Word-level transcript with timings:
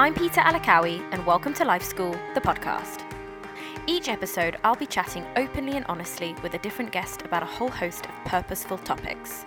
I'm 0.00 0.14
Peter 0.14 0.40
Alakawi, 0.40 1.06
and 1.12 1.26
welcome 1.26 1.52
to 1.52 1.62
Life 1.66 1.82
School, 1.82 2.16
the 2.32 2.40
podcast. 2.40 3.02
Each 3.86 4.08
episode, 4.08 4.56
I'll 4.64 4.74
be 4.74 4.86
chatting 4.86 5.26
openly 5.36 5.76
and 5.76 5.84
honestly 5.90 6.34
with 6.42 6.54
a 6.54 6.58
different 6.60 6.90
guest 6.90 7.20
about 7.20 7.42
a 7.42 7.46
whole 7.46 7.68
host 7.68 8.06
of 8.06 8.14
purposeful 8.24 8.78
topics. 8.78 9.44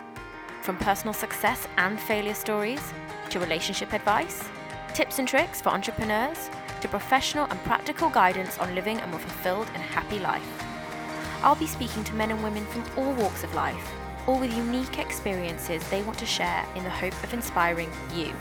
From 0.61 0.77
personal 0.77 1.15
success 1.15 1.67
and 1.77 1.99
failure 1.99 2.35
stories, 2.35 2.93
to 3.31 3.39
relationship 3.39 3.93
advice, 3.93 4.47
tips 4.93 5.17
and 5.17 5.27
tricks 5.27 5.59
for 5.59 5.69
entrepreneurs, 5.69 6.51
to 6.81 6.87
professional 6.87 7.47
and 7.49 7.59
practical 7.63 8.11
guidance 8.11 8.59
on 8.59 8.75
living 8.75 8.99
a 8.99 9.07
more 9.07 9.19
fulfilled 9.19 9.71
and 9.73 9.81
happy 9.81 10.19
life. 10.19 10.63
I'll 11.41 11.55
be 11.55 11.65
speaking 11.65 12.03
to 12.03 12.13
men 12.13 12.29
and 12.29 12.43
women 12.43 12.67
from 12.67 12.83
all 12.95 13.13
walks 13.13 13.43
of 13.43 13.55
life, 13.55 13.91
all 14.27 14.39
with 14.39 14.55
unique 14.55 14.99
experiences 14.99 15.81
they 15.89 16.03
want 16.03 16.19
to 16.19 16.27
share 16.27 16.63
in 16.75 16.83
the 16.83 16.91
hope 16.91 17.23
of 17.23 17.33
inspiring 17.33 17.89
you. 18.13 18.31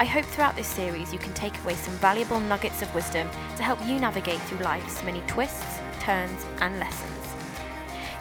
I 0.00 0.06
hope 0.06 0.24
throughout 0.24 0.56
this 0.56 0.66
series 0.66 1.12
you 1.12 1.18
can 1.18 1.34
take 1.34 1.58
away 1.58 1.74
some 1.74 1.92
valuable 1.96 2.40
nuggets 2.40 2.80
of 2.80 2.94
wisdom 2.94 3.28
to 3.58 3.62
help 3.62 3.78
you 3.84 4.00
navigate 4.00 4.40
through 4.40 4.64
life's 4.64 5.04
many 5.04 5.20
twists, 5.26 5.78
turns, 6.00 6.46
and 6.62 6.78
lessons. 6.78 7.26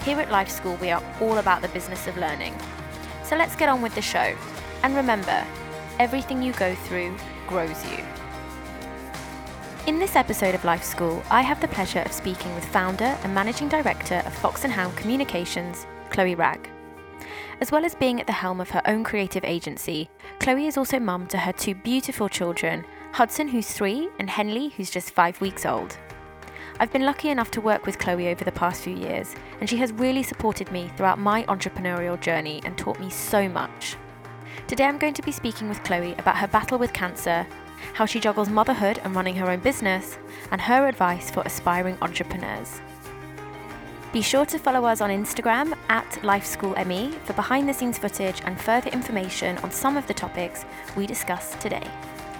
Here 0.04 0.20
at 0.20 0.30
Life 0.30 0.50
School, 0.50 0.76
we 0.82 0.92
are 0.92 1.02
all 1.22 1.38
about 1.38 1.62
the 1.62 1.70
business 1.70 2.06
of 2.06 2.18
learning. 2.18 2.54
So 3.24 3.38
let's 3.38 3.56
get 3.56 3.70
on 3.70 3.82
with 3.82 3.96
the 3.96 4.02
show. 4.02 4.36
And 4.84 4.94
remember, 4.94 5.48
everything 6.00 6.44
you 6.44 6.52
go 6.52 6.76
through 6.76 7.16
grows 7.48 7.82
you. 7.90 8.04
In 9.88 10.00
this 10.00 10.18
episode 10.18 10.56
of 10.56 10.66
Life 10.66 10.84
School, 10.84 11.24
I 11.32 11.44
have 11.44 11.62
the 11.62 11.70
pleasure 11.70 12.02
of 12.02 12.12
speaking 12.12 12.54
with 12.56 12.66
founder 12.66 13.18
and 13.24 13.34
managing 13.34 13.70
director 13.70 14.22
of 14.26 14.34
Fox 14.34 14.66
and 14.66 14.74
Hound 14.74 14.98
Communications, 14.98 15.86
Chloe 16.10 16.36
Wragg. 16.36 16.70
As 17.62 17.74
well 17.74 17.84
as 17.84 17.94
being 17.94 18.22
at 18.22 18.28
the 18.28 18.34
helm 18.34 18.62
of 18.62 18.70
her 18.70 18.82
own 18.86 19.04
creative 19.04 19.44
agency, 19.44 20.10
Chloe 20.40 20.68
is 20.68 20.78
also 20.78 20.98
mum 20.98 21.28
to 21.28 21.38
her 21.38 21.52
two 21.52 21.76
beautiful 21.76 22.30
children, 22.30 22.86
Hudson, 23.12 23.50
who's 23.50 23.68
three, 23.68 24.08
and 24.18 24.30
Henley, 24.30 24.70
who's 24.70 24.90
just 24.90 25.12
five 25.12 25.42
weeks 25.42 25.66
old. 25.66 25.98
I've 26.80 26.94
been 26.94 27.06
lucky 27.06 27.28
enough 27.28 27.52
to 27.52 27.62
work 27.62 27.86
with 27.86 28.00
Chloe 28.00 28.30
over 28.30 28.46
the 28.46 28.54
past 28.54 28.82
few 28.82 28.96
years, 28.96 29.36
and 29.60 29.70
she 29.70 29.76
has 29.76 29.92
really 29.92 30.24
supported 30.24 30.72
me 30.72 30.90
throughout 30.96 31.20
my 31.20 31.44
entrepreneurial 31.44 32.18
journey 32.18 32.62
and 32.64 32.78
taught 32.78 32.98
me 32.98 33.10
so 33.10 33.50
much. 33.50 33.98
Today 34.68 34.86
I'm 34.86 34.98
going 34.98 35.16
to 35.16 35.22
be 35.22 35.34
speaking 35.34 35.68
with 35.68 35.84
Chloe 35.84 36.14
about 36.14 36.38
her 36.38 36.48
battle 36.48 36.80
with 36.80 36.94
cancer, 36.94 37.46
how 37.94 38.06
she 38.06 38.22
juggles 38.22 38.48
motherhood 38.48 39.02
and 39.04 39.14
running 39.14 39.36
her 39.36 39.50
own 39.50 39.60
business, 39.60 40.18
and 40.52 40.62
her 40.62 40.88
advice 40.88 41.30
for 41.30 41.44
aspiring 41.44 41.98
entrepreneurs. 42.02 42.80
Be 44.12 44.24
sure 44.24 44.46
to 44.48 44.58
follow 44.58 44.86
us 44.86 45.02
on 45.02 45.12
Instagram 45.12 45.78
at 45.88 46.10
LifeSchoolME 46.24 47.14
for 47.26 47.34
behind 47.34 47.70
the 47.70 47.74
scenes 47.74 48.00
footage 48.00 48.42
and 48.44 48.60
further 48.60 48.90
information 48.90 49.60
on 49.60 49.70
some 49.70 49.98
of 49.98 50.08
the 50.08 50.16
topics 50.16 50.66
we 50.96 51.06
discuss 51.06 51.54
today. 51.58 51.88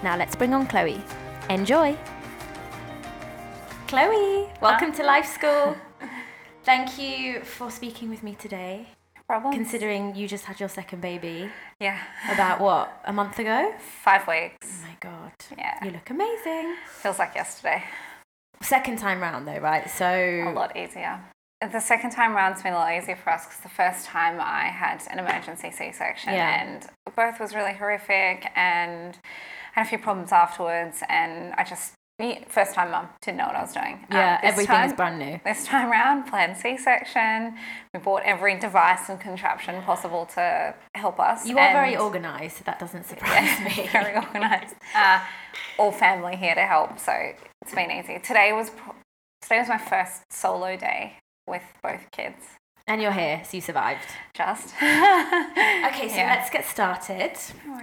Now 0.02 0.16
let's 0.16 0.34
bring 0.34 0.52
on 0.52 0.66
Chloe. 0.66 1.00
Enjoy! 1.48 1.96
Chloe, 3.86 4.48
welcome 4.60 4.90
to 4.94 5.04
Life 5.04 5.26
School. 5.26 5.76
Thank 6.64 6.98
you 6.98 7.42
for 7.44 7.70
speaking 7.70 8.10
with 8.10 8.24
me 8.24 8.34
today. 8.34 8.88
Problem? 9.28 9.54
Considering 9.54 10.16
you 10.16 10.26
just 10.26 10.46
had 10.46 10.58
your 10.58 10.68
second 10.68 11.00
baby 11.00 11.48
yeah. 11.78 12.00
about 12.32 12.60
what, 12.60 13.00
a 13.04 13.12
month 13.12 13.38
ago? 13.38 13.72
Five 14.02 14.26
weeks. 14.26 14.56
Oh 14.64 14.88
my 14.88 14.96
god. 14.98 15.32
Yeah. 15.56 15.84
You 15.84 15.92
look 15.92 16.10
amazing. 16.10 16.74
Feels 17.00 17.20
like 17.20 17.36
yesterday. 17.36 17.84
Second 18.60 18.98
time 18.98 19.20
round 19.20 19.46
though, 19.46 19.58
right? 19.58 19.88
So. 19.88 20.04
A 20.48 20.52
lot 20.52 20.76
easier. 20.76 21.20
The 21.60 21.80
second 21.80 22.10
time 22.10 22.34
round's 22.34 22.62
been 22.62 22.72
a 22.72 22.76
lot 22.76 22.94
easier 22.94 23.16
for 23.16 23.30
us 23.30 23.44
because 23.44 23.60
the 23.60 23.68
first 23.68 24.06
time 24.06 24.40
I 24.40 24.68
had 24.68 25.02
an 25.10 25.18
emergency 25.18 25.70
C-section 25.70 26.32
Yeah. 26.32 26.62
and 26.62 26.86
birth 27.14 27.38
was 27.38 27.54
really 27.54 27.74
horrific 27.74 28.46
and 28.56 29.18
had 29.74 29.84
a 29.84 29.88
few 29.88 29.98
problems 29.98 30.32
afterwards 30.32 31.02
and 31.08 31.52
I 31.54 31.64
just 31.64 31.92
first 32.48 32.74
time 32.74 32.90
mum 32.90 33.08
didn't 33.22 33.38
know 33.38 33.46
what 33.46 33.56
I 33.56 33.60
was 33.62 33.72
doing. 33.72 33.94
Um, 33.94 34.06
yeah, 34.16 34.40
this 34.40 34.52
everything 34.52 34.80
is 34.84 34.92
brand 34.94 35.18
new. 35.18 35.40
This 35.44 35.64
time 35.66 35.90
round, 35.90 36.26
planned 36.26 36.56
C-section. 36.56 37.56
We 37.94 38.00
bought 38.00 38.22
every 38.24 38.58
device 38.58 39.08
and 39.08 39.18
contraption 39.20 39.82
possible 39.82 40.26
to 40.34 40.74
help 40.94 41.20
us. 41.20 41.46
You 41.46 41.58
are 41.58 41.72
very 41.72 41.96
organised, 41.96 42.64
that 42.64 42.78
doesn't 42.78 43.04
surprise 43.06 43.58
me. 43.60 43.86
very 43.92 44.16
organised. 44.16 44.76
Uh, 44.94 45.20
all 45.78 45.92
family 45.92 46.36
here 46.36 46.54
to 46.54 46.62
help, 46.62 46.98
so 46.98 47.12
it's 47.62 47.74
been 47.74 47.90
easy. 47.90 48.18
Today 48.18 48.52
was 48.52 48.70
today 49.42 49.58
was 49.58 49.68
my 49.68 49.78
first 49.78 50.22
solo 50.30 50.76
day 50.76 51.16
with 51.50 51.62
both 51.82 52.10
kids. 52.12 52.42
And 52.86 53.00
you're 53.00 53.12
here, 53.12 53.42
so 53.44 53.56
you 53.56 53.60
survived. 53.60 54.06
Just 54.34 54.74
Okay, 54.82 56.08
so 56.08 56.16
Yeah. 56.16 56.34
let's 56.34 56.50
get 56.50 56.64
started. 56.64 57.32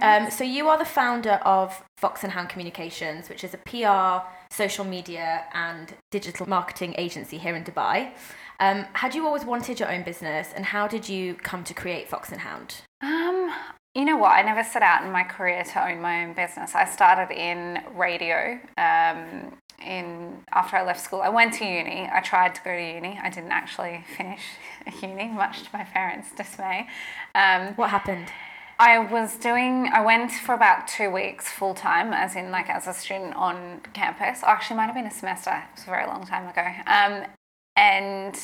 Um, 0.02 0.30
so 0.30 0.44
you 0.44 0.68
are 0.68 0.76
the 0.78 0.84
founder 0.84 1.40
of 1.44 1.82
Fox 1.98 2.24
and 2.24 2.32
Hound 2.32 2.48
Communications, 2.50 3.28
which 3.30 3.42
is 3.44 3.54
a 3.54 3.58
PR, 3.58 4.26
social 4.50 4.84
media, 4.84 5.44
and 5.54 5.94
digital 6.10 6.46
marketing 6.48 6.94
agency 6.98 7.38
here 7.38 7.54
in 7.56 7.64
Dubai. 7.64 8.10
Um, 8.60 8.84
had 8.94 9.14
you 9.14 9.24
always 9.26 9.44
wanted 9.44 9.78
your 9.80 9.90
own 9.90 10.02
business, 10.02 10.48
and 10.54 10.64
how 10.66 10.86
did 10.88 11.08
you 11.08 11.34
come 11.34 11.64
to 11.64 11.74
create 11.74 12.08
Fox 12.08 12.30
and 12.32 12.40
Hound? 12.40 12.82
Um, 13.00 13.50
you 13.94 14.04
know 14.04 14.16
what? 14.16 14.32
I 14.32 14.42
never 14.42 14.62
set 14.64 14.82
out 14.82 15.04
in 15.04 15.10
my 15.12 15.22
career 15.22 15.62
to 15.64 15.88
own 15.88 16.00
my 16.02 16.24
own 16.24 16.32
business. 16.34 16.74
I 16.74 16.84
started 16.84 17.32
in 17.34 17.82
radio. 17.94 18.58
Um, 18.76 19.54
in 19.84 20.44
after 20.52 20.76
I 20.76 20.84
left 20.84 21.00
school, 21.00 21.20
I 21.20 21.28
went 21.28 21.54
to 21.54 21.64
uni. 21.64 22.08
I 22.12 22.20
tried 22.20 22.54
to 22.56 22.62
go 22.62 22.70
to 22.70 22.82
uni. 22.82 23.18
I 23.22 23.30
didn't 23.30 23.52
actually 23.52 24.04
finish 24.16 24.42
uni, 25.02 25.28
much 25.28 25.62
to 25.64 25.68
my 25.72 25.84
parents' 25.84 26.30
dismay. 26.32 26.88
Um, 27.34 27.74
What 27.74 27.90
happened? 27.90 28.28
I 28.80 29.00
was 29.00 29.36
doing, 29.36 29.90
I 29.92 30.02
went 30.02 30.30
for 30.30 30.54
about 30.54 30.86
two 30.86 31.10
weeks 31.10 31.48
full 31.48 31.74
time, 31.74 32.12
as 32.12 32.36
in 32.36 32.52
like 32.52 32.70
as 32.70 32.86
a 32.86 32.94
student 32.94 33.34
on 33.34 33.80
campus. 33.92 34.44
Actually, 34.44 34.76
might 34.76 34.86
have 34.86 34.94
been 34.94 35.06
a 35.06 35.10
semester. 35.10 35.50
It 35.50 35.74
was 35.74 35.82
a 35.82 35.90
very 35.90 36.06
long 36.06 36.24
time 36.24 36.46
ago. 36.46 36.64
Um, 36.86 37.26
and 37.74 38.38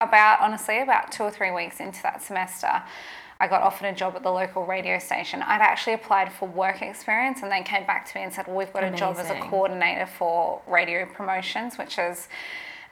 about, 0.00 0.40
honestly, 0.40 0.80
about 0.80 1.10
two 1.10 1.24
or 1.24 1.30
three 1.30 1.50
weeks 1.50 1.80
into 1.80 2.00
that 2.02 2.22
semester, 2.22 2.82
I 3.40 3.48
got 3.48 3.62
offered 3.62 3.86
a 3.86 3.94
job 3.94 4.14
at 4.16 4.22
the 4.22 4.30
local 4.30 4.66
radio 4.66 4.98
station. 4.98 5.40
I'd 5.42 5.62
actually 5.62 5.94
applied 5.94 6.30
for 6.30 6.46
work 6.46 6.82
experience 6.82 7.42
and 7.42 7.50
they 7.50 7.62
came 7.62 7.86
back 7.86 8.06
to 8.10 8.18
me 8.18 8.24
and 8.24 8.32
said, 8.32 8.46
Well, 8.46 8.56
we've 8.56 8.72
got 8.72 8.84
a 8.84 8.90
job 8.90 9.16
as 9.18 9.30
a 9.30 9.40
coordinator 9.40 10.06
for 10.06 10.60
radio 10.68 11.06
promotions, 11.06 11.78
which 11.78 11.98
is 11.98 12.28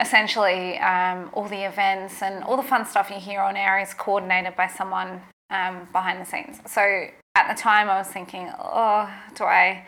essentially 0.01 0.79
um, 0.79 1.29
all 1.35 1.49
the 1.49 1.65
events 1.67 2.23
and 2.23 2.43
all 2.45 2.57
the 2.57 2.63
fun 2.63 2.87
stuff 2.87 3.11
you 3.11 3.17
hear 3.21 3.41
on 3.41 3.57
air 3.57 3.79
is 3.79 3.93
coordinated 3.93 4.57
by 4.57 4.67
someone 4.69 5.21
um, 5.51 5.87
behind 5.93 6.21
the 6.21 6.25
scenes. 6.25 6.61
So 6.67 7.07
at 7.35 7.55
the 7.55 7.61
time, 7.61 7.91
I 7.91 7.99
was 7.99 8.09
thinking, 8.09 8.51
oh, 8.59 9.11
do 9.35 9.45
I, 9.45 9.85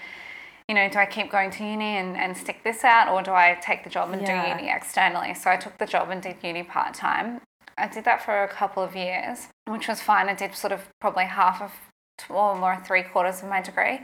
you 0.68 0.74
know, 0.74 0.88
do 0.88 0.98
I 0.98 1.06
keep 1.06 1.30
going 1.30 1.50
to 1.52 1.64
uni 1.64 1.96
and, 1.96 2.16
and 2.16 2.36
stick 2.36 2.62
this 2.64 2.84
out, 2.84 3.08
or 3.08 3.22
do 3.22 3.32
I 3.32 3.58
take 3.62 3.84
the 3.84 3.90
job 3.90 4.10
and 4.12 4.22
Yeah. 4.22 4.56
do 4.56 4.62
uni 4.62 4.70
externally? 4.70 5.34
So 5.34 5.50
I 5.50 5.56
took 5.56 5.78
the 5.78 5.86
job 5.86 6.10
and 6.10 6.22
did 6.22 6.36
uni 6.42 6.62
part 6.62 6.94
time. 6.94 7.40
I 7.80 7.88
did 7.88 8.04
that 8.04 8.22
for 8.22 8.42
a 8.44 8.48
couple 8.48 8.82
of 8.82 8.94
years, 8.94 9.48
which 9.66 9.88
was 9.88 10.00
fine. 10.00 10.28
I 10.28 10.34
did 10.34 10.54
sort 10.54 10.72
of 10.72 10.88
probably 11.00 11.24
half 11.24 11.62
of, 11.62 11.72
or 12.28 12.56
more 12.56 12.80
three 12.86 13.02
quarters 13.02 13.42
of 13.42 13.48
my 13.48 13.62
degree. 13.62 14.00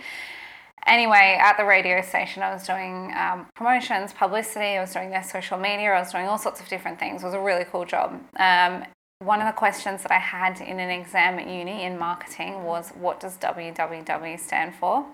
Anyway, 0.86 1.36
at 1.40 1.56
the 1.56 1.64
radio 1.64 2.00
station, 2.00 2.42
I 2.42 2.52
was 2.52 2.64
doing 2.66 3.12
um, 3.16 3.46
promotions, 3.54 4.12
publicity, 4.12 4.76
I 4.78 4.80
was 4.80 4.92
doing 4.92 5.10
their 5.10 5.24
social 5.24 5.58
media, 5.58 5.92
I 5.92 6.00
was 6.00 6.12
doing 6.12 6.26
all 6.26 6.38
sorts 6.38 6.60
of 6.60 6.68
different 6.68 6.98
things. 6.98 7.22
It 7.22 7.26
was 7.26 7.34
a 7.34 7.40
really 7.40 7.64
cool 7.64 7.84
job. 7.84 8.20
Um, 8.38 8.84
one 9.18 9.40
of 9.40 9.46
the 9.46 9.52
questions 9.52 10.02
that 10.02 10.12
I 10.12 10.18
had 10.18 10.60
in 10.60 10.78
an 10.78 10.90
exam 10.90 11.38
at 11.38 11.48
uni 11.48 11.82
in 11.82 11.98
marketing 11.98 12.64
was, 12.64 12.90
What 12.90 13.18
does 13.18 13.36
WWW 13.38 14.38
stand 14.38 14.74
for? 14.74 15.06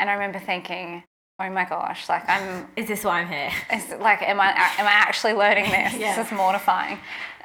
And 0.00 0.10
I 0.10 0.14
remember 0.14 0.38
thinking, 0.38 1.04
Oh 1.40 1.48
my 1.50 1.64
gosh, 1.64 2.08
like 2.08 2.28
I'm 2.28 2.66
Is 2.74 2.88
this 2.88 3.04
why 3.04 3.20
I'm 3.20 3.28
here? 3.28 3.50
is 3.72 3.88
like, 4.00 4.22
am 4.22 4.40
I 4.40 4.48
am 4.78 4.86
I 4.86 4.92
actually 4.92 5.34
learning 5.34 5.64
this? 5.70 5.94
Yeah. 5.94 6.16
This 6.16 6.26
is 6.26 6.32
mortifying. 6.32 6.94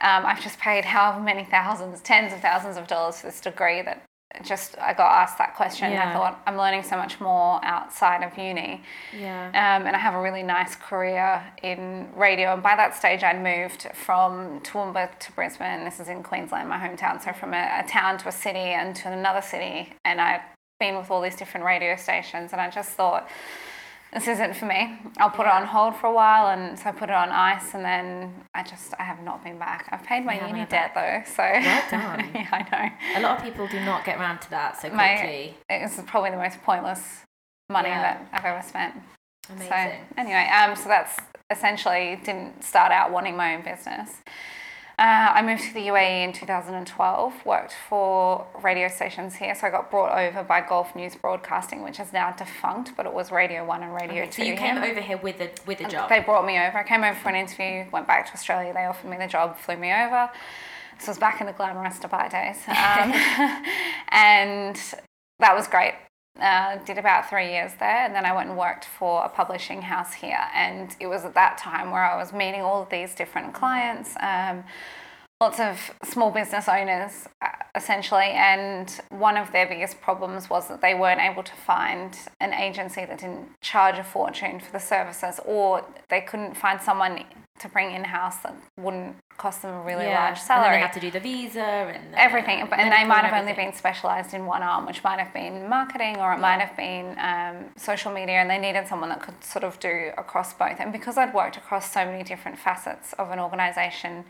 Um, 0.01 0.25
I've 0.25 0.41
just 0.41 0.59
paid 0.59 0.83
however 0.83 1.19
many 1.21 1.45
thousands, 1.45 2.01
tens 2.01 2.33
of 2.33 2.39
thousands 2.41 2.75
of 2.77 2.87
dollars 2.87 3.19
for 3.21 3.27
this 3.27 3.39
degree 3.39 3.83
that 3.83 4.03
just 4.43 4.75
I 4.79 4.93
got 4.93 5.11
asked 5.11 5.37
that 5.37 5.55
question. 5.55 5.91
And 5.91 5.99
I 6.09 6.11
thought 6.11 6.41
I'm 6.47 6.57
learning 6.57 6.81
so 6.81 6.97
much 6.97 7.21
more 7.21 7.63
outside 7.63 8.23
of 8.23 8.35
uni, 8.35 8.81
Yeah. 9.15 9.49
um, 9.49 9.85
and 9.85 9.95
I 9.95 9.99
have 9.99 10.15
a 10.15 10.21
really 10.21 10.41
nice 10.41 10.75
career 10.75 11.43
in 11.61 12.09
radio. 12.15 12.51
And 12.53 12.63
by 12.63 12.75
that 12.75 12.95
stage, 12.95 13.21
I'd 13.21 13.43
moved 13.43 13.87
from 13.93 14.59
Toowoomba 14.61 15.19
to 15.19 15.31
Brisbane. 15.33 15.85
This 15.85 15.99
is 15.99 16.07
in 16.09 16.23
Queensland, 16.23 16.67
my 16.67 16.79
hometown. 16.79 17.23
So 17.23 17.31
from 17.31 17.53
a, 17.53 17.83
a 17.85 17.87
town 17.87 18.17
to 18.17 18.29
a 18.29 18.31
city 18.31 18.57
and 18.57 18.95
to 18.95 19.11
another 19.11 19.43
city, 19.43 19.93
and 20.03 20.19
I'd 20.19 20.41
been 20.79 20.97
with 20.97 21.11
all 21.11 21.21
these 21.21 21.35
different 21.35 21.63
radio 21.67 21.95
stations, 21.95 22.53
and 22.53 22.59
I 22.59 22.71
just 22.71 22.89
thought 22.89 23.29
this 24.13 24.27
isn't 24.27 24.55
for 24.55 24.65
me. 24.65 24.99
I'll 25.17 25.29
put 25.29 25.45
it 25.47 25.51
on 25.51 25.65
hold 25.65 25.95
for 25.95 26.07
a 26.07 26.13
while, 26.13 26.47
and 26.49 26.77
so 26.77 26.89
I 26.89 26.91
put 26.91 27.09
it 27.09 27.15
on 27.15 27.29
ice, 27.29 27.73
and 27.73 27.83
then 27.83 28.33
I 28.53 28.63
just 28.63 28.93
I 28.99 29.03
have 29.03 29.21
not 29.23 29.43
been 29.43 29.57
back. 29.57 29.87
I've 29.91 30.03
paid 30.03 30.25
my 30.25 30.45
uni 30.47 30.65
debt 30.65 30.91
though, 30.95 31.21
so 31.25 31.43
Well 31.43 31.83
done. 31.91 32.29
yeah, 32.33 32.47
I 32.51 32.61
know. 32.71 33.19
A 33.19 33.21
lot 33.21 33.37
of 33.37 33.43
people 33.43 33.67
do 33.67 33.79
not 33.79 34.05
get 34.05 34.19
around 34.19 34.39
to 34.41 34.49
that 34.51 34.79
so 34.81 34.89
My- 34.89 35.15
quickly. 35.15 35.57
It's 35.69 35.99
probably 36.05 36.31
the 36.31 36.37
most 36.37 36.61
pointless 36.63 37.21
money 37.69 37.89
Yeah. 37.89 38.01
that 38.01 38.29
I've 38.31 38.45
ever 38.45 38.61
spent. 38.67 38.95
Amazing. 39.49 39.67
So 39.69 39.91
anyway, 40.17 40.47
um, 40.49 40.75
so 40.75 40.87
that's 40.89 41.17
essentially 41.49 42.19
didn't 42.23 42.63
start 42.63 42.91
out 42.91 43.11
wanting 43.11 43.35
my 43.35 43.55
own 43.55 43.61
business. 43.63 44.09
Uh, 44.99 45.33
I 45.33 45.41
moved 45.41 45.63
to 45.63 45.73
the 45.73 45.87
UAE 45.87 46.23
in 46.23 46.33
2012, 46.33 47.45
worked 47.45 47.73
for 47.89 48.45
radio 48.61 48.87
stations 48.87 49.35
here. 49.35 49.55
So 49.55 49.65
I 49.65 49.71
got 49.71 49.89
brought 49.89 50.15
over 50.15 50.43
by 50.43 50.61
Gulf 50.61 50.95
News 50.95 51.15
Broadcasting, 51.15 51.81
which 51.83 51.99
is 51.99 52.13
now 52.13 52.31
defunct, 52.31 52.95
but 52.95 53.07
it 53.07 53.13
was 53.13 53.31
Radio 53.31 53.65
1 53.65 53.81
and 53.81 53.93
Radio 53.95 54.21
Okay, 54.23 54.31
2. 54.31 54.41
so 54.43 54.43
you 54.43 54.55
came 54.55 54.75
here. 54.75 54.91
over 54.91 55.01
here 55.01 55.17
with 55.17 55.41
a 55.41 55.49
with 55.65 55.81
a 55.81 55.89
job. 55.89 56.09
They 56.09 56.19
brought 56.19 56.45
me 56.45 56.59
over. 56.59 56.77
I 56.77 56.83
came 56.83 57.03
over 57.03 57.17
for 57.17 57.29
an 57.29 57.35
interview, 57.35 57.89
went 57.91 58.05
back 58.05 58.27
to 58.27 58.33
Australia. 58.33 58.71
They 58.71 58.85
offered 58.85 59.09
me 59.09 59.17
the 59.17 59.27
job, 59.27 59.57
flew 59.57 59.77
me 59.77 59.91
over. 59.91 60.29
This 60.99 61.07
was 61.07 61.17
back 61.17 61.41
in 61.41 61.47
the 61.47 61.53
glamorous 61.53 61.97
Dubai 61.97 62.29
days. 62.29 62.57
Um, 62.67 63.11
and 64.09 64.75
that 65.39 65.55
was 65.55 65.67
great. 65.67 65.95
Uh, 66.41 66.77
did 66.83 66.97
about 66.97 67.29
three 67.29 67.51
years 67.51 67.73
there, 67.79 68.05
and 68.05 68.15
then 68.15 68.25
I 68.25 68.33
went 68.33 68.49
and 68.49 68.57
worked 68.57 68.85
for 68.85 69.23
a 69.23 69.29
publishing 69.29 69.83
house 69.83 70.13
here. 70.13 70.43
And 70.55 70.95
it 70.99 71.05
was 71.05 71.25
at 71.25 71.35
that 71.35 71.59
time 71.59 71.91
where 71.91 72.03
I 72.03 72.17
was 72.17 72.33
meeting 72.33 72.61
all 72.61 72.81
of 72.81 72.89
these 72.89 73.13
different 73.13 73.53
clients, 73.53 74.15
um, 74.19 74.63
lots 75.39 75.59
of 75.59 75.91
small 76.03 76.31
business 76.31 76.67
owners, 76.67 77.27
uh, 77.43 77.49
essentially. 77.75 78.31
And 78.31 78.89
one 79.09 79.37
of 79.37 79.51
their 79.51 79.67
biggest 79.67 80.01
problems 80.01 80.49
was 80.49 80.67
that 80.69 80.81
they 80.81 80.95
weren't 80.95 81.21
able 81.21 81.43
to 81.43 81.53
find 81.53 82.17
an 82.39 82.51
agency 82.51 83.05
that 83.05 83.19
didn't 83.19 83.49
charge 83.61 83.99
a 83.99 84.03
fortune 84.03 84.59
for 84.59 84.71
the 84.71 84.79
services, 84.79 85.39
or 85.45 85.85
they 86.09 86.21
couldn't 86.21 86.57
find 86.57 86.81
someone 86.81 87.25
to 87.59 87.69
bring 87.69 87.93
in 87.93 88.05
house 88.05 88.37
that 88.37 88.55
wouldn't 88.79 89.15
cost 89.37 89.61
them 89.61 89.73
a 89.73 89.81
really 89.81 90.05
yeah. 90.05 90.25
large 90.25 90.39
salary 90.39 90.67
And 90.67 90.75
they 90.75 90.79
have 90.79 90.93
to 90.93 90.99
do 90.99 91.11
the 91.11 91.19
visa 91.19 91.59
and 91.59 92.13
the 92.13 92.21
everything. 92.21 92.65
but 92.69 92.79
and 92.79 92.91
they 92.91 93.03
might 93.03 93.25
have 93.25 93.39
only 93.39 93.53
been 93.53 93.73
specialized 93.73 94.33
in 94.33 94.45
one 94.45 94.63
arm 94.63 94.85
which 94.85 95.03
might 95.03 95.19
have 95.19 95.33
been 95.33 95.67
marketing 95.67 96.17
or 96.17 96.33
it 96.33 96.39
might 96.39 96.59
have 96.59 96.75
been 96.77 97.17
um, 97.19 97.65
social 97.75 98.11
media 98.13 98.35
and 98.35 98.49
they 98.49 98.59
needed 98.59 98.87
someone 98.87 99.09
that 99.09 99.21
could 99.21 99.43
sort 99.43 99.63
of 99.63 99.79
do 99.79 100.11
across 100.17 100.53
both. 100.53 100.79
And 100.79 100.91
because 100.91 101.17
i'd 101.17 101.33
worked 101.33 101.57
across 101.57 101.91
so 101.91 102.05
many 102.05 102.23
different 102.23 102.57
facets 102.57 103.13
of 103.13 103.31
an 103.31 103.39
organization 103.39 104.23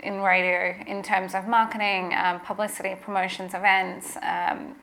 in 0.00 0.20
radio 0.22 0.74
in 0.86 1.02
terms 1.02 1.34
of 1.34 1.46
marketing 1.46 2.14
um, 2.16 2.40
publicity 2.40 2.94
promotions 3.00 3.52
events 3.52 4.16
um, 4.22 4.74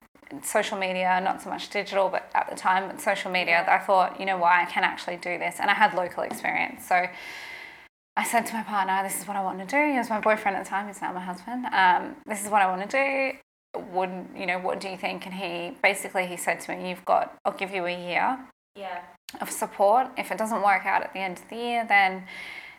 social 0.43 0.77
media 0.77 1.19
not 1.23 1.41
so 1.41 1.49
much 1.49 1.69
digital 1.69 2.09
but 2.09 2.29
at 2.35 2.49
the 2.49 2.55
time 2.55 2.87
but 2.89 3.01
social 3.01 3.31
media 3.31 3.65
i 3.67 3.79
thought 3.79 4.19
you 4.19 4.25
know 4.25 4.37
what? 4.37 4.51
I 4.51 4.65
can 4.65 4.83
actually 4.83 5.17
do 5.17 5.37
this. 5.37 5.55
And 5.59 5.69
i 5.69 5.73
had 5.73 5.93
local 5.93 6.23
experience. 6.23 6.85
So 6.87 7.07
I 8.17 8.23
said 8.23 8.47
to 8.47 8.53
my 8.55 8.63
partner, 8.63 9.03
"This 9.03 9.21
is 9.21 9.27
what 9.27 9.37
I 9.37 9.43
want 9.43 9.59
to 9.59 9.65
do." 9.65 9.91
He 9.91 9.97
was 9.97 10.09
my 10.09 10.19
boyfriend 10.19 10.57
at 10.57 10.63
the 10.63 10.69
time. 10.69 10.87
He's 10.87 11.01
now 11.01 11.13
my 11.13 11.21
husband. 11.21 11.67
Um, 11.71 12.15
this 12.25 12.43
is 12.43 12.49
what 12.49 12.63
I 12.63 12.67
want 12.67 12.89
to 12.89 12.97
do. 12.97 13.79
Would 13.91 14.29
you 14.35 14.47
know? 14.47 14.57
What 14.57 14.79
do 14.79 14.89
you 14.89 14.97
think? 14.97 15.25
And 15.27 15.35
he 15.35 15.77
basically 15.83 16.25
he 16.25 16.35
said 16.35 16.59
to 16.61 16.75
me, 16.75 16.89
"You've 16.89 17.05
got. 17.05 17.35
I'll 17.45 17.53
give 17.53 17.71
you 17.71 17.85
a 17.85 17.95
year 17.95 18.39
Yeah. 18.75 19.01
of 19.39 19.51
support. 19.51 20.07
If 20.17 20.31
it 20.31 20.37
doesn't 20.39 20.63
work 20.63 20.85
out 20.85 21.03
at 21.03 21.13
the 21.13 21.19
end 21.19 21.37
of 21.37 21.47
the 21.49 21.55
year, 21.57 21.85
then 21.87 22.27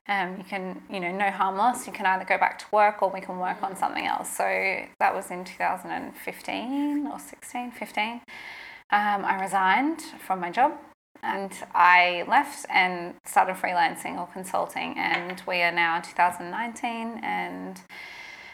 um, 0.09 0.39
you 0.39 0.45
can, 0.45 0.83
you 0.91 0.99
know, 1.01 1.13
no 1.13 1.31
harm 1.31 1.57
lost. 1.57 1.87
You 1.87 1.93
can 1.93 2.07
either 2.07 2.25
go 2.25 2.39
back 2.39 2.59
to 2.61 2.67
work 2.73 3.03
or 3.03 3.11
we 3.11 3.21
can 3.21 3.39
work 3.39 3.63
on 3.63 3.77
something 3.77 4.07
else." 4.07 4.29
So 4.37 4.45
that 4.99 5.15
was 5.15 5.31
in 5.31 5.45
2015 5.45 7.07
or 7.07 7.19
16, 7.21 7.71
15. 7.71 8.23
Um, 8.91 9.25
I 9.25 9.41
resigned 9.41 10.01
from 10.27 10.41
my 10.41 10.51
job 10.51 10.73
and 11.23 11.53
I 11.75 12.25
left 12.29 12.67
and 12.71 13.15
started 13.25 13.57
freelancing 13.57 14.19
or 14.19 14.27
consulting. 14.27 14.97
And 14.99 15.43
we 15.47 15.63
are 15.63 15.73
now 15.73 16.01
2019, 16.01 17.21
and 17.23 17.81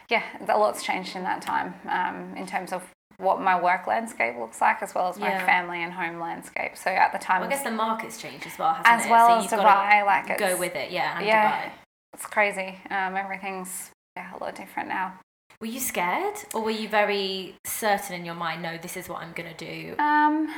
yeah, 0.08 0.22
a 0.48 0.58
lot's 0.58 0.82
changed 0.82 1.16
in 1.16 1.22
that 1.24 1.42
time 1.42 1.74
um, 1.88 2.36
in 2.36 2.46
terms 2.46 2.72
of 2.72 2.82
what 3.18 3.40
my 3.40 3.60
work 3.60 3.86
landscape 3.86 4.36
looks 4.38 4.60
like, 4.60 4.82
as 4.82 4.94
well 4.94 5.08
as 5.08 5.18
my 5.18 5.28
Yeah. 5.30 5.46
family 5.46 5.82
and 5.82 5.92
home 5.92 6.18
landscape. 6.18 6.76
So 6.76 6.90
at 6.90 7.12
the 7.12 7.18
time, 7.18 7.40
Well, 7.40 7.48
I 7.48 7.52
guess 7.52 7.62
the 7.62 7.70
market's 7.70 8.20
changed 8.20 8.46
as 8.46 8.58
well, 8.58 8.74
hasn't 8.74 8.92
as 9.00 9.06
it? 9.06 9.10
well 9.10 9.40
so 9.48 9.56
as 9.56 9.64
Dubai, 9.64 10.04
like 10.04 10.30
it's, 10.30 10.40
go 10.40 10.56
with 10.58 10.74
it, 10.74 10.90
yeah, 10.90 11.18
and 11.18 11.26
Yeah. 11.26 11.66
Dubai. 11.66 11.70
it's 12.12 12.26
crazy. 12.26 12.78
Um, 12.90 13.16
everything's 13.16 13.90
yeah, 14.16 14.34
a 14.34 14.38
lot 14.42 14.54
different 14.56 14.88
now. 14.88 15.14
Were 15.60 15.68
you 15.68 15.78
scared, 15.80 16.34
or 16.52 16.62
were 16.62 16.70
you 16.72 16.88
very 16.88 17.54
certain 17.64 18.16
in 18.16 18.24
your 18.24 18.34
mind? 18.34 18.62
No, 18.62 18.76
this 18.76 18.96
is 18.96 19.08
what 19.08 19.22
I'm 19.22 19.32
gonna 19.32 19.54
do. 19.54 19.94
Um, 19.98 20.52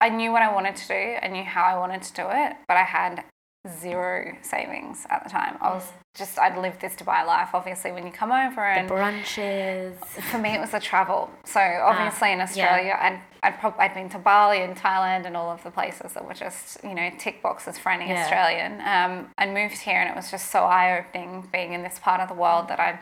I 0.00 0.08
knew 0.08 0.32
what 0.32 0.42
I 0.42 0.52
wanted 0.52 0.76
to 0.76 0.88
do. 0.88 1.16
I 1.22 1.28
knew 1.28 1.44
how 1.44 1.64
I 1.64 1.76
wanted 1.78 2.02
to 2.02 2.12
do 2.14 2.26
it, 2.30 2.56
but 2.68 2.76
I 2.76 2.84
had 2.84 3.24
zero 3.68 4.36
savings 4.40 5.06
at 5.10 5.22
the 5.22 5.28
time. 5.28 5.58
I 5.60 5.70
was 5.74 5.92
just 6.16 6.38
I'd 6.38 6.56
lived 6.56 6.80
this 6.80 6.94
Dubai 6.96 7.26
life. 7.26 7.50
Obviously, 7.52 7.92
when 7.92 8.06
you 8.06 8.12
come 8.12 8.32
over 8.32 8.56
The 8.62 8.80
and 8.80 8.88
brunches. 8.90 9.96
for 10.30 10.38
me 10.38 10.54
it 10.54 10.60
was 10.60 10.70
the 10.70 10.80
travel. 10.80 11.30
So 11.44 11.60
obviously 11.60 12.32
in 12.32 12.38
yeah. 12.38 12.44
Australia, 12.44 12.98
I'd 13.00 13.20
I'd, 13.42 13.58
prob- 13.60 13.76
I'd 13.78 13.94
been 13.94 14.08
to 14.10 14.18
Bali 14.18 14.62
and 14.62 14.74
Thailand 14.76 15.26
and 15.26 15.36
all 15.36 15.50
of 15.50 15.62
the 15.62 15.70
places 15.70 16.12
that 16.14 16.24
were 16.26 16.34
just 16.34 16.82
you 16.82 16.94
know 16.94 17.10
tick 17.18 17.42
boxes 17.42 17.78
for 17.78 17.90
any 17.92 18.08
Yeah. 18.08 18.22
Australian. 18.22 18.80
Um, 18.80 19.28
I 19.36 19.46
moved 19.46 19.76
here 19.78 20.00
and 20.00 20.08
it 20.08 20.16
was 20.16 20.30
just 20.30 20.50
so 20.50 20.60
eye 20.64 20.98
opening 20.98 21.46
being 21.52 21.74
in 21.74 21.82
this 21.82 21.98
part 21.98 22.20
of 22.22 22.28
the 22.28 22.34
world 22.34 22.68
that 22.68 22.80
I'd 22.80 22.98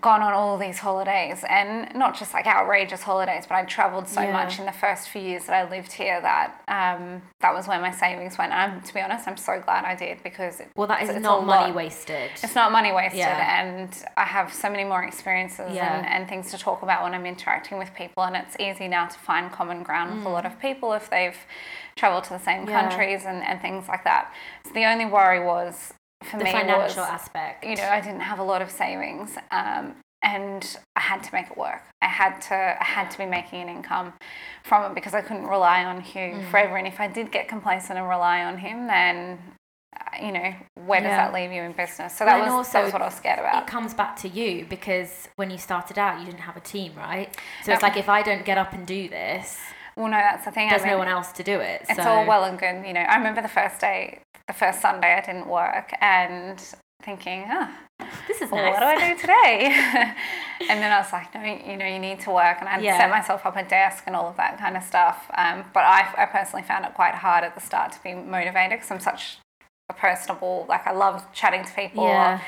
gone 0.00 0.22
on 0.22 0.32
all 0.32 0.56
these 0.56 0.78
holidays 0.78 1.44
and 1.48 1.92
not 1.96 2.16
just 2.16 2.32
like 2.32 2.46
outrageous 2.46 3.02
holidays 3.02 3.44
but 3.48 3.56
I'd 3.56 3.68
traveled 3.68 4.06
so 4.06 4.20
Yeah. 4.20 4.32
much 4.32 4.60
in 4.60 4.64
the 4.66 4.70
first 4.72 5.08
few 5.08 5.20
years 5.20 5.46
that 5.46 5.54
I 5.54 5.68
lived 5.68 5.90
here 5.92 6.20
that 6.20 6.52
um, 6.68 7.22
that 7.40 7.52
was 7.52 7.66
where 7.66 7.80
my 7.80 7.90
savings 7.90 8.38
went 8.38 8.52
and 8.52 8.84
to 8.84 8.94
be 8.94 9.00
honest 9.00 9.26
I'm 9.26 9.36
so 9.36 9.60
glad 9.60 9.84
I 9.84 9.96
did 9.96 10.22
because 10.22 10.60
it, 10.60 10.68
Well, 10.76 10.86
that 10.86 11.02
is 11.02 11.08
it's 11.08 11.18
not 11.20 11.44
money 11.44 11.66
lot. 11.68 11.74
wasted. 11.74 12.30
it's 12.40 12.54
not 12.54 12.70
money 12.70 12.92
wasted 12.92 13.18
Yeah. 13.18 13.62
and 13.64 14.04
I 14.16 14.24
have 14.24 14.52
so 14.54 14.70
many 14.70 14.84
more 14.84 15.02
experiences 15.02 15.72
Yeah. 15.72 15.92
and, 15.96 16.06
and 16.06 16.28
things 16.28 16.52
to 16.52 16.58
talk 16.58 16.82
about 16.82 17.02
when 17.02 17.12
I'm 17.12 17.26
interacting 17.26 17.76
with 17.76 17.92
people 17.92 18.22
and 18.22 18.36
it's 18.36 18.56
easy 18.60 18.86
now 18.86 19.06
to 19.06 19.18
find 19.18 19.50
common 19.50 19.82
ground 19.82 20.16
with 20.18 20.26
a 20.26 20.28
lot 20.30 20.46
of 20.46 20.60
people 20.60 20.92
if 20.92 21.10
they've 21.10 21.36
traveled 21.96 22.22
to 22.24 22.30
the 22.30 22.38
same 22.38 22.64
Mm. 22.66 22.70
Countries 22.80 23.24
and, 23.24 23.42
and 23.42 23.60
things 23.60 23.88
like 23.88 24.04
that. 24.04 24.32
So 24.66 24.72
the 24.72 24.84
only 24.84 25.04
worry 25.06 25.44
was 25.44 25.94
for 26.30 26.38
the 26.38 26.44
me 26.44 26.52
financial 26.52 27.02
was 27.02 27.10
aspect. 27.10 27.64
you 27.64 27.76
know, 27.76 27.84
I 27.88 28.00
didn't 28.00 28.20
have 28.20 28.38
a 28.38 28.42
lot 28.44 28.62
of 28.62 28.70
savings, 28.70 29.36
um, 29.50 29.94
and 30.22 30.76
I 30.96 31.00
had 31.00 31.22
to 31.24 31.34
make 31.34 31.50
it 31.50 31.56
work. 31.56 31.82
I 32.02 32.06
had 32.06 32.40
to, 32.42 32.54
I 32.54 32.84
had 32.84 33.10
to 33.10 33.18
be 33.18 33.26
making 33.26 33.62
an 33.62 33.68
income 33.68 34.12
from 34.64 34.90
it 34.90 34.94
because 34.94 35.14
I 35.14 35.22
couldn't 35.22 35.46
rely 35.46 35.84
on 35.84 36.00
Hugh 36.00 36.20
Mm. 36.40 36.50
forever. 36.50 36.76
And 36.76 36.86
if 36.86 37.00
I 37.00 37.08
did 37.08 37.32
get 37.32 37.48
complacent 37.48 37.98
and 37.98 38.08
rely 38.08 38.44
on 38.44 38.58
him, 38.58 38.86
then, 38.86 39.38
uh, 39.98 40.24
you 40.24 40.32
know, 40.32 40.54
where 40.86 41.00
does 41.00 41.10
that 41.10 41.32
leave 41.32 41.52
you 41.52 41.62
in 41.62 41.72
business? 41.72 42.16
So 42.16 42.24
that 42.24 42.34
and 42.36 42.44
was 42.44 42.52
also 42.52 42.72
that 42.78 42.84
was 42.84 42.92
what 42.92 43.02
I 43.02 43.06
was 43.06 43.14
scared 43.14 43.38
about. 43.38 43.62
it 43.62 43.66
comes 43.66 43.94
back 43.94 44.16
to 44.16 44.28
you 44.28 44.66
because 44.68 45.28
when 45.36 45.50
you 45.50 45.58
started 45.58 45.98
out, 45.98 46.18
you 46.20 46.26
didn't 46.26 46.40
have 46.40 46.56
a 46.56 46.60
team, 46.60 46.92
right? 46.96 47.34
So 47.64 47.72
it's 47.72 47.82
No. 47.82 47.88
like 47.88 47.96
if 47.96 48.08
I 48.08 48.22
don't 48.22 48.44
get 48.44 48.58
up 48.58 48.72
and 48.72 48.86
do 48.86 49.08
this, 49.08 49.58
Well, 49.96 50.08
no, 50.08 50.18
that's 50.18 50.44
the 50.44 50.50
thing. 50.52 50.68
there's 50.68 50.82
I 50.82 50.84
mean, 50.84 50.92
no 50.92 50.98
one 50.98 51.08
else 51.08 51.32
to 51.32 51.42
do 51.42 51.60
it. 51.60 51.82
It's 51.88 51.96
so 51.96 52.02
all 52.10 52.26
well 52.26 52.44
and 52.44 52.58
good, 52.58 52.86
you 52.86 52.92
know. 52.92 53.00
I 53.00 53.16
remember 53.16 53.42
the 53.42 53.48
first 53.48 53.80
day, 53.80 54.20
the 54.50 54.58
first 54.58 54.80
Sunday, 54.82 55.14
I 55.14 55.20
didn't 55.20 55.46
work, 55.46 55.92
and 56.00 56.60
thinking, 57.04 57.44
ah, 57.48 57.70
this 58.26 58.42
is 58.42 58.50
well, 58.50 58.62
nice. 58.62 58.72
what 58.74 58.80
do 58.80 58.86
I 58.86 59.12
do 59.14 59.20
today? 59.20 59.66
and 60.68 60.82
then 60.82 60.90
I 60.92 60.98
was 60.98 61.12
like, 61.12 61.32
no, 61.34 61.40
you 61.42 61.76
know, 61.76 61.86
you 61.86 62.00
need 62.00 62.18
to 62.20 62.30
work. 62.30 62.56
And 62.60 62.68
I 62.68 62.78
Yeah. 62.80 62.98
set 62.98 63.10
myself 63.10 63.46
up 63.46 63.56
a 63.56 63.62
desk 63.62 64.04
and 64.06 64.16
all 64.16 64.26
of 64.28 64.36
that 64.38 64.58
kind 64.58 64.76
of 64.76 64.82
stuff. 64.82 65.30
Um, 65.34 65.64
but 65.72 65.84
I, 65.84 66.00
I 66.18 66.26
personally 66.26 66.64
found 66.64 66.84
it 66.84 66.94
quite 66.94 67.14
hard 67.14 67.44
at 67.44 67.54
the 67.54 67.60
start 67.60 67.92
to 67.92 68.02
be 68.02 68.12
motivated 68.12 68.72
because 68.80 68.90
I'm 68.90 69.00
such 69.00 69.38
a 69.88 69.94
personable, 69.94 70.66
like 70.68 70.86
I 70.86 70.92
love 70.92 71.24
chatting 71.32 71.64
to 71.64 71.72
people. 71.72 72.04
Yeah. 72.04 72.40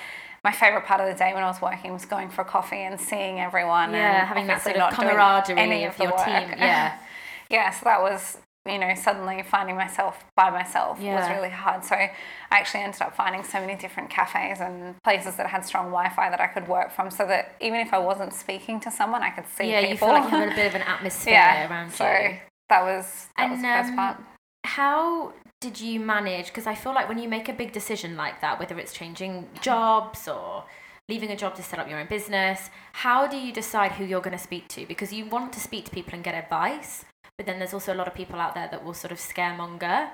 My 0.44 0.52
favorite 0.52 0.84
part 0.84 1.00
of 1.00 1.06
the 1.06 1.14
day 1.14 1.32
when 1.32 1.44
I 1.44 1.46
was 1.46 1.62
working 1.62 1.92
was 1.92 2.04
going 2.04 2.28
for 2.28 2.42
coffee 2.42 2.82
and 2.82 3.00
seeing 3.00 3.38
everyone. 3.38 3.92
Yeah, 3.92 4.18
and 4.18 4.28
having 4.28 4.46
that 4.48 4.60
sort 4.62 4.76
of 4.76 4.92
camaraderie 4.92 5.56
any 5.56 5.84
of 5.84 5.96
the 5.96 6.02
your 6.04 6.12
work. 6.12 6.24
team, 6.24 6.48
yeah. 6.58 6.98
yeah, 7.48 7.70
so 7.70 7.84
that 7.84 8.02
was, 8.02 8.38
you 8.66 8.78
know, 8.78 8.94
suddenly 8.94 9.42
finding 9.42 9.76
myself 9.76 10.24
by 10.36 10.48
myself 10.50 11.00
was 11.00 11.28
really 11.30 11.50
hard. 11.50 11.84
So 11.84 11.96
I 11.96 12.12
actually 12.50 12.80
ended 12.84 13.02
up 13.02 13.14
finding 13.16 13.42
so 13.42 13.60
many 13.60 13.74
different 13.76 14.08
cafes 14.10 14.60
and 14.60 14.94
places 15.02 15.36
that 15.36 15.48
had 15.48 15.64
strong 15.64 15.86
Wi-Fi 15.86 16.30
that 16.30 16.40
I 16.40 16.46
could 16.46 16.68
work 16.68 16.92
from, 16.92 17.10
so 17.10 17.26
that 17.26 17.56
even 17.60 17.80
if 17.80 17.92
I 17.92 17.98
wasn't 17.98 18.32
speaking 18.32 18.78
to 18.80 18.90
someone, 18.90 19.22
I 19.22 19.30
could 19.30 19.46
see 19.48 19.70
yeah, 19.70 19.80
people. 19.80 19.90
you 19.90 19.96
feel 19.98 20.08
like 20.08 20.24
you 20.32 20.38
had 20.38 20.52
a 20.52 20.54
bit 20.60 20.66
of 20.68 20.74
an 20.76 20.82
atmosphere 20.82 21.34
yeah, 21.34 21.68
around 21.70 21.92
so 21.92 22.04
you. 22.04 22.36
that 22.68 22.82
was 22.84 23.26
that 23.36 23.50
was 23.50 23.54
And, 23.54 23.58
the 23.58 23.62
best 23.62 23.90
um, 23.90 23.96
part. 23.96 24.16
How 24.64 25.32
did 25.60 25.80
you 25.80 25.98
manage? 25.98 26.46
Because 26.46 26.66
I 26.68 26.74
feel 26.76 26.94
like 26.94 27.08
when 27.08 27.18
you 27.18 27.28
make 27.28 27.48
a 27.48 27.52
big 27.52 27.72
decision 27.72 28.16
like 28.16 28.40
that, 28.42 28.60
whether 28.60 28.78
it's 28.78 28.92
changing 28.92 29.48
jobs 29.60 30.28
or 30.28 30.64
leaving 31.08 31.30
a 31.30 31.36
job 31.36 31.54
to 31.56 31.62
set 31.62 31.80
up 31.80 31.88
your 31.88 31.98
own 31.98 32.06
business, 32.06 32.70
how 32.92 33.26
do 33.26 33.36
you 33.36 33.52
decide 33.52 33.92
who 33.92 34.04
you're 34.04 34.20
going 34.20 34.36
to 34.36 34.42
speak 34.42 34.68
to? 34.68 34.86
Because 34.86 35.12
you 35.12 35.26
want 35.26 35.52
to 35.54 35.60
speak 35.60 35.84
to 35.86 35.90
people 35.90 36.14
and 36.14 36.22
get 36.22 36.34
advice, 36.34 37.04
but 37.42 37.46
then 37.46 37.58
there's 37.58 37.74
also 37.74 37.92
a 37.92 37.98
lot 37.98 38.06
of 38.06 38.14
people 38.14 38.38
out 38.38 38.54
there 38.54 38.68
that 38.70 38.84
will 38.84 38.94
sort 38.94 39.10
of 39.10 39.18
scaremonger 39.18 40.08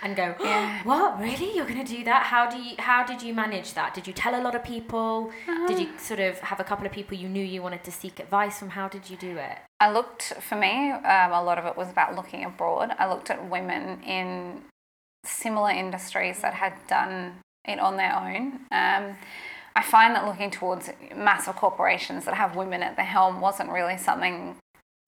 and 0.00 0.14
go, 0.14 0.36
Yeah. 0.38 0.80
"What? 0.84 1.18
Really? 1.18 1.56
You're 1.56 1.66
going 1.66 1.84
to 1.84 1.96
do 1.96 2.04
that? 2.04 2.26
How 2.26 2.48
do 2.48 2.56
you? 2.56 2.76
How 2.78 3.04
did 3.04 3.20
you 3.20 3.34
manage 3.34 3.74
that? 3.74 3.94
Did 3.94 4.06
you 4.06 4.12
tell 4.12 4.40
a 4.40 4.42
lot 4.42 4.54
of 4.54 4.62
people? 4.62 5.32
Did 5.66 5.80
you 5.80 5.88
sort 5.98 6.20
of 6.20 6.38
have 6.38 6.60
a 6.60 6.64
couple 6.64 6.86
of 6.86 6.92
people 6.92 7.18
you 7.18 7.28
knew 7.28 7.44
you 7.44 7.62
wanted 7.62 7.82
to 7.82 7.90
seek 7.90 8.20
advice 8.20 8.60
from? 8.60 8.70
How 8.70 8.86
did 8.86 9.10
you 9.10 9.16
do 9.16 9.38
it? 9.38 9.58
I 9.80 9.90
looked 9.90 10.22
for 10.40 10.54
me. 10.54 10.92
Um, 10.92 11.32
a 11.32 11.42
lot 11.42 11.58
of 11.58 11.66
it 11.66 11.76
was 11.76 11.90
about 11.90 12.14
looking 12.14 12.44
abroad. 12.44 12.94
I 12.96 13.08
looked 13.08 13.28
at 13.28 13.50
women 13.50 14.00
in 14.04 14.62
similar 15.24 15.70
industries 15.70 16.42
that 16.42 16.54
had 16.54 16.74
done 16.86 17.40
it 17.64 17.80
on 17.80 17.96
their 17.96 18.14
own. 18.14 18.60
Um, 18.70 19.16
I 19.74 19.82
find 19.82 20.14
that 20.14 20.24
looking 20.26 20.52
towards 20.52 20.90
massive 21.16 21.56
corporations 21.56 22.24
that 22.26 22.34
have 22.34 22.54
women 22.54 22.84
at 22.84 22.94
the 22.94 23.02
helm 23.02 23.40
wasn't 23.40 23.70
really 23.70 23.98
something 23.98 24.54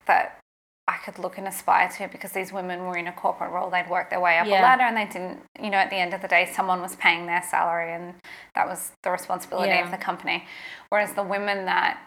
that 0.05 0.40
I 0.87 0.97
could 0.97 1.19
look 1.19 1.37
and 1.37 1.47
aspire 1.47 1.89
to 1.97 2.07
because 2.07 2.31
these 2.31 2.51
women 2.51 2.85
were 2.85 2.97
in 2.97 3.07
a 3.07 3.11
corporate 3.13 3.51
role. 3.51 3.69
They'd 3.69 3.89
worked 3.89 4.09
their 4.09 4.19
way 4.19 4.37
up 4.37 4.47
Yeah. 4.47 4.61
a 4.61 4.63
ladder 4.63 4.83
and 4.83 4.97
they 4.97 5.05
didn't, 5.05 5.43
you 5.59 5.69
know, 5.69 5.77
at 5.77 5.89
the 5.89 5.95
end 5.95 6.13
of 6.13 6.21
the 6.21 6.27
day, 6.27 6.45
someone 6.51 6.81
was 6.81 6.95
paying 6.95 7.27
their 7.27 7.41
salary 7.41 7.93
and 7.93 8.15
that 8.55 8.67
was 8.67 8.91
the 9.03 9.11
responsibility 9.11 9.69
Yeah. 9.69 9.83
of 9.85 9.91
the 9.91 9.97
company. 9.97 10.45
Whereas 10.89 11.13
the 11.13 11.23
women 11.23 11.65
that 11.65 11.97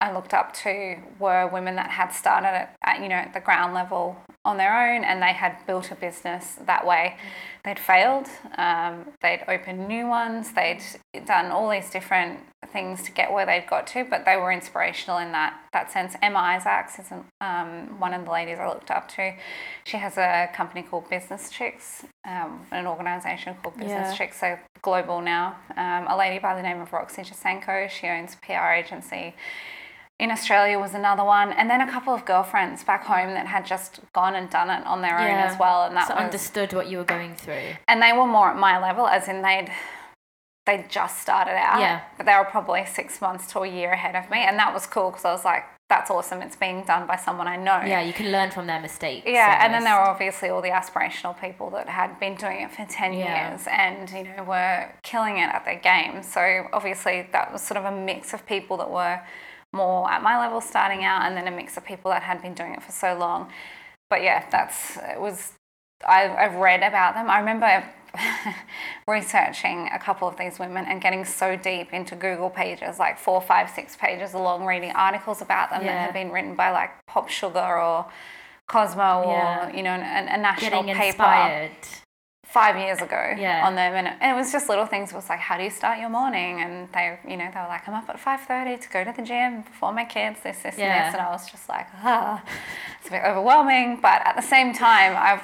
I 0.00 0.12
looked 0.12 0.34
up 0.34 0.52
to 0.54 0.98
were 1.18 1.46
women 1.46 1.76
that 1.76 1.90
had 1.90 2.12
started 2.12 2.48
at, 2.48 2.75
at 2.86 3.02
you 3.02 3.08
know 3.08 3.16
at 3.16 3.34
the 3.34 3.40
ground 3.40 3.74
level 3.74 4.16
on 4.46 4.56
their 4.56 4.94
own 4.94 5.02
and 5.04 5.20
they 5.20 5.32
had 5.32 5.56
built 5.66 5.90
a 5.90 5.96
business 5.96 6.56
that 6.66 6.86
way. 6.86 7.16
They'd 7.64 7.80
failed, 7.80 8.28
um, 8.56 9.06
they'd 9.20 9.42
opened 9.48 9.88
new 9.88 10.06
ones, 10.06 10.52
they'd 10.52 10.84
done 11.26 11.46
all 11.46 11.68
these 11.68 11.90
different 11.90 12.38
things 12.72 13.02
to 13.02 13.10
get 13.10 13.32
where 13.32 13.44
they'd 13.44 13.66
got 13.68 13.88
to, 13.88 14.04
but 14.04 14.24
they 14.24 14.36
were 14.36 14.52
inspirational 14.52 15.18
in 15.18 15.32
that 15.32 15.58
that 15.72 15.90
sense. 15.90 16.14
Emma 16.22 16.38
Isaacs 16.38 17.00
is 17.00 17.12
um, 17.40 17.98
one 17.98 18.14
of 18.14 18.24
the 18.24 18.30
ladies 18.30 18.58
I 18.60 18.68
looked 18.68 18.92
up 18.92 19.08
to. 19.16 19.34
She 19.84 19.96
has 19.96 20.16
a 20.16 20.48
company 20.54 20.82
called 20.82 21.10
Business 21.10 21.50
Chicks, 21.50 22.04
um, 22.24 22.64
an 22.70 22.86
organisation 22.86 23.56
called 23.60 23.74
Business 23.74 24.12
Yeah. 24.12 24.16
Chicks, 24.16 24.38
so 24.38 24.58
global 24.82 25.20
now. 25.20 25.56
Um, 25.76 26.06
a 26.06 26.16
lady 26.16 26.38
by 26.38 26.54
the 26.54 26.62
name 26.62 26.80
of 26.80 26.92
Roxy 26.92 27.22
Jacenko, 27.22 27.90
she 27.90 28.06
owns 28.06 28.34
a 28.34 28.46
PR 28.46 28.70
agency 28.70 29.34
in 30.18 30.30
Australia 30.30 30.78
was 30.78 30.94
another 30.94 31.24
one, 31.24 31.52
and 31.52 31.68
then 31.68 31.80
a 31.82 31.90
couple 31.90 32.14
of 32.14 32.24
girlfriends 32.24 32.82
back 32.82 33.04
home 33.04 33.34
that 33.34 33.46
had 33.46 33.66
just 33.66 34.00
gone 34.14 34.34
and 34.34 34.48
done 34.48 34.70
it 34.70 34.86
on 34.86 35.02
their 35.02 35.18
own 35.18 35.26
as 35.30 35.58
well, 35.58 35.84
and 35.84 35.96
that 35.96 36.08
so 36.08 36.14
was, 36.14 36.24
understood 36.24 36.72
what 36.72 36.86
you 36.88 36.98
were 36.98 37.04
going 37.04 37.34
through. 37.34 37.74
and 37.86 38.00
they 38.00 38.12
were 38.12 38.26
more 38.26 38.48
at 38.50 38.56
my 38.56 38.78
level, 38.80 39.06
as 39.06 39.28
in 39.28 39.42
they'd 39.42 39.70
they 40.64 40.84
just 40.88 41.20
started 41.22 41.52
out, 41.54 41.78
Yeah. 41.78 42.00
but 42.16 42.26
they 42.26 42.34
were 42.34 42.44
probably 42.44 42.84
six 42.86 43.20
months 43.20 43.46
to 43.52 43.60
a 43.60 43.68
year 43.68 43.92
ahead 43.92 44.16
of 44.16 44.28
me, 44.30 44.38
and 44.38 44.58
that 44.58 44.74
was 44.74 44.84
cool 44.84 45.10
because 45.10 45.24
I 45.24 45.30
was 45.30 45.44
like, 45.44 45.62
that's 45.88 46.10
awesome, 46.10 46.42
it's 46.42 46.56
being 46.56 46.82
done 46.82 47.06
by 47.06 47.14
someone 47.14 47.46
I 47.46 47.54
know. 47.54 47.82
Yeah, 47.86 48.00
you 48.00 48.12
can 48.12 48.32
learn 48.32 48.50
from 48.50 48.66
their 48.66 48.80
mistakes. 48.80 49.26
Yeah, 49.28 49.64
and 49.64 49.72
then 49.72 49.84
there 49.84 49.94
were 49.94 50.08
obviously 50.08 50.48
all 50.48 50.60
the 50.60 50.70
aspirational 50.70 51.40
people 51.40 51.70
that 51.70 51.88
had 51.88 52.18
been 52.18 52.34
doing 52.34 52.62
it 52.62 52.72
for 52.72 52.84
10 52.84 53.12
Yeah. 53.12 53.50
years 53.50 53.68
and, 53.68 54.10
you 54.10 54.24
know, 54.24 54.42
were 54.42 54.88
killing 55.04 55.38
it 55.38 55.54
at 55.54 55.64
their 55.64 55.76
game. 55.78 56.24
So 56.24 56.66
obviously 56.72 57.28
that 57.30 57.52
was 57.52 57.62
sort 57.62 57.78
of 57.78 57.84
a 57.84 57.92
mix 57.92 58.34
of 58.34 58.44
people 58.44 58.76
that 58.78 58.90
were 58.90 59.20
more 59.76 60.10
at 60.10 60.22
my 60.22 60.38
level 60.38 60.60
starting 60.60 61.04
out 61.04 61.22
and 61.22 61.36
then 61.36 61.46
a 61.46 61.54
mix 61.54 61.76
of 61.76 61.84
people 61.84 62.10
that 62.10 62.22
had 62.22 62.42
been 62.42 62.54
doing 62.54 62.72
it 62.74 62.82
for 62.82 62.92
so 62.92 63.16
long. 63.16 63.50
But 64.10 64.22
yeah, 64.22 64.48
that's, 64.50 64.96
it 64.96 65.20
was, 65.20 65.52
I, 66.06 66.28
I've 66.28 66.54
read 66.54 66.82
about 66.82 67.14
them. 67.14 67.28
I 67.28 67.38
remember 67.38 67.84
researching 69.08 69.88
a 69.92 69.98
couple 69.98 70.28
of 70.28 70.36
these 70.36 70.58
women 70.58 70.84
and 70.86 71.00
getting 71.00 71.24
so 71.24 71.56
deep 71.56 71.92
into 71.92 72.14
Google 72.16 72.50
pages, 72.50 72.98
like 72.98 73.18
four, 73.18 73.40
five, 73.40 73.70
six 73.70 73.96
pages 73.96 74.34
long, 74.34 74.64
reading 74.64 74.92
articles 74.92 75.42
about 75.42 75.70
them 75.70 75.84
that 75.84 75.96
had 75.96 76.12
been 76.12 76.30
written 76.30 76.54
by 76.54 76.70
like 76.70 76.90
Pop 77.06 77.28
Sugar 77.28 77.78
or 77.78 78.06
Cosmo 78.68 79.22
or 79.22 79.70
you 79.74 79.82
know 79.82 79.94
a, 79.94 80.26
a 80.34 80.38
national 80.38 80.82
getting 80.82 80.94
paper 80.94 81.22
inspired. 81.22 81.70
Five 82.56 82.76
years 82.84 83.02
ago 83.02 83.24
Yeah. 83.36 83.66
on 83.66 83.74
them 83.74 83.92
and 83.98 84.06
it, 84.08 84.14
and 84.22 84.28
it 84.32 84.34
was 84.40 84.50
just 84.50 84.66
little 84.72 84.86
things 84.86 85.12
it 85.12 85.14
was 85.14 85.28
like 85.28 85.40
how 85.48 85.56
do 85.58 85.64
you 85.68 85.74
start 85.82 85.98
your 85.98 86.08
morning 86.08 86.62
and 86.62 86.72
they 86.96 87.18
you 87.30 87.36
know 87.36 87.48
they 87.52 87.60
were 87.60 87.72
like 87.76 87.86
I'm 87.86 87.92
up 88.00 88.08
at 88.08 88.16
5.30 88.16 88.80
to 88.84 88.88
go 88.96 89.04
to 89.04 89.12
the 89.14 89.20
gym 89.30 89.60
before 89.60 89.92
my 89.92 90.06
kids 90.06 90.38
this 90.42 90.58
this 90.62 90.78
Yeah. 90.78 90.84
and 90.86 90.94
this 91.06 91.12
and 91.14 91.20
I 91.26 91.30
was 91.36 91.44
just 91.54 91.68
like 91.68 91.86
ah 92.02 92.42
it's 92.98 93.08
a 93.08 93.10
bit 93.10 93.22
overwhelming 93.30 93.88
but 94.00 94.18
at 94.30 94.36
the 94.36 94.46
same 94.54 94.72
time 94.72 95.12
I've 95.28 95.42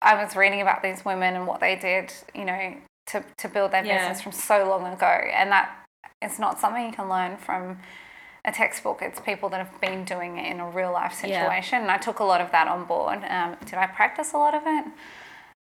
I 0.00 0.12
was 0.22 0.34
reading 0.36 0.62
about 0.62 0.82
these 0.82 1.04
women 1.04 1.30
and 1.36 1.46
what 1.46 1.60
they 1.60 1.76
did 1.76 2.06
you 2.34 2.46
know 2.46 2.62
to, 3.10 3.22
to 3.42 3.46
build 3.48 3.70
their 3.74 3.84
Yeah. 3.84 3.98
business 3.98 4.22
from 4.22 4.32
so 4.32 4.56
long 4.66 4.84
ago 4.96 5.14
and 5.40 5.50
that 5.52 5.66
it's 6.22 6.38
not 6.38 6.58
something 6.62 6.82
you 6.86 6.92
can 7.00 7.08
learn 7.10 7.36
from 7.36 7.78
a 8.46 8.52
textbook. 8.52 8.98
It's 9.02 9.20
people 9.20 9.48
that 9.50 9.60
have 9.66 9.80
been 9.80 10.04
doing 10.04 10.38
it 10.38 10.46
in 10.52 10.60
a 10.60 10.68
real 10.78 10.92
life 10.92 11.12
Yeah. 11.14 11.26
situation. 11.28 11.76
And 11.82 11.90
I 11.90 11.98
took 11.98 12.18
a 12.20 12.24
lot 12.32 12.40
of 12.40 12.50
that 12.52 12.66
on 12.68 12.84
board. 12.84 13.18
Um, 13.28 13.50
did 13.68 13.74
I 13.84 13.86
practice 13.86 14.32
a 14.32 14.38
lot 14.38 14.54
of 14.54 14.62
it? 14.66 14.84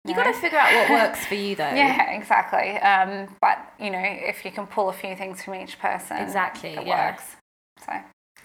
You 0.05 0.15
got 0.17 0.25
to 0.25 0.33
figure 0.33 0.59
out 0.59 0.73
what 0.75 0.91
works 0.91 1.25
for 1.27 1.35
you, 1.35 1.55
though. 1.61 1.71
Yeah, 1.75 2.11
exactly. 2.11 2.77
Um, 2.79 3.37
but 3.41 3.59
you 3.79 3.91
know, 3.91 4.03
if 4.03 4.45
you 4.45 4.51
can 4.51 4.67
pull 4.67 4.89
a 4.89 4.93
few 4.93 5.15
things 5.15 5.43
from 5.45 5.55
each 5.55 5.79
person, 5.79 6.17
Exactly, 6.19 6.71
it 6.71 6.87
yeah. 6.87 7.11
works. 7.11 7.37
So 7.87 7.93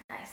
Nice. 0.09 0.31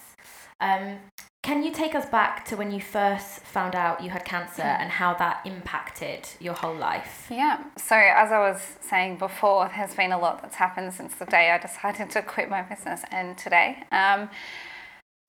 Um, 0.61 0.99
can 1.43 1.63
you 1.63 1.73
take 1.73 1.95
us 1.95 2.07
back 2.07 2.45
to 2.47 2.57
when 2.57 2.71
you 2.71 2.81
first 2.81 3.41
found 3.41 3.75
out 3.75 4.03
you 4.03 4.09
had 4.11 4.25
cancer 4.25 4.63
and 4.63 4.91
how 4.91 5.13
that 5.15 5.43
impacted 5.45 6.27
your 6.41 6.55
whole 6.55 6.75
life? 6.75 7.27
yeah. 7.31 7.65
So 7.77 7.97
as 7.97 8.31
I 8.33 8.39
was 8.39 8.61
saying 8.81 9.17
before, 9.19 9.71
there's 9.77 9.95
been 9.95 10.13
a 10.13 10.19
lot 10.19 10.41
that's 10.43 10.57
happened 10.57 10.95
since 10.95 11.15
the 11.17 11.27
day 11.27 11.51
I 11.51 11.59
decided 11.59 12.11
to 12.17 12.23
quit 12.23 12.49
my 12.49 12.63
business 12.63 13.03
and 13.11 13.37
today. 13.37 13.83
Um, 13.93 14.31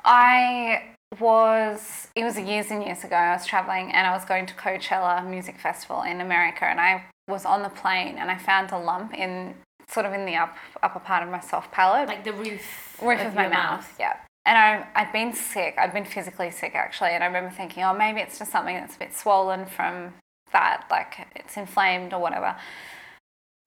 I 0.03 0.94
was 1.19 2.07
it 2.15 2.24
was 2.24 2.39
years 2.39 2.72
and 2.72 2.84
years 2.84 3.03
ago. 3.03 3.15
I 3.15 3.34
was 3.34 3.45
traveling 3.45 3.91
and 3.91 4.07
I 4.07 4.12
was 4.12 4.25
going 4.25 4.45
to 4.48 4.53
Coachella 4.53 5.27
Music 5.27 5.60
Festival 5.60 6.03
in 6.03 6.22
America, 6.22 6.65
and 6.65 6.79
I 6.79 7.05
was 7.27 7.45
on 7.45 7.63
the 7.63 7.69
plane 7.69 8.17
and 8.17 8.29
I 8.29 8.38
found 8.38 8.72
a 8.72 8.77
lump 8.77 9.13
in 9.13 9.55
sort 9.88 10.05
of 10.05 10.13
in 10.13 10.25
the 10.25 10.36
up 10.36 10.55
upper 10.81 11.00
part 11.00 11.24
of 11.24 11.29
my 11.29 11.39
soft 11.39 11.72
palate, 11.72 12.07
Like 12.07 12.24
the 12.24 12.34
roof, 12.34 12.98
roof 13.01 13.22
of, 13.22 13.36
my 13.36 13.43
your 13.43 13.51
mouth. 13.51 13.95
Yeah. 14.00 14.17
And 14.48 14.57
I, 14.57 14.88
I'd 15.01 15.12
been 15.12 15.34
sick. 15.34 15.75
I'd 15.77 15.93
been 15.93 16.05
physically 16.05 16.51
sick 16.51 16.75
actually, 16.75 17.12
and 17.12 17.24
I 17.24 17.27
remember 17.27 17.50
thinking, 17.50 17.84
oh, 17.84 17.93
maybe 17.93 18.22
it's 18.22 18.38
just 18.38 18.51
something 18.51 18.75
that's 18.75 18.95
a 18.95 19.00
bit 19.00 19.15
swollen 19.15 19.65
from 19.65 20.13
that, 20.51 20.86
like 20.89 21.27
it's 21.36 21.57
inflamed 21.57 22.13
or 22.13 22.19
whatever. 22.19 22.55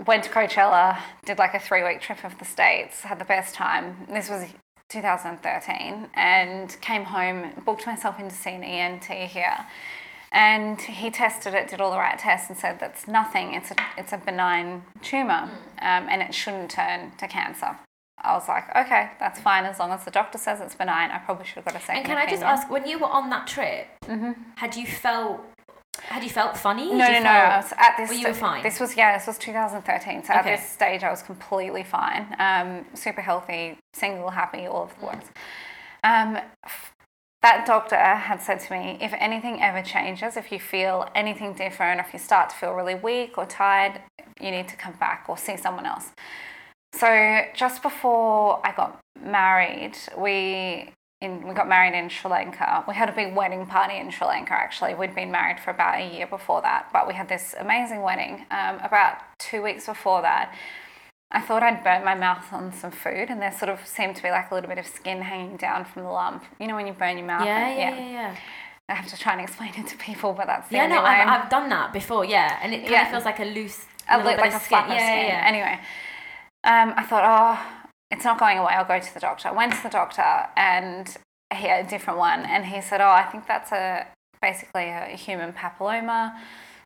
Went 0.07 0.25
to 0.25 0.31
Coachella, 0.31 0.99
did 1.25 1.39
like 1.39 1.55
a 1.55 1.59
three 1.59 1.83
week 1.83 2.01
trip 2.01 2.23
of 2.25 2.39
the 2.39 2.45
states, 2.45 3.03
had 3.03 3.19
the 3.19 3.25
best 3.25 3.55
time. 3.55 4.07
This 4.09 4.31
was 4.31 4.45
2013, 4.89 6.09
and 6.15 6.81
came 6.81 7.05
home, 7.05 7.53
booked 7.65 7.87
myself 7.87 8.19
in 8.19 8.29
to 8.29 8.35
see 8.35 8.51
an 8.51 8.63
ENT 8.63 9.05
here. 9.05 9.67
And 10.31 10.81
he 10.81 11.11
tested 11.11 11.55
it, 11.55 11.69
did 11.69 11.81
all 11.81 11.91
the 11.91 11.99
right 11.99 12.19
tests, 12.19 12.51
and 12.51 12.59
said 12.59 12.79
that's 12.81 13.09
nothing. 13.09 13.55
It's 13.55 13.71
a 13.71 13.77
it's 13.97 14.13
a 14.13 14.19
benign 14.19 14.83
tumor, 15.01 15.51
um, 15.81 16.07
and 16.11 16.21
it 16.21 16.35
shouldn't 16.35 16.71
turn 16.71 17.13
to 17.19 17.27
cancer. 17.27 17.79
I 18.21 18.35
was 18.35 18.49
like, 18.49 18.65
okay, 18.77 19.11
that's 19.21 19.41
fine 19.41 19.65
as 19.65 19.79
long 19.79 19.93
as 19.93 20.05
the 20.05 20.11
doctor 20.11 20.39
says 20.39 20.61
it's 20.61 20.75
benign. 20.75 21.11
I 21.11 21.19
probably 21.19 21.47
should 21.47 21.57
have 21.57 21.67
got 21.67 21.77
a 21.77 21.81
second 21.81 21.99
And 21.99 22.07
can 22.07 22.19
I 22.19 22.29
just 22.29 22.43
ask, 22.43 22.69
when 22.69 22.87
you 22.87 22.99
were 22.99 23.07
on 23.07 23.31
that 23.31 23.47
trip, 23.47 23.87
had 24.57 24.77
you 24.77 24.87
felt 24.87 25.41
had 26.01 26.23
you 26.23 26.31
felt 26.31 26.57
funny? 26.57 26.93
No, 26.93 27.05
Had 27.05 27.23
no, 27.23 27.31
no. 27.31 27.31
I 27.31 27.57
was 27.59 27.73
at 27.77 27.97
this. 27.97 28.11
Well, 28.11 28.19
you 28.19 28.29
were 28.29 28.35
fine? 28.35 28.63
This 28.63 28.81
was 28.81 28.97
yeah. 28.97 29.17
This 29.17 29.27
was 29.27 29.39
2013. 29.39 30.25
So 30.25 30.33
at 30.33 30.45
this 30.45 30.67
stage, 30.69 31.03
I 31.03 31.11
was 31.11 31.23
completely 31.23 31.83
fine. 31.83 32.35
Um, 32.39 32.87
super 32.95 33.21
healthy, 33.21 33.79
single, 33.95 34.31
happy, 34.31 34.67
all 34.67 34.85
of 34.85 34.99
the 34.99 35.07
words. 35.07 35.27
Um, 36.05 36.39
that 37.43 37.67
doctor 37.67 37.97
had 37.97 38.43
said 38.43 38.61
to 38.61 38.73
me, 38.73 38.99
if 39.01 39.13
anything 39.17 39.63
ever 39.63 39.83
changes, 39.83 40.37
if 40.37 40.51
you 40.51 40.59
feel 40.59 41.09
anything 41.15 41.55
different, 41.55 42.01
if 42.01 42.13
you 42.13 42.19
start 42.19 42.51
to 42.51 42.57
feel 42.57 42.73
really 42.73 42.97
weak 42.97 43.39
or 43.39 43.47
tired, 43.47 44.01
you 44.41 44.51
need 44.51 44.69
to 44.69 44.77
come 44.77 44.95
back 44.95 45.27
or 45.29 45.39
see 45.39 45.57
someone 45.57 45.87
else. 45.87 46.11
So 46.95 47.43
just 47.55 47.83
before 47.83 48.61
I 48.67 48.73
got 48.73 48.99
married, 49.23 49.97
we 50.17 50.91
in, 51.21 51.49
we 51.49 51.55
got 51.55 51.69
married 51.69 51.99
in 51.99 52.09
Sri 52.09 52.31
Lanka. 52.31 52.85
We 52.87 52.95
had 52.95 53.09
a 53.09 53.13
big 53.13 53.35
wedding 53.35 53.67
party 53.67 53.97
in 53.97 54.11
Sri 54.11 54.27
Lanka. 54.27 54.53
Actually, 54.53 54.95
we'd 54.95 55.15
been 55.15 55.31
married 55.33 55.59
for 55.59 55.71
about 55.71 55.99
a 55.99 56.15
year 56.15 56.27
before 56.27 56.63
that, 56.63 56.89
but 56.93 57.09
we 57.09 57.15
had 57.15 57.29
this 57.29 57.55
amazing 57.59 58.03
wedding. 58.03 58.47
Um, 58.51 58.77
about 58.85 59.19
two 59.39 59.63
weeks 59.63 59.87
before 59.87 60.23
that, 60.23 60.55
I 61.33 61.41
thought 61.41 61.63
I'd 61.63 61.83
burnt 61.83 62.05
my 62.05 62.15
mouth 62.15 62.53
on 62.53 62.73
some 62.73 62.93
food, 62.93 63.31
and 63.31 63.43
there 63.43 63.53
sort 63.53 63.69
of 63.69 63.85
seemed 63.87 64.17
to 64.17 64.23
be 64.23 64.31
like 64.31 64.51
a 64.51 64.55
little 64.55 64.69
bit 64.69 64.79
of 64.79 64.87
skin 64.87 65.21
hanging 65.23 65.57
down 65.57 65.85
from 65.85 66.05
the 66.05 66.09
lump. 66.09 66.45
You 66.61 66.69
know 66.69 66.77
when 66.77 66.87
you 66.87 66.93
burn 66.93 67.19
your 67.19 67.27
mouth? 67.27 67.45
yeah, 67.45 67.67
and- 67.69 67.79
yeah, 67.79 68.05
yeah, 68.05 68.11
yeah. 68.31 68.37
I 68.91 68.95
have 68.95 69.09
to 69.09 69.19
try 69.19 69.33
and 69.33 69.43
explain 69.43 69.75
it 69.77 69.87
to 69.89 69.97
people, 69.99 70.33
but 70.33 70.47
that's 70.47 70.69
the 70.71 70.77
Yeah, 70.77 70.87
no. 70.87 71.03
I've, 71.03 71.29
I've 71.29 71.51
done 71.51 71.69
that 71.69 71.93
before. 71.93 72.25
Yeah, 72.25 72.59
and 72.63 72.73
it 72.73 72.79
kind 72.79 72.91
Yeah. 72.93 73.03
of 73.05 73.11
feels 73.11 73.25
like 73.27 73.39
a 73.39 73.45
loose, 73.45 73.85
a 74.09 74.17
little 74.17 74.31
li- 74.31 74.37
bit 74.37 74.41
like 74.43 74.55
of 74.55 74.63
a 74.63 74.65
skin. 74.65 74.69
flap 74.69 74.85
of 74.89 74.95
yeah, 74.95 74.99
skin. 75.05 75.19
yeah, 75.19 75.27
yeah. 75.27 75.47
Anyway, 75.47 75.81
um, 76.65 76.95
I 76.97 77.03
thought, 77.03 77.25
oh, 77.27 77.78
it's 78.11 78.25
not 78.25 78.39
going 78.39 78.59
away. 78.59 78.73
I'll 78.73 78.85
go 78.85 78.99
to 78.99 79.15
the 79.15 79.21
doctor. 79.21 79.53
Went 79.53 79.75
to 79.75 79.83
the 79.83 79.91
doctor, 79.91 80.47
and 80.57 81.17
he 81.55 81.67
had 81.67 81.87
a 81.87 81.89
different 81.89 82.19
one, 82.19 82.41
and 82.41 82.67
he 82.67 82.81
said, 82.81 83.01
oh, 83.01 83.11
I 83.11 83.25
think 83.25 83.47
that's 83.47 83.73
a 83.73 84.07
basically 84.41 84.89
a 84.89 85.17
human 85.17 85.53
papilloma. 85.53 86.35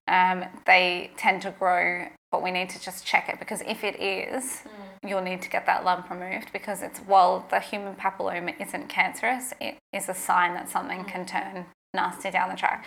Um, 0.09 0.45
they 0.67 1.13
tend 1.17 1.43
to 1.43 1.53
grow, 1.53 2.07
but 2.31 2.43
we 2.43 2.51
need 2.51 2.71
to 2.71 2.81
just 2.81 3.07
check 3.07 3.29
it 3.29 3.39
because 3.39 3.61
if 3.63 3.85
it 3.85 4.01
is, 4.01 4.63
you'll 5.07 5.23
need 5.23 5.43
to 5.43 5.51
get 5.51 5.67
that 5.67 5.85
lump 5.85 6.11
removed 6.11 6.53
because 6.53 6.83
it's 6.83 6.99
while 7.01 7.47
the 7.51 7.61
human 7.61 7.95
papilloma 7.95 8.61
isn't 8.61 8.89
cancerous, 8.89 9.53
it 9.61 9.77
is 9.93 10.09
a 10.09 10.15
sign 10.15 10.55
that 10.55 10.69
something 10.69 11.05
can 11.05 11.25
turn 11.25 11.67
nasty 11.95 12.31
down 12.31 12.49
the 12.49 12.57
track. 12.57 12.85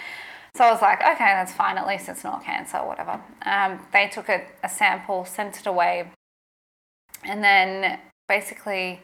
So 0.56 0.64
I 0.64 0.72
was 0.72 0.82
like, 0.82 1.00
okay, 1.02 1.18
that's 1.18 1.54
fine. 1.54 1.78
At 1.78 1.88
least 1.88 2.10
it's 2.10 2.24
not 2.24 2.44
cancer 2.44 2.78
or 2.78 2.88
whatever. 2.88 3.22
Um, 3.46 3.80
they 3.92 4.08
took 4.08 4.30
a, 4.30 4.44
a 4.64 4.70
sample, 4.70 5.26
sent 5.26 5.60
it 5.60 5.68
away, 5.68 6.10
and 7.24 7.44
then 7.44 8.00
basically 8.28 9.02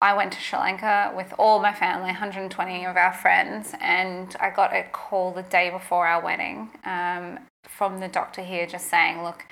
I 0.00 0.14
went 0.14 0.32
to 0.32 0.38
Sri 0.40 0.58
Lanka 0.58 1.12
with 1.16 1.34
all 1.38 1.58
my 1.60 1.72
family, 1.72 2.06
120 2.06 2.84
of 2.84 2.96
our 2.96 3.12
friends, 3.12 3.74
and 3.80 4.34
I 4.38 4.50
got 4.50 4.72
a 4.72 4.84
call 4.92 5.32
the 5.32 5.42
day 5.42 5.70
before 5.70 6.06
our 6.06 6.22
wedding 6.22 6.70
um, 6.84 7.40
from 7.64 7.98
the 7.98 8.06
doctor 8.08 8.42
here 8.42 8.66
just 8.66 8.86
saying, 8.88 9.24
look, 9.24 9.44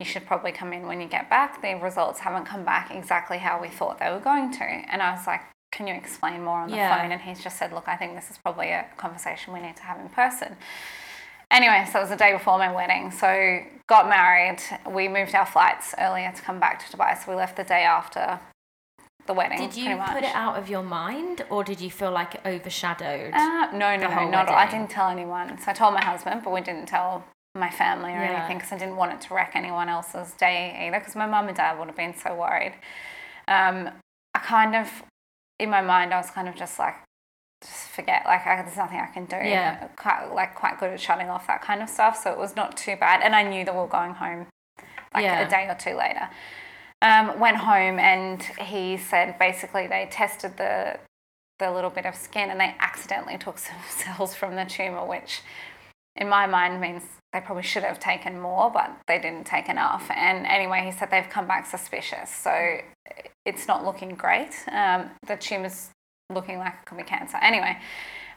you 0.00 0.06
should 0.06 0.26
probably 0.26 0.50
come 0.50 0.72
in 0.72 0.86
when 0.88 1.00
you 1.00 1.06
get 1.06 1.30
back. 1.30 1.62
The 1.62 1.74
results 1.74 2.18
haven't 2.18 2.46
come 2.46 2.64
back 2.64 2.90
exactly 2.90 3.38
how 3.38 3.60
we 3.62 3.68
thought 3.68 4.00
they 4.00 4.10
were 4.10 4.18
going 4.18 4.50
to. 4.54 4.64
And 4.64 5.00
I 5.00 5.12
was 5.12 5.26
like, 5.28 5.42
can 5.70 5.86
you 5.86 5.94
explain 5.94 6.42
more 6.42 6.58
on 6.58 6.70
the 6.70 6.76
Yeah. 6.76 7.00
phone? 7.00 7.12
And 7.12 7.20
he's 7.20 7.42
just 7.42 7.56
said, 7.56 7.72
look, 7.72 7.86
I 7.86 7.96
think 7.96 8.16
this 8.16 8.28
is 8.28 8.38
probably 8.38 8.70
a 8.70 8.86
conversation 8.96 9.52
we 9.54 9.60
need 9.60 9.76
to 9.76 9.82
have 9.84 10.00
in 10.00 10.08
person. 10.08 10.56
Anyway, 11.52 11.86
so 11.92 11.98
it 11.98 12.02
was 12.02 12.10
the 12.10 12.16
day 12.16 12.32
before 12.32 12.58
my 12.58 12.72
wedding. 12.72 13.12
So 13.12 13.60
got 13.86 14.08
married. 14.08 14.58
We 14.90 15.06
moved 15.06 15.34
our 15.34 15.46
flights 15.46 15.94
earlier 15.98 16.32
to 16.34 16.42
come 16.42 16.58
back 16.58 16.84
to 16.84 16.96
Dubai. 16.96 17.16
So 17.22 17.30
we 17.30 17.36
left 17.36 17.56
the 17.56 17.64
day 17.64 17.84
after 17.84 18.40
the 19.26 19.32
wedding. 19.34 19.58
Did 19.58 19.76
you 19.76 19.96
put 19.96 20.22
it 20.24 20.34
out 20.34 20.56
of 20.58 20.68
your 20.68 20.82
mind, 20.82 21.44
or 21.50 21.62
did 21.64 21.80
you 21.80 21.90
feel 21.90 22.10
like 22.10 22.34
it 22.36 22.40
overshadowed? 22.44 23.32
Uh, 23.34 23.70
no, 23.72 23.96
no, 23.96 24.08
no, 24.08 24.28
not. 24.28 24.48
I 24.48 24.68
didn't 24.70 24.90
tell 24.90 25.08
anyone. 25.08 25.58
So 25.58 25.70
I 25.70 25.74
told 25.74 25.94
my 25.94 26.04
husband, 26.04 26.42
but 26.44 26.52
we 26.52 26.60
didn't 26.60 26.86
tell 26.86 27.24
my 27.54 27.70
family 27.70 28.12
or 28.12 28.16
Yeah. 28.20 28.32
anything 28.38 28.56
because 28.58 28.72
I 28.72 28.78
didn't 28.78 28.96
want 28.96 29.12
it 29.12 29.20
to 29.22 29.34
wreck 29.34 29.52
anyone 29.54 29.88
else's 29.88 30.32
day 30.32 30.86
either. 30.86 30.98
Because 30.98 31.14
my 31.14 31.26
mum 31.26 31.48
and 31.48 31.56
dad 31.56 31.78
would 31.78 31.86
have 31.88 31.96
been 31.96 32.14
so 32.16 32.34
worried. 32.34 32.74
Um, 33.46 33.90
I 34.34 34.38
kind 34.38 34.74
of, 34.74 35.02
in 35.58 35.68
my 35.70 35.82
mind, 35.82 36.14
I 36.14 36.16
was 36.16 36.30
kind 36.30 36.48
of 36.48 36.54
just 36.56 36.78
like, 36.78 36.94
just 37.62 37.88
forget. 37.88 38.22
Like 38.24 38.46
I, 38.46 38.62
there's 38.62 38.76
nothing 38.76 38.98
I 38.98 39.06
can 39.06 39.26
do. 39.26 39.36
Yeah. 39.36 39.86
Quite 39.96 40.32
like 40.34 40.54
quite 40.54 40.80
good 40.80 40.90
at 40.90 41.00
shutting 41.00 41.28
off 41.28 41.46
that 41.46 41.62
kind 41.62 41.82
of 41.82 41.88
stuff. 41.88 42.20
So 42.20 42.32
it 42.32 42.38
was 42.38 42.56
not 42.56 42.76
too 42.76 42.96
bad. 42.96 43.20
And 43.22 43.36
I 43.36 43.42
knew 43.42 43.64
that 43.64 43.72
we 43.74 43.80
were 43.80 43.86
going 43.86 44.14
home, 44.14 44.46
like 45.14 45.22
Yeah. 45.24 45.40
a 45.46 45.48
day 45.48 45.68
or 45.68 45.74
two 45.74 45.94
later. 45.94 46.28
Um, 47.02 47.38
went 47.40 47.56
home 47.56 47.98
and 47.98 48.42
he 48.60 48.96
said 48.96 49.38
basically 49.38 49.88
they 49.88 50.08
tested 50.10 50.56
the 50.56 50.98
the 51.58 51.70
little 51.70 51.90
bit 51.90 52.06
of 52.06 52.14
skin 52.14 52.50
and 52.50 52.58
they 52.58 52.74
accidentally 52.78 53.38
took 53.38 53.58
some 53.68 53.76
cells 53.88 54.34
from 54.34 54.56
the 54.56 54.64
tumor, 54.64 55.04
which 55.04 55.42
in 56.16 56.28
my 56.28 56.46
mind 56.46 56.80
means 56.80 57.02
they 57.32 57.40
probably 57.40 57.62
should 57.62 57.82
have 57.82 57.98
taken 57.98 58.38
more, 58.38 58.70
but 58.70 58.90
they 59.08 59.18
didn't 59.18 59.46
take 59.46 59.68
enough. 59.68 60.10
And 60.10 60.46
anyway, 60.46 60.82
he 60.84 60.92
said 60.92 61.10
they've 61.10 61.28
come 61.28 61.46
back 61.46 61.66
suspicious. 61.66 62.28
So 62.28 62.78
it's 63.46 63.66
not 63.66 63.84
looking 63.84 64.10
great. 64.10 64.52
Um, 64.70 65.10
the 65.26 65.36
tumor's 65.36 65.90
looking 66.30 66.58
like 66.58 66.74
it 66.74 66.86
could 66.86 66.98
be 66.98 67.04
cancer. 67.04 67.38
Anyway, 67.40 67.78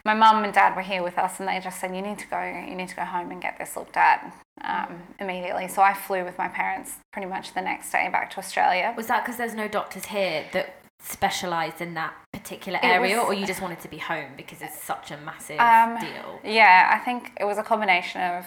my 0.05 0.13
mum 0.13 0.43
and 0.43 0.53
dad 0.53 0.75
were 0.75 0.81
here 0.83 1.01
with 1.03 1.17
us 1.17 1.39
and 1.39 1.50
they 1.50 1.59
just 1.59 1.79
said, 1.81 1.95
you 1.95 2.01
need 2.01 2.19
to 2.19 2.27
go, 2.27 2.39
you 2.43 2.75
need 2.75 2.88
to 2.89 2.95
go 2.95 3.03
home 3.03 3.31
and 3.31 3.41
get 3.41 3.57
this 3.57 3.75
looked 3.75 3.97
at 3.97 4.31
um, 4.63 5.01
immediately. 5.19 5.67
So 5.67 5.81
I 5.81 5.93
flew 5.93 6.24
with 6.24 6.38
my 6.38 6.47
parents 6.47 6.97
pretty 7.12 7.27
much 7.27 7.53
the 7.55 7.62
next 7.62 7.91
day 7.91 8.07
back 8.12 8.29
to 8.31 8.38
Australia. 8.38 8.93
Was 8.95 9.07
that 9.07 9.24
because 9.25 9.38
there's 9.38 9.55
no 9.55 9.67
doctors 9.67 10.05
here 10.05 10.45
that 10.53 10.75
specialised 11.01 11.81
in 11.81 11.95
that 11.95 12.13
particular 12.31 12.79
area, 12.83 13.17
was- 13.17 13.25
or 13.25 13.33
you 13.33 13.45
just 13.47 13.62
wanted 13.62 13.79
to 13.81 13.88
be 13.88 13.97
home 13.97 14.31
because 14.38 14.62
it's 14.62 14.81
such 14.81 15.09
a 15.12 15.17
massive 15.17 15.59
Um, 15.59 15.97
deal? 16.00 16.39
Yeah, 16.43 16.89
I 16.93 17.00
think 17.00 17.31
it 17.39 17.45
was 17.45 17.57
a 17.57 17.63
combination 17.63 18.21
of 18.21 18.45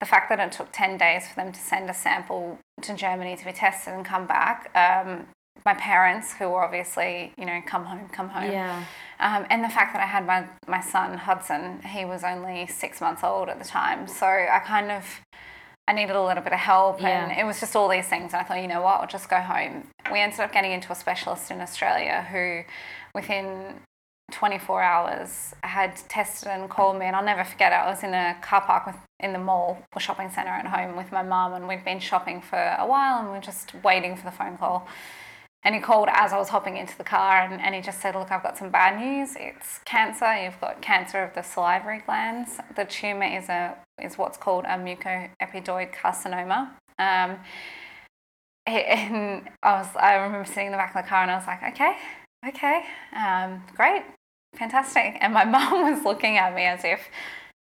the 0.00 0.06
fact 0.06 0.28
that 0.30 0.40
it 0.40 0.52
took 0.52 0.68
10 0.72 0.96
days 0.98 1.28
for 1.28 1.34
them 1.36 1.52
to 1.52 1.60
send 1.60 1.88
a 1.90 1.94
sample 1.94 2.58
to 2.82 2.94
Germany 2.94 3.36
to 3.36 3.44
be 3.44 3.52
tested 3.52 3.94
and 3.94 4.04
come 4.04 4.26
back. 4.26 4.70
Um, 4.74 5.26
my 5.64 5.74
parents, 5.74 6.34
who 6.34 6.50
were 6.50 6.62
obviously, 6.64 7.32
you 7.38 7.44
know, 7.46 7.60
come 7.66 7.84
home, 7.84 8.08
come 8.10 8.28
home. 8.28 8.50
Yeah. 8.50 8.84
Um, 9.18 9.46
and 9.48 9.64
the 9.64 9.68
fact 9.68 9.94
that 9.94 10.02
I 10.02 10.06
had 10.06 10.26
my, 10.26 10.46
my 10.68 10.80
son, 10.80 11.16
Hudson, 11.16 11.80
he 11.82 12.04
was 12.04 12.22
only 12.22 12.66
six 12.66 13.00
months 13.00 13.24
old 13.24 13.48
at 13.48 13.58
the 13.58 13.64
time. 13.64 14.06
So 14.08 14.26
I 14.26 14.60
kind 14.64 14.90
of, 14.90 15.04
I 15.88 15.92
needed 15.92 16.16
a 16.16 16.22
little 16.22 16.42
bit 16.42 16.52
of 16.52 16.58
help. 16.58 17.02
And 17.02 17.32
it 17.38 17.44
was 17.44 17.60
just 17.60 17.74
all 17.74 17.88
these 17.88 18.06
things. 18.06 18.32
And 18.32 18.42
I 18.42 18.44
thought, 18.44 18.60
you 18.60 18.68
know 18.68 18.82
what, 18.82 19.00
I'll 19.00 19.06
just 19.06 19.28
go 19.30 19.38
home. 19.38 19.88
We 20.12 20.20
ended 20.20 20.40
up 20.40 20.52
getting 20.52 20.72
into 20.72 20.92
a 20.92 20.94
specialist 20.94 21.50
in 21.50 21.60
Australia 21.60 22.26
who, 22.30 22.62
within 23.14 23.80
24 24.32 24.82
hours 24.82 25.54
had 25.62 25.96
tested 26.08 26.48
and 26.48 26.68
called 26.68 26.98
me 26.98 27.06
and 27.06 27.14
I'll 27.14 27.24
never 27.24 27.44
forget 27.44 27.72
it. 27.72 27.76
I 27.76 27.88
was 27.88 28.02
in 28.02 28.12
a 28.12 28.36
car 28.42 28.60
park 28.60 28.86
with, 28.86 28.96
in 29.20 29.32
the 29.32 29.38
mall 29.38 29.78
or 29.94 30.00
shopping 30.00 30.30
centre 30.30 30.50
at 30.50 30.66
home 30.66 30.96
with 30.96 31.12
my 31.12 31.22
mum 31.22 31.54
and 31.54 31.68
we'd 31.68 31.84
been 31.84 32.00
shopping 32.00 32.40
for 32.40 32.58
a 32.58 32.86
while 32.86 33.20
and 33.20 33.30
we 33.30 33.38
are 33.38 33.40
just 33.40 33.72
waiting 33.84 34.16
for 34.16 34.24
the 34.24 34.32
phone 34.32 34.58
call. 34.58 34.88
And 35.62 35.74
he 35.74 35.80
called 35.80 36.08
as 36.12 36.32
I 36.32 36.38
was 36.38 36.48
hopping 36.48 36.76
into 36.76 36.96
the 36.96 37.04
car 37.04 37.42
and, 37.42 37.60
and 37.60 37.74
he 37.74 37.80
just 37.80 38.00
said, 38.00 38.14
Look, 38.14 38.30
I've 38.30 38.42
got 38.42 38.56
some 38.56 38.70
bad 38.70 39.00
news. 39.00 39.36
It's 39.38 39.80
cancer. 39.84 40.32
You've 40.36 40.60
got 40.60 40.80
cancer 40.80 41.22
of 41.22 41.34
the 41.34 41.42
salivary 41.42 42.02
glands. 42.06 42.58
The 42.76 42.84
tumour 42.84 43.26
is 43.26 43.48
a 43.48 43.76
is 44.00 44.16
what's 44.16 44.36
called 44.36 44.64
a 44.64 44.76
mucoepidermoid 44.76 45.92
carcinoma. 45.92 46.70
Um, 46.98 47.38
and 48.66 49.48
I 49.62 49.72
was 49.72 49.88
I 49.96 50.14
remember 50.14 50.46
sitting 50.46 50.66
in 50.66 50.72
the 50.72 50.78
back 50.78 50.94
of 50.94 51.02
the 51.02 51.08
car 51.08 51.22
and 51.22 51.30
I 51.30 51.36
was 51.36 51.46
like, 51.46 51.62
Okay, 51.72 51.96
okay, 52.48 52.84
um, 53.14 53.62
great, 53.74 54.04
fantastic. 54.56 55.16
And 55.20 55.32
my 55.32 55.44
mum 55.56 55.90
was 55.90 56.04
looking 56.04 56.36
at 56.36 56.54
me 56.54 56.64
as 56.64 56.84
if, 56.84 57.08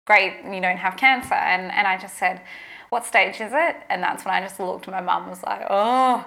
great, 0.05 0.43
you 0.43 0.61
don't 0.61 0.77
have 0.77 0.97
cancer. 0.97 1.33
And, 1.33 1.71
and 1.71 1.87
I 1.87 1.97
just 1.97 2.17
said, 2.17 2.41
what 2.89 3.05
stage 3.05 3.41
is 3.41 3.51
it? 3.53 3.75
And 3.89 4.01
that's 4.01 4.23
when 4.23 4.33
I 4.33 4.41
just 4.41 4.59
looked, 4.59 4.87
my 4.87 5.01
mum 5.01 5.29
was 5.29 5.43
like, 5.43 5.65
oh. 5.69 6.25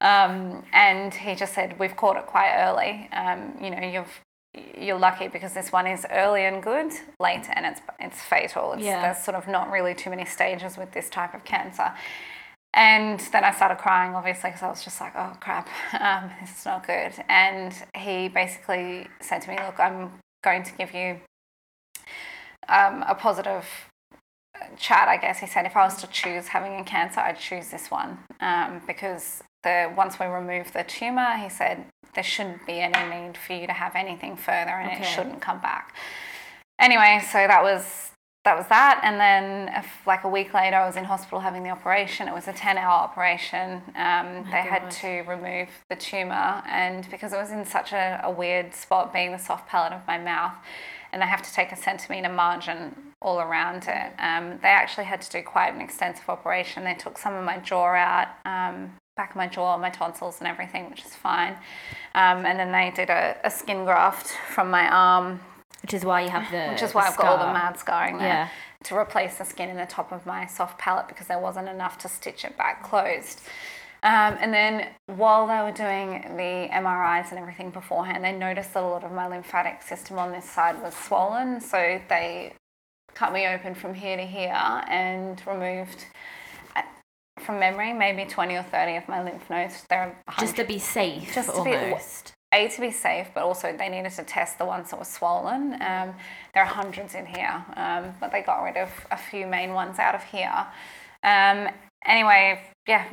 Um, 0.00 0.64
and 0.72 1.12
he 1.12 1.34
just 1.34 1.54
said, 1.54 1.78
we've 1.78 1.96
caught 1.96 2.16
it 2.16 2.26
quite 2.26 2.54
early. 2.56 3.08
Um, 3.12 3.54
you 3.60 3.70
know, 3.70 3.80
you've, 3.80 4.20
you're 4.78 4.98
lucky 4.98 5.28
because 5.28 5.52
this 5.52 5.72
one 5.72 5.86
is 5.86 6.06
early 6.10 6.44
and 6.44 6.62
good, 6.62 6.92
late 7.18 7.46
and 7.52 7.66
it's, 7.66 7.80
it's 7.98 8.20
fatal. 8.22 8.72
It's, 8.74 8.82
Yeah. 8.82 9.02
There's 9.02 9.18
sort 9.24 9.36
of 9.36 9.48
not 9.48 9.70
really 9.70 9.94
too 9.94 10.10
many 10.10 10.24
stages 10.24 10.76
with 10.76 10.92
this 10.92 11.08
type 11.08 11.34
of 11.34 11.44
cancer. 11.44 11.92
And 12.74 13.20
then 13.32 13.44
I 13.44 13.52
started 13.52 13.78
crying, 13.78 14.14
obviously, 14.14 14.50
because 14.50 14.62
I 14.62 14.68
was 14.68 14.82
just 14.82 15.00
like, 15.00 15.12
oh 15.16 15.32
crap, 15.40 15.68
um, 16.00 16.30
this 16.40 16.58
is 16.58 16.66
not 16.66 16.86
good. 16.86 17.12
And 17.28 17.72
he 17.96 18.28
basically 18.28 19.06
said 19.20 19.42
to 19.42 19.50
me, 19.50 19.56
look, 19.64 19.78
I'm 19.78 20.10
going 20.42 20.64
to 20.64 20.72
give 20.72 20.92
you 20.92 21.20
um, 22.68 23.04
a 23.06 23.14
positive 23.14 23.64
chat, 24.76 25.08
I 25.08 25.16
guess. 25.16 25.38
He 25.38 25.46
said, 25.46 25.66
if 25.66 25.76
I 25.76 25.84
was 25.84 25.96
to 26.00 26.06
choose 26.08 26.48
having 26.48 26.80
a 26.80 26.84
cancer, 26.84 27.20
I'd 27.20 27.38
choose 27.38 27.68
this 27.68 27.90
one 27.90 28.18
um, 28.40 28.82
because 28.86 29.42
the 29.64 29.92
once 29.96 30.20
we 30.20 30.26
remove 30.26 30.72
the 30.72 30.84
tumor, 30.84 31.36
he 31.36 31.48
said 31.48 31.84
there 32.14 32.22
shouldn't 32.22 32.64
be 32.64 32.78
any 32.80 33.26
need 33.26 33.36
for 33.36 33.54
you 33.54 33.66
to 33.66 33.72
have 33.72 33.96
anything 33.96 34.36
further, 34.36 34.70
and 34.70 35.02
it 35.02 35.04
shouldn't 35.04 35.40
come 35.40 35.60
back. 35.60 35.96
Anyway, 36.78 37.20
so 37.32 37.38
that 37.38 37.62
was 37.62 38.12
that 38.44 38.56
was 38.56 38.66
that, 38.68 39.00
and 39.02 39.18
then 39.18 39.70
uh, 39.74 39.82
like 40.06 40.22
a 40.24 40.28
week 40.28 40.52
later, 40.54 40.76
I 40.76 40.86
was 40.86 40.96
in 40.96 41.04
hospital 41.04 41.40
having 41.40 41.62
the 41.62 41.70
operation. 41.70 42.28
It 42.28 42.34
was 42.34 42.46
a 42.46 42.52
ten-hour 42.52 42.92
operation. 43.08 43.82
Um, 43.96 44.44
they 44.50 44.60
had 44.60 44.90
to 45.02 45.22
remove 45.22 45.68
the 45.88 45.96
tumor, 45.96 46.62
and 46.68 47.08
because 47.10 47.32
it 47.32 47.38
was 47.38 47.50
in 47.50 47.64
such 47.64 47.92
a, 47.92 48.20
a 48.22 48.30
weird 48.30 48.74
spot, 48.74 49.12
being 49.12 49.32
the 49.32 49.38
soft 49.38 49.66
palate 49.68 49.94
of 49.94 50.06
my 50.06 50.18
mouth, 50.18 50.54
and 51.10 51.22
they 51.22 51.26
have 51.26 51.42
to 51.42 51.52
take 51.52 51.72
a 51.72 51.76
centimetre 51.76 52.28
margin 52.28 52.94
all 53.22 53.40
around 53.40 53.84
it. 53.88 54.12
Um, 54.18 54.58
they 54.60 54.68
actually 54.68 55.06
had 55.06 55.22
to 55.22 55.30
do 55.30 55.42
quite 55.42 55.72
an 55.72 55.80
extensive 55.80 56.28
operation. 56.28 56.84
They 56.84 56.94
took 56.94 57.16
some 57.16 57.34
of 57.34 57.44
my 57.44 57.58
jaw 57.58 57.94
out, 57.94 58.28
um, 58.44 58.92
back 59.16 59.30
of 59.30 59.36
my 59.36 59.46
jaw, 59.46 59.76
my 59.78 59.90
tonsils, 59.90 60.38
and 60.40 60.48
everything, 60.48 60.90
which 60.90 61.04
is 61.04 61.14
fine. 61.14 61.52
Um, 62.14 62.44
and 62.46 62.58
then 62.58 62.72
they 62.72 62.92
did 62.94 63.10
a, 63.10 63.36
a 63.44 63.50
skin 63.50 63.84
graft 63.84 64.28
from 64.52 64.70
my 64.70 64.88
arm, 64.88 65.40
Which 65.82 65.94
is 65.94 66.04
why 66.04 66.22
you 66.22 66.30
have 66.30 66.50
the. 66.50 66.68
which 66.72 66.82
is 66.82 66.94
why 66.94 67.06
I've 67.06 67.16
got 67.16 67.26
all 67.26 67.46
the 67.46 67.52
mad 67.52 67.78
scarring 67.78 68.18
there 68.18 68.26
Yeah. 68.26 68.48
to 68.84 68.96
replace 68.96 69.38
the 69.38 69.44
skin 69.44 69.68
in 69.68 69.76
the 69.76 69.86
top 69.86 70.10
of 70.12 70.26
my 70.26 70.46
soft 70.46 70.78
palate 70.78 71.06
because 71.08 71.26
there 71.28 71.38
wasn't 71.38 71.68
enough 71.68 71.96
to 71.98 72.08
stitch 72.08 72.44
it 72.44 72.56
back 72.56 72.82
closed. 72.82 73.40
Um, 74.02 74.36
and 74.38 74.52
then 74.52 74.88
while 75.06 75.46
they 75.46 75.58
were 75.62 75.72
doing 75.72 76.36
the 76.36 76.68
MRIs 76.74 77.30
and 77.30 77.38
everything 77.38 77.70
beforehand, 77.70 78.22
they 78.22 78.32
noticed 78.32 78.74
that 78.74 78.82
a 78.82 78.86
lot 78.86 79.02
of 79.04 79.12
my 79.12 79.26
lymphatic 79.28 79.80
system 79.80 80.18
on 80.18 80.30
this 80.32 80.44
side 80.44 80.82
was 80.82 80.92
swollen. 80.94 81.60
So 81.60 82.00
they 82.10 82.52
cut 83.14 83.32
me 83.32 83.46
open 83.46 83.74
from 83.74 83.94
here 83.94 84.16
to 84.18 84.24
here 84.26 84.52
and 84.88 85.40
removed, 85.46 86.04
from 87.40 87.58
memory, 87.58 87.92
maybe 87.92 88.24
20 88.28 88.54
or 88.56 88.62
30 88.62 88.96
of 88.96 89.08
my 89.08 89.22
lymph 89.22 89.48
nodes. 89.50 89.84
They're 89.88 90.16
Just 90.38 90.56
to 90.56 90.64
be 90.64 90.78
safe, 90.78 91.34
Just 91.34 91.54
to 91.54 91.64
be- 91.64 91.74
almost. 91.74 92.32
a 92.52 92.68
to 92.68 92.80
be 92.80 92.90
safe, 92.90 93.28
but 93.34 93.42
also 93.42 93.76
they 93.76 93.88
needed 93.88 94.12
to 94.12 94.22
test 94.24 94.58
the 94.58 94.64
ones 94.64 94.90
that 94.90 94.98
were 94.98 95.04
swollen. 95.04 95.74
Um, 95.74 96.14
there 96.54 96.62
are 96.62 96.66
hundreds 96.66 97.14
in 97.14 97.26
here, 97.26 97.64
um, 97.76 98.14
but 98.20 98.30
they 98.32 98.42
got 98.42 98.62
rid 98.62 98.76
of 98.76 98.90
a 99.10 99.16
few 99.16 99.46
main 99.46 99.72
ones 99.74 99.98
out 99.98 100.14
of 100.14 100.22
here. 100.22 100.66
Um, 101.24 101.68
anyway, 102.06 102.60
yeah, 102.86 103.04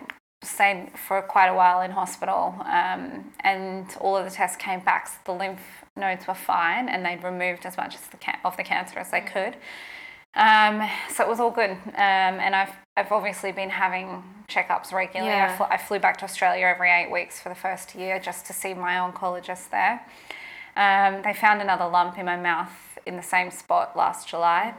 stayed 0.43 0.91
for 1.07 1.21
quite 1.23 1.47
a 1.47 1.53
while 1.55 1.81
in 1.81 1.91
hospital, 1.91 2.55
um, 2.65 3.31
and 3.41 3.85
all 3.99 4.15
of 4.15 4.25
the 4.25 4.31
tests 4.31 4.57
came 4.57 4.79
back. 4.81 5.07
So 5.07 5.15
the 5.25 5.31
lymph 5.33 5.61
nodes 5.95 6.27
were 6.27 6.35
fine, 6.35 6.89
and 6.89 7.03
they'd 7.05 7.23
removed 7.23 7.65
as 7.65 7.77
much 7.77 7.95
as 7.95 8.01
the 8.07 8.17
of 8.45 8.55
the 8.57 8.63
cancer 8.63 8.99
as 8.99 9.09
they 9.11 9.21
could. 9.21 9.55
Um, 10.35 10.87
so 11.09 11.23
it 11.23 11.29
was 11.29 11.39
all 11.39 11.51
good, 11.51 11.71
um, 11.71 11.77
and 11.95 12.55
I've 12.55 12.73
I've 12.97 13.11
obviously 13.11 13.51
been 13.51 13.69
having 13.69 14.23
checkups 14.49 14.91
regularly. 14.91 15.31
Yeah. 15.31 15.53
I, 15.53 15.57
fl- 15.57 15.73
I 15.73 15.77
flew 15.77 15.99
back 15.99 16.17
to 16.17 16.25
Australia 16.25 16.65
every 16.65 16.91
eight 16.91 17.09
weeks 17.11 17.39
for 17.39 17.49
the 17.49 17.55
first 17.55 17.95
year 17.95 18.19
just 18.19 18.45
to 18.47 18.53
see 18.53 18.73
my 18.73 18.95
oncologist 18.95 19.69
there. 19.69 20.05
Um, 20.75 21.21
they 21.23 21.33
found 21.33 21.61
another 21.61 21.87
lump 21.87 22.17
in 22.17 22.25
my 22.25 22.37
mouth 22.37 22.71
in 23.05 23.15
the 23.15 23.23
same 23.23 23.51
spot 23.51 23.95
last 23.95 24.27
July, 24.27 24.73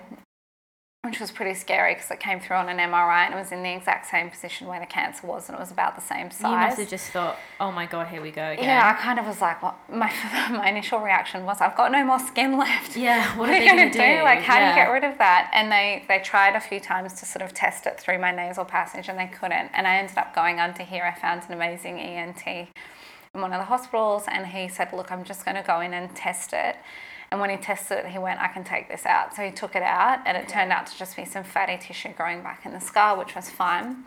which 1.04 1.18
was 1.18 1.32
pretty 1.32 1.52
scary 1.52 1.94
because 1.94 2.08
it 2.12 2.20
came 2.20 2.38
through 2.38 2.54
on 2.54 2.68
an 2.68 2.78
MRI 2.78 3.24
and 3.26 3.34
it 3.34 3.36
was 3.36 3.50
in 3.50 3.64
the 3.64 3.74
exact 3.74 4.08
same 4.08 4.30
position 4.30 4.68
where 4.68 4.78
the 4.78 4.86
cancer 4.86 5.26
was, 5.26 5.48
and 5.48 5.58
it 5.58 5.60
was 5.60 5.72
about 5.72 5.96
the 5.96 6.00
same 6.00 6.30
size. 6.30 6.42
You 6.52 6.56
must 6.56 6.78
have 6.78 6.88
just 6.88 7.10
thought, 7.10 7.36
oh 7.58 7.72
my 7.72 7.86
god, 7.86 8.06
here 8.06 8.22
we 8.22 8.30
go 8.30 8.50
again. 8.50 8.62
yeah, 8.64 8.94
I 8.96 9.02
kind 9.02 9.18
of 9.18 9.26
was 9.26 9.40
like, 9.40 9.60
what? 9.64 9.74
My 9.90 10.06
my 10.50 10.68
initial 10.68 11.00
reaction 11.00 11.44
was, 11.44 11.60
I've 11.60 11.76
got 11.76 11.90
no 11.90 12.04
more 12.04 12.20
skin 12.20 12.56
left. 12.56 12.96
Yeah, 12.96 13.26
what, 13.30 13.38
What 13.38 13.48
are 13.48 13.52
they 13.58 13.64
you 13.64 13.72
going 13.72 13.90
to 13.90 13.98
to 13.98 14.16
do? 14.18 14.22
Like, 14.22 14.42
how 14.42 14.60
do 14.60 14.66
you 14.66 14.74
get 14.76 14.92
rid 14.92 15.02
of 15.02 15.18
that? 15.18 15.50
And 15.52 15.72
they, 15.72 16.04
they 16.06 16.20
tried 16.20 16.54
a 16.54 16.60
few 16.60 16.78
times 16.78 17.14
to 17.14 17.26
sort 17.26 17.42
of 17.42 17.52
test 17.52 17.84
it 17.86 17.98
through 17.98 18.18
my 18.18 18.30
nasal 18.30 18.64
passage 18.64 19.08
and 19.08 19.18
they 19.18 19.26
couldn't. 19.26 19.70
And 19.74 19.88
I 19.88 19.96
ended 19.96 20.16
up 20.18 20.32
going 20.36 20.60
under 20.60 20.84
here. 20.84 21.02
I 21.04 21.18
found 21.18 21.42
an 21.48 21.52
amazing 21.52 21.98
ENT 21.98 22.46
in 22.46 23.40
one 23.40 23.52
of 23.52 23.58
the 23.58 23.64
hospitals, 23.64 24.24
and 24.28 24.46
he 24.46 24.68
said, 24.68 24.92
"Look, 24.92 25.10
I'm 25.10 25.24
just 25.24 25.44
going 25.44 25.56
to 25.56 25.64
go 25.64 25.80
in 25.80 25.94
and 25.94 26.14
test 26.14 26.52
it." 26.52 26.76
And 27.32 27.40
when 27.40 27.50
he 27.50 27.56
tested 27.56 27.98
it, 27.98 28.06
he 28.06 28.18
went, 28.18 28.40
"I 28.40 28.48
can 28.48 28.62
take 28.62 28.88
this 28.88 29.06
out." 29.06 29.34
So 29.34 29.42
he 29.42 29.50
took 29.50 29.74
it 29.74 29.82
out, 29.82 30.20
and 30.26 30.36
it 30.36 30.48
turned 30.48 30.70
out 30.70 30.86
to 30.86 30.96
just 30.96 31.16
be 31.16 31.24
some 31.24 31.44
fatty 31.44 31.78
tissue 31.78 32.12
growing 32.12 32.42
back 32.42 32.66
in 32.66 32.72
the 32.72 32.80
scar, 32.80 33.16
which 33.16 33.34
was 33.34 33.48
fine. 33.48 34.04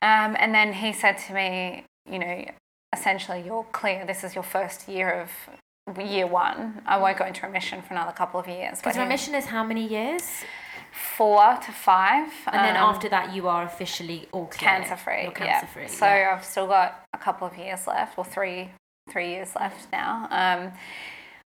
Um, 0.00 0.36
and 0.42 0.54
then 0.54 0.72
he 0.72 0.92
said 0.92 1.18
to 1.26 1.34
me, 1.34 1.84
"You 2.10 2.18
know, 2.18 2.44
essentially, 2.92 3.42
you're 3.42 3.66
clear. 3.70 4.04
This 4.06 4.24
is 4.24 4.34
your 4.34 4.44
first 4.44 4.88
year 4.88 5.10
of." 5.10 5.30
Year 5.98 6.26
one, 6.26 6.80
I 6.86 6.96
won't 6.96 7.18
go 7.18 7.26
into 7.26 7.44
remission 7.46 7.82
for 7.82 7.92
another 7.92 8.12
couple 8.12 8.40
of 8.40 8.48
years. 8.48 8.78
Because 8.78 8.96
remission 8.96 9.34
is 9.34 9.44
how 9.44 9.62
many 9.62 9.86
years? 9.86 10.22
four 10.94 11.58
to 11.66 11.72
five. 11.72 12.32
And 12.46 12.64
then 12.64 12.76
um, 12.76 12.94
after 12.94 13.08
that, 13.08 13.34
you 13.34 13.48
are 13.48 13.64
officially 13.64 14.28
all 14.32 14.46
clear. 14.46 14.70
cancer 14.70 14.96
free. 14.96 15.24
Yeah. 15.24 15.30
cancer 15.30 15.66
free. 15.66 15.88
So 15.88 16.06
yeah. 16.06 16.34
I've 16.34 16.44
still 16.44 16.66
got 16.66 17.04
a 17.12 17.18
couple 17.18 17.46
of 17.46 17.56
years 17.56 17.86
left, 17.86 18.16
or 18.16 18.24
three 18.24 18.70
three 19.10 19.30
years 19.30 19.54
left 19.56 19.88
now. 19.92 20.28
Um, 20.30 20.72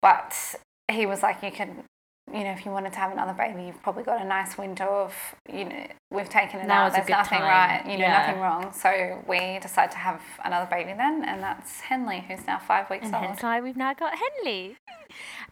but 0.01 0.55
he 0.91 1.05
was 1.05 1.23
like, 1.23 1.41
you 1.43 1.51
can, 1.51 1.83
you 2.31 2.43
know, 2.43 2.51
if 2.51 2.65
you 2.65 2.71
wanted 2.71 2.93
to 2.93 2.99
have 2.99 3.11
another 3.11 3.33
baby, 3.33 3.63
you've 3.63 3.81
probably 3.83 4.03
got 4.03 4.21
a 4.21 4.25
nice 4.25 4.57
window 4.57 4.85
of, 5.05 5.15
you 5.51 5.65
know, 5.65 5.85
we've 6.11 6.29
taken 6.29 6.59
it 6.59 6.67
Now 6.67 6.85
out. 6.85 6.93
There's 6.93 7.09
nothing 7.09 7.39
time. 7.39 7.47
right, 7.47 7.85
you 7.85 7.97
know, 7.97 8.05
Yeah. 8.05 8.25
nothing 8.27 8.41
wrong. 8.41 8.71
So 8.73 9.23
we 9.27 9.59
decided 9.59 9.91
to 9.91 9.97
have 9.97 10.21
another 10.43 10.67
baby 10.69 10.93
then, 10.93 11.23
and 11.25 11.41
that's 11.41 11.81
Henley, 11.81 12.25
who's 12.27 12.45
now 12.47 12.59
five 12.59 12.89
weeks 12.89 13.05
and 13.05 13.15
old. 13.15 13.25
hence 13.25 13.43
why 13.43 13.61
we've 13.61 13.77
now 13.77 13.93
got 13.93 14.13
Henley. 14.17 14.77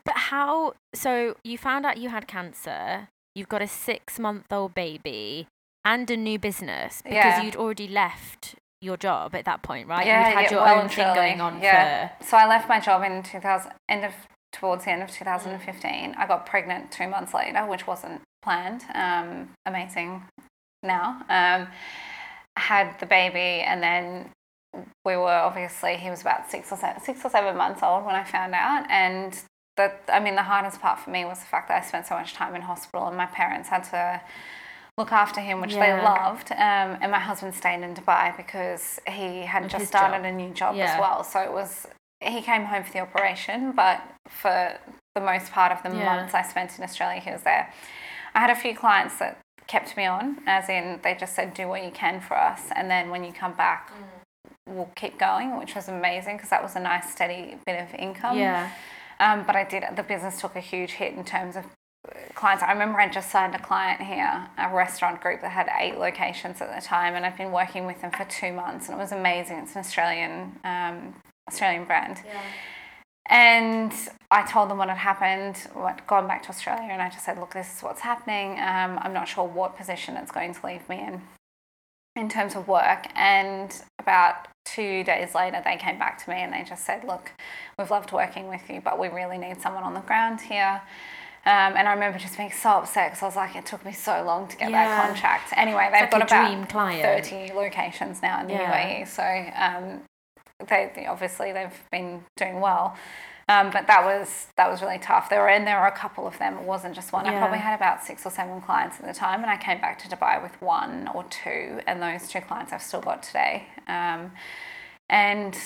But 0.03 0.15
how? 0.17 0.73
So 0.93 1.35
you 1.43 1.57
found 1.57 1.85
out 1.85 1.97
you 1.97 2.09
had 2.09 2.27
cancer. 2.27 3.07
You've 3.35 3.49
got 3.49 3.61
a 3.61 3.67
six-month-old 3.67 4.73
baby 4.75 5.47
and 5.85 6.09
a 6.11 6.17
new 6.17 6.37
business 6.37 7.01
because 7.01 7.15
Yeah. 7.15 7.41
you'd 7.41 7.55
already 7.55 7.87
left 7.87 8.55
your 8.81 8.97
job 8.97 9.33
at 9.33 9.45
that 9.45 9.61
point, 9.63 9.87
right? 9.87 10.05
Yeah, 10.05 10.27
you'd 10.27 10.35
had 10.35 10.43
yeah, 10.45 10.51
your 10.51 10.61
well 10.61 10.81
own 10.81 10.89
thing 10.89 11.13
going 11.15 11.41
on 11.41 11.61
yeah. 11.61 12.09
for. 12.17 12.23
So 12.25 12.37
I 12.37 12.45
left 12.47 12.67
my 12.69 12.79
job 12.79 13.01
in 13.03 13.23
2000, 13.23 13.71
end 13.89 14.03
of 14.05 14.13
towards 14.53 14.85
the 14.85 14.91
end 14.91 15.03
of 15.03 15.11
2015. 15.11 16.15
I 16.17 16.25
got 16.27 16.45
pregnant 16.45 16.91
two 16.91 17.07
months 17.07 17.33
later, 17.33 17.65
which 17.65 17.85
wasn't 17.85 18.21
planned. 18.41 18.83
Um, 18.93 19.49
amazing 19.65 20.23
now. 20.81 21.21
Um, 21.29 21.67
had 22.55 22.97
the 22.99 23.05
baby, 23.05 23.61
and 23.61 23.81
then 23.83 24.29
we 25.05 25.17
were 25.17 25.27
obviously 25.49 25.97
he 25.97 26.09
was 26.09 26.21
about 26.21 26.49
six 26.49 26.71
or 26.71 26.77
seven, 26.77 27.01
six 27.01 27.25
or 27.25 27.29
seven 27.29 27.57
months 27.57 27.81
old 27.83 28.05
when 28.05 28.15
I 28.15 28.23
found 28.23 28.53
out, 28.53 28.85
and 28.89 29.37
the 29.75 29.91
I 30.07 30.19
mean 30.19 30.35
the 30.35 30.43
hardest 30.43 30.79
part 30.79 30.99
for 30.99 31.09
me 31.09 31.25
was 31.25 31.39
the 31.39 31.45
fact 31.45 31.67
that 31.69 31.81
I 31.83 31.85
spent 31.85 32.05
so 32.05 32.15
much 32.15 32.33
time 32.33 32.55
in 32.55 32.61
hospital, 32.61 33.07
and 33.07 33.17
my 33.17 33.25
parents 33.25 33.69
had 33.69 33.83
to 33.85 34.21
look 34.99 35.11
after 35.11 35.41
him, 35.41 35.59
which 35.61 35.73
Yeah. 35.73 35.97
they 35.97 36.03
loved. 36.03 36.51
Um, 36.51 36.99
and 37.01 37.11
my 37.11 37.17
husband 37.19 37.55
stayed 37.55 37.81
in 37.81 37.95
Dubai 37.95 38.37
because 38.37 38.99
he 39.07 39.41
had 39.41 39.63
With 39.63 39.71
just 39.71 39.87
started 39.87 40.17
job. 40.17 40.25
a 40.25 40.31
new 40.31 40.51
job 40.53 40.75
Yeah. 40.75 40.93
as 40.93 40.99
well. 40.99 41.23
So 41.23 41.39
it 41.39 41.51
was 41.51 41.87
he 42.23 42.41
came 42.41 42.65
home 42.65 42.83
for 42.83 42.91
the 42.91 42.99
operation, 42.99 43.71
but 43.71 44.01
for 44.27 44.77
the 45.15 45.21
most 45.21 45.51
part 45.51 45.71
of 45.71 45.83
the 45.83 45.95
Yeah. 45.95 46.05
months 46.05 46.33
I 46.33 46.41
spent 46.41 46.77
in 46.77 46.83
Australia, 46.83 47.19
he 47.19 47.31
was 47.31 47.43
there. 47.43 47.71
I 48.33 48.39
had 48.39 48.49
a 48.49 48.55
few 48.55 48.75
clients 48.75 49.17
that 49.19 49.37
kept 49.67 49.95
me 49.95 50.05
on, 50.05 50.41
as 50.47 50.69
in 50.69 50.99
they 51.03 51.15
just 51.15 51.33
said, 51.35 51.53
"Do 51.53 51.67
what 51.67 51.83
you 51.83 51.91
can 51.91 52.19
for 52.19 52.35
us, 52.35 52.71
and 52.75 52.89
then 52.89 53.09
when 53.09 53.23
you 53.23 53.31
come 53.31 53.53
back." 53.53 53.91
We'll 54.65 54.89
keep 54.95 55.19
going, 55.19 55.57
which 55.59 55.75
was 55.75 55.89
amazing 55.89 56.37
because 56.37 56.49
that 56.49 56.63
was 56.63 56.75
a 56.77 56.79
nice 56.79 57.11
steady 57.11 57.57
bit 57.65 57.81
of 57.81 57.93
income. 57.95 58.37
Yeah. 58.37 58.69
Um, 59.19 59.43
but 59.43 59.55
I 59.55 59.65
did, 59.65 59.83
the 59.95 60.03
business 60.03 60.39
took 60.39 60.55
a 60.55 60.61
huge 60.61 60.91
hit 60.91 61.13
in 61.13 61.23
terms 61.25 61.55
of 61.57 61.65
uh, 61.65 62.17
clients. 62.33 62.63
I 62.63 62.71
remember 62.71 62.99
I 62.99 63.09
just 63.09 63.29
signed 63.29 63.55
a 63.55 63.59
client 63.59 64.01
here, 64.01 64.47
a 64.57 64.69
restaurant 64.73 65.19
group 65.21 65.41
that 65.41 65.51
had 65.51 65.69
eight 65.79 65.97
locations 65.97 66.61
at 66.61 66.73
the 66.73 66.81
time, 66.81 67.13
and 67.15 67.25
I've 67.25 67.37
been 67.37 67.51
working 67.51 67.85
with 67.85 68.01
them 68.01 68.11
for 68.11 68.23
two 68.25 68.53
months, 68.53 68.87
and 68.87 68.97
it 68.97 69.01
was 69.01 69.11
amazing. 69.11 69.57
It's 69.59 69.75
an 69.75 69.79
Australian 69.79 70.59
um, 70.63 71.15
Australian 71.49 71.85
brand. 71.85 72.21
And 73.27 73.93
I 74.31 74.43
told 74.45 74.69
them 74.69 74.79
what 74.79 74.89
had 74.89 74.97
happened, 74.97 75.57
what 75.73 76.05
gone 76.07 76.27
back 76.27 76.43
to 76.43 76.49
Australia, 76.49 76.89
and 76.91 77.01
I 77.01 77.09
just 77.09 77.23
said, 77.23 77.39
look, 77.39 77.53
this 77.53 77.77
is 77.77 77.81
what's 77.81 78.01
happening. 78.01 78.59
Um, 78.59 78.99
I'm 79.01 79.13
not 79.13 79.27
sure 79.29 79.45
what 79.47 79.77
position 79.77 80.17
it's 80.17 80.31
going 80.31 80.53
to 80.53 80.65
leave 80.65 80.87
me 80.89 80.99
in 80.99 81.21
in 82.15 82.29
terms 82.29 82.55
of 82.55 82.67
work. 82.67 83.07
And 83.15 83.75
about 83.97 84.47
two 84.65 85.03
days 85.03 85.33
later, 85.33 85.61
they 85.65 85.77
came 85.77 85.97
back 85.97 86.23
to 86.23 86.29
me 86.29 86.35
and 86.37 86.53
they 86.53 86.63
just 86.63 86.85
said, 86.85 87.03
look, 87.03 87.31
we've 87.79 87.89
loved 87.89 88.11
working 88.11 88.47
with 88.49 88.69
you, 88.69 88.81
but 88.81 88.99
we 88.99 89.07
really 89.07 89.37
need 89.39 89.59
someone 89.61 89.83
on 89.83 89.93
the 89.95 89.99
ground 90.01 90.39
here. 90.41 90.81
Um, 91.45 91.73
and 91.75 91.87
I 91.87 91.93
remember 91.93 92.19
just 92.19 92.37
being 92.37 92.51
so 92.51 92.69
upset 92.69 93.11
because 93.11 93.23
I 93.23 93.25
was 93.25 93.35
like, 93.35 93.55
it 93.55 93.65
took 93.65 93.83
me 93.83 93.93
so 93.93 94.21
long 94.23 94.47
to 94.47 94.55
get 94.57 94.69
Yeah. 94.69 94.85
that 94.85 95.07
contract. 95.07 95.53
Anyway, 95.57 95.89
they've 95.91 96.01
like 96.03 96.11
got 96.11 96.21
about 96.21 96.47
dream 96.49 96.65
client. 96.67 97.25
30 97.25 97.53
locations 97.53 98.21
now 98.21 98.41
in 98.41 98.47
the 98.47 98.53
Yeah. 98.53 99.03
UAE. 99.03 99.07
So 99.07 99.23
um, 99.55 100.01
they, 100.67 100.91
they- 100.95 101.05
obviously 101.05 101.51
they've 101.51 101.79
been 101.91 102.23
doing 102.37 102.59
well. 102.61 102.95
Um, 103.49 103.71
but 103.71 103.87
that 103.87 104.05
was 104.05 104.47
that 104.55 104.71
was 104.71 104.81
really 104.81 104.99
tough. 104.99 105.29
There 105.29 105.41
were 105.41 105.49
and 105.49 105.67
there 105.67 105.77
were 105.81 105.87
a 105.87 105.91
couple 105.91 106.25
of 106.25 106.37
them. 106.39 106.57
It 106.59 106.63
wasn't 106.63 106.95
just 106.95 107.11
one. 107.11 107.25
I 107.25 107.31
probably 107.39 107.59
had 107.59 107.75
about 107.75 108.01
six 108.01 108.25
or 108.25 108.29
seven 108.29 108.61
clients 108.61 109.01
at 109.01 109.05
the 109.05 109.13
time, 109.13 109.41
and 109.41 109.51
I 109.51 109.57
came 109.57 109.81
back 109.81 109.99
to 110.03 110.07
Dubai 110.07 110.41
with 110.41 110.59
one 110.61 111.09
or 111.13 111.25
two, 111.25 111.81
and 111.85 112.01
those 112.01 112.29
two 112.29 112.39
clients 112.39 112.71
I've 112.71 112.81
still 112.81 113.01
got 113.01 113.21
today. 113.21 113.67
Um, 113.89 114.31
and 115.09 115.57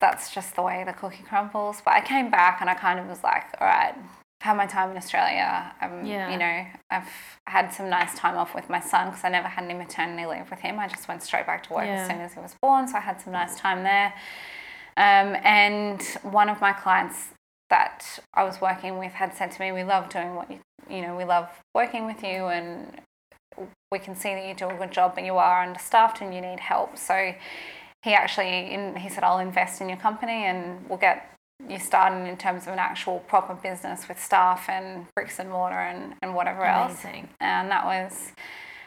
that's 0.00 0.32
just 0.34 0.56
the 0.56 0.62
way 0.62 0.82
the 0.86 0.94
cookie 0.94 1.22
crumbles. 1.28 1.82
But 1.84 1.92
I 1.92 2.00
came 2.00 2.30
back 2.30 2.58
and 2.62 2.70
I 2.70 2.74
kind 2.74 2.98
of 2.98 3.06
was 3.06 3.22
like, 3.22 3.44
all 3.60 3.66
right, 3.66 3.94
had 4.44 4.58
my 4.58 4.66
time 4.66 4.90
in 4.90 4.96
Australia. 4.98 5.72
Um, 5.80 6.04
Yeah. 6.04 6.30
You 6.30 6.36
know, 6.36 6.66
I've 6.90 7.08
had 7.46 7.72
some 7.72 7.88
nice 7.88 8.14
time 8.14 8.36
off 8.36 8.54
with 8.54 8.68
my 8.68 8.78
son 8.78 9.08
because 9.08 9.24
I 9.24 9.30
never 9.30 9.48
had 9.48 9.64
any 9.64 9.72
maternity 9.72 10.26
leave 10.26 10.50
with 10.50 10.60
him. 10.60 10.78
I 10.78 10.86
just 10.86 11.08
went 11.08 11.22
straight 11.22 11.46
back 11.46 11.62
to 11.66 11.72
work 11.72 11.86
Yeah. 11.86 12.02
as 12.02 12.06
soon 12.06 12.20
as 12.20 12.34
he 12.34 12.40
was 12.40 12.54
born. 12.60 12.86
So 12.86 12.98
I 12.98 13.00
had 13.00 13.22
some 13.22 13.32
nice 13.32 13.56
time 13.56 13.84
there. 13.84 14.12
Um, 14.98 15.34
and 15.42 16.02
one 16.22 16.50
of 16.50 16.60
my 16.60 16.74
clients 16.74 17.30
that 17.70 18.18
I 18.34 18.44
was 18.44 18.60
working 18.60 18.98
with 18.98 19.14
had 19.14 19.34
said 19.34 19.50
to 19.52 19.60
me, 19.62 19.72
"We 19.72 19.82
love 19.82 20.10
doing 20.10 20.34
what 20.34 20.50
you, 20.50 20.60
you 20.90 21.00
know, 21.00 21.16
we 21.16 21.24
love 21.24 21.48
working 21.74 22.04
with 22.04 22.22
you, 22.22 22.48
and 22.48 23.00
we 23.90 23.98
can 23.98 24.14
see 24.14 24.34
that 24.34 24.44
you 24.46 24.54
do 24.54 24.68
a 24.68 24.74
good 24.74 24.92
job, 24.92 25.14
but 25.14 25.24
you 25.24 25.38
are 25.38 25.62
understaffed 25.62 26.20
and 26.20 26.34
you 26.34 26.42
need 26.42 26.60
help." 26.60 26.98
So 26.98 27.34
he 28.02 28.12
actually, 28.12 28.72
in, 28.74 28.96
he 28.96 29.08
said, 29.08 29.24
"I'll 29.24 29.38
invest 29.38 29.80
in 29.80 29.88
your 29.88 29.96
company, 29.96 30.44
and 30.44 30.86
we'll 30.86 30.98
get 30.98 31.33
you 31.68 31.78
started 31.78 32.28
in 32.28 32.36
terms 32.36 32.66
of 32.66 32.72
an 32.72 32.78
actual 32.78 33.20
proper 33.20 33.54
business 33.54 34.08
with 34.08 34.22
staff 34.22 34.68
and 34.68 35.06
bricks 35.14 35.38
and 35.38 35.50
mortar 35.50 35.78
and, 35.78 36.14
and 36.22 36.34
whatever 36.34 36.64
else." 36.64 37.02
Amazing. 37.04 37.28
And 37.40 37.70
that 37.70 37.84
was 37.84 38.32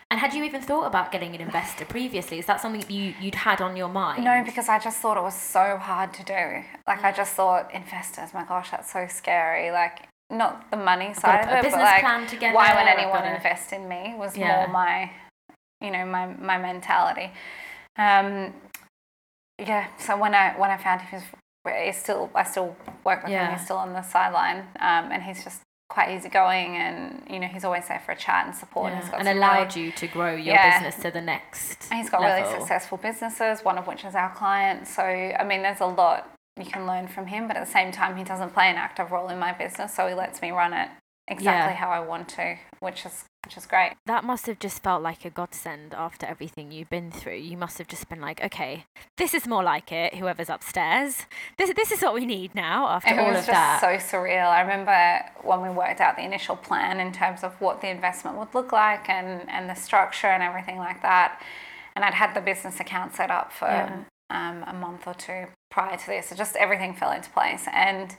And 0.09 0.19
had 0.21 0.33
you 0.33 0.43
even 0.45 0.61
thought 0.61 0.85
about 0.85 1.11
getting 1.11 1.35
an 1.35 1.41
investor 1.41 1.83
previously? 1.83 2.39
Is 2.39 2.45
that 2.45 2.61
something 2.61 2.83
you, 2.89 3.13
you'd 3.19 3.35
had 3.35 3.59
on 3.61 3.75
your 3.75 3.89
mind? 3.89 4.23
No, 4.23 4.41
because 4.45 4.69
I 4.69 4.79
just 4.79 4.99
thought 4.99 5.17
it 5.17 5.21
was 5.23 5.35
so 5.35 5.75
hard 5.77 6.13
to 6.13 6.23
do. 6.23 6.63
Like 6.87 7.03
I 7.03 7.11
just 7.11 7.33
thought 7.33 7.73
investors, 7.73 8.33
my 8.33 8.43
gosh, 8.45 8.71
that's 8.71 8.91
so 8.91 9.05
scary. 9.09 9.69
Like 9.71 10.07
not 10.29 10.69
the 10.71 10.77
money 10.77 11.13
side 11.13 11.43
put 11.43 11.51
of 11.51 11.57
it, 11.59 11.63
business 11.63 11.81
but 11.81 11.91
like 11.93 12.01
plan 12.01 12.25
together, 12.27 12.55
why 12.55 12.73
would 12.75 12.87
anyone 12.87 13.19
gotta- 13.19 13.35
invest 13.35 13.73
in 13.73 13.87
me 13.89 14.13
was 14.17 14.37
Yeah. 14.37 14.47
more 14.57 14.67
my, 14.69 15.11
you 15.81 15.91
know, 15.91 16.05
my 16.05 16.27
my 16.27 16.57
mentality. 16.57 17.31
Um, 17.97 18.53
yeah. 19.59 19.87
So 19.97 20.15
when 20.17 20.33
I 20.35 20.53
when 20.57 20.69
I 20.69 20.77
found 20.77 21.01
he 21.01 21.17
he's 21.75 21.97
still 21.97 22.29
I 22.35 22.43
still 22.43 22.75
work 23.03 23.23
with 23.23 23.31
him. 23.31 23.51
He's 23.51 23.63
still 23.65 23.77
on 23.77 23.93
the 23.93 24.01
sideline, 24.01 24.59
um, 24.79 25.11
and 25.11 25.23
he's 25.23 25.43
just 25.43 25.61
quite 25.89 26.15
easygoing, 26.15 26.75
and 26.75 27.23
you 27.29 27.39
know 27.39 27.47
he's 27.47 27.63
always 27.63 27.87
there 27.87 28.01
for 28.05 28.11
a 28.11 28.15
chat 28.15 28.45
and 28.45 28.55
support. 28.55 28.91
Yeah, 28.91 28.99
and 29.17 29.25
some 29.27 29.37
allowed 29.37 29.75
you 29.75 29.91
to 29.93 30.07
grow 30.07 30.35
your 30.35 30.55
Yeah. 30.55 30.71
business 30.71 31.01
to 31.03 31.11
the 31.11 31.21
next. 31.21 31.87
And 31.91 31.99
He's 32.01 32.09
got 32.09 32.21
level. 32.21 32.43
really 32.45 32.59
successful 32.59 32.97
businesses, 32.97 33.63
one 33.63 33.77
of 33.77 33.87
which 33.87 34.03
is 34.03 34.13
our 34.15 34.29
client. 34.33 34.87
So, 34.87 35.03
I 35.03 35.43
mean, 35.43 35.61
there's 35.61 35.79
a 35.81 35.85
lot 35.85 36.29
you 36.57 36.65
can 36.65 36.85
learn 36.87 37.07
from 37.07 37.27
him, 37.27 37.47
but 37.47 37.55
at 37.55 37.65
the 37.65 37.71
same 37.71 37.91
time, 37.91 38.17
he 38.17 38.23
doesn't 38.23 38.53
play 38.53 38.69
an 38.69 38.75
active 38.75 39.11
role 39.11 39.29
in 39.29 39.39
my 39.39 39.53
business. 39.53 39.93
So, 39.95 40.07
he 40.07 40.13
lets 40.13 40.41
me 40.41 40.51
run 40.51 40.73
it 40.73 40.89
exactly 41.27 41.73
Yeah. 41.73 41.79
how 41.79 41.89
I 41.89 41.99
want 41.99 42.29
to, 42.29 42.57
which 42.79 43.05
is 43.05 43.25
which 43.45 43.55
is 43.55 43.65
great. 43.65 43.93
That 44.05 44.25
must 44.25 44.45
have 44.47 44.59
just 44.59 44.83
felt 44.83 45.01
like 45.01 45.23
a 45.23 45.29
godsend 45.29 45.93
after 45.93 46.25
everything 46.25 46.69
you've 46.69 46.89
been 46.89 47.11
through. 47.11 47.35
You 47.37 47.55
must 47.55 47.77
have 47.77 47.87
just 47.87 48.09
been 48.09 48.19
like, 48.19 48.43
okay, 48.43 48.83
this 49.15 49.33
is 49.33 49.47
more 49.47 49.63
like 49.63 49.89
it. 49.89 50.15
Whoever's 50.15 50.49
upstairs, 50.49 51.25
this 51.57 51.71
this 51.73 51.91
is 51.93 52.01
what 52.01 52.13
we 52.13 52.25
need 52.25 52.53
now. 52.55 52.87
After 52.89 53.13
it 53.13 53.19
all 53.19 53.27
was 53.29 53.39
of 53.39 53.45
just 53.45 53.51
that, 53.51 53.79
so 53.79 54.17
surreal. 54.17 54.47
I 54.49 54.59
remember 54.61 55.21
when 55.43 55.61
we 55.61 55.69
worked 55.69 56.01
out 56.01 56.17
the 56.17 56.23
initial 56.25 56.57
plan 56.57 56.99
in 56.99 57.13
terms 57.13 57.41
of 57.43 57.53
what 57.61 57.79
the 57.79 57.87
investment 57.89 58.37
would 58.37 58.53
look 58.53 58.73
like 58.73 59.07
and, 59.07 59.49
and 59.49 59.69
the 59.69 59.75
structure 59.75 60.27
and 60.27 60.43
everything 60.43 60.77
like 60.77 61.01
that. 61.03 61.41
And 61.95 62.03
I'd 62.03 62.15
had 62.15 62.33
the 62.33 62.41
business 62.41 62.81
account 62.81 63.15
set 63.15 63.31
up 63.31 63.53
for 63.53 63.67
Yeah. 63.67 63.99
um, 64.29 64.63
a 64.67 64.73
month 64.73 65.07
or 65.07 65.13
two 65.13 65.47
prior 65.71 65.95
to 65.95 66.05
this. 66.05 66.27
So 66.27 66.35
just 66.35 66.57
everything 66.57 66.93
fell 66.93 67.11
into 67.11 67.29
place. 67.29 67.65
And 67.71 68.15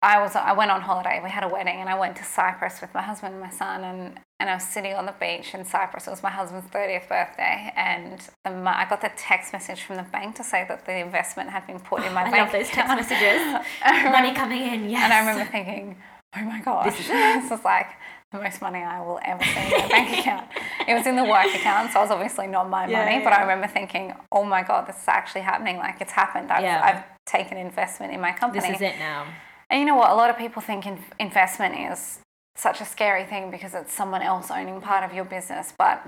I 0.00 0.20
was 0.20 0.36
I 0.36 0.52
went 0.52 0.70
on 0.70 0.80
holiday. 0.80 1.20
We 1.22 1.30
had 1.30 1.42
a 1.42 1.48
wedding, 1.48 1.80
and 1.80 1.88
I 1.88 1.98
went 1.98 2.16
to 2.18 2.24
Cyprus 2.24 2.80
with 2.80 2.94
my 2.94 3.02
husband 3.02 3.34
and 3.34 3.42
my 3.42 3.50
son, 3.50 3.82
and, 3.82 4.20
and 4.38 4.48
I 4.48 4.54
was 4.54 4.62
sitting 4.62 4.94
on 4.94 5.06
the 5.06 5.14
beach 5.18 5.54
in 5.54 5.64
Cyprus. 5.64 6.06
It 6.06 6.10
was 6.10 6.22
my 6.22 6.30
husband's 6.30 6.68
thirtieth 6.68 7.08
birthday, 7.08 7.72
and 7.74 8.20
the, 8.44 8.50
I 8.52 8.86
got 8.88 9.00
the 9.00 9.10
text 9.16 9.52
message 9.52 9.82
from 9.82 9.96
the 9.96 10.04
bank 10.04 10.36
to 10.36 10.44
say 10.44 10.64
that 10.68 10.86
the 10.86 10.96
investment 10.98 11.50
had 11.50 11.66
been 11.66 11.80
put 11.80 12.04
in 12.04 12.12
my 12.14 12.22
I 12.22 12.30
bank. 12.30 12.34
I 12.36 12.42
love 12.42 12.52
those 12.52 12.68
text 12.68 12.94
messages. 12.94 13.42
Remember- 13.84 14.10
Money 14.10 14.34
coming 14.34 14.62
in, 14.62 14.88
yes. 14.88 15.02
and 15.02 15.12
I 15.12 15.18
remember 15.18 15.50
thinking, 15.50 15.96
oh 16.36 16.42
my 16.42 16.60
gosh, 16.60 16.84
This 16.96 17.08
this 17.08 17.44
is- 17.46 17.50
is, 17.58 17.64
like 17.64 17.88
the 18.30 18.38
most 18.38 18.62
money 18.62 18.80
I 18.80 19.00
will 19.00 19.18
ever 19.24 19.42
see 19.42 19.50
in 19.58 19.70
my 19.80 19.88
bank 19.88 20.18
account. 20.20 20.46
It 20.86 20.94
was 20.94 21.06
in 21.08 21.16
the 21.16 21.24
work 21.24 21.46
account, 21.52 21.90
so 21.92 21.98
it 21.98 22.02
was 22.02 22.10
obviously 22.12 22.46
not 22.46 22.70
my 22.70 22.86
Yeah, 22.86 23.04
money. 23.04 23.24
But 23.24 23.32
I 23.32 23.40
remember 23.40 23.66
thinking, 23.66 24.14
oh 24.30 24.44
my 24.44 24.62
god, 24.62 24.86
this 24.86 24.96
is 25.02 25.08
actually 25.08 25.40
happening. 25.40 25.78
Like 25.78 26.00
it's 26.00 26.12
happened. 26.12 26.52
I've, 26.52 26.62
Yeah. 26.62 26.80
I've 26.84 27.04
taken 27.26 27.56
investment 27.58 28.12
in 28.12 28.20
my 28.20 28.30
company. 28.32 28.60
This 28.64 28.76
is 28.76 28.82
it 28.82 28.98
now. 29.00 29.26
And 29.70 29.80
you 29.80 29.86
know 29.86 29.96
what? 29.96 30.10
A 30.10 30.14
lot 30.14 30.30
of 30.30 30.38
people 30.38 30.62
think 30.62 30.86
in- 30.86 31.04
investment 31.18 31.92
is 31.92 32.20
such 32.56 32.80
a 32.80 32.84
scary 32.84 33.24
thing 33.24 33.50
because 33.50 33.74
it's 33.74 33.92
someone 33.92 34.22
else 34.22 34.50
owning 34.50 34.80
part 34.80 35.04
of 35.04 35.14
your 35.14 35.24
business. 35.24 35.72
But 35.78 36.06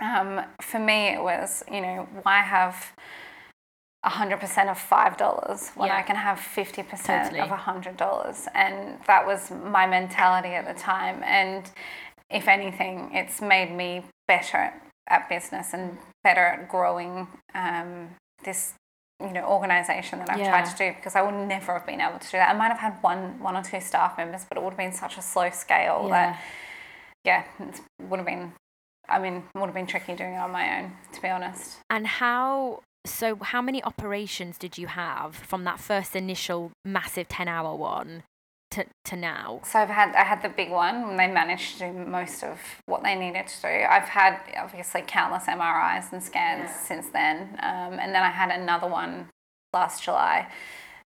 um, 0.00 0.40
for 0.62 0.78
me, 0.78 1.08
it 1.08 1.22
was, 1.22 1.62
you 1.70 1.80
know, 1.80 2.08
why 2.22 2.40
have 2.40 2.92
100% 4.06 4.70
of 4.70 4.78
$5 4.78 5.76
when 5.76 5.88
Yeah. 5.88 5.96
I 5.96 6.02
can 6.02 6.16
have 6.16 6.38
50% 6.38 7.24
Totally. 7.24 7.40
of 7.40 7.50
$100? 7.50 8.48
And 8.54 8.98
that 9.06 9.26
was 9.26 9.50
my 9.50 9.86
mentality 9.86 10.50
at 10.50 10.66
the 10.66 10.80
time. 10.80 11.22
And 11.24 11.70
if 12.30 12.48
anything, 12.48 13.10
it's 13.12 13.42
made 13.42 13.70
me 13.72 14.04
better 14.26 14.72
at 15.08 15.28
business 15.28 15.74
and 15.74 15.98
better 16.24 16.40
at 16.46 16.68
growing 16.68 17.26
um, 17.54 18.10
this 18.44 18.74
you 19.20 19.32
know 19.32 19.44
organization 19.44 20.18
that 20.20 20.30
I've 20.30 20.38
Yeah. 20.38 20.50
tried 20.50 20.66
to 20.66 20.76
do 20.76 20.92
because 20.96 21.14
I 21.16 21.22
would 21.22 21.34
never 21.34 21.72
have 21.74 21.86
been 21.86 22.00
able 22.00 22.18
to 22.18 22.26
do 22.26 22.38
that. 22.38 22.50
I 22.54 22.58
might 22.58 22.68
have 22.68 22.78
had 22.78 23.02
one 23.02 23.38
one 23.40 23.56
or 23.56 23.62
two 23.62 23.80
staff 23.80 24.16
members, 24.18 24.44
but 24.48 24.56
it 24.58 24.62
would 24.64 24.70
have 24.70 24.78
been 24.78 24.92
such 24.92 25.18
a 25.18 25.22
slow 25.22 25.50
scale 25.50 26.06
Yeah. 26.08 26.10
that 26.10 26.40
yeah, 27.24 27.44
it 27.58 27.80
would 28.08 28.18
have 28.18 28.26
been. 28.26 28.52
I 29.08 29.18
mean, 29.18 29.42
would 29.54 29.66
have 29.66 29.74
been 29.74 29.86
tricky 29.88 30.14
doing 30.14 30.34
it 30.34 30.38
on 30.38 30.52
my 30.52 30.78
own, 30.78 30.92
to 31.12 31.20
be 31.20 31.28
honest. 31.28 31.78
And 31.90 32.06
how? 32.06 32.80
So, 33.06 33.36
how 33.36 33.60
many 33.62 33.82
operations 33.82 34.56
did 34.58 34.76
you 34.78 34.86
have 34.86 35.34
from 35.34 35.64
that 35.64 35.80
first 35.80 36.14
initial 36.14 36.70
massive 36.84 37.28
ten-hour 37.28 37.74
one 37.74 38.22
to 38.70 38.84
to 39.06 39.16
now? 39.16 39.60
So 39.64 39.78
I've 39.80 39.88
had 39.88 40.14
I 40.14 40.24
had 40.24 40.42
the 40.42 40.48
big 40.48 40.70
one 40.70 40.94
and 40.96 41.18
they 41.18 41.26
managed 41.26 41.78
to 41.78 41.90
do 41.90 41.92
most 41.92 42.42
of 42.44 42.58
what 42.86 43.02
they 43.02 43.14
needed 43.14 43.46
to 43.46 43.62
do. 43.62 43.68
I've 43.68 44.08
had 44.08 44.40
obviously 44.56 45.02
countless 45.06 45.44
MRIs 45.44 46.12
and 46.12 46.22
scans 46.22 46.70
Yeah. 46.70 46.76
since 46.76 47.08
then, 47.10 47.58
um, 47.62 47.98
and 47.98 48.14
then 48.14 48.22
I 48.22 48.30
had 48.30 48.50
another 48.50 48.86
one 48.86 49.28
last 49.72 50.02
July, 50.02 50.48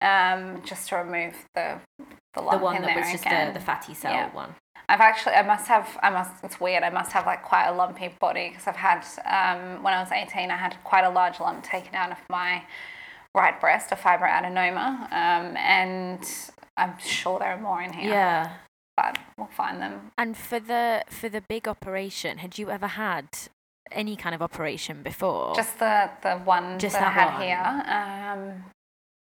um, 0.00 0.62
just 0.64 0.88
to 0.88 0.96
remove 0.96 1.34
the 1.54 1.78
the 2.34 2.40
The 2.50 2.58
one 2.58 2.82
that 2.82 2.96
was 2.96 3.12
just 3.12 3.24
the, 3.24 3.50
the 3.54 3.60
fatty 3.60 3.94
cell 3.94 4.12
Yeah. 4.12 4.30
one. 4.32 4.54
I've 4.88 5.00
actually, 5.00 5.34
I 5.36 5.42
must 5.42 5.68
have, 5.68 5.98
I 6.02 6.10
must, 6.10 6.42
it's 6.42 6.60
weird, 6.60 6.82
I 6.82 6.90
must 6.90 7.12
have 7.12 7.24
like 7.24 7.42
quite 7.42 7.66
a 7.66 7.72
lumpy 7.72 8.08
body 8.20 8.48
because 8.48 8.66
I've 8.66 8.76
had, 8.76 9.04
um, 9.24 9.82
when 9.82 9.94
I 9.94 10.00
was 10.00 10.10
18, 10.10 10.50
I 10.50 10.56
had 10.56 10.76
quite 10.82 11.04
a 11.04 11.08
large 11.10 11.40
lump 11.40 11.62
taken 11.62 11.94
out 11.94 12.10
of 12.10 12.18
my 12.28 12.62
right 13.34 13.58
breast, 13.60 13.92
a 13.92 13.96
fibroadenoma, 13.96 15.04
um, 15.12 15.56
and 15.56 16.20
I'm 16.76 16.98
sure 16.98 17.38
there 17.38 17.52
are 17.52 17.60
more 17.60 17.82
in 17.82 17.92
here, 17.92 18.10
Yeah. 18.10 18.50
but 18.96 19.18
we'll 19.36 19.46
find 19.48 19.80
them. 19.80 20.10
And 20.18 20.36
for 20.36 20.58
the 20.60 21.04
for 21.08 21.28
the 21.28 21.40
big 21.42 21.68
operation, 21.68 22.38
had 22.38 22.58
you 22.58 22.70
ever 22.70 22.86
had 22.86 23.26
any 23.90 24.16
kind 24.16 24.34
of 24.34 24.40
operation 24.42 25.02
before? 25.02 25.54
Just 25.54 25.78
the, 25.78 26.10
the 26.22 26.36
one 26.38 26.78
Just 26.78 26.94
that, 26.94 27.02
I 27.08 27.10
had 27.10 27.32
one. 27.34 27.42
here, 27.42 28.62
um, 28.62 28.64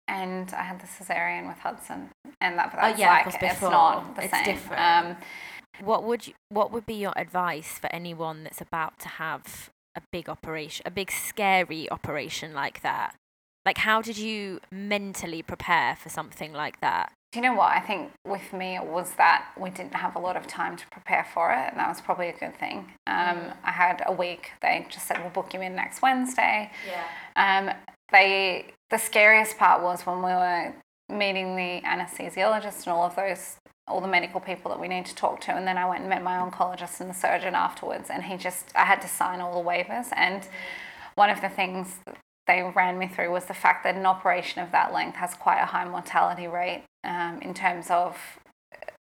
and 0.09 0.53
I 0.55 0.63
had 0.63 0.81
the 0.81 0.87
cesarean 0.87 1.47
with 1.49 1.59
Hudson, 1.59 2.11
and 2.41 2.59
that, 2.59 2.77
Oh, 2.81 2.89
yeah, 2.97 3.11
like, 3.11 3.27
it's 3.27 3.37
before. 3.39 3.71
not 3.71 4.17
the 4.17 4.25
It's 4.25 4.33
same. 4.33 4.45
different. 4.45 4.83
Um, 4.83 5.17
what 5.81 6.03
would 6.03 6.27
you, 6.27 6.35
what 6.49 6.73
would 6.73 6.87
be 6.87 6.95
your 6.95 7.13
advice 7.17 7.79
for 7.79 7.89
anyone 7.93 8.43
that's 8.45 8.61
about 8.61 8.99
to 9.01 9.09
have 9.09 9.71
a 9.95 10.01
big 10.11 10.29
operation, 10.29 10.83
a 10.87 10.91
big 10.91 11.11
scary 11.13 11.89
operation 11.91 12.53
like 12.53 12.81
that? 12.83 13.15
Like, 13.65 13.79
how 13.79 14.01
did 14.03 14.19
you 14.19 14.61
mentally 14.73 15.43
prepare 15.43 15.95
for 15.95 16.09
something 16.09 16.53
like 16.53 16.81
that? 16.81 17.13
Do 17.33 17.41
you 17.41 17.43
know 17.43 17.55
what? 17.55 17.73
I 17.73 17.81
think 17.81 18.13
with 18.27 18.53
me 18.55 18.77
it 18.77 18.87
was 18.87 19.13
that 19.19 19.51
we 19.59 19.69
didn't 19.69 19.95
have 19.95 20.17
a 20.17 20.19
lot 20.19 20.37
of 20.37 20.47
time 20.47 20.77
to 20.79 20.87
prepare 20.91 21.27
for 21.35 21.53
it, 21.53 21.71
and 21.71 21.79
that 21.79 21.89
was 21.89 22.01
probably 22.01 22.29
a 22.29 22.33
good 22.33 22.59
thing. 22.59 22.91
Um, 23.07 23.53
I 23.63 23.71
had 23.71 24.03
a 24.07 24.13
week. 24.13 24.53
They 24.63 24.87
just 24.89 25.07
said 25.07 25.19
we'll 25.21 25.31
book 25.31 25.53
you 25.53 25.61
in 25.61 25.75
next 25.75 26.01
Wednesday. 26.01 26.71
Yeah. 26.87 27.05
Um, 27.37 27.75
they 28.11 28.73
the 28.91 28.99
scariest 28.99 29.59
part 29.59 29.83
was 29.83 30.07
when 30.07 30.19
we 30.19 30.31
were 30.31 30.75
meeting 31.11 31.57
the 31.57 31.81
anesthesiologist 31.87 32.85
and 32.85 32.93
all 32.93 33.05
of 33.05 33.17
those 33.17 33.57
all 33.87 34.01
the 34.01 34.09
medical 34.09 34.41
people 34.41 34.71
that 34.71 34.79
we 34.79 34.89
need 34.89 35.07
to 35.07 35.15
talk 35.15 35.41
to 35.41 35.53
and 35.53 35.67
then 35.67 35.79
I 35.79 35.89
went 35.89 36.01
and 36.01 36.11
met 36.11 36.23
my 36.23 36.37
oncologist 36.37 37.01
and 37.01 37.09
the 37.09 37.15
surgeon 37.15 37.55
afterwards 37.55 38.11
and 38.11 38.23
he 38.23 38.37
just 38.37 38.67
I 38.75 38.85
had 38.85 39.01
to 39.03 39.09
sign 39.09 39.41
all 39.41 39.63
the 39.63 39.67
waivers 39.67 40.09
and 40.15 40.47
one 41.15 41.31
of 41.31 41.41
the 41.41 41.49
things 41.49 41.97
they 42.47 42.63
ran 42.75 42.99
me 42.99 43.09
through 43.09 43.31
was 43.31 43.47
the 43.47 43.55
fact 43.55 43.85
that 43.85 43.95
an 43.95 44.05
operation 44.05 44.63
of 44.63 44.73
that 44.73 44.93
length 44.93 45.17
has 45.17 45.35
quite 45.35 45.61
a 45.61 45.67
high 45.67 45.87
mortality 45.87 46.47
rate 46.47 46.85
um, 47.09 47.41
in 47.43 47.53
terms 47.55 47.91
of 47.91 48.17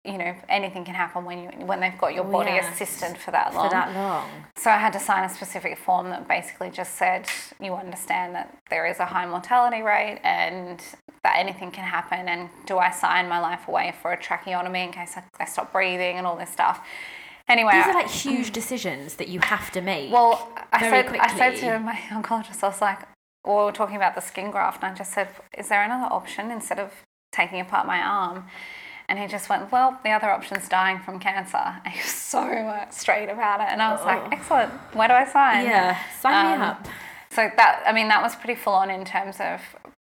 you 0.05 0.19
know 0.19 0.35
anything 0.49 0.85
can 0.85 0.95
happen 0.97 1.25
when 1.25 1.39
you 1.45 1.49
when 1.71 1.79
they've 1.79 1.97
got 2.05 2.13
your 2.13 2.27
Oh, 2.27 2.33
body 2.39 2.51
yeah. 2.51 2.69
assisted 2.73 3.17
for 3.17 3.31
that 3.31 3.55
long 3.55 3.69
For 3.69 3.71
that 3.79 3.95
long. 3.95 4.29
so 4.57 4.69
I 4.71 4.79
had 4.79 4.93
to 4.95 4.99
sign 5.09 5.23
a 5.23 5.29
specific 5.29 5.79
form 5.79 6.11
that 6.11 6.27
basically 6.27 6.71
just 6.71 6.95
said 6.97 7.23
you 7.61 7.73
understand 7.75 8.35
that 8.35 8.49
there 8.69 8.85
is 8.93 8.99
a 8.99 9.07
high 9.07 9.27
mortality 9.27 9.81
rate 9.83 10.19
and 10.25 10.83
that 11.23 11.35
anything 11.39 11.71
can 11.71 11.85
happen 11.85 12.27
and 12.29 12.51
do 12.67 12.79
I 12.79 12.91
sign 12.91 13.29
my 13.29 13.39
life 13.39 13.69
away 13.69 13.95
for 14.03 14.13
a 14.13 14.17
tracheotomy 14.21 14.83
in 14.83 14.91
case 14.91 15.13
I, 15.17 15.23
I 15.39 15.45
stop 15.45 15.73
breathing 15.73 16.19
and 16.19 16.27
all 16.27 16.37
this 16.37 16.51
stuff. 16.51 16.81
Anyway, 17.49 17.73
These 17.75 17.87
are 17.87 17.95
like 17.95 18.09
huge 18.11 18.51
decisions 18.51 19.15
that 19.17 19.29
you 19.29 19.39
have 19.41 19.71
to 19.73 19.81
make. 19.81 20.13
well, 20.13 20.51
I 20.73 20.81
said, 20.91 21.07
I 21.29 21.37
said 21.39 21.57
to 21.59 21.79
my 21.79 21.95
oncologist, 22.11 22.63
I 22.65 22.69
was 22.69 22.81
like, 22.81 23.01
well, 23.45 23.59
we 23.59 23.65
were 23.67 23.73
talking 23.73 23.97
about 23.97 24.15
the 24.15 24.21
skin 24.21 24.51
graft, 24.51 24.83
and 24.83 24.93
I 24.93 24.97
just 24.97 25.13
said, 25.13 25.29
is 25.59 25.69
there 25.69 25.83
another 25.83 26.13
option 26.13 26.51
instead 26.53 26.79
of 26.79 26.93
taking 27.33 27.61
apart 27.61 27.87
my 27.87 27.99
arm? 28.01 28.45
And 29.09 29.19
he 29.19 29.27
just 29.27 29.49
went, 29.51 29.71
well, 29.73 29.99
the 30.05 30.11
other 30.11 30.31
option's 30.31 30.69
dying 30.69 30.99
from 31.01 31.19
cancer. 31.19 31.59
And 31.85 31.89
he 31.93 31.99
was 32.01 32.07
so 32.11 32.41
uh, 32.41 32.89
straight 32.91 33.29
about 33.29 33.61
it. 33.61 33.69
And 33.71 33.83
I 33.83 33.91
was 33.93 34.01
Oh. 34.03 34.07
like, 34.07 34.33
excellent. 34.33 34.73
Where 34.95 35.09
do 35.09 35.15
I 35.15 35.25
sign? 35.27 35.65
yeah, 35.67 35.99
sign 36.21 36.47
Um, 36.47 36.61
me 36.61 36.67
up. 36.67 36.87
So 37.31 37.51
that, 37.57 37.83
I 37.87 37.93
mean, 37.93 38.09
that 38.09 38.23
was 38.23 38.37
pretty 38.37 38.55
full 38.55 38.75
on 38.75 38.91
in 38.91 39.05
terms 39.05 39.41
of 39.41 39.61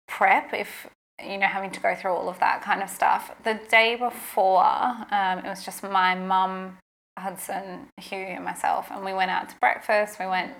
prep. 0.08 0.54
If 0.54 0.88
you 1.24 1.40
know, 1.40 1.48
having 1.48 1.72
to 1.72 1.80
go 1.80 1.96
through 1.96 2.12
all 2.12 2.30
of 2.30 2.38
that 2.40 2.62
kind 2.62 2.84
of 2.84 2.90
stuff. 2.92 3.32
The 3.44 3.60
day 3.70 3.96
before, 3.96 4.64
um, 4.64 5.40
it 5.40 5.46
was 5.46 5.66
just 5.66 5.82
my 5.82 6.14
mum, 6.14 6.78
Hudson, 7.18 7.88
Hugh, 8.00 8.18
and 8.20 8.46
myself, 8.46 8.92
and 8.92 9.04
we 9.04 9.14
went 9.14 9.32
out 9.32 9.50
to 9.50 9.56
breakfast. 9.60 10.20
We 10.20 10.28
went 10.28 10.54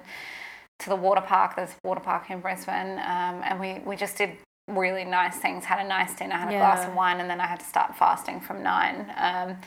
to 0.80 0.90
the 0.90 0.96
water 0.96 1.22
park. 1.22 1.56
There's 1.56 1.70
a 1.84 1.88
water 1.88 2.00
park 2.02 2.32
in 2.32 2.40
Brisbane, 2.40 2.94
um, 2.98 3.42
and 3.46 3.60
we 3.60 3.80
we 3.86 3.96
just 3.96 4.18
did 4.18 4.32
really 4.68 5.06
nice 5.06 5.38
things. 5.38 5.66
Had 5.66 5.84
a 5.84 5.88
nice 5.88 6.14
dinner, 6.14 6.36
had 6.36 6.50
a 6.50 6.58
glass 6.58 6.88
of 6.88 6.94
wine, 6.94 7.20
and 7.20 7.30
then 7.30 7.40
I 7.40 7.48
had 7.48 7.60
to 7.60 7.66
start 7.66 7.96
fasting 7.96 8.42
from 8.42 8.64
nine. 8.64 9.12
Um, 9.18 9.58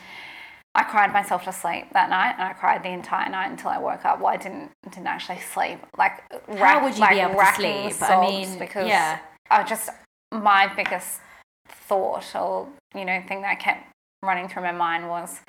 I 0.73 0.83
cried 0.83 1.11
myself 1.11 1.43
to 1.45 1.51
sleep 1.51 1.87
that 1.93 2.09
night, 2.09 2.35
and 2.37 2.43
I 2.43 2.53
cried 2.53 2.83
the 2.83 2.89
entire 2.89 3.29
night 3.29 3.51
until 3.51 3.69
I 3.71 3.77
woke 3.77 4.05
up. 4.05 4.19
Well, 4.19 4.27
I 4.33 4.37
didn't 4.37 4.71
didn't 4.89 5.07
actually 5.07 5.39
sleep. 5.39 5.79
Like, 5.97 6.23
How 6.47 6.53
rack- 6.55 6.83
would 6.83 6.93
you 6.95 7.01
like 7.01 7.11
be 7.11 7.19
able 7.19 7.39
to 7.39 7.53
sleep? 7.55 8.01
I 8.01 8.21
mean, 8.21 8.59
because 8.59 8.87
yeah. 8.87 9.19
I 9.49 9.63
just 9.63 9.89
my 10.31 10.71
biggest 10.73 11.19
thought 11.67 12.35
or 12.35 12.67
you 12.95 13.05
know 13.05 13.21
thing 13.27 13.41
that 13.41 13.59
kept 13.59 13.85
running 14.23 14.47
through 14.47 14.63
my 14.63 14.71
mind 14.71 15.07
was 15.07 15.41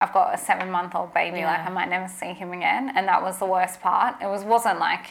I've 0.00 0.12
got 0.12 0.34
a 0.34 0.38
seven 0.38 0.70
month 0.70 0.94
old 0.94 1.12
baby 1.14 1.42
like 1.42 1.60
I 1.60 1.70
might 1.70 1.88
never 1.88 2.08
see 2.08 2.32
him 2.32 2.52
again 2.52 2.92
and 2.94 3.08
that 3.08 3.22
was 3.22 3.38
the 3.38 3.46
worst 3.46 3.80
part 3.80 4.16
it 4.22 4.26
was 4.26 4.44
wasn't 4.44 4.78
like 4.78 5.06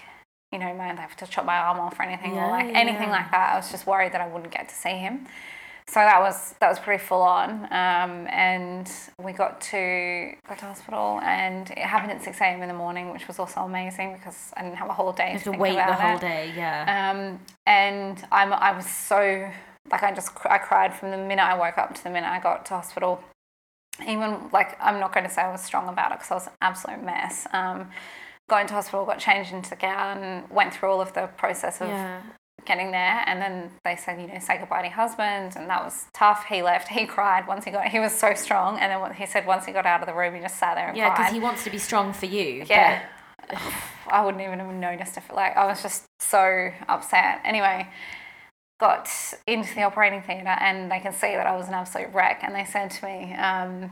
you 0.51 0.59
know 0.59 0.73
might 0.73 0.97
have 0.97 1.15
to 1.17 1.25
chop 1.27 1.45
my 1.45 1.57
arm 1.57 1.79
off 1.79 1.99
or 1.99 2.03
anything 2.03 2.35
Yeah, 2.35 2.47
or 2.47 2.51
like 2.51 2.67
anything 2.75 3.09
yeah. 3.09 3.11
like 3.19 3.31
that 3.31 3.53
I 3.53 3.55
was 3.57 3.71
just 3.71 3.87
worried 3.87 4.11
that 4.13 4.21
I 4.21 4.27
wouldn't 4.27 4.51
get 4.51 4.69
to 4.69 4.75
see 4.75 4.97
him 4.97 5.27
so 5.87 5.99
that 5.99 6.19
was 6.21 6.53
that 6.59 6.69
was 6.69 6.79
pretty 6.79 7.03
full 7.03 7.21
on 7.21 7.65
um, 7.71 8.27
and 8.29 8.89
we 9.21 9.33
got 9.33 9.59
to 9.61 10.33
got 10.47 10.59
to 10.59 10.65
hospital 10.65 11.19
and 11.23 11.69
it 11.71 11.79
happened 11.79 12.11
at 12.11 12.23
6 12.23 12.39
a.m 12.39 12.61
in 12.61 12.67
the 12.67 12.73
morning 12.73 13.11
which 13.11 13.27
was 13.27 13.39
also 13.39 13.61
amazing 13.61 14.13
because 14.13 14.51
I 14.55 14.61
didn't 14.63 14.77
have 14.77 14.89
a 14.89 14.93
whole 14.93 15.11
day 15.11 15.33
You 15.33 15.39
to 15.39 15.51
to 15.51 15.51
wait 15.57 15.75
the 15.75 15.93
whole 15.93 16.15
it. 16.15 16.21
day, 16.21 16.51
yeah. 16.55 17.11
Um, 17.11 17.39
and 17.65 18.23
I'm, 18.31 18.53
I 18.53 18.71
was 18.73 18.85
so, 18.85 19.49
like, 19.91 20.03
I 20.03 20.13
just, 20.13 20.31
I 20.45 20.57
cried 20.59 20.93
from 20.93 21.11
the 21.11 21.17
minute 21.17 21.43
I 21.43 21.57
woke 21.57 21.77
up 21.77 21.93
to 21.95 22.03
the 22.03 22.09
minute 22.09 22.29
I 22.29 22.39
got 22.39 22.65
to 22.67 22.75
hospital. 22.75 23.21
Even, 24.07 24.49
like, 24.51 24.77
I'm 24.81 24.99
not 24.99 25.13
going 25.13 25.25
to 25.25 25.31
say 25.31 25.41
I 25.41 25.51
was 25.51 25.61
strong 25.61 25.87
about 25.89 26.11
it 26.11 26.19
because 26.19 26.31
I 26.31 26.35
was 26.35 26.47
an 26.47 26.53
absolute 26.61 27.03
mess. 27.03 27.47
Um, 27.53 27.89
got 28.51 28.61
into 28.61 28.73
hospital, 28.73 29.05
got 29.05 29.17
changed 29.17 29.53
into 29.53 29.69
the 29.69 29.77
gown, 29.77 30.43
went 30.49 30.73
through 30.73 30.89
all 30.89 30.99
of 30.99 31.13
the 31.13 31.27
process 31.37 31.79
of 31.79 31.87
yeah. 31.87 32.21
getting 32.65 32.91
there. 32.91 33.23
And 33.25 33.41
then 33.41 33.71
they 33.85 33.95
said, 33.95 34.19
you 34.19 34.27
know, 34.27 34.39
say 34.39 34.57
goodbye 34.57 34.81
to 34.81 34.87
your 34.89 34.93
husband. 34.93 35.53
And 35.55 35.69
that 35.69 35.81
was 35.85 36.07
tough. 36.13 36.43
He 36.49 36.61
left. 36.61 36.89
He 36.89 37.05
cried 37.05 37.47
once 37.47 37.63
he 37.63 37.71
got, 37.71 37.87
he 37.87 37.99
was 37.99 38.11
so 38.11 38.33
strong. 38.33 38.77
And 38.77 38.91
then 38.91 39.13
he 39.13 39.25
said, 39.25 39.47
once 39.47 39.65
he 39.65 39.71
got 39.71 39.85
out 39.85 40.01
of 40.01 40.05
the 40.05 40.13
room, 40.13 40.35
he 40.35 40.41
just 40.41 40.57
sat 40.57 40.75
there 40.75 40.89
and 40.89 40.97
Yeah, 40.97 41.07
cried. 41.07 41.17
Yeah, 41.17 41.23
because 41.23 41.33
he 41.33 41.39
wants 41.39 41.63
to 41.63 41.69
be 41.69 41.77
strong 41.77 42.11
for 42.11 42.25
you. 42.25 42.65
Yeah. 42.69 43.01
I 44.11 44.25
wouldn't 44.25 44.43
even 44.43 44.59
have 44.59 44.73
noticed 44.73 45.15
if 45.15 45.31
like 45.31 45.55
I 45.55 45.65
was 45.65 45.81
just 45.81 46.03
so 46.19 46.71
upset. 46.89 47.39
Anyway, 47.45 47.87
got 48.81 49.07
into 49.47 49.73
the 49.75 49.83
operating 49.83 50.23
theatre 50.23 50.57
and 50.59 50.91
they 50.91 50.99
can 50.99 51.13
see 51.13 51.35
that 51.37 51.47
I 51.47 51.55
was 51.55 51.69
an 51.69 51.73
absolute 51.73 52.09
wreck. 52.13 52.41
And 52.43 52.53
they 52.53 52.65
said 52.65 52.91
to 52.91 53.05
me, 53.05 53.33
um, 53.35 53.91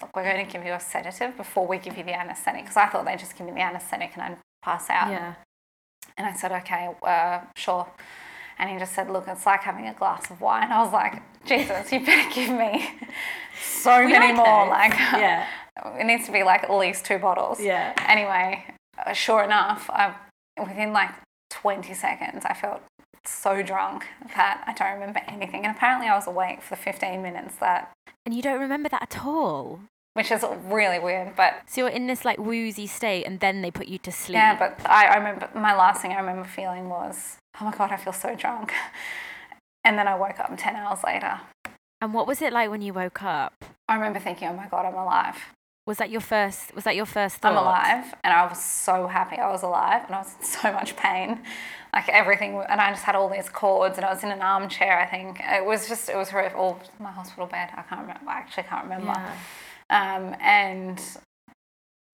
"Look, 0.00 0.14
we're 0.16 0.24
going 0.24 0.44
to 0.44 0.50
give 0.52 0.64
you 0.64 0.72
a 0.72 0.80
sedative 0.80 1.36
before 1.36 1.66
we 1.66 1.78
give 1.78 1.96
you 1.98 2.04
the 2.04 2.14
anaesthetic 2.18 2.62
because 2.62 2.76
I 2.76 2.86
thought 2.86 3.04
they'd 3.04 3.18
just 3.18 3.36
give 3.36 3.46
me 3.46 3.52
the 3.52 3.60
anaesthetic 3.60 4.10
and 4.14 4.22
I'd 4.22 4.38
pass 4.62 4.88
out." 4.90 5.10
yeah. 5.10 5.34
And 6.18 6.26
I 6.26 6.32
said, 6.34 6.52
"Okay, 6.52 6.90
uh, 7.02 7.40
sure." 7.56 7.86
And 8.58 8.70
he 8.70 8.78
just 8.78 8.92
said, 8.94 9.10
"Look, 9.10 9.26
it's 9.28 9.46
like 9.46 9.62
having 9.62 9.86
a 9.88 9.94
glass 9.94 10.30
of 10.30 10.40
wine." 10.40 10.70
I 10.70 10.82
was 10.82 10.92
like, 10.92 11.22
"Jesus, 11.46 11.90
you 11.92 12.04
better 12.04 12.30
give 12.34 12.50
me 12.50 12.88
so 13.60 14.04
We 14.04 14.12
many 14.12 14.32
more. 14.32 14.44
those. 14.66 14.68
Like, 14.70 14.92
Yeah. 14.92 15.46
it 15.98 16.04
needs 16.04 16.26
to 16.26 16.32
be 16.32 16.42
like 16.42 16.64
at 16.64 16.70
least 16.70 17.04
two 17.04 17.18
bottles. 17.18 17.60
Yeah. 17.60 17.94
Anyway, 18.06 18.64
uh, 19.04 19.12
sure 19.14 19.42
enough, 19.42 19.88
I, 19.90 20.14
within 20.58 20.92
like 20.92 21.10
20 21.50 21.94
seconds, 21.94 22.44
I 22.44 22.54
felt 22.54 22.82
so 23.24 23.62
drunk 23.62 24.06
that 24.34 24.62
I 24.66 24.72
don't 24.74 24.92
remember 24.94 25.20
anything. 25.28 25.64
And 25.64 25.74
apparently, 25.74 26.08
I 26.08 26.14
was 26.14 26.26
awake 26.26 26.60
for 26.60 26.74
the 26.76 26.82
15 26.82 27.22
minutes 27.22 27.56
that, 27.56 27.90
And 28.24 28.34
you 28.34 28.42
don't 28.42 28.60
remember 28.60 28.88
that 28.88 29.02
at 29.02 29.24
all. 29.24 29.80
which 30.14 30.30
is 30.30 30.44
really 30.64 30.98
weird. 30.98 31.34
But 31.36 31.62
So 31.66 31.82
you're 31.82 31.90
in 31.90 32.06
this 32.06 32.24
like 32.24 32.38
woozy 32.38 32.86
state, 32.86 33.24
and 33.24 33.40
then 33.40 33.62
they 33.62 33.70
put 33.70 33.88
you 33.88 33.98
to 33.98 34.12
sleep. 34.12 34.34
yeah, 34.36 34.56
but 34.58 34.78
I, 34.88 35.06
I 35.06 35.16
remember 35.16 35.48
my 35.54 35.74
last 35.74 36.02
thing 36.02 36.12
I 36.12 36.20
remember 36.20 36.44
feeling 36.44 36.88
was, 36.88 37.36
oh 37.60 37.64
my 37.64 37.72
God, 37.76 37.90
I 37.92 37.96
feel 37.96 38.12
so 38.12 38.34
drunk. 38.34 38.72
And 39.84 39.98
then 39.98 40.06
I 40.06 40.14
woke 40.14 40.38
up 40.38 40.56
10 40.56 40.76
hours 40.76 41.00
later. 41.04 41.40
And 42.00 42.14
what 42.14 42.28
was 42.28 42.40
it 42.40 42.52
like 42.52 42.70
when 42.70 42.82
you 42.82 42.92
woke 42.94 43.20
up? 43.24 43.64
I 43.88 43.94
remember 43.96 44.20
thinking, 44.20 44.46
oh 44.46 44.52
my 44.52 44.68
God, 44.68 44.86
I'm 44.86 44.94
alive. 44.94 45.34
Was 45.86 45.98
that 45.98 46.10
your 46.10 46.20
first? 46.20 46.74
Was 46.74 46.84
that 46.84 46.94
your 46.94 47.06
first 47.06 47.36
thought? 47.36 47.52
I'm 47.52 47.58
alive, 47.58 48.14
and 48.22 48.32
I 48.32 48.46
was 48.46 48.62
so 48.62 49.08
happy 49.08 49.36
I 49.36 49.50
was 49.50 49.62
alive, 49.62 50.04
and 50.06 50.14
I 50.14 50.18
was 50.18 50.34
in 50.38 50.44
so 50.46 50.72
much 50.72 50.94
pain, 50.96 51.40
like 51.92 52.08
everything. 52.08 52.62
And 52.68 52.80
I 52.80 52.90
just 52.90 53.02
had 53.02 53.16
all 53.16 53.28
these 53.28 53.48
cords, 53.48 53.96
and 53.98 54.04
I 54.04 54.12
was 54.12 54.22
in 54.22 54.30
an 54.30 54.42
armchair. 54.42 54.98
I 55.00 55.06
think 55.06 55.40
it 55.40 55.64
was 55.64 55.88
just 55.88 56.08
it 56.08 56.16
was 56.16 56.30
horrific. 56.30 56.56
Or 56.56 56.78
my 57.00 57.10
hospital 57.10 57.46
bed. 57.46 57.70
I 57.76 57.82
can't 57.82 58.02
remember. 58.02 58.30
I 58.30 58.38
actually 58.38 58.62
can't 58.64 58.84
remember. 58.84 59.12
Yeah. 59.12 59.34
Um, 59.90 60.36
and 60.40 60.98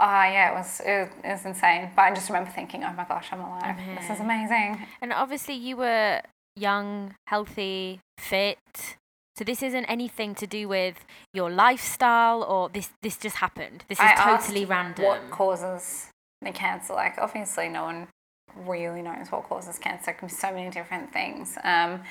uh, 0.00 0.26
yeah, 0.32 0.52
it 0.52 0.54
was, 0.54 0.80
it 0.80 0.90
was 0.90 1.08
it 1.24 1.28
was 1.28 1.44
insane. 1.44 1.90
But 1.94 2.02
I 2.02 2.14
just 2.14 2.30
remember 2.30 2.50
thinking, 2.50 2.84
oh 2.84 2.92
my 2.94 3.04
gosh, 3.04 3.28
I'm 3.32 3.40
alive. 3.40 3.76
I'm 3.78 3.96
This 3.96 4.08
is 4.08 4.20
amazing. 4.20 4.86
And 5.02 5.12
obviously, 5.12 5.54
you 5.54 5.76
were 5.76 6.22
young, 6.56 7.14
healthy, 7.26 8.00
fit. 8.18 8.96
So 9.38 9.44
this 9.44 9.62
isn't 9.62 9.84
anything 9.84 10.34
to 10.34 10.48
do 10.48 10.66
with 10.66 10.96
your 11.32 11.48
lifestyle, 11.48 12.42
or 12.42 12.68
this. 12.68 12.90
This 13.02 13.16
just 13.16 13.36
happened. 13.36 13.84
This 13.88 14.00
is 14.00 14.04
I 14.04 14.36
totally 14.36 14.64
random. 14.64 15.04
What 15.04 15.30
causes 15.30 16.10
the 16.42 16.50
cancer? 16.50 16.94
Like 16.94 17.18
obviously, 17.18 17.68
no 17.68 17.84
one 17.84 18.08
really 18.56 19.00
knows 19.00 19.30
what 19.30 19.44
causes 19.44 19.78
cancer. 19.78 20.10
It 20.10 20.18
can 20.18 20.26
be 20.26 20.34
so 20.34 20.52
many 20.52 20.70
different 20.70 21.12
things. 21.12 21.56
Um, 21.62 22.02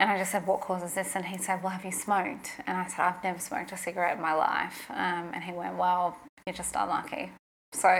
and 0.00 0.10
I 0.10 0.18
just 0.18 0.32
said, 0.32 0.44
"What 0.44 0.60
causes 0.60 0.94
this?" 0.94 1.14
And 1.14 1.24
he 1.24 1.38
said, 1.38 1.62
"Well, 1.62 1.70
have 1.70 1.84
you 1.84 1.92
smoked?" 1.92 2.50
And 2.66 2.78
I 2.78 2.88
said, 2.88 3.04
"I've 3.04 3.22
never 3.22 3.38
smoked 3.38 3.70
a 3.70 3.76
cigarette 3.76 4.16
in 4.16 4.20
my 4.22 4.34
life." 4.34 4.90
Um, 4.90 5.30
and 5.34 5.44
he 5.44 5.52
went, 5.52 5.76
"Well, 5.76 6.18
you're 6.46 6.54
just 6.54 6.74
unlucky." 6.74 7.30
So 7.74 7.96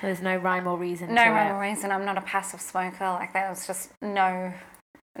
So 0.00 0.06
there's 0.06 0.22
no 0.22 0.38
rhyme 0.38 0.66
or 0.66 0.78
reason. 0.78 1.12
no 1.12 1.26
rhyme 1.26 1.48
it. 1.48 1.58
or 1.58 1.60
reason. 1.60 1.92
I'm 1.92 2.06
not 2.06 2.16
a 2.16 2.22
passive 2.22 2.62
smoker. 2.62 3.04
Like 3.04 3.34
there 3.34 3.50
was 3.50 3.66
just 3.66 3.90
no 4.00 4.54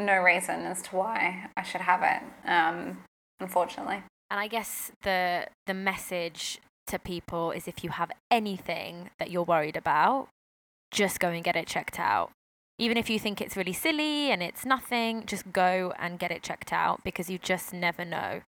no 0.00 0.18
reason 0.18 0.62
as 0.62 0.82
to 0.82 0.96
why 0.96 1.48
I 1.56 1.62
should 1.62 1.82
have 1.82 2.02
it. 2.02 2.48
Um, 2.48 2.98
unfortunately. 3.38 4.02
And 4.30 4.38
I 4.38 4.46
guess 4.46 4.92
the 5.02 5.46
the 5.66 5.74
message 5.74 6.60
to 6.86 6.98
people 6.98 7.50
is 7.50 7.66
if 7.68 7.82
you 7.84 7.90
have 7.90 8.10
anything 8.30 9.10
that 9.18 9.30
you're 9.30 9.42
worried 9.42 9.76
about, 9.76 10.28
just 10.90 11.20
go 11.20 11.28
and 11.28 11.44
get 11.44 11.56
it 11.56 11.66
checked 11.66 11.98
out. 11.98 12.30
Even 12.78 12.96
if 12.96 13.10
you 13.10 13.18
think 13.18 13.40
it's 13.40 13.56
really 13.56 13.72
silly 13.72 14.30
and 14.30 14.42
it's 14.42 14.64
nothing, 14.64 15.26
just 15.26 15.52
go 15.52 15.92
and 15.98 16.18
get 16.18 16.30
it 16.30 16.42
checked 16.42 16.72
out 16.72 17.02
because 17.04 17.28
you 17.28 17.38
just 17.38 17.72
never 17.72 18.04
know. 18.04 18.40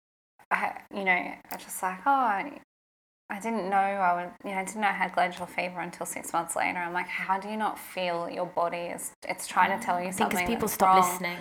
I, 0.50 0.82
you 0.94 1.04
know, 1.04 1.12
I 1.12 1.58
just 1.58 1.82
like, 1.84 2.00
oh, 2.06 2.52
I, 3.32 3.40
didn't 3.40 3.70
know 3.70 3.78
I 3.78 4.14
would, 4.24 4.32
you 4.48 4.52
know, 4.56 4.62
I 4.62 4.66
didn't 4.66 4.82
know 4.82 4.88
I 4.88 4.92
had 4.92 5.14
glandular 5.14 5.48
fever 5.48 5.80
until 5.80 6.06
six 6.06 6.34
months 6.34 6.56
later. 6.56 6.78
I'm 6.80 6.94
like, 6.94 7.08
how 7.08 7.40
do 7.40 7.50
you 7.50 7.58
not 7.58 7.80
feel 7.80 8.30
your 8.30 8.46
body 8.46 8.78
is, 8.96 9.12
it's 9.28 9.48
trying 9.48 9.78
to 9.78 9.84
tell 9.84 10.00
you 10.02 10.12
something? 10.12 10.38
because 10.38 10.48
people 10.50 10.68
stop 10.68 10.96
wrong. 10.98 11.10
listening. 11.12 11.38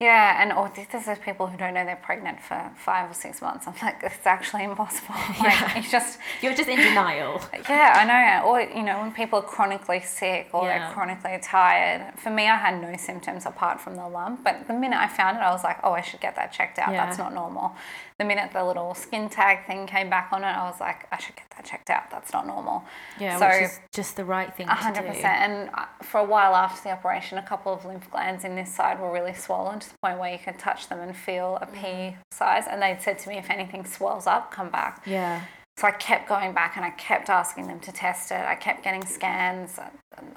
Yeah, 0.00 0.42
and 0.42 0.52
or 0.52 0.68
this 0.74 1.06
is 1.06 1.18
people 1.20 1.46
who 1.46 1.56
don't 1.56 1.74
know 1.74 1.84
they're 1.84 1.94
pregnant 1.94 2.40
for 2.42 2.72
five 2.74 3.08
or 3.08 3.14
six 3.14 3.40
months. 3.40 3.68
I'm 3.68 3.74
like, 3.80 4.00
it's 4.02 4.26
actually 4.26 4.64
impossible. 4.70 5.14
Like, 5.38 5.60
Yeah. 5.60 5.76
you 5.78 5.88
just, 5.88 6.18
You're 6.42 6.54
just 6.54 6.68
in 6.68 6.78
denial. 6.78 7.40
yeah, 7.68 7.92
I 8.00 8.04
know. 8.42 8.48
Or, 8.50 8.60
you 8.60 8.82
know, 8.82 8.98
when 9.00 9.12
people 9.12 9.38
are 9.38 9.42
chronically 9.42 10.00
sick 10.00 10.48
or 10.52 10.64
Yeah. 10.64 10.78
they're 10.78 10.92
chronically 10.92 11.38
tired. 11.40 12.18
For 12.18 12.30
me, 12.30 12.48
I 12.48 12.56
had 12.56 12.82
no 12.82 12.96
symptoms 12.96 13.46
apart 13.46 13.80
from 13.80 13.94
the 13.94 14.08
lump. 14.08 14.42
But 14.42 14.66
the 14.66 14.74
minute 14.74 14.98
I 14.98 15.06
found 15.06 15.36
it, 15.36 15.40
I 15.40 15.52
was 15.52 15.62
like, 15.62 15.78
oh, 15.84 15.92
I 15.92 16.00
should 16.00 16.20
get 16.20 16.34
that 16.34 16.52
checked 16.52 16.80
out. 16.80 16.90
Yeah. 16.90 17.06
That's 17.06 17.18
not 17.18 17.32
normal. 17.32 17.76
The 18.22 18.28
minute 18.28 18.52
the 18.52 18.62
little 18.64 18.94
skin 18.94 19.28
tag 19.28 19.66
thing 19.66 19.84
came 19.88 20.08
back 20.08 20.28
on 20.30 20.44
it, 20.44 20.46
I 20.46 20.70
was 20.70 20.78
like, 20.78 21.08
I 21.10 21.18
should 21.18 21.34
get 21.34 21.46
that 21.56 21.64
checked 21.64 21.90
out. 21.90 22.08
That's 22.08 22.32
not 22.32 22.46
normal. 22.46 22.84
Yeah, 23.18 23.36
So- 23.36 23.48
which 23.48 23.62
is 23.64 23.80
just 23.92 24.14
the 24.14 24.24
right 24.24 24.54
thing 24.54 24.66
A 24.68 24.70
to 24.70 24.74
hundred 24.76 25.02
do. 25.02 25.08
percent. 25.08 25.24
And 25.26 25.70
uh, 25.74 25.86
for 26.02 26.20
a 26.20 26.24
while 26.24 26.54
after 26.54 26.84
the 26.84 26.92
operation, 26.92 27.38
a 27.38 27.42
couple 27.42 27.72
of 27.72 27.84
lymph 27.84 28.08
glands 28.12 28.44
in 28.44 28.54
this 28.54 28.72
side 28.72 29.00
were 29.00 29.10
really 29.12 29.34
swollen 29.34 29.80
to 29.80 29.88
the 29.90 29.96
point 30.04 30.20
where 30.20 30.30
you 30.32 30.38
could 30.38 30.56
touch 30.56 30.88
them 30.88 31.00
and 31.00 31.16
feel 31.16 31.58
a 31.60 31.66
pea 31.66 32.16
size. 32.30 32.66
And 32.70 32.80
they'd 32.80 33.02
said 33.02 33.18
to 33.18 33.28
me, 33.28 33.38
if 33.38 33.50
anything 33.50 33.84
swells 33.84 34.28
up, 34.28 34.52
come 34.52 34.70
back. 34.70 35.02
Yeah. 35.04 35.40
So 35.78 35.88
I 35.88 35.90
kept 35.90 36.28
going 36.28 36.52
back 36.52 36.76
and 36.76 36.84
I 36.84 36.90
kept 36.90 37.28
asking 37.28 37.66
them 37.66 37.80
to 37.80 37.90
test 37.90 38.30
it. 38.30 38.44
I 38.46 38.54
kept 38.54 38.84
getting 38.84 39.04
scans, 39.04 39.80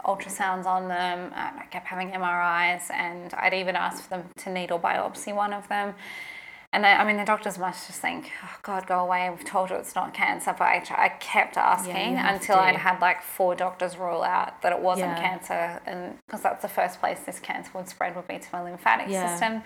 ultrasounds 0.04 0.66
on 0.66 0.88
them. 0.88 1.32
I 1.36 1.66
kept 1.70 1.86
having 1.86 2.10
MRIs, 2.12 2.90
and 2.90 3.32
I'd 3.36 3.54
even 3.54 3.76
asked 3.76 4.02
for 4.04 4.10
them 4.10 4.24
to 4.38 4.50
needle 4.50 4.80
biopsy 4.80 5.36
one 5.36 5.54
of 5.54 5.68
them. 5.68 5.94
And 6.74 6.84
they, 6.84 6.90
I 6.90 7.06
mean, 7.06 7.18
the 7.18 7.24
doctors 7.26 7.58
must 7.58 7.88
just 7.88 8.02
think, 8.02 8.32
oh, 8.44 8.58
God, 8.62 8.86
go 8.86 9.00
away. 9.00 9.30
We've 9.30 9.46
told 9.46 9.70
you 9.70 9.78
it's 9.78 9.96
not 9.96 10.14
cancer. 10.14 10.54
But 10.58 10.66
I, 10.66 10.84
I 10.98 11.10
kept 11.20 11.56
asking 11.58 12.18
have 12.18 12.36
until 12.36 12.56
to. 12.56 12.62
I'd 12.62 12.76
had 12.76 13.00
like 13.00 13.22
four 13.22 13.56
doctors 13.56 13.98
rule 13.98 14.24
out 14.24 14.62
that 14.62 14.74
it 14.74 14.80
wasn't 14.80 15.12
Yeah. 15.18 15.22
cancer. 15.22 15.82
And 15.86 16.18
because 16.26 16.42
that's 16.42 16.62
the 16.62 16.68
first 16.68 17.00
place 17.00 17.20
this 17.26 17.40
cancer 17.40 17.72
would 17.76 17.88
spread 17.88 18.16
would 18.16 18.28
be 18.28 18.40
to 18.40 18.48
my 18.52 18.62
lymphatic 18.62 19.08
Yeah. 19.08 19.28
system. 19.30 19.64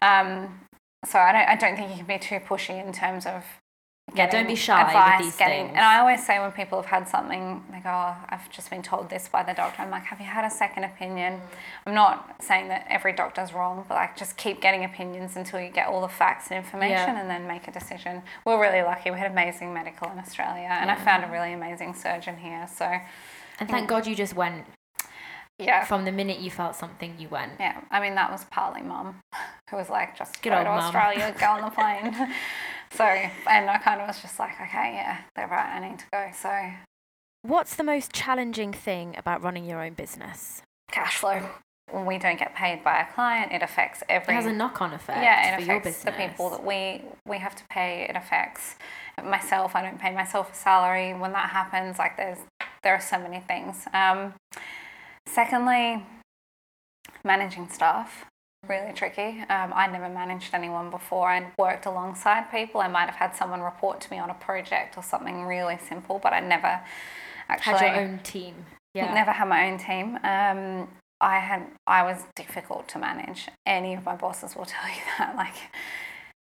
Um, 0.00 0.60
so 1.04 1.18
I 1.18 1.32
don't, 1.32 1.48
I 1.48 1.56
don't 1.56 1.76
think 1.76 1.90
you 1.90 1.96
can 1.96 2.06
be 2.06 2.18
too 2.18 2.38
pushy 2.40 2.84
in 2.84 2.92
terms 2.92 3.26
of 3.26 3.44
Yeah, 4.14 4.28
don't 4.30 4.46
be 4.46 4.54
shy 4.54 4.82
with 5.18 5.24
these 5.26 5.36
getting- 5.36 5.66
things. 5.66 5.76
And 5.76 5.84
I 5.84 5.98
always 5.98 6.24
say 6.26 6.38
when 6.40 6.50
people 6.52 6.80
have 6.80 6.90
had 6.90 7.08
something, 7.08 7.62
they 7.70 7.78
go, 7.80 7.90
oh, 7.90 8.16
I've 8.28 8.48
just 8.50 8.70
been 8.70 8.82
told 8.82 9.10
this 9.10 9.28
by 9.28 9.42
the 9.42 9.52
doctor. 9.54 9.82
I'm 9.82 9.90
like, 9.90 10.04
have 10.04 10.18
you 10.20 10.26
had 10.26 10.44
a 10.44 10.50
second 10.50 10.84
opinion? 10.84 11.40
I'm 11.86 11.94
not 11.94 12.36
saying 12.42 12.68
that 12.68 12.86
every 12.88 13.12
doctor's 13.12 13.52
wrong, 13.52 13.84
but 13.88 13.94
like 13.96 14.16
just 14.16 14.36
keep 14.36 14.60
getting 14.60 14.84
opinions 14.84 15.36
until 15.36 15.60
you 15.60 15.70
get 15.70 15.88
all 15.88 16.00
the 16.00 16.08
facts 16.08 16.48
and 16.50 16.56
information 16.64 16.96
Yeah. 17.14 17.20
and 17.20 17.28
then 17.30 17.46
make 17.46 17.68
a 17.68 17.70
decision. 17.72 18.22
We're 18.44 18.60
really 18.60 18.82
lucky. 18.82 19.10
We 19.10 19.18
had 19.18 19.30
amazing 19.30 19.74
medical 19.74 20.10
in 20.10 20.18
Australia 20.18 20.68
and 20.70 20.90
I 20.90 20.94
found 20.96 21.24
a 21.24 21.28
really 21.28 21.52
amazing 21.52 21.94
surgeon 21.94 22.38
here. 22.38 22.66
So 22.74 22.86
And 23.60 23.68
thank 23.68 23.88
God 23.88 24.06
you 24.06 24.14
just 24.14 24.34
went 24.34 24.64
yeah. 25.58 25.84
from 25.84 26.04
the 26.04 26.12
minute 26.12 26.38
you 26.38 26.50
felt 26.50 26.76
something, 26.76 27.14
you 27.18 27.28
went. 27.28 27.52
Yeah, 27.60 27.80
I 27.90 28.00
mean 28.00 28.14
that 28.14 28.30
was 28.30 28.44
partly 28.46 28.82
mum, 28.82 29.16
who 29.70 29.76
was 29.76 29.90
like, 29.90 30.16
just 30.16 30.40
Good 30.42 30.50
go 30.50 30.58
to 30.58 30.64
mum. 30.64 30.78
Australia, 30.78 31.34
go 31.38 31.46
on 31.46 31.60
the 31.62 31.70
plane. 31.70 32.32
so, 32.90 33.04
and 33.04 33.70
I 33.70 33.78
kind 33.78 34.00
of 34.00 34.06
was 34.08 34.20
just 34.20 34.38
like, 34.38 34.54
okay, 34.60 34.92
yeah, 34.94 35.18
they're 35.36 35.46
right, 35.48 35.76
I 35.76 35.88
need 35.88 35.98
to 35.98 36.04
go. 36.12 36.28
So, 36.34 36.70
What's 37.42 37.76
the 37.76 37.84
most 37.84 38.12
challenging 38.12 38.72
thing 38.72 39.14
about 39.16 39.42
running 39.42 39.64
your 39.64 39.80
own 39.82 39.94
business? 39.94 40.62
cash 40.90 41.16
flow. 41.18 41.42
When 41.90 42.04
we 42.04 42.18
don't 42.18 42.38
get 42.38 42.54
paid 42.54 42.84
by 42.84 43.00
a 43.00 43.06
client, 43.14 43.52
it 43.52 43.62
affects 43.62 44.02
It 44.02 44.06
every. 44.10 44.34
has 44.34 44.44
a 44.44 44.52
knock-on 44.52 44.92
effect 44.92 45.22
yeah, 45.22 45.56
it 45.58 45.64
your 45.66 45.76
affects 45.78 46.02
the 46.04 46.12
people 46.12 46.50
that 46.50 46.62
we 46.64 47.02
we 47.26 47.38
have 47.38 47.54
to 47.56 47.62
pay. 47.70 48.06
It 48.08 48.14
affects 48.16 48.76
myself. 49.24 49.74
I 49.74 49.80
don't 49.82 49.98
pay 49.98 50.12
myself 50.14 50.52
a 50.52 50.54
salary 50.54 51.14
when 51.14 51.32
that 51.32 51.48
happens. 51.50 51.98
Like 51.98 52.16
there's 52.18 52.38
there 52.82 52.92
are 52.94 53.00
so 53.00 53.18
many 53.18 53.40
things. 53.40 53.86
Um, 53.94 54.34
secondly, 55.26 56.04
managing 57.24 57.68
staff 57.70 58.26
really 58.66 58.92
tricky. 58.92 59.40
Um, 59.48 59.72
I'd 59.74 59.92
never 59.92 60.08
managed 60.08 60.52
anyone 60.54 60.90
before. 60.90 61.28
I'd 61.28 61.52
worked 61.58 61.86
alongside 61.86 62.50
people. 62.50 62.80
I 62.80 62.88
might 62.88 63.06
have 63.06 63.14
had 63.16 63.34
someone 63.36 63.60
report 63.60 64.00
to 64.02 64.10
me 64.10 64.18
on 64.18 64.30
a 64.30 64.34
project 64.34 64.96
or 64.96 65.02
something 65.02 65.44
really 65.44 65.78
simple, 65.88 66.18
but 66.22 66.32
I 66.32 66.40
never 66.40 66.80
actually 67.48 67.78
had 67.78 67.94
your 67.96 68.04
own 68.04 68.18
team. 68.20 68.54
Yeah. 68.94 69.14
never 69.14 69.30
had 69.30 69.46
my 69.48 69.70
own 69.70 69.78
team. 69.78 70.16
Um, 70.24 70.88
I 71.20 71.38
had 71.38 71.66
I 71.86 72.02
was 72.04 72.24
difficult 72.36 72.88
to 72.88 72.98
manage. 72.98 73.48
Any 73.66 73.94
of 73.94 74.04
my 74.04 74.16
bosses 74.16 74.56
will 74.56 74.64
tell 74.76 74.88
you 74.88 75.02
that. 75.18 75.36
Like 75.36 75.54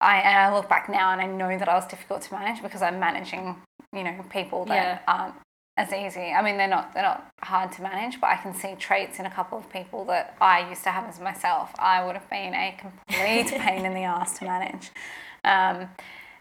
I 0.01 0.17
and 0.19 0.37
I 0.37 0.55
look 0.55 0.69
back 0.69 0.89
now 0.89 1.11
and 1.11 1.21
I 1.21 1.25
know 1.27 1.57
that 1.57 1.67
I 1.69 1.73
was 1.75 1.85
difficult 1.87 2.21
to 2.23 2.33
manage 2.33 2.61
because 2.61 2.81
I'm 2.81 2.99
managing, 2.99 3.55
you 3.91 4.03
know, 4.03 4.23
people 4.29 4.65
that 4.65 4.75
Yeah. 4.75 4.99
aren't 5.07 5.35
as 5.75 5.91
easy. 5.91 6.31
I 6.31 6.41
mean, 6.43 6.57
they're 6.57 6.67
not 6.67 6.93
they're 6.93 7.03
not 7.03 7.31
hard 7.41 7.71
to 7.73 7.81
manage, 7.81 8.21
but 8.21 8.27
I 8.27 8.35
can 8.35 8.53
see 8.53 8.75
traits 8.75 9.19
in 9.19 9.25
a 9.25 9.31
couple 9.31 9.57
of 9.57 9.69
people 9.71 10.05
that 10.05 10.37
I 10.39 10.69
used 10.69 10.83
to 10.83 10.91
have 10.91 11.09
as 11.09 11.19
myself. 11.19 11.71
I 11.79 12.05
would 12.05 12.15
have 12.15 12.29
been 12.29 12.53
a 12.53 12.77
complete 12.79 13.47
pain 13.59 13.85
in 13.85 13.93
the 13.93 14.03
ass 14.03 14.37
to 14.39 14.45
manage. 14.45 14.91
Um, 15.43 15.89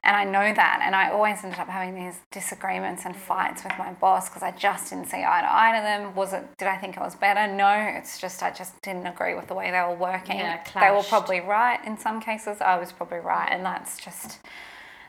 and 0.05 0.17
I 0.17 0.25
know 0.25 0.53
that, 0.53 0.81
and 0.83 0.97
I 0.97 1.11
always 1.11 1.45
ended 1.45 1.61
up 1.61 1.69
having 1.69 1.95
these 1.95 2.19
disagreements 2.33 3.05
and 3.05 3.15
fights 3.15 3.63
with 3.63 3.73
my 3.79 3.93
boss 3.93 4.29
because 4.29 4.43
I 4.43 4.51
just 4.51 4.91
didn't 4.91 5.07
see 5.07 5.19
eye 5.19 5.43
to 5.43 5.49
eye 5.49 5.77
to 5.77 5.83
them. 5.83 6.15
Was 6.17 6.33
it? 6.33 6.45
Did 6.59 6.67
I 6.67 6.77
think 6.77 6.99
I 6.99 7.05
was 7.05 7.15
better? 7.15 7.51
No, 7.53 7.71
it's 7.71 8.21
just 8.21 8.43
I 8.43 8.51
just 8.51 8.81
didn't 8.83 9.07
agree 9.07 9.35
with 9.35 9.47
the 9.47 9.55
way 9.55 9.71
they 9.71 9.81
were 9.81 9.95
working. 9.95 10.39
Yeah, 10.39 10.63
they 10.75 10.91
were 10.91 11.05
probably 11.05 11.41
right 11.41 11.79
in 11.87 11.97
some 11.97 12.21
cases. 12.21 12.61
I 12.61 12.79
was 12.79 12.91
probably 12.91 13.19
right, 13.19 13.49
and 13.51 13.65
that's 13.65 13.97
just 13.97 14.41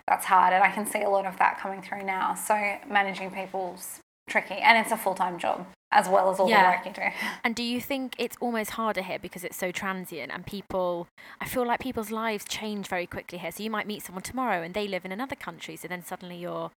that's 0.08 0.26
hard. 0.26 0.54
And 0.54 0.64
I 0.64 0.70
can 0.70 0.86
see 0.86 1.02
a 1.02 1.10
lot 1.10 1.26
of 1.26 1.39
that 1.39 1.60
coming 1.60 1.82
through 1.82 2.04
now. 2.04 2.36
So 2.36 2.54
managing 2.88 3.32
people's 3.32 4.03
tricky, 4.28 4.55
and 4.55 4.78
it's 4.78 4.91
a 4.91 4.97
full 4.97 5.15
time 5.15 5.38
job. 5.39 5.65
as 5.95 6.09
well 6.09 6.32
as 6.32 6.39
all 6.39 6.49
Yeah. 6.49 6.63
the 6.63 6.78
work 6.78 6.86
you 6.88 6.91
do. 7.03 7.07
And 7.43 7.53
do 7.55 7.61
you 7.61 7.80
think 7.80 8.15
it's 8.17 8.36
almost 8.41 8.71
harder 8.71 9.03
here 9.03 9.19
because 9.19 9.43
it's 9.43 9.55
so 9.55 9.71
transient 9.71 10.32
and 10.32 10.43
people, 10.43 11.07
I 11.39 11.45
feel 11.45 11.67
like 11.67 11.80
people's 11.82 12.09
lives 12.09 12.45
change 12.45 12.88
very 12.88 13.05
quickly 13.05 13.38
here. 13.38 13.51
So 13.51 13.61
you 13.61 13.69
might 13.69 13.86
meet 13.86 14.01
someone 14.01 14.24
tomorrow 14.24 14.63
and 14.63 14.74
they 14.74 14.88
live 14.88 15.05
in 15.05 15.11
another 15.11 15.36
country. 15.36 15.76
So 15.76 15.88
then 15.88 16.03
suddenly 16.03 16.38
you're 16.38 16.71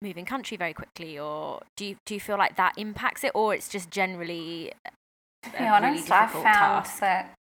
moving 0.00 0.24
country 0.24 0.56
very 0.56 0.72
quickly. 0.72 1.18
Or 1.18 1.60
do 1.76 1.84
you, 1.84 1.96
do 2.06 2.14
you 2.14 2.20
feel 2.20 2.38
like 2.38 2.56
that 2.56 2.72
impacts 2.78 3.24
it 3.24 3.32
or 3.34 3.54
it's 3.54 3.68
just 3.68 3.90
generally 3.90 4.72
To 5.42 5.50
be 5.50 5.58
really 5.58 5.68
honest, 5.68 6.10
I've 6.10 6.30
found 6.30 6.44
task? 6.86 7.00
that 7.00 7.34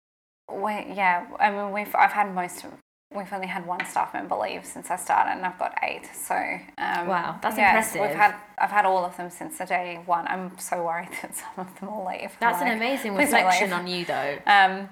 we, 0.52 0.72
yeah, 0.72 1.28
I 1.38 1.52
mean, 1.52 1.70
we've 1.70 1.94
I've 1.94 2.10
had 2.10 2.34
most. 2.34 2.64
We've 3.12 3.32
only 3.32 3.48
had 3.48 3.66
one 3.66 3.84
staff 3.86 4.14
member 4.14 4.36
leave 4.36 4.64
since 4.64 4.88
I 4.90 4.96
started, 4.96 5.32
and 5.32 5.44
I've 5.44 5.58
got 5.58 5.76
eight. 5.82 6.08
So 6.14 6.34
um, 6.34 7.08
Wow, 7.08 7.38
that's 7.42 7.58
impressive. 7.58 8.00
We've 8.02 8.10
had 8.10 8.36
I've 8.56 8.70
had 8.70 8.84
all 8.84 9.04
of 9.04 9.16
them 9.16 9.30
since 9.30 9.58
the 9.58 9.66
day 9.66 10.00
one. 10.06 10.26
I'm 10.28 10.56
so 10.58 10.84
worried 10.84 11.10
that 11.22 11.36
some 11.36 11.66
of 11.66 11.80
them 11.80 11.90
will 11.90 12.06
leave. 12.06 12.30
That's 12.40 12.62
an 12.62 12.70
amazing 12.76 13.14
reflection 13.16 13.72
on 13.72 13.86
you 13.86 14.04
though. 14.04 14.38
Um, 14.46 14.88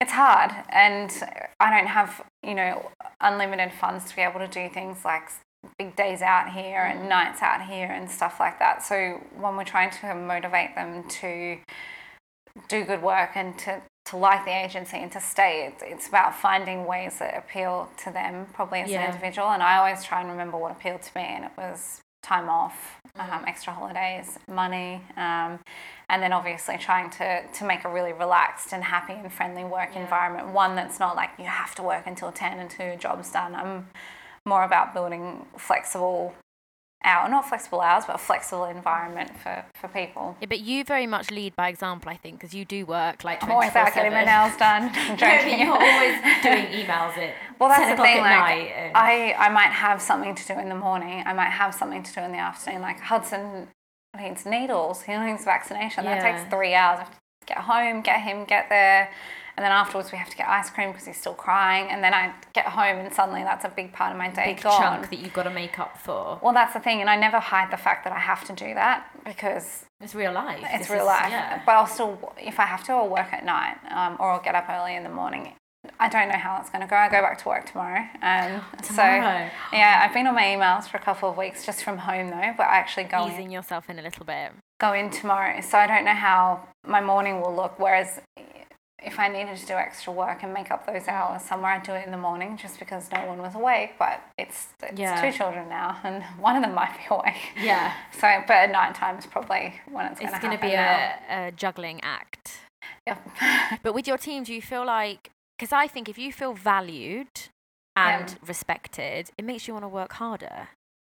it's 0.00 0.12
hard, 0.12 0.50
and 0.68 1.10
I 1.58 1.70
don't 1.78 1.88
have 1.88 2.22
you 2.42 2.54
know 2.54 2.90
unlimited 3.20 3.72
funds 3.72 4.04
to 4.10 4.16
be 4.16 4.22
able 4.22 4.40
to 4.40 4.48
do 4.48 4.68
things 4.68 5.04
like 5.04 5.30
big 5.78 5.96
days 5.96 6.20
out 6.20 6.52
here 6.52 6.80
and 6.82 7.08
nights 7.08 7.40
out 7.40 7.62
here 7.62 7.86
and 7.86 8.10
stuff 8.10 8.38
like 8.38 8.58
that. 8.58 8.82
So 8.82 9.20
when 9.38 9.56
we're 9.56 9.64
trying 9.64 9.90
to 10.02 10.14
motivate 10.14 10.74
them 10.74 11.08
to 11.08 11.58
do 12.68 12.84
good 12.84 13.02
work 13.02 13.30
and 13.34 13.58
to, 13.60 13.82
to 14.06 14.16
like 14.16 14.44
the 14.44 14.50
agency 14.64 14.98
and 14.98 15.10
to 15.12 15.20
stay, 15.20 15.66
it's, 15.72 15.82
it's 15.82 16.08
about 16.08 16.34
finding 16.34 16.84
ways 16.84 17.18
that 17.18 17.36
appeal 17.36 17.88
to 18.04 18.10
them, 18.10 18.46
probably 18.52 18.80
as 18.80 18.90
Yeah. 18.90 19.00
an 19.00 19.06
individual. 19.14 19.48
And 19.50 19.62
I 19.62 19.76
always 19.78 20.04
try 20.04 20.20
and 20.20 20.30
remember 20.30 20.58
what 20.58 20.72
appealed 20.72 21.02
to 21.02 21.10
me, 21.18 21.24
and 21.24 21.44
it 21.44 21.52
was 21.56 22.00
time 22.22 22.48
off, 22.48 23.00
Mm. 23.16 23.32
um, 23.32 23.44
extra 23.46 23.72
holidays, 23.72 24.38
money, 24.48 25.00
um, 25.16 25.60
and 26.08 26.22
then 26.22 26.32
obviously 26.32 26.76
trying 26.78 27.08
to, 27.10 27.46
to 27.46 27.64
make 27.64 27.84
a 27.84 27.88
really 27.88 28.12
relaxed 28.12 28.72
and 28.72 28.82
happy 28.84 29.12
and 29.12 29.32
friendly 29.32 29.64
work 29.64 29.90
Yeah. 29.94 30.00
environment. 30.02 30.48
One 30.48 30.74
that's 30.74 30.98
not 30.98 31.14
like 31.16 31.30
you 31.38 31.44
have 31.44 31.74
to 31.76 31.82
work 31.82 32.06
until 32.06 32.32
10 32.32 32.58
until 32.58 32.86
your 32.86 32.96
job's 32.96 33.30
done. 33.30 33.54
I'm 33.54 33.88
more 34.44 34.64
about 34.64 34.92
building 34.94 35.46
flexible 35.56 36.34
hour, 37.04 37.28
not 37.28 37.48
flexible 37.48 37.80
hours, 37.80 38.04
but 38.06 38.16
a 38.16 38.18
flexible 38.18 38.64
environment 38.64 39.30
for, 39.42 39.64
for 39.74 39.88
people. 39.88 40.36
Yeah, 40.40 40.46
but 40.48 40.60
you 40.60 40.84
very 40.84 41.06
much 41.06 41.30
lead 41.30 41.54
by 41.56 41.68
example, 41.68 42.10
I 42.10 42.16
think, 42.16 42.38
because 42.40 42.54
you 42.54 42.64
do 42.64 42.86
work 42.86 43.24
like 43.24 43.42
I'm 43.44 43.50
always 43.52 43.74
out 43.76 43.94
getting 43.94 44.12
my 44.12 44.24
nails 44.24 44.56
done. 44.56 44.90
I'm 44.94 45.16
No, 45.18 45.18
but 45.18 45.58
you're 45.58 45.72
always 45.72 46.42
doing 46.42 46.66
emails 46.86 47.16
at 47.18 47.34
Well, 47.58 47.68
that's 47.68 47.80
10 47.80 47.88
the 47.88 47.92
o'clock 47.94 48.06
thing. 48.06 48.18
at 48.18 48.22
Like, 48.40 48.58
night. 48.58 48.72
and- 48.76 48.96
I, 48.96 49.32
I 49.38 49.48
might 49.50 49.70
have 49.72 50.00
something 50.02 50.34
to 50.34 50.46
do 50.46 50.58
in 50.58 50.68
the 50.68 50.74
morning. 50.74 51.22
I 51.26 51.32
might 51.32 51.50
have 51.50 51.74
something 51.74 52.02
to 52.02 52.12
do 52.12 52.20
in 52.20 52.32
the 52.32 52.38
afternoon. 52.38 52.82
Like 52.82 53.00
Hudson 53.00 53.68
needs 54.16 54.46
needles. 54.46 55.02
He 55.02 55.16
needs 55.16 55.44
vaccination. 55.44 56.04
That 56.04 56.22
takes 56.22 56.48
three 56.50 56.74
hours. 56.74 57.00
I 57.00 57.02
have 57.02 57.10
to 57.10 57.16
get 57.46 57.58
home, 57.58 58.02
get 58.02 58.20
him, 58.22 58.44
get 58.44 58.68
there, 58.68 59.10
and 59.56 59.64
then 59.64 59.70
afterwards 59.72 60.10
we 60.10 60.18
have 60.18 60.28
to 60.30 60.36
get 60.36 60.48
ice 60.48 60.68
cream 60.70 60.90
because 60.90 61.06
he's 61.06 61.16
still 61.16 61.34
crying. 61.34 61.88
And 61.90 62.02
then 62.02 62.12
I 62.14 62.32
get 62.52 62.66
home, 62.66 62.98
and 62.98 63.12
suddenly 63.12 63.42
that's 63.42 63.64
a 63.64 63.68
big 63.68 63.92
part 63.92 64.12
of 64.12 64.18
my 64.18 64.28
day 64.28 64.54
big 64.54 64.62
gone. 64.62 64.80
chunk 64.80 65.10
that 65.10 65.18
you've 65.18 65.32
got 65.32 65.44
to 65.44 65.50
make 65.50 65.78
up 65.78 65.98
for. 65.98 66.38
Well, 66.42 66.52
that's 66.54 66.74
the 66.74 66.80
thing, 66.80 67.00
and 67.00 67.08
I 67.08 67.16
never 67.16 67.38
hide 67.38 67.70
the 67.70 67.76
fact 67.76 68.04
that 68.04 68.12
I 68.12 68.18
have 68.18 68.44
to 68.44 68.52
do 68.52 68.74
that 68.74 69.06
because 69.24 69.84
It's 70.00 70.14
real 70.14 70.32
life. 70.32 70.60
it's 70.64 70.78
This 70.88 70.90
real 70.90 71.00
is- 71.02 71.06
life. 71.06 71.30
Yeah. 71.30 71.62
But 71.64 71.72
I'll 71.72 71.86
still, 71.86 72.32
if 72.38 72.58
I 72.58 72.64
have 72.66 72.82
to, 72.84 72.92
I'll 72.92 73.08
work 73.08 73.32
at 73.32 73.44
night 73.44 73.76
um, 73.90 74.16
or 74.18 74.32
I'll 74.32 74.42
get 74.42 74.54
up 74.54 74.68
early 74.68 74.96
in 74.96 75.02
the 75.04 75.08
morning. 75.10 75.52
I 76.00 76.08
don't 76.08 76.28
know 76.30 76.38
how 76.38 76.58
it's 76.60 76.70
going 76.70 76.80
to 76.80 76.88
go. 76.88 76.96
I 76.96 77.10
go 77.10 77.20
back 77.20 77.36
to 77.42 77.48
work 77.48 77.66
tomorrow. 77.70 78.04
Um, 78.22 78.62
so 78.82 79.02
yeah, 79.02 80.00
I've 80.02 80.14
been 80.14 80.26
on 80.26 80.34
my 80.34 80.42
emails 80.42 80.88
for 80.88 80.96
a 80.96 81.00
couple 81.00 81.28
of 81.28 81.36
weeks 81.36 81.64
just 81.66 81.84
from 81.84 81.98
home 81.98 82.30
though, 82.30 82.54
but 82.56 82.64
I 82.66 82.76
actually 82.78 83.04
go 83.04 83.26
in, 83.26 83.32
Easing 83.32 83.50
yourself 83.50 83.88
in 83.90 83.98
a 83.98 84.02
little 84.02 84.24
bit. 84.24 84.52
Go 84.80 84.92
in 84.92 85.10
tomorrow. 85.10 85.60
So 85.60 85.78
I 85.78 85.86
don't 85.86 86.04
know 86.04 86.12
how 86.12 86.66
my 86.86 87.00
morning 87.00 87.40
will 87.40 87.54
look. 87.54 87.78
Whereas 87.78 88.20
if 89.02 89.18
I 89.18 89.28
needed 89.28 89.56
to 89.58 89.66
do 89.66 89.74
extra 89.74 90.12
work 90.12 90.42
and 90.42 90.52
make 90.54 90.70
up 90.70 90.86
those 90.86 91.08
hours 91.08 91.42
somewhere, 91.42 91.72
I'd 91.72 91.82
do 91.82 91.92
it 91.92 92.06
in 92.06 92.10
the 92.10 92.16
morning 92.18 92.56
just 92.56 92.78
because 92.78 93.10
no 93.12 93.26
one 93.26 93.38
was 93.38 93.54
awake. 93.54 93.92
But 93.98 94.22
it's, 94.38 94.68
it's 94.82 94.98
Yeah. 94.98 95.20
two 95.20 95.36
children 95.36 95.68
now, 95.68 95.98
and 96.04 96.22
one 96.40 96.56
of 96.56 96.62
them 96.62 96.74
might 96.74 96.96
be 96.96 97.04
awake. 97.14 97.52
Yeah. 97.60 97.92
So, 98.12 98.42
but 98.46 98.54
at 98.56 98.70
night 98.70 98.94
time 98.94 99.18
is 99.18 99.26
probably 99.26 99.74
when 99.90 100.06
it's 100.06 100.20
going 100.20 100.30
to 100.30 100.36
It's 100.36 100.44
going 100.44 100.56
to 100.56 100.62
be 100.62 100.72
a, 100.72 101.14
a 101.28 101.52
juggling 101.52 102.00
act. 102.02 102.60
Yep. 103.06 103.28
But 103.82 103.92
with 103.94 104.06
your 104.06 104.16
team, 104.18 104.44
do 104.44 104.54
you 104.54 104.62
feel 104.62 104.86
like, 104.86 105.30
because 105.58 105.72
I 105.72 105.86
think 105.86 106.08
if 106.08 106.16
you 106.18 106.32
feel 106.32 106.54
valued 106.54 107.28
and 107.96 108.30
Yeah. 108.30 108.36
respected, 108.46 109.30
it 109.36 109.44
makes 109.44 109.68
you 109.68 109.74
want 109.74 109.84
to 109.84 109.88
work 109.88 110.14
harder. 110.14 110.68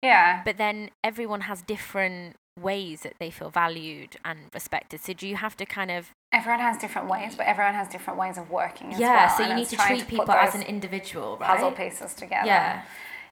yeah. 0.03 0.41
But 0.45 0.57
then 0.57 0.91
everyone 1.03 1.41
has 1.41 1.61
different 1.63 2.35
ways 2.61 3.01
that 3.01 3.13
they 3.19 3.29
feel 3.29 3.49
valued 3.49 4.17
and 4.23 4.39
respected. 4.53 5.01
So 5.01 5.13
do 5.13 5.27
you 5.27 5.35
have 5.35 5.55
to 5.57 5.65
kind 5.65 5.91
of, 5.91 6.11
Everyone 6.31 6.59
has 6.59 6.77
different 6.77 7.07
ways, 7.09 7.35
but 7.35 7.47
everyone 7.47 7.73
has 7.73 7.87
different 7.87 8.19
ways 8.19 8.37
of 8.37 8.49
working 8.49 8.93
as 8.93 8.99
yeah, 8.99 9.27
well. 9.27 9.37
so 9.37 9.47
you 9.47 9.55
need 9.55 9.67
to 9.69 9.77
treat 9.77 9.99
put 10.01 10.07
people 10.07 10.31
as 10.31 10.53
an 10.55 10.61
individual, 10.63 11.37
right? 11.37 11.49
puzzle 11.55 11.71
pieces 11.71 12.13
together. 12.13 12.45
Yeah. 12.45 12.83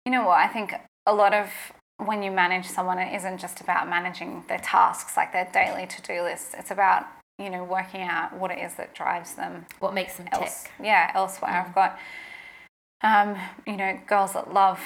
You 0.05 0.11
know 0.11 0.25
what? 0.25 0.37
I 0.39 0.47
think 0.47 0.73
a 1.05 1.13
lot 1.13 1.33
of 1.33 1.49
when 2.05 2.21
you 2.23 2.31
manage 2.31 2.65
someone, 2.65 2.99
it 2.99 3.13
isn't 3.15 3.39
just 3.39 3.59
about 3.61 3.89
managing 3.89 4.43
their 4.47 4.59
tasks, 4.59 5.17
like 5.17 5.33
their 5.33 5.49
daily 5.51 5.85
to-do 5.87 6.21
list. 6.21 6.53
It's 6.57 6.71
about 6.71 7.05
you 7.39 7.49
know 7.49 7.63
working 7.63 8.01
out 8.01 8.35
what 8.35 8.49
it 8.51 8.59
is 8.59 8.73
that 8.75 8.95
drives 8.95 9.35
them 9.35 9.65
What 9.79 9.93
makes 9.93 10.15
them 10.17 10.25
tick? 10.27 10.41
else, 10.41 10.65
yeah, 10.81 11.11
elsewhere. 11.13 11.51
Mm. 11.51 11.67
I've 11.67 11.75
got, 11.75 11.99
um, 13.01 13.37
you 13.65 13.77
know, 13.77 13.99
girls 14.07 14.33
that 14.33 14.53
love, 14.53 14.79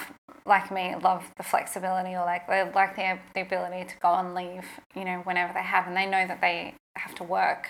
like 0.45 0.71
me, 0.71 0.95
love 1.01 1.23
the 1.37 1.43
flexibility 1.43 2.15
or 2.15 2.25
like 2.25 2.47
they 2.47 2.69
like 2.73 2.95
the, 2.95 3.19
the 3.33 3.41
ability 3.41 3.87
to 3.87 3.95
go 4.01 4.09
on 4.09 4.33
leave, 4.33 4.65
you 4.95 5.05
know, 5.05 5.21
whenever 5.23 5.53
they 5.53 5.63
have, 5.63 5.87
and 5.87 5.95
they 5.95 6.05
know 6.05 6.27
that 6.27 6.41
they 6.41 6.75
have 6.97 7.15
to 7.15 7.23
work 7.23 7.69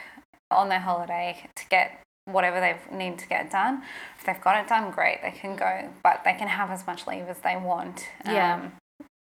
on 0.49 0.69
their 0.69 0.79
holiday 0.79 1.49
to 1.55 1.63
get 1.69 2.01
whatever 2.25 2.59
they 2.59 2.75
need 2.95 3.19
to 3.19 3.27
get 3.27 3.51
done. 3.51 3.83
If 4.17 4.25
they've 4.25 4.41
got 4.41 4.63
it 4.63 4.67
done, 4.67 4.91
great, 4.91 5.19
they 5.21 5.31
can 5.31 5.55
go, 5.55 5.89
but 6.03 6.21
they 6.23 6.33
can 6.33 6.47
have 6.47 6.69
as 6.71 6.85
much 6.87 7.07
leave 7.07 7.27
as 7.27 7.39
they 7.39 7.55
want. 7.57 8.07
Yeah. 8.25 8.55
Um, 8.55 8.71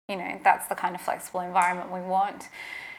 you 0.10 0.18
know, 0.18 0.40
that's 0.44 0.68
the 0.68 0.76
kind 0.76 0.96
of 0.96 1.02
flexible 1.02 1.40
environment 1.40 1.92
we 1.92 2.02
want. 2.02 2.50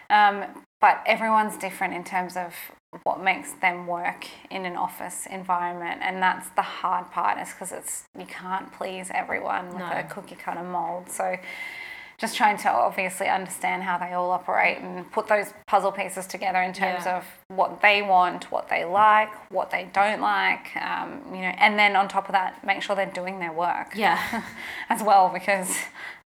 Um, 0.09 0.45
but 0.81 1.03
everyone's 1.07 1.57
different 1.57 1.95
in 1.95 2.05
terms 2.05 2.37
of 2.37 2.55
what 3.03 3.21
makes 3.23 3.53
them 3.55 3.87
work 3.87 4.27
in 4.51 4.65
an 4.65 4.77
office 4.77 5.27
environment, 5.27 6.01
and 6.03 6.23
that's 6.23 6.49
the 6.51 6.63
hard 6.63 7.11
part. 7.11 7.39
Is 7.39 7.51
because 7.53 7.73
it's 7.73 8.05
you 8.19 8.27
can't 8.27 8.73
please 8.73 9.11
everyone 9.13 9.69
with 9.69 9.79
No. 9.79 9.91
a 9.93 10.03
cookie 10.05 10.37
cutter 10.37 10.63
mold. 10.63 11.11
So, 11.11 11.37
just 12.17 12.37
trying 12.37 12.57
to 12.59 12.71
obviously 12.71 13.29
understand 13.29 13.83
how 13.83 13.99
they 13.99 14.13
all 14.13 14.31
operate 14.31 14.79
and 14.79 15.11
put 15.11 15.27
those 15.27 15.53
puzzle 15.67 15.91
pieces 15.91 16.27
together 16.29 16.63
in 16.63 16.73
terms 16.73 17.07
Yeah. 17.07 17.17
of 17.19 17.25
what 17.49 17.83
they 17.83 18.03
want, 18.03 18.53
what 18.53 18.69
they 18.69 18.85
like, 18.85 19.31
what 19.51 19.71
they 19.71 19.89
don't 19.93 20.21
like, 20.21 20.77
um, 20.77 21.23
you 21.35 21.41
know, 21.43 21.53
and 21.59 21.77
then 21.77 21.97
on 21.97 22.07
top 22.07 22.29
of 22.29 22.33
that, 22.33 22.65
make 22.65 22.83
sure 22.83 22.95
they're 22.95 23.07
doing 23.07 23.41
their 23.41 23.53
work 23.53 23.89
Yeah. 23.97 24.19
as 24.89 25.03
well 25.03 25.29
because 25.29 25.77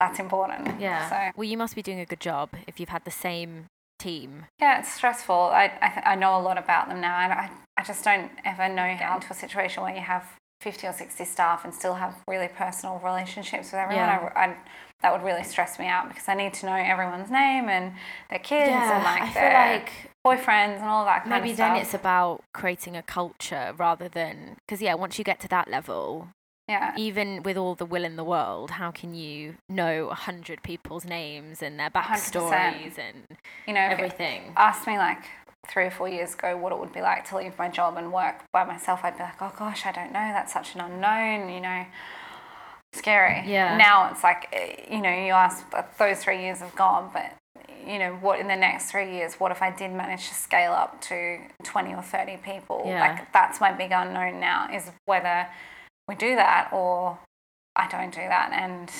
that's 0.00 0.18
important. 0.18 0.80
Yeah. 0.80 1.08
So 1.10 1.30
Well, 1.36 1.44
you 1.44 1.58
must 1.58 1.74
be 1.76 1.82
doing 1.82 2.00
a 2.00 2.06
good 2.06 2.20
job 2.20 2.48
if 2.66 2.80
you've 2.80 2.88
had 2.88 3.04
the 3.04 3.10
same 3.10 3.66
team. 3.98 4.46
Yeah, 4.60 4.80
it's 4.80 4.92
stressful. 4.92 5.34
I, 5.34 5.72
I, 5.80 6.12
I 6.12 6.14
know 6.14 6.38
a 6.38 6.42
lot 6.42 6.58
about 6.58 6.88
them 6.88 7.00
now, 7.00 7.18
and 7.18 7.32
I, 7.32 7.50
I 7.76 7.82
just 7.84 8.04
don't 8.04 8.30
ever 8.44 8.68
know 8.68 8.94
how 8.94 9.18
to 9.18 9.30
a 9.30 9.34
situation 9.34 9.82
where 9.82 9.94
you 9.94 10.00
have 10.00 10.24
50 10.60 10.86
or 10.86 10.92
60 10.92 11.24
staff 11.24 11.64
and 11.64 11.74
still 11.74 11.94
have 11.94 12.16
really 12.28 12.48
personal 12.48 13.00
relationships 13.04 13.66
with 13.66 13.74
everyone. 13.74 14.06
Yeah. 14.06 14.32
I, 14.34 14.44
I, 14.44 14.56
that 15.02 15.12
would 15.12 15.22
really 15.22 15.42
stress 15.42 15.78
me 15.78 15.86
out 15.86 16.08
because 16.08 16.28
I 16.28 16.34
need 16.34 16.54
to 16.54 16.66
know 16.66 16.74
everyone's 16.74 17.30
name 17.30 17.68
and 17.68 17.92
their 18.30 18.38
kids 18.38 18.70
yeah, 18.70 18.94
and 18.94 19.04
like 19.04 19.22
I 19.22 19.30
feel 19.30 19.42
their 19.42 19.76
like 19.76 19.92
boyfriends 20.26 20.76
and 20.76 20.84
all 20.84 21.04
that 21.04 21.24
kind 21.24 21.34
of 21.34 21.38
stuff. 21.38 21.42
maybe 21.42 21.52
then 21.52 21.76
it's 21.76 21.92
about 21.92 22.42
creating 22.54 22.96
a 22.96 23.02
culture 23.02 23.74
rather 23.76 24.08
than 24.08 24.56
because 24.66 24.80
yeah, 24.80 24.94
once 24.94 25.18
you 25.18 25.24
get 25.24 25.40
to 25.40 25.48
that 25.48 25.68
level, 25.68 26.28
yeah, 26.68 26.94
even 26.96 27.42
with 27.42 27.56
all 27.56 27.74
the 27.74 27.84
will 27.84 28.04
in 28.04 28.16
the 28.16 28.24
world, 28.24 28.72
how 28.72 28.90
can 28.90 29.14
you 29.14 29.56
know 29.68 30.08
a 30.08 30.14
hundred 30.14 30.62
people's 30.62 31.04
names 31.04 31.62
and 31.62 31.78
their 31.78 31.90
100%. 31.90 32.02
backstories 32.02 32.98
and 32.98 33.38
you 33.66 33.74
know, 33.74 33.80
everything? 33.80 34.52
Ask 34.56 34.86
me 34.86 34.96
like 34.96 35.24
three 35.68 35.84
or 35.84 35.90
four 35.90 36.08
years 36.08 36.34
ago 36.34 36.56
what 36.56 36.72
it 36.72 36.78
would 36.78 36.92
be 36.92 37.00
like 37.00 37.28
to 37.28 37.36
leave 37.36 37.56
my 37.58 37.68
job 37.68 37.96
and 37.96 38.12
work 38.12 38.44
by 38.52 38.64
myself, 38.64 39.00
I'd 39.02 39.16
be 39.16 39.22
like, 39.22 39.40
oh 39.40 39.52
gosh, 39.58 39.86
I 39.86 39.92
don't 39.92 40.12
know. 40.12 40.30
That's 40.32 40.52
such 40.52 40.74
an 40.74 40.80
unknown, 40.80 41.50
you 41.52 41.60
know, 41.60 41.84
scary. 42.92 43.42
Yeah. 43.46 43.76
Now 43.76 44.10
it's 44.10 44.22
like, 44.22 44.48
eh, 44.52 44.84
you 44.90 45.00
know, 45.02 45.10
you 45.10 45.32
ask, 45.32 45.64
those 45.98 46.22
three 46.22 46.40
years 46.42 46.60
have 46.60 46.74
gone, 46.74 47.10
but 47.12 47.32
you 47.86 47.98
know, 47.98 48.14
what 48.14 48.40
in 48.40 48.48
the 48.48 48.56
next 48.56 48.90
three 48.90 49.12
years, 49.12 49.34
what 49.34 49.52
if 49.52 49.60
I 49.60 49.70
did 49.70 49.92
manage 49.92 50.28
to 50.28 50.34
scale 50.34 50.72
up 50.72 51.00
to 51.02 51.38
20 51.62 51.94
or 51.94 52.02
30 52.02 52.38
people? 52.38 52.82
Yeah. 52.86 53.00
Like, 53.00 53.32
that's 53.32 53.60
my 53.60 53.72
big 53.72 53.90
unknown 53.92 54.40
now 54.40 54.68
is 54.72 54.90
whether 55.04 55.46
we 56.08 56.14
do 56.14 56.36
that 56.36 56.70
or 56.72 57.18
I 57.76 57.88
don't 57.88 58.12
do 58.12 58.20
that 58.20 58.52
and, 58.52 58.90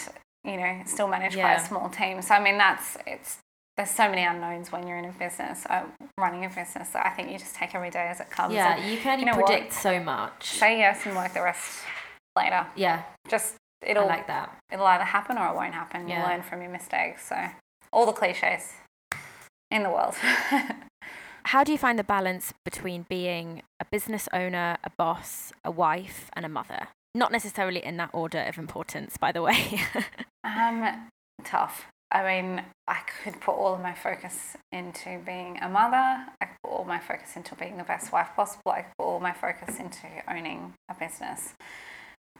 you 0.44 0.56
know, 0.56 0.82
still 0.86 1.08
manage 1.08 1.34
quite 1.34 1.54
a 1.54 1.64
small 1.64 1.88
team. 1.88 2.22
So, 2.22 2.34
I 2.34 2.42
mean, 2.42 2.58
that's, 2.58 2.96
it's, 3.06 3.38
there's 3.76 3.90
so 3.90 4.08
many 4.08 4.22
unknowns 4.24 4.70
when 4.70 4.86
you're 4.86 4.98
in 4.98 5.04
a 5.04 5.12
business, 5.12 5.66
uh, 5.68 5.84
running 6.18 6.44
a 6.44 6.48
business. 6.48 6.92
So 6.92 7.00
I 7.02 7.10
think 7.10 7.30
you 7.30 7.38
just 7.38 7.54
take 7.54 7.74
every 7.74 7.90
day 7.90 8.06
as 8.08 8.20
it 8.20 8.30
comes. 8.30 8.54
Yeah, 8.54 8.76
and 8.76 8.90
you 8.90 8.98
can 8.98 9.12
only 9.12 9.24
you 9.24 9.32
know 9.32 9.38
what? 9.38 9.46
predict 9.46 9.72
so 9.72 10.00
much. 10.00 10.46
say 10.46 10.78
yes 10.78 11.04
and 11.06 11.16
work 11.16 11.34
the 11.34 11.42
rest 11.42 11.82
later. 12.36 12.66
Yeah, 12.76 13.02
Just, 13.28 13.56
it'll, 13.82 14.06
like 14.06 14.26
that. 14.28 14.56
it'll 14.72 14.86
either 14.86 15.04
happen 15.04 15.38
or 15.38 15.48
it 15.48 15.54
won't 15.54 15.74
happen. 15.74 16.08
Yeah. 16.08 16.22
You 16.22 16.28
learn 16.28 16.42
from 16.42 16.62
your 16.62 16.70
mistakes. 16.70 17.28
So 17.28 17.36
all 17.92 18.06
the 18.06 18.12
cliches 18.12 18.72
in 19.70 19.82
the 19.82 19.90
world. 19.90 20.14
How 21.46 21.62
do 21.62 21.72
you 21.72 21.78
find 21.78 21.98
the 21.98 22.04
balance 22.04 22.52
between 22.64 23.06
being 23.08 23.62
a 23.78 23.84
business 23.84 24.28
owner, 24.32 24.78
a 24.82 24.90
boss, 24.90 25.52
a 25.64 25.70
wife, 25.70 26.30
and 26.34 26.44
a 26.46 26.48
mother? 26.48 26.88
Not 27.14 27.32
necessarily 27.32 27.84
in 27.84 27.96
that 27.98 28.10
order 28.12 28.40
of 28.40 28.58
importance, 28.58 29.16
by 29.16 29.30
the 29.30 29.42
way. 29.42 29.80
um, 30.44 31.08
tough. 31.44 31.86
I 32.10 32.22
mean, 32.22 32.62
I 32.86 33.00
could 33.22 33.40
put 33.40 33.52
all 33.52 33.74
of 33.74 33.80
my 33.80 33.92
focus 33.92 34.56
into 34.70 35.20
being 35.26 35.58
a 35.60 35.68
mother. 35.68 36.26
I 36.40 36.44
could 36.46 36.56
put 36.62 36.70
all 36.70 36.84
my 36.84 36.98
focus 36.98 37.36
into 37.36 37.56
being 37.56 37.76
the 37.76 37.84
best 37.84 38.12
wife 38.12 38.28
possible. 38.36 38.70
I 38.70 38.82
could 38.82 38.92
put 38.98 39.04
all 39.04 39.20
my 39.20 39.32
focus 39.32 39.80
into 39.80 40.06
owning 40.28 40.74
a 40.88 40.94
business. 40.94 41.54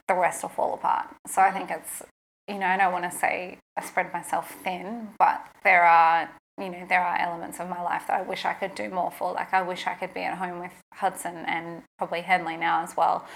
The 0.07 0.15
rest 0.15 0.43
will 0.43 0.51
fall 0.51 0.75
apart. 0.75 1.09
So 1.27 1.43
I 1.43 1.51
think 1.51 1.71
it's, 1.71 2.03
you 2.49 2.59
know, 2.59 2.67
I 2.67 2.77
don't 2.77 2.93
want 2.93 3.11
to 3.11 3.17
say 3.17 3.59
I 3.77 3.85
spread 3.85 4.13
myself 4.13 4.55
thin, 4.63 5.09
but 5.19 5.45
there 5.65 5.83
are, 5.83 6.31
you 6.59 6.69
know, 6.71 6.87
there 6.89 7.03
are 7.03 7.19
elements 7.19 7.61
of 7.61 7.69
my 7.69 7.83
life 7.83 8.05
that 8.07 8.21
I 8.21 8.23
wish 8.23 8.45
I 8.45 8.53
could 8.55 8.75
do 8.75 8.89
more 8.89 9.11
for. 9.11 9.33
Like 9.33 9.53
I 9.53 9.63
wish 9.63 9.87
I 9.87 9.95
could 9.95 10.15
be 10.15 10.21
at 10.21 10.39
home 10.39 10.61
with 10.61 10.73
Hudson 10.95 11.37
and 11.47 11.83
probably 11.99 12.21
Henley 12.21 12.57
now 12.57 12.83
as 12.83 12.97
well 12.97 13.27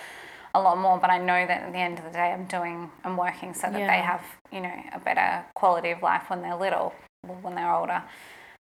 a 0.54 0.60
lot 0.60 0.78
more, 0.78 0.98
but 0.98 1.10
I 1.10 1.18
know 1.18 1.46
that 1.46 1.62
at 1.62 1.72
the 1.72 1.78
end 1.78 1.98
of 1.98 2.04
the 2.04 2.10
day, 2.10 2.32
I'm 2.32 2.46
doing, 2.46 2.90
I'm 3.04 3.16
working 3.16 3.54
so 3.54 3.62
that 3.70 3.78
Yeah. 3.78 3.86
they 3.86 4.02
have, 4.02 4.22
you 4.52 4.60
know, 4.60 4.82
a 4.92 4.98
better 4.98 5.44
quality 5.54 5.90
of 5.90 6.02
life 6.02 6.30
when 6.30 6.42
they're 6.42 6.56
little, 6.56 6.94
when 7.42 7.54
they're 7.54 7.72
older. 7.72 8.02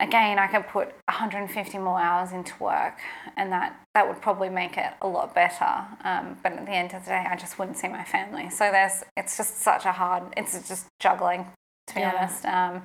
Again, 0.01 0.39
I 0.39 0.49
could 0.49 0.67
put 0.67 0.89
150 1.09 1.79
more 1.79 2.01
hours 2.01 2.33
into 2.33 2.53
work, 2.63 2.99
and 3.37 3.53
that 3.53 3.79
that 3.95 4.09
would 4.09 4.21
probably 4.21 4.49
make 4.49 4.77
it 4.77 4.93
a 5.01 5.07
lot 5.07 5.33
better. 5.35 5.87
Um, 6.03 6.37
but 6.43 6.53
at 6.53 6.67
the 6.67 6.73
end 6.73 6.93
of 6.93 7.05
the 7.05 7.11
day, 7.11 7.25
I 7.29 7.37
just 7.37 7.59
wouldn't 7.59 7.77
see 7.77 7.89
my 7.89 8.03
family. 8.05 8.51
So 8.51 8.71
there's, 8.73 9.05
it's 9.17 9.37
just 9.37 9.59
such 9.59 9.85
a 9.85 9.93
hard, 9.93 10.25
it's 10.37 10.69
just 10.69 10.89
juggling, 10.99 11.47
to 11.89 11.95
be 11.95 12.01
Yeah. 12.01 12.17
honest. 12.19 12.45
Um, 12.47 12.83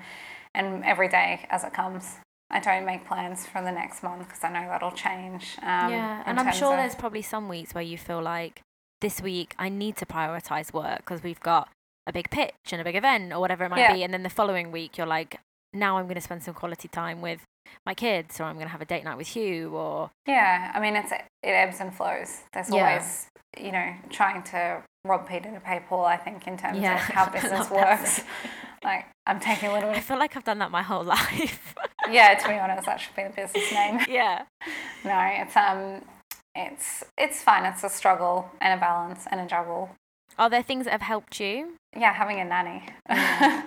and 0.58 0.84
every 0.84 1.08
day 1.08 1.46
as 1.50 1.64
it 1.64 1.74
comes. 1.74 2.16
I 2.50 2.60
don't 2.62 2.86
make 2.86 3.06
plans 3.06 3.46
for 3.46 3.62
the 3.62 3.72
next 3.72 4.02
month 4.04 4.28
because 4.28 4.44
I 4.44 4.50
know 4.50 4.68
that'll 4.70 4.92
change. 4.92 5.58
Um, 5.62 5.92
yeah, 5.92 6.24
and 6.26 6.40
I'm 6.40 6.52
sure 6.54 6.78
there's 6.78 6.96
probably 6.96 7.22
some 7.22 7.50
weeks 7.50 7.74
where 7.74 7.84
you 7.84 7.98
feel 7.98 8.22
like 8.22 8.62
this 9.02 9.22
week 9.22 9.54
I 9.60 9.68
need 9.70 9.98
to 9.98 10.06
prioritize 10.06 10.72
work 10.74 11.00
because 11.00 11.22
we've 11.24 11.42
got 11.42 11.68
a 12.08 12.14
big 12.14 12.30
pitch 12.30 12.54
and 12.72 12.80
a 12.80 12.86
big 12.86 12.96
event 12.96 13.34
or 13.34 13.40
whatever 13.42 13.66
it 13.66 13.70
might 13.70 13.80
Yeah. 13.82 13.94
be, 13.94 14.04
and 14.04 14.14
then 14.14 14.24
the 14.24 14.30
following 14.30 14.72
week 14.72 14.98
you're 14.98 15.06
like, 15.08 15.40
now 15.74 15.98
I'm 15.98 16.06
going 16.06 16.16
to 16.16 16.22
spend 16.22 16.42
some 16.42 16.54
quality 16.54 16.88
time 16.88 17.22
with 17.22 17.42
my 17.86 17.94
kids, 17.94 18.40
or 18.40 18.44
I'm 18.46 18.56
going 18.56 18.68
to 18.68 18.72
have 18.72 18.82
a 18.82 18.86
date 18.86 19.04
night 19.04 19.18
with 19.18 19.28
Hugh, 19.28 19.76
or 19.76 20.10
Yeah, 20.26 20.72
I 20.74 20.80
mean, 20.80 20.96
it's 20.96 21.12
it 21.12 21.26
ebbs 21.44 21.82
and 21.82 21.94
flows. 21.94 22.44
There's 22.54 22.70
Yeah. 22.70 22.88
always, 22.88 23.28
you 23.60 23.74
know, 23.74 23.94
trying 24.10 24.42
to 24.44 24.82
rob 25.04 25.28
Peter 25.28 25.52
to 25.52 25.60
pay 25.60 25.82
Paul. 25.88 26.06
I 26.06 26.16
think 26.16 26.48
in 26.48 26.58
terms 26.58 26.80
Yeah, 26.80 26.96
of 26.96 27.02
how 27.14 27.30
business 27.30 27.70
works. 27.82 28.22
Like, 28.84 29.06
I'm 29.26 29.40
taking 29.40 29.70
a 29.70 29.74
little 29.74 29.90
bit. 29.90 29.98
I 29.98 30.02
feel 30.02 30.20
like 30.20 30.36
I've 30.38 30.44
done 30.44 30.60
that 30.60 30.72
my 30.72 30.82
whole 30.84 31.04
life. 31.18 31.76
yeah, 32.10 32.36
to 32.36 32.48
be 32.48 32.54
honest, 32.56 32.86
that 32.86 33.00
should 33.02 33.16
be 33.16 33.24
the 33.24 33.30
business 33.30 33.72
name. 33.72 34.00
yeah, 34.10 34.44
No, 35.04 35.20
it's 35.20 35.56
um, 35.56 36.02
it's 36.56 37.04
it's 37.18 37.42
fine. 37.44 37.66
It's 37.66 37.84
a 37.84 37.90
struggle 37.90 38.50
and 38.62 38.78
a 38.78 38.82
balance 38.82 39.26
and 39.30 39.40
a 39.42 39.46
juggle. 39.48 39.90
are 40.38 40.50
there 40.50 40.64
things 40.64 40.86
that 40.86 40.92
have 40.92 41.02
helped 41.02 41.40
you? 41.40 41.74
Yeah, 41.96 42.14
having 42.14 42.40
a 42.40 42.46
nanny. 42.46 42.84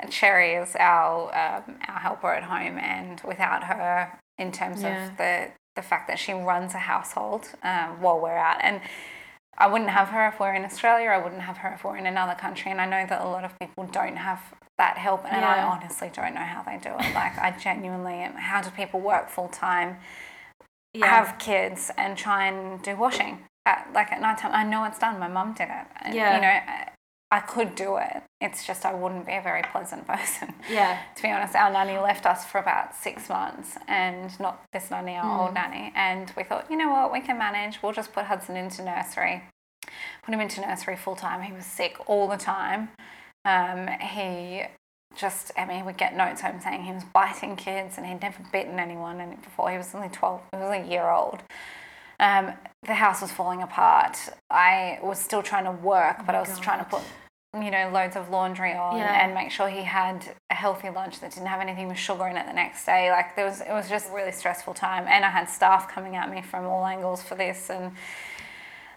And 0.00 0.10
Cherry 0.10 0.54
is 0.54 0.74
our 0.78 1.26
um, 1.34 1.76
our 1.88 1.98
helper 2.00 2.32
at 2.34 2.42
home, 2.42 2.78
and 2.78 3.20
without 3.26 3.62
her, 3.64 4.18
in 4.38 4.50
terms 4.50 4.82
Yeah. 4.82 5.06
of 5.10 5.16
the 5.16 5.48
the 5.76 5.82
fact 5.82 6.08
that 6.08 6.18
she 6.18 6.32
runs 6.32 6.74
a 6.74 6.78
household 6.78 7.48
um, 7.62 8.00
while 8.02 8.18
we're 8.20 8.36
out, 8.36 8.58
and 8.60 8.80
I 9.58 9.66
wouldn't 9.66 9.90
have 9.90 10.08
her 10.08 10.28
if 10.28 10.40
we're 10.40 10.54
in 10.54 10.64
Australia. 10.64 11.08
I 11.10 11.18
wouldn't 11.18 11.42
have 11.42 11.58
her 11.58 11.72
if 11.74 11.84
we're 11.84 11.96
in 11.96 12.06
another 12.06 12.34
country, 12.34 12.70
and 12.70 12.80
I 12.80 12.86
know 12.86 13.06
that 13.08 13.20
a 13.20 13.28
lot 13.28 13.44
of 13.44 13.58
people 13.58 13.84
don't 13.84 14.16
have 14.16 14.40
that 14.78 14.98
help, 14.98 15.24
and 15.24 15.44
I 15.44 15.62
honestly 15.62 16.10
don't 16.12 16.34
know 16.34 16.40
how 16.40 16.62
they 16.62 16.78
do 16.78 16.90
it. 16.90 17.14
Like, 17.14 17.38
I 17.38 17.54
genuinely 17.58 18.14
am. 18.14 18.34
How 18.34 18.60
do 18.60 18.70
people 18.70 19.00
work 19.00 19.28
full 19.28 19.48
time? 19.48 19.98
Yeah, 20.92 21.06
have 21.06 21.38
kids 21.38 21.90
and 21.96 22.16
try 22.16 22.46
and 22.46 22.80
do 22.82 22.94
washing 22.96 23.44
at 23.66 23.88
like 23.92 24.12
at 24.12 24.20
night 24.20 24.38
time. 24.38 24.52
I 24.54 24.62
know 24.62 24.84
it's 24.84 24.98
done. 24.98 25.18
My 25.18 25.26
mum 25.26 25.52
did 25.52 25.68
it. 25.68 25.86
And, 26.00 26.14
Yeah. 26.14 26.36
You 26.36 26.40
know, 26.42 26.92
I, 27.36 27.40
could 27.40 27.74
do 27.74 27.96
it. 27.96 28.22
It's 28.40 28.66
just 28.66 28.84
I 28.84 28.94
wouldn't 28.94 29.26
be 29.26 29.34
a 29.34 29.40
very 29.42 29.62
pleasant 29.62 30.06
person. 30.14 30.54
yeah, 30.70 30.98
to 31.16 31.22
be 31.22 31.30
honest, 31.30 31.54
our 31.54 31.70
nanny 31.72 31.98
left 31.98 32.26
us 32.26 32.44
for 32.44 32.58
about 32.58 32.94
six 32.94 33.28
months, 33.28 33.76
and 33.88 34.38
not 34.40 34.62
this 34.72 34.90
nanny, 34.90 35.16
our 35.16 35.24
Mm. 35.24 35.38
old 35.46 35.54
nanny. 35.54 35.92
And 35.94 36.32
we 36.36 36.42
thought, 36.44 36.70
you 36.70 36.76
know 36.76 36.90
what, 36.90 37.12
we 37.12 37.20
can 37.20 37.38
manage. 37.38 37.82
We'll 37.82 37.92
just 37.92 38.12
put 38.12 38.24
Hudson 38.26 38.56
into 38.56 38.82
nursery. 38.82 39.42
Put 40.24 40.34
him 40.34 40.40
into 40.40 40.60
nursery 40.60 40.96
full 40.96 41.16
time. 41.16 41.42
He 41.42 41.52
was 41.52 41.66
sick 41.66 41.96
all 42.08 42.26
the 42.28 42.36
time. 42.38 42.88
Um, 43.44 43.88
he 44.00 44.62
just, 45.16 45.52
I 45.56 45.64
mean, 45.66 45.76
he 45.78 45.82
would 45.82 45.96
get 45.98 46.16
notes 46.16 46.40
home 46.40 46.60
saying 46.60 46.82
he 46.84 46.92
was 46.92 47.04
biting 47.04 47.56
kids 47.56 47.98
and 47.98 48.06
he'd 48.06 48.20
never 48.22 48.42
bitten 48.52 48.78
anyone. 48.80 49.20
And 49.20 49.40
before 49.42 49.70
he 49.70 49.76
was 49.76 49.94
only 49.94 50.08
12, 50.08 50.40
he 50.52 50.58
was 50.58 50.70
a 50.84 50.88
year 50.88 51.08
old. 51.10 51.40
Um, 52.18 52.52
the 52.84 52.94
house 52.94 53.20
was 53.20 53.30
falling 53.30 53.62
apart. 53.62 54.16
I 54.50 54.98
was 55.02 55.18
still 55.18 55.42
trying 55.42 55.64
to 55.64 55.72
work, 55.72 56.24
but 56.26 56.34
I 56.34 56.40
was 56.40 56.58
trying 56.58 56.78
to 56.78 56.84
put, 56.86 57.02
you 57.62 57.70
know, 57.70 57.88
loads 57.92 58.16
of 58.16 58.30
laundry 58.30 58.72
on 58.74 58.96
Yeah. 58.98 59.24
and 59.24 59.34
make 59.34 59.50
sure 59.50 59.68
he 59.68 59.82
had 59.84 60.34
a 60.50 60.54
healthy 60.54 60.90
lunch 60.90 61.20
that 61.20 61.30
didn't 61.32 61.46
have 61.48 61.60
anything 61.60 61.88
with 61.88 61.98
sugar 61.98 62.26
in 62.26 62.36
it 62.36 62.46
the 62.46 62.52
next 62.52 62.84
day. 62.84 63.10
Like 63.10 63.36
there 63.36 63.44
was, 63.44 63.60
it 63.60 63.70
was 63.72 63.88
just 63.88 64.10
a 64.10 64.12
really 64.12 64.32
stressful 64.32 64.74
time. 64.74 65.06
And 65.08 65.24
I 65.24 65.30
had 65.30 65.48
staff 65.48 65.88
coming 65.88 66.16
at 66.16 66.30
me 66.30 66.42
from 66.42 66.64
all 66.66 66.84
angles 66.86 67.22
for 67.22 67.34
this, 67.34 67.70
and 67.70 67.92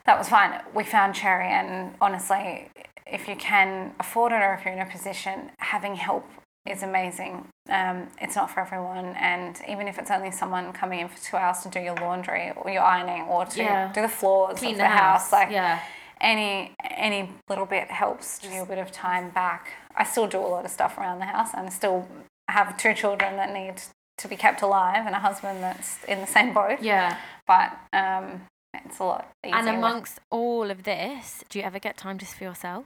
that 0.05 0.17
was 0.17 0.29
fine. 0.29 0.61
We 0.73 0.83
found 0.83 1.15
Cherry, 1.15 1.47
and 1.49 1.93
honestly, 1.99 2.69
if 3.05 3.27
you 3.27 3.35
can 3.35 3.93
afford 3.99 4.31
it 4.31 4.35
or 4.41 4.53
if 4.53 4.65
you're 4.65 4.73
in 4.73 4.79
a 4.79 4.85
position, 4.89 5.51
having 5.59 5.95
help 5.95 6.25
is 6.65 6.83
amazing. 6.83 7.47
Um, 7.69 8.07
it's 8.21 8.35
not 8.35 8.49
for 8.49 8.59
everyone, 8.61 9.15
and 9.17 9.59
even 9.69 9.87
if 9.87 9.97
it's 9.99 10.11
only 10.11 10.31
someone 10.31 10.73
coming 10.73 10.99
in 10.99 11.07
for 11.09 11.17
two 11.21 11.37
hours 11.37 11.59
to 11.59 11.69
do 11.69 11.79
your 11.79 11.95
laundry 11.95 12.51
or 12.55 12.69
your 12.69 12.83
ironing 12.83 13.23
or 13.23 13.45
to 13.45 13.61
Yeah. 13.63 13.91
do 13.93 14.01
the 14.01 14.09
floors 14.09 14.59
clean 14.59 14.71
of 14.71 14.77
the, 14.77 14.83
the, 14.83 14.89
house. 14.89 15.31
like 15.31 15.49
yeah, 15.51 15.79
any 16.21 16.75
any 16.83 17.29
little 17.49 17.65
bit 17.65 17.89
helps 17.89 18.39
do 18.39 18.61
a 18.61 18.65
bit 18.65 18.77
of 18.77 18.91
time 18.91 19.29
back. 19.29 19.71
I 19.95 20.03
still 20.03 20.27
do 20.27 20.39
a 20.39 20.47
lot 20.47 20.65
of 20.65 20.71
stuff 20.71 20.97
around 20.97 21.19
the 21.19 21.25
house, 21.25 21.49
and 21.53 21.67
I 21.67 21.69
still 21.69 22.07
have 22.49 22.77
two 22.77 22.93
children 22.93 23.35
that 23.35 23.53
need 23.53 23.81
to 24.19 24.27
be 24.27 24.35
kept 24.35 24.61
alive, 24.61 25.05
and 25.05 25.15
a 25.15 25.19
husband 25.19 25.61
that's 25.61 26.03
in 26.05 26.19
the 26.21 26.27
same 26.27 26.53
boat. 26.53 26.81
yeah. 26.81 27.17
But 27.45 27.77
um, 27.93 28.41
it's 28.73 28.99
a 28.99 29.03
lot 29.03 29.31
easier. 29.45 29.55
And 29.55 29.69
amongst 29.69 30.19
all 30.29 30.69
of 30.69 30.83
this, 30.83 31.43
do 31.49 31.59
you 31.59 31.65
ever 31.65 31.79
get 31.79 31.97
time 31.97 32.17
just 32.17 32.35
for 32.35 32.43
yourself? 32.43 32.85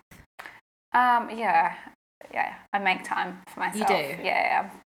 Um, 0.93 1.29
yeah, 1.35 1.75
yeah. 2.33 2.55
I 2.73 2.79
make 2.79 3.03
time 3.03 3.39
for 3.47 3.61
myself. 3.61 3.89
You 3.89 3.95
do? 3.95 4.23
Yeah, 4.23 4.69
I'm 4.69 4.79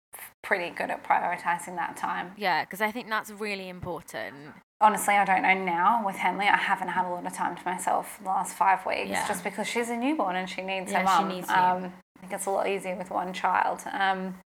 pretty 0.43 0.71
good 0.75 0.91
at 0.91 1.03
prioritizing 1.03 1.77
that 1.77 1.97
time. 1.97 2.33
Yeah, 2.37 2.65
because 2.65 2.81
I 2.81 2.91
think 2.91 3.09
that's 3.09 3.31
really 3.31 3.69
important. 3.69 4.35
Honestly, 4.81 5.15
I 5.15 5.25
don't 5.25 5.43
know 5.43 5.55
now 5.55 6.03
with 6.05 6.17
Henley. 6.17 6.47
I 6.47 6.57
haven't 6.57 6.89
had 6.89 7.07
a 7.07 7.09
lot 7.11 7.25
of 7.27 7.33
time 7.33 7.57
to 7.57 7.65
myself 7.65 8.19
the 8.23 8.29
last 8.29 8.55
five 8.55 8.85
weeks, 8.85 9.11
Yeah. 9.11 9.27
just 9.27 9.45
because 9.45 9.67
she's 9.69 9.89
a 9.89 9.97
newborn 9.97 10.37
and 10.37 10.51
she 10.51 10.63
needs 10.63 10.91
Yeah, 10.93 11.03
her 11.03 11.07
she 11.07 11.23
mum. 11.25 11.29
needs 11.29 11.49
um, 11.49 11.93
I 12.17 12.21
think 12.21 12.33
it's 12.33 12.47
a 12.47 12.51
lot 12.51 12.67
easier 12.67 12.95
with 12.97 13.11
one 13.11 13.33
child. 13.33 13.83
Um, 13.93 14.39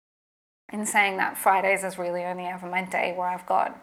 in 0.73 0.85
saying 0.85 1.17
that, 1.17 1.37
Fridays 1.39 1.83
is 1.83 1.99
really 1.99 2.25
only 2.25 2.45
ever 2.45 2.67
my 2.67 2.83
day 2.83 3.15
where 3.17 3.29
I've 3.29 3.47
got 3.47 3.81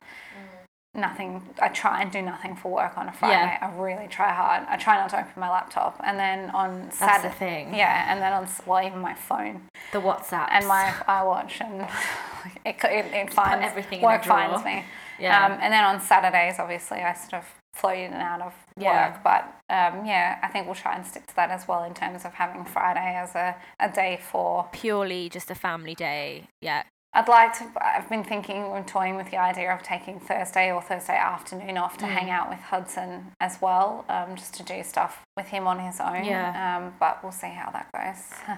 nothing. 0.93 1.41
I 1.61 1.67
try 1.69 2.01
and 2.01 2.11
do 2.11 2.21
nothing 2.21 2.55
for 2.55 2.71
work 2.71 2.97
on 2.97 3.09
a 3.09 3.11
Friday. 3.13 3.57
Yeah. 3.59 3.67
I 3.67 3.75
really 3.81 4.07
try 4.07 4.31
hard. 4.31 4.65
I 4.69 4.77
try 4.77 4.97
not 4.97 5.09
to 5.09 5.19
open 5.19 5.31
my 5.37 5.49
laptop, 5.49 5.99
and 6.03 6.17
then 6.19 6.51
on 6.51 6.83
That's 6.83 6.99
Saturday, 6.99 7.29
the 7.29 7.35
thing. 7.35 7.73
yeah, 7.75 8.05
and 8.11 8.21
then 8.21 8.31
on 8.33 8.47
well 8.67 8.85
even 8.85 8.99
my 8.99 9.13
phone 9.15 9.63
The 9.91 9.99
WhatsApp 9.99 10.47
and 10.51 10.67
my 10.67 10.93
iWatch, 11.07 11.59
and 11.59 11.81
it 12.65 12.75
it, 12.83 13.13
it 13.13 13.33
finds 13.33 13.65
everything 13.65 14.01
work 14.01 14.23
finds 14.23 14.63
me. 14.63 14.85
Yeah. 15.19 15.45
Um, 15.45 15.53
and 15.61 15.71
then 15.73 15.83
on 15.83 15.99
Saturdays, 16.01 16.59
obviously, 16.59 16.99
I 16.99 17.13
sort 17.13 17.35
of 17.35 17.45
float 17.73 17.97
in 17.97 18.13
and 18.13 18.21
out 18.21 18.41
of 18.41 18.53
Yeah. 18.77 19.11
work. 19.11 19.23
But 19.23 19.43
um, 19.69 20.05
yeah, 20.05 20.39
I 20.41 20.47
think 20.47 20.65
we'll 20.65 20.75
try 20.75 20.95
and 20.95 21.05
stick 21.05 21.25
to 21.27 21.35
that 21.35 21.49
as 21.51 21.67
well 21.67 21.83
in 21.83 21.93
terms 21.93 22.25
of 22.25 22.33
having 22.33 22.65
Friday 22.65 23.15
as 23.15 23.35
a, 23.35 23.55
a 23.79 23.89
day 23.89 24.19
for. 24.31 24.67
Purely 24.71 25.29
just 25.29 25.49
a 25.51 25.55
family 25.55 25.95
day. 25.95 26.47
Yeah. 26.61 26.83
I'd 27.13 27.29
like 27.29 27.53
to. 27.59 27.71
I've 27.81 28.09
been 28.09 28.25
thinking 28.25 28.57
and 28.75 28.85
toying 28.85 29.15
with 29.15 29.31
the 29.31 29.37
idea 29.37 29.73
of 29.73 29.81
taking 29.83 30.19
Thursday 30.19 30.69
or 30.69 30.81
Thursday 30.81 31.15
afternoon 31.15 31.77
off 31.77 31.97
to 31.99 32.05
Mm. 32.05 32.09
hang 32.09 32.29
out 32.29 32.49
with 32.49 32.59
Hudson 32.59 33.31
as 33.39 33.61
well, 33.61 34.03
um, 34.09 34.35
just 34.35 34.53
to 34.55 34.63
do 34.63 34.83
stuff 34.83 35.21
with 35.37 35.45
him 35.47 35.65
on 35.65 35.79
his 35.79 36.01
own. 36.01 36.25
Yeah. 36.25 36.77
Um, 36.77 36.93
but 36.99 37.23
we'll 37.23 37.31
see 37.31 37.47
how 37.47 37.71
that 37.71 37.87
goes. 37.93 38.57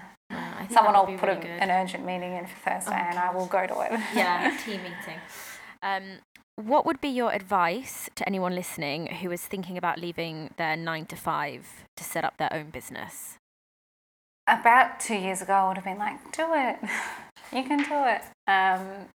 Think 0.58 0.72
Someone 0.72 0.94
will 0.94 1.16
put 1.18 1.28
really 1.28 1.48
a, 1.50 1.62
an 1.62 1.70
urgent 1.70 2.04
meeting 2.04 2.32
in 2.34 2.46
for 2.46 2.56
Thursday, 2.68 2.90
Oh, 3.00 3.08
and 3.10 3.18
I 3.18 3.32
will 3.32 3.46
go 3.46 3.64
to 3.64 3.80
it. 3.82 3.92
yeah, 4.14 4.54
team 4.64 4.82
meeting. 4.82 5.20
Um, 5.80 6.18
what 6.58 6.84
would 6.84 7.00
be 7.00 7.08
your 7.08 7.32
advice 7.32 8.10
to 8.16 8.26
anyone 8.26 8.54
listening 8.54 9.06
who 9.06 9.30
is 9.30 9.42
thinking 9.42 9.78
about 9.78 9.98
leaving 9.98 10.50
their 10.56 10.76
nine 10.76 11.06
to 11.06 11.16
five 11.16 11.86
to 11.96 12.04
set 12.04 12.24
up 12.24 12.36
their 12.36 12.52
own 12.52 12.70
business? 12.70 13.38
about 14.48 14.98
two 14.98 15.14
years 15.14 15.42
ago, 15.42 15.52
I 15.52 15.68
would 15.68 15.76
have 15.76 15.84
been 15.84 15.98
like, 15.98 16.32
do 16.32 16.46
it. 16.52 16.78
you 17.52 17.62
can 17.64 17.78
do 17.78 18.04
it. 18.06 18.22
Um, 18.50 19.06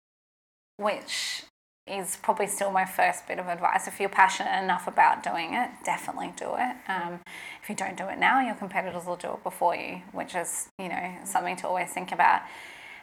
which 0.76 1.42
is 1.86 2.16
probably 2.22 2.46
still 2.46 2.70
my 2.70 2.84
first 2.84 3.26
bit 3.26 3.38
of 3.38 3.48
advice. 3.48 3.88
If 3.88 3.98
you're 3.98 4.08
passionate 4.08 4.62
enough 4.62 4.86
about 4.86 5.22
doing 5.22 5.54
it, 5.54 5.70
definitely 5.84 6.32
do 6.36 6.54
it. 6.56 6.76
Um, 6.88 7.20
if 7.62 7.68
you 7.68 7.74
don't 7.74 7.96
do 7.96 8.08
it 8.08 8.18
now, 8.18 8.40
your 8.40 8.54
competitors 8.54 9.04
will 9.04 9.16
do 9.16 9.32
it 9.32 9.42
before 9.42 9.74
you, 9.74 10.02
which 10.12 10.34
is, 10.34 10.68
you 10.78 10.88
know, 10.88 11.16
something 11.24 11.56
to 11.56 11.66
always 11.66 11.90
think 11.90 12.12
about. 12.12 12.42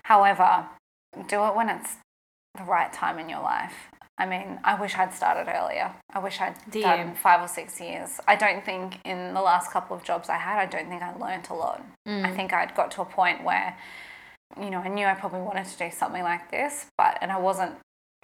However, 0.04 0.66
do 1.28 1.44
it 1.46 1.56
when 1.56 1.70
it's 1.70 1.98
the 2.60 2.66
right 2.66 2.92
time 2.94 3.18
in 3.18 3.30
your 3.30 3.42
life. 3.42 3.74
I 4.18 4.26
mean, 4.26 4.60
I 4.66 4.80
wish 4.80 4.96
I'd 4.98 5.14
started 5.14 5.50
earlier. 5.50 5.94
I 6.14 6.20
wish 6.20 6.42
I'd 6.42 6.56
Do 6.70 6.82
done 6.82 7.16
five 7.16 7.42
or 7.42 7.48
six 7.48 7.80
years. 7.80 8.20
I 8.28 8.36
don't 8.36 8.66
think 8.66 9.00
in 9.06 9.34
the 9.34 9.42
last 9.42 9.72
couple 9.72 9.96
of 9.96 10.04
jobs 10.04 10.28
I 10.28 10.36
had, 10.36 10.60
I 10.60 10.66
don't 10.66 10.90
think 10.90 11.02
I 11.02 11.16
learnt 11.16 11.48
a 11.50 11.54
lot. 11.54 11.82
Mm. 12.06 12.26
I 12.26 12.36
think 12.36 12.52
I'd 12.52 12.76
got 12.76 12.92
to 12.92 13.02
a 13.02 13.06
point 13.06 13.46
where, 13.46 13.78
you 14.62 14.70
know, 14.70 14.80
I 14.80 14.90
knew 14.90 15.06
I 15.06 15.14
probably 15.14 15.40
wanted 15.42 15.66
to 15.68 15.78
do 15.78 15.90
something 15.90 16.22
like 16.22 16.52
this, 16.52 16.88
but 16.98 17.18
and 17.22 17.32
I 17.32 17.40
wasn't 17.40 17.76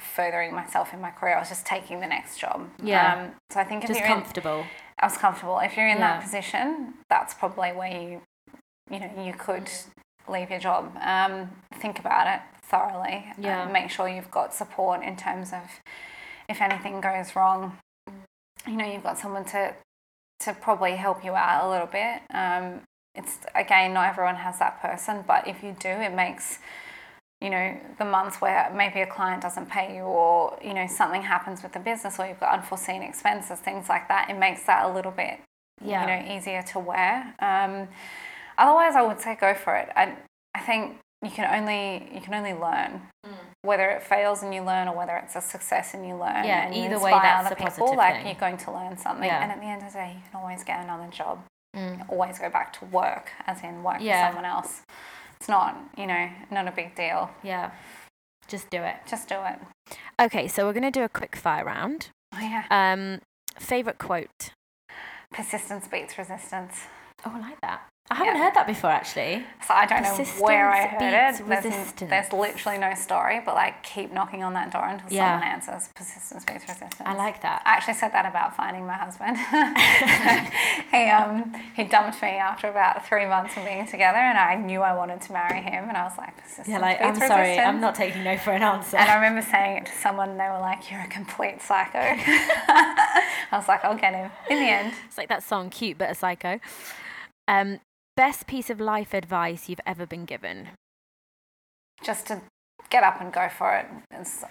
furthering 0.02 0.54
myself 0.54 0.94
in 0.94 1.00
my 1.00 1.12
career. 1.12 1.38
I 1.38 1.40
was 1.40 1.48
just 1.48 1.66
taking 1.66 2.02
the 2.02 2.08
next 2.08 2.40
job. 2.40 2.70
Yeah. 2.84 3.14
Um, 3.14 3.32
so 3.50 3.62
I 3.62 3.64
think 3.64 3.84
if 3.84 3.88
Just 3.88 4.02
you're 4.02 4.10
in, 4.10 4.16
comfortable. 4.16 4.66
I 5.00 5.06
was 5.06 5.18
comfortable. 5.18 5.60
If 5.60 5.78
you're 5.78 5.88
in 5.88 6.00
Yeah. 6.00 6.16
that 6.18 6.24
position, 6.24 6.96
that's 7.10 7.34
probably 7.34 7.72
where 7.72 7.90
you, 7.90 8.22
you 8.92 9.00
know, 9.00 9.10
you 9.24 9.32
could 9.32 9.70
leave 10.28 10.50
your 10.50 10.60
job. 10.60 10.94
Um, 11.00 11.52
think 11.80 12.00
about 12.00 12.28
it 12.28 12.42
thoroughly. 12.70 13.26
Yeah. 13.38 13.64
Uh, 13.64 13.70
make 13.72 13.90
sure 13.90 14.08
you've 14.08 14.32
got 14.32 14.54
support 14.54 15.04
in 15.04 15.16
terms 15.16 15.54
of 15.54 15.64
if 16.50 16.62
anything 16.62 17.02
goes 17.02 17.36
wrong. 17.36 17.78
You 18.68 18.78
know, 18.78 18.86
you've 18.92 19.04
got 19.04 19.18
someone 19.18 19.46
to 19.46 19.74
to 20.42 20.54
probably 20.54 20.96
help 20.96 21.24
you 21.24 21.34
out 21.36 21.66
a 21.66 21.70
little 21.70 21.88
bit. 21.88 22.22
Um, 22.34 22.82
it's 23.14 23.38
again, 23.56 23.94
not 23.94 24.10
everyone 24.10 24.36
has 24.36 24.60
that 24.60 24.82
person, 24.82 25.24
but 25.26 25.48
if 25.48 25.64
you 25.64 25.76
do, 25.80 25.90
it 25.90 26.14
makes 26.14 26.60
you 27.42 27.50
know 27.50 27.78
the 28.00 28.06
months 28.06 28.40
where 28.42 28.72
maybe 28.76 29.02
a 29.02 29.06
client 29.08 29.42
doesn't 29.42 29.70
pay 29.70 29.96
you 29.96 30.02
or 30.04 30.58
you 30.64 30.74
know 30.74 30.88
something 30.88 31.22
happens 31.22 31.62
with 31.62 31.74
the 31.74 31.80
business 31.80 32.18
or 32.18 32.26
you've 32.26 32.40
got 32.40 32.54
unforeseen 32.54 33.02
expenses 33.04 33.60
things 33.60 33.90
like 33.90 34.08
that 34.08 34.30
it 34.30 34.38
makes 34.40 34.64
that 34.64 34.86
a 34.86 34.94
little 34.94 35.12
bit 35.12 35.40
Yeah. 35.84 36.02
you 36.02 36.08
know 36.08 36.36
easier 36.36 36.62
to 36.64 36.80
wear 36.80 37.36
um, 37.40 37.90
otherwise 38.58 38.96
i 38.96 39.02
would 39.02 39.20
say 39.20 39.36
go 39.36 39.54
for 39.54 39.76
it 39.76 39.90
I, 39.98 40.16
I 40.56 40.62
think 40.62 40.98
you 41.26 41.32
can 41.32 41.46
only 41.60 42.10
you 42.14 42.22
can 42.22 42.34
only 42.34 42.54
learn 42.54 43.02
whether 43.64 43.90
it 43.90 44.04
fails 44.04 44.44
and 44.44 44.54
you 44.54 44.62
learn 44.62 44.88
or 44.88 44.96
whether 44.96 45.16
it's 45.18 45.36
a 45.36 45.42
success 45.42 45.94
and 45.96 46.08
you 46.08 46.14
learn 46.16 46.44
Yeah, 46.46 46.68
and 46.68 46.76
either 46.76 47.00
way, 47.00 47.12
that's 47.12 47.48
other 47.48 47.56
a 47.56 47.58
people 47.58 47.72
positive 47.88 47.98
like 47.98 48.16
thing. 48.18 48.26
you're 48.28 48.36
going 48.40 48.58
to 48.58 48.72
learn 48.72 48.96
something 48.98 49.26
Yeah. 49.26 49.42
and 49.42 49.52
at 49.52 49.60
the 49.60 49.66
end 49.66 49.82
of 49.82 49.92
the 49.92 49.98
day 49.98 50.14
you 50.16 50.22
can 50.30 50.40
always 50.40 50.64
get 50.64 50.84
another 50.84 51.08
job 51.12 51.44
Mm. 51.76 52.08
always 52.10 52.40
go 52.40 52.50
back 52.50 52.72
to 52.80 52.86
work 52.86 53.32
as 53.48 53.62
in 53.62 53.84
work 53.84 53.98
Yeah. 54.00 54.28
for 54.28 54.32
someone 54.34 54.46
else 54.50 54.84
it's 55.38 55.50
not 55.50 55.76
you 55.98 56.08
know 56.08 56.30
not 56.50 56.68
a 56.70 56.72
big 56.72 56.96
deal 56.96 57.30
Yeah. 57.44 57.72
Just 58.48 58.70
do 58.70 58.82
it. 58.84 58.98
just 59.08 59.28
do 59.28 59.36
it 59.44 59.60
Okay, 60.22 60.48
so 60.48 60.66
we're 60.66 60.74
going 60.74 60.84
to 60.84 60.92
do 61.00 61.04
a 61.04 61.10
quick 61.10 61.36
fire 61.36 61.66
round. 61.66 62.10
oh 62.34 62.40
yeah 62.40 62.64
Um, 62.72 63.20
favorite 63.60 63.98
quote? 63.98 64.52
persistence 65.34 65.88
beats 65.88 66.18
resistance 66.18 66.84
Oh, 67.26 67.32
I 67.36 67.40
like 67.40 67.60
that. 67.62 67.82
I 68.12 68.16
haven't 68.16 68.36
Yeah. 68.36 68.44
heard 68.44 68.54
that 68.54 68.68
before, 68.68 68.92
actually. 68.92 69.44
So 69.68 69.74
I 69.74 69.88
don't 69.88 70.04
know 70.04 70.16
where 70.40 70.70
I 70.70 70.86
heard 70.86 71.02
it. 71.02 71.10
There's, 71.12 71.42
resistance. 71.42 72.08
there's 72.08 72.32
literally 72.32 72.78
no 72.78 72.94
story, 72.94 73.42
but 73.44 73.56
like 73.56 73.82
keep 73.82 74.12
knocking 74.14 74.44
on 74.44 74.54
that 74.54 74.72
door 74.72 74.86
until 74.86 75.10
Yeah. 75.12 75.32
someone 75.40 75.48
answers. 75.56 75.90
Persistence 75.96 76.46
beats 76.46 76.62
resistance. 76.70 77.02
I 77.04 77.16
like 77.16 77.42
that. 77.42 77.64
I 77.66 77.72
actually 77.74 77.96
said 77.96 78.12
that 78.14 78.28
about 78.28 78.56
finding 78.56 78.86
my 78.86 78.94
husband. 78.94 79.38
he 80.92 81.10
um 81.10 81.52
he 81.76 81.84
dumped 81.84 82.22
me 82.22 82.30
after 82.30 82.68
about 82.70 83.08
three 83.08 83.26
months 83.26 83.58
of 83.58 83.66
being 83.66 83.88
together, 83.88 84.20
and 84.20 84.38
I 84.38 84.54
knew 84.54 84.82
I 84.82 84.94
wanted 84.94 85.22
to 85.22 85.34
marry 85.34 85.60
him, 85.62 85.90
and 85.90 85.98
I 85.98 86.04
was 86.04 86.16
like, 86.16 86.38
persistence 86.38 86.68
Yeah, 86.68 86.78
like, 86.78 87.00
beats 87.00 87.20
I'm 87.22 87.28
sorry, 87.28 87.58
I'm 87.60 87.82
not 87.82 87.96
taking 87.96 88.24
no 88.24 88.38
for 88.38 88.52
an 88.52 88.62
answer. 88.62 88.98
And 88.98 89.10
I 89.10 89.16
remember 89.16 89.42
saying 89.42 89.78
it 89.78 89.86
to 89.88 89.92
someone, 89.94 90.30
and 90.30 90.40
they 90.40 90.48
were 90.48 90.60
like, 90.60 90.92
"You're 90.92 91.02
a 91.02 91.08
complete 91.08 91.60
psycho." 91.60 91.98
I 92.00 93.26
was 93.52 93.68
like, 93.68 93.84
"I'll 93.84 93.96
get 93.98 94.14
him." 94.14 94.30
In 94.50 94.60
the 94.60 94.70
end, 94.70 94.94
It's 95.08 95.18
like 95.18 95.30
that 95.30 95.42
song, 95.42 95.72
Cute 95.72 95.98
But 95.98 96.12
a 96.12 96.16
Psycho. 96.16 96.60
Um, 97.48 97.80
best 98.16 98.48
piece 98.48 98.70
of 98.70 98.80
life 98.80 99.14
advice 99.14 99.70
you've 99.70 99.82
ever 99.86 100.06
been 100.06 100.26
given? 100.26 100.70
just 102.04 102.28
to 102.28 102.42
get 102.90 103.04
up 103.04 103.22
and 103.22 103.32
go 103.34 103.48
for 103.50 103.74
it. 103.76 103.86
It's 104.12 104.44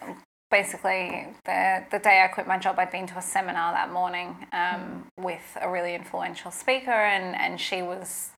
basically 0.50 1.26
the 1.44 1.84
the 1.90 1.98
day 1.98 2.22
I 2.24 2.28
quit 2.28 2.46
my 2.46 2.58
job, 2.58 2.78
I'd 2.78 2.90
been 2.90 3.06
to 3.08 3.18
a 3.18 3.22
seminar 3.22 3.72
that 3.72 3.92
morning 3.92 4.46
um, 4.52 5.06
with 5.18 5.56
a 5.60 5.68
really 5.70 5.94
influential 5.94 6.50
speaker, 6.50 6.90
and 6.90 7.36
and 7.36 7.60
she 7.60 7.82
was 7.82 8.30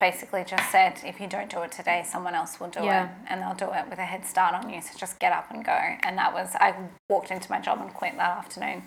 basically 0.00 0.44
just 0.44 0.70
said, 0.72 1.00
if 1.04 1.20
you 1.20 1.26
don't 1.28 1.50
do 1.50 1.60
it 1.62 1.72
today, 1.72 2.02
someone 2.04 2.34
else 2.34 2.58
will 2.58 2.68
do 2.68 2.82
Yeah. 2.84 3.04
it, 3.04 3.10
and 3.28 3.40
they'll 3.42 3.54
do 3.54 3.72
it 3.72 3.88
with 3.88 3.98
a 3.98 4.04
head 4.04 4.24
start 4.26 4.54
on 4.54 4.70
you. 4.70 4.80
So 4.82 4.98
just 4.98 5.18
get 5.20 5.32
up 5.32 5.50
and 5.50 5.64
go. 5.64 5.78
And 6.02 6.18
that 6.18 6.32
was 6.32 6.54
I 6.56 6.74
walked 7.08 7.30
into 7.30 7.50
my 7.50 7.60
job 7.60 7.80
and 7.80 7.92
quit 7.92 8.16
that 8.16 8.38
afternoon, 8.38 8.82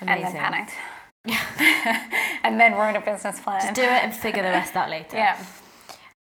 and 0.00 0.08
then 0.08 0.32
panicked. 0.32 0.72
and 2.42 2.60
then 2.60 2.74
wrote 2.74 2.96
a 2.96 3.00
business 3.00 3.40
plan. 3.40 3.60
Just 3.62 3.74
do 3.74 3.82
it 3.82 3.88
and 4.04 4.14
figure 4.14 4.42
the 4.42 4.50
rest 4.50 4.76
out 4.76 4.90
later. 4.90 5.16
Yeah. 5.16 5.42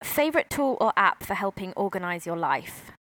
Favorite 0.04 0.50
tool 0.50 0.78
or 0.80 0.94
app 0.98 1.24
for 1.24 1.34
helping 1.34 1.74
organize 1.74 2.26
your 2.26 2.38
life? 2.38 2.92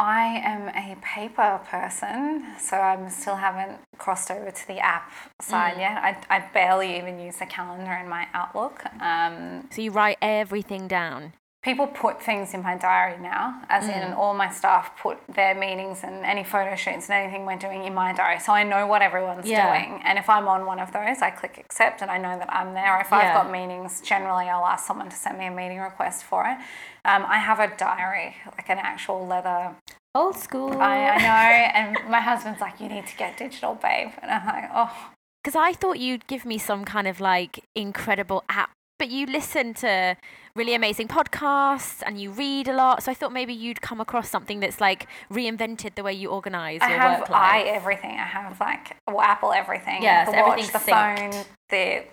I 0.00 0.40
am 0.44 0.68
a 0.68 0.96
paper 1.00 1.60
person, 1.68 2.46
so 2.60 2.76
I 2.76 3.08
still 3.08 3.34
haven't 3.34 3.78
crossed 3.98 4.30
over 4.30 4.50
to 4.50 4.66
the 4.68 4.78
app 4.78 5.10
side 5.40 5.74
Mm. 5.74 5.78
yet. 5.80 5.96
I, 6.30 6.36
I 6.36 6.38
barely 6.54 6.96
even 6.98 7.18
use 7.18 7.36
the 7.38 7.46
calendar 7.46 7.92
in 7.92 8.08
my 8.08 8.28
Outlook. 8.32 8.84
Um, 9.02 9.66
So 9.72 9.82
you 9.82 9.90
write 9.90 10.18
everything 10.22 10.86
down. 10.86 11.32
People 11.68 11.86
put 11.86 12.22
things 12.22 12.54
in 12.54 12.62
my 12.62 12.76
diary 12.76 13.18
now, 13.20 13.60
as 13.68 13.84
in 13.88 14.02
Mm. 14.12 14.16
all 14.18 14.32
my 14.44 14.48
staff 14.48 14.84
put 15.04 15.16
their 15.38 15.54
meetings 15.54 16.02
and 16.02 16.24
any 16.24 16.42
photo 16.42 16.74
shoots 16.74 17.04
and 17.10 17.14
anything 17.22 17.44
we're 17.44 17.56
doing 17.68 17.84
in 17.84 17.94
my 17.94 18.10
diary. 18.14 18.38
So 18.46 18.50
I 18.60 18.62
know 18.72 18.86
what 18.86 19.02
everyone's 19.02 19.46
Yeah. 19.46 19.66
doing. 19.66 20.00
And 20.06 20.18
if 20.18 20.30
I'm 20.30 20.48
on 20.48 20.64
one 20.72 20.80
of 20.80 20.92
those, 20.92 21.20
I 21.20 21.30
click 21.30 21.58
accept 21.58 22.00
and 22.00 22.10
I 22.10 22.16
know 22.24 22.38
that 22.38 22.50
I'm 22.58 22.72
there. 22.72 22.94
If 23.04 23.10
Yeah. 23.10 23.18
I've 23.18 23.34
got 23.34 23.50
meetings, 23.50 24.00
generally 24.00 24.48
I'll 24.48 24.64
ask 24.74 24.86
someone 24.86 25.10
to 25.10 25.16
send 25.24 25.36
me 25.38 25.46
a 25.46 25.50
meeting 25.50 25.78
request 25.90 26.24
for 26.24 26.40
it. 26.50 26.56
Um, 27.04 27.26
I 27.28 27.38
have 27.48 27.60
a 27.60 27.68
diary, 27.76 28.36
like 28.56 28.68
an 28.70 28.78
actual 28.78 29.26
leather 29.26 29.74
Old 30.14 30.36
school. 30.38 30.80
I, 30.82 30.96
I 31.10 31.16
know, 31.18 31.48
and 31.78 32.10
my 32.10 32.20
husband's 32.20 32.60
like, 32.62 32.80
"You 32.80 32.88
need 32.88 33.06
to 33.06 33.16
get 33.16 33.36
digital, 33.36 33.74
babe," 33.74 34.12
and 34.22 34.30
I'm 34.30 34.46
like, 34.46 34.70
"Oh, 34.74 34.90
Because 35.44 35.54
I 35.54 35.72
thought 35.74 35.98
you'd 36.00 36.26
give 36.26 36.44
me 36.44 36.56
some 36.58 36.84
kind 36.84 37.06
of 37.06 37.20
like 37.20 37.52
incredible 37.76 38.42
app, 38.48 38.70
but 38.98 39.10
you 39.10 39.26
listen 39.26 39.74
to 39.74 40.16
really 40.54 40.74
amazing 40.74 41.08
podcasts 41.08 42.02
and 42.04 42.20
you 42.20 42.30
read 42.32 42.68
a 42.68 42.74
lot. 42.74 43.02
So 43.04 43.12
I 43.12 43.14
thought 43.14 43.32
maybe 43.32 43.54
you'd 43.54 43.80
come 43.80 44.00
across 44.00 44.28
something 44.28 44.60
that's 44.60 44.80
like 44.80 45.06
reinvented 45.32 45.94
the 45.94 46.02
way 46.02 46.12
you 46.12 46.28
organize 46.30 46.80
I 46.82 46.90
your 46.90 46.98
have 46.98 47.20
work 47.20 47.30
i 47.30 47.60
everything. 47.62 48.10
I 48.12 48.24
have 48.24 48.58
like 48.60 48.96
well, 49.06 49.20
Apple 49.20 49.52
everything. 49.52 50.02
Yeah, 50.02 50.24
the 50.24 50.32
so 50.32 50.38
watch, 50.40 50.66
the 50.72 50.78
synced. 50.78 51.32
phone, 51.34 51.44
the 51.70 52.04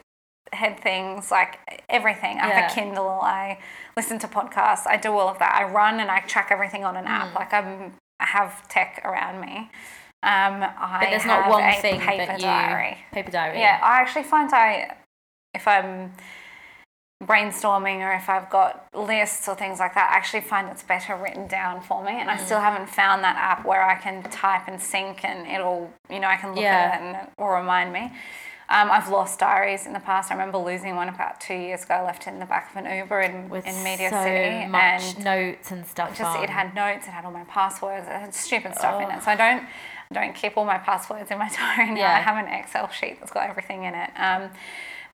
head 0.53 0.79
things, 0.79 1.31
like 1.31 1.57
everything. 1.89 2.39
I 2.39 2.47
Yeah. 2.47 2.59
have 2.61 2.71
a 2.71 2.75
Kindle. 2.75 3.19
I 3.21 3.57
listen 3.97 4.19
to 4.19 4.27
podcasts. 4.27 4.85
I 4.85 4.97
do 4.97 5.11
all 5.11 5.27
of 5.27 5.39
that. 5.39 5.55
I 5.55 5.63
run 5.71 5.99
and 5.99 6.11
I 6.11 6.19
track 6.21 6.49
everything 6.51 6.85
on 6.85 6.95
an 6.95 7.05
Mm. 7.05 7.09
app. 7.09 7.35
Like 7.35 7.51
I'm, 7.53 7.93
I 8.19 8.25
have 8.27 8.67
tech 8.69 9.01
around 9.03 9.41
me. 9.41 9.69
Um, 10.23 10.63
I 10.63 10.97
but 11.01 11.09
there's 11.09 11.23
have 11.23 11.47
not 11.47 11.49
one 11.49 11.63
a 11.63 11.81
thing 11.81 11.99
paper 11.99 12.25
that 12.25 12.39
you 12.39 12.45
diary. 12.45 12.97
paper 13.11 13.31
diary. 13.31 13.59
Yeah, 13.59 13.79
I 13.81 14.01
actually 14.01 14.23
find 14.23 14.51
I, 14.53 14.95
if 15.53 15.67
I'm 15.67 16.13
brainstorming 17.23 17.99
or 17.99 18.11
if 18.13 18.29
I've 18.29 18.49
got 18.49 18.87
lists 18.93 19.47
or 19.47 19.55
things 19.55 19.79
like 19.79 19.95
that, 19.95 20.11
I 20.11 20.15
actually 20.17 20.41
find 20.41 20.67
it's 20.69 20.83
better 20.83 21.15
written 21.15 21.47
down 21.47 21.81
for 21.81 22.03
me. 22.03 22.11
And 22.11 22.29
I 22.29 22.35
Mm. 22.37 22.45
still 22.45 22.59
haven't 22.59 22.87
found 22.87 23.23
that 23.23 23.37
app 23.37 23.65
where 23.65 23.81
I 23.81 23.95
can 23.95 24.21
type 24.23 24.67
and 24.67 24.81
sync 24.81 25.23
and 25.23 25.47
it'll, 25.47 25.91
you 26.09 26.19
know, 26.19 26.27
I 26.27 26.35
can 26.35 26.49
look 26.51 26.63
Yeah. 26.63 26.73
at 26.93 26.99
it 26.99 27.03
and 27.03 27.15
it 27.15 27.29
will 27.37 27.47
remind 27.49 27.93
me. 27.93 28.11
Um, 28.67 28.89
I've 28.91 29.09
lost 29.09 29.39
diaries 29.39 29.85
in 29.85 29.93
the 29.93 29.99
past. 29.99 30.31
I 30.31 30.33
remember 30.33 30.57
losing 30.57 30.95
one 30.95 31.07
about 31.07 31.39
two 31.39 31.53
years 31.53 31.83
ago. 31.83 31.93
I 31.95 32.01
left 32.01 32.25
it 32.25 32.31
in 32.31 32.39
the 32.39 32.47
back 32.47 32.71
of 32.71 32.77
an 32.83 32.97
Uber 32.97 33.21
in, 33.21 33.47
with 33.47 33.65
in 33.65 33.83
Media 33.83 34.09
so 34.09 34.23
City. 34.23 34.65
much 34.65 35.15
and 35.15 35.23
notes 35.23 35.71
and 35.71 35.85
stuff. 35.85 36.09
just 36.17 36.21
on. 36.37 36.43
it 36.43 36.49
had 36.49 36.73
notes, 36.73 37.07
it 37.07 37.11
had 37.11 37.25
all 37.25 37.31
my 37.31 37.43
passwords, 37.43 38.07
it 38.07 38.11
had 38.11 38.33
stupid 38.33 38.75
stuff 38.75 38.99
in 39.01 39.07
Oh. 39.11 39.15
it. 39.17 39.23
So 39.23 39.31
I 39.31 39.35
don't 39.35 39.67
I 40.11 40.13
don't 40.13 40.33
keep 40.35 40.55
all 40.57 40.65
my 40.65 40.77
passwords 40.79 41.31
in 41.31 41.37
my 41.39 41.49
diary 41.55 41.91
now. 41.91 42.01
Yeah. 42.01 42.15
I 42.15 42.19
have 42.19 42.37
an 42.37 42.51
Excel 42.51 42.89
sheet 42.89 43.19
that's 43.19 43.31
got 43.31 43.49
everything 43.49 43.83
in 43.83 43.93
it. 43.95 44.11
Um, 44.17 44.51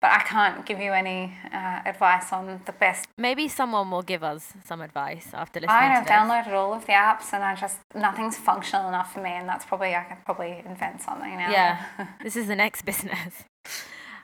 but 0.01 0.11
I 0.11 0.19
can't 0.21 0.65
give 0.65 0.79
you 0.79 0.91
any 0.93 1.33
uh, 1.53 1.81
advice 1.85 2.33
on 2.33 2.61
the 2.65 2.71
best. 2.71 3.07
Maybe 3.17 3.47
someone 3.47 3.91
will 3.91 4.01
give 4.01 4.23
us 4.23 4.53
some 4.65 4.81
advice 4.81 5.27
after 5.33 5.59
listening 5.59 5.75
I 5.77 5.83
have 5.85 6.05
downloaded 6.07 6.53
all 6.53 6.73
of 6.73 6.85
the 6.85 6.93
apps, 6.93 7.33
and 7.33 7.43
I 7.43 7.55
just 7.55 7.77
nothing's 7.95 8.37
functional 8.37 8.87
enough 8.87 9.13
for 9.13 9.21
me. 9.21 9.29
And 9.31 9.47
that's 9.47 9.65
probably 9.65 9.95
I 9.95 10.03
could 10.03 10.25
probably 10.25 10.61
invent 10.65 11.01
something 11.01 11.37
now. 11.37 11.51
Yeah, 11.51 11.85
this 12.23 12.35
is 12.35 12.47
the 12.47 12.55
next 12.55 12.81
business. 12.85 13.43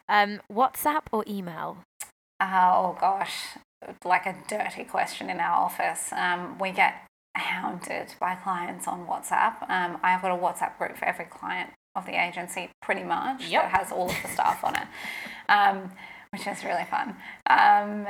Um, 0.10 0.42
WhatsApp 0.52 1.04
or 1.12 1.24
email? 1.28 1.78
oh 2.40 2.96
gosh, 3.00 3.36
like 4.06 4.26
a 4.26 4.36
dirty 4.48 4.84
question 4.84 5.30
in 5.30 5.40
our 5.40 5.58
office. 5.66 6.12
Um, 6.12 6.58
we 6.60 6.72
get 6.72 6.94
hounded 7.36 8.14
by 8.20 8.36
clients 8.36 8.88
on 8.88 9.06
WhatsApp. 9.08 9.62
Um, 9.70 10.00
I've 10.04 10.22
got 10.22 10.32
a 10.32 10.38
WhatsApp 10.42 10.78
group 10.78 10.98
for 10.98 11.06
every 11.06 11.26
client 11.26 11.72
of 11.96 12.06
the 12.06 12.14
agency, 12.22 12.70
pretty 12.82 13.04
much, 13.04 13.48
Yep. 13.50 13.64
that 13.64 13.72
has 13.80 13.92
all 13.92 14.10
of 14.10 14.16
the 14.22 14.28
staff 14.30 14.64
on 14.64 14.76
it, 14.76 14.88
um, 15.50 15.91
which 16.32 16.45
is 16.48 16.64
really 16.64 16.86
fun. 16.86 17.10
Um, 17.50 18.06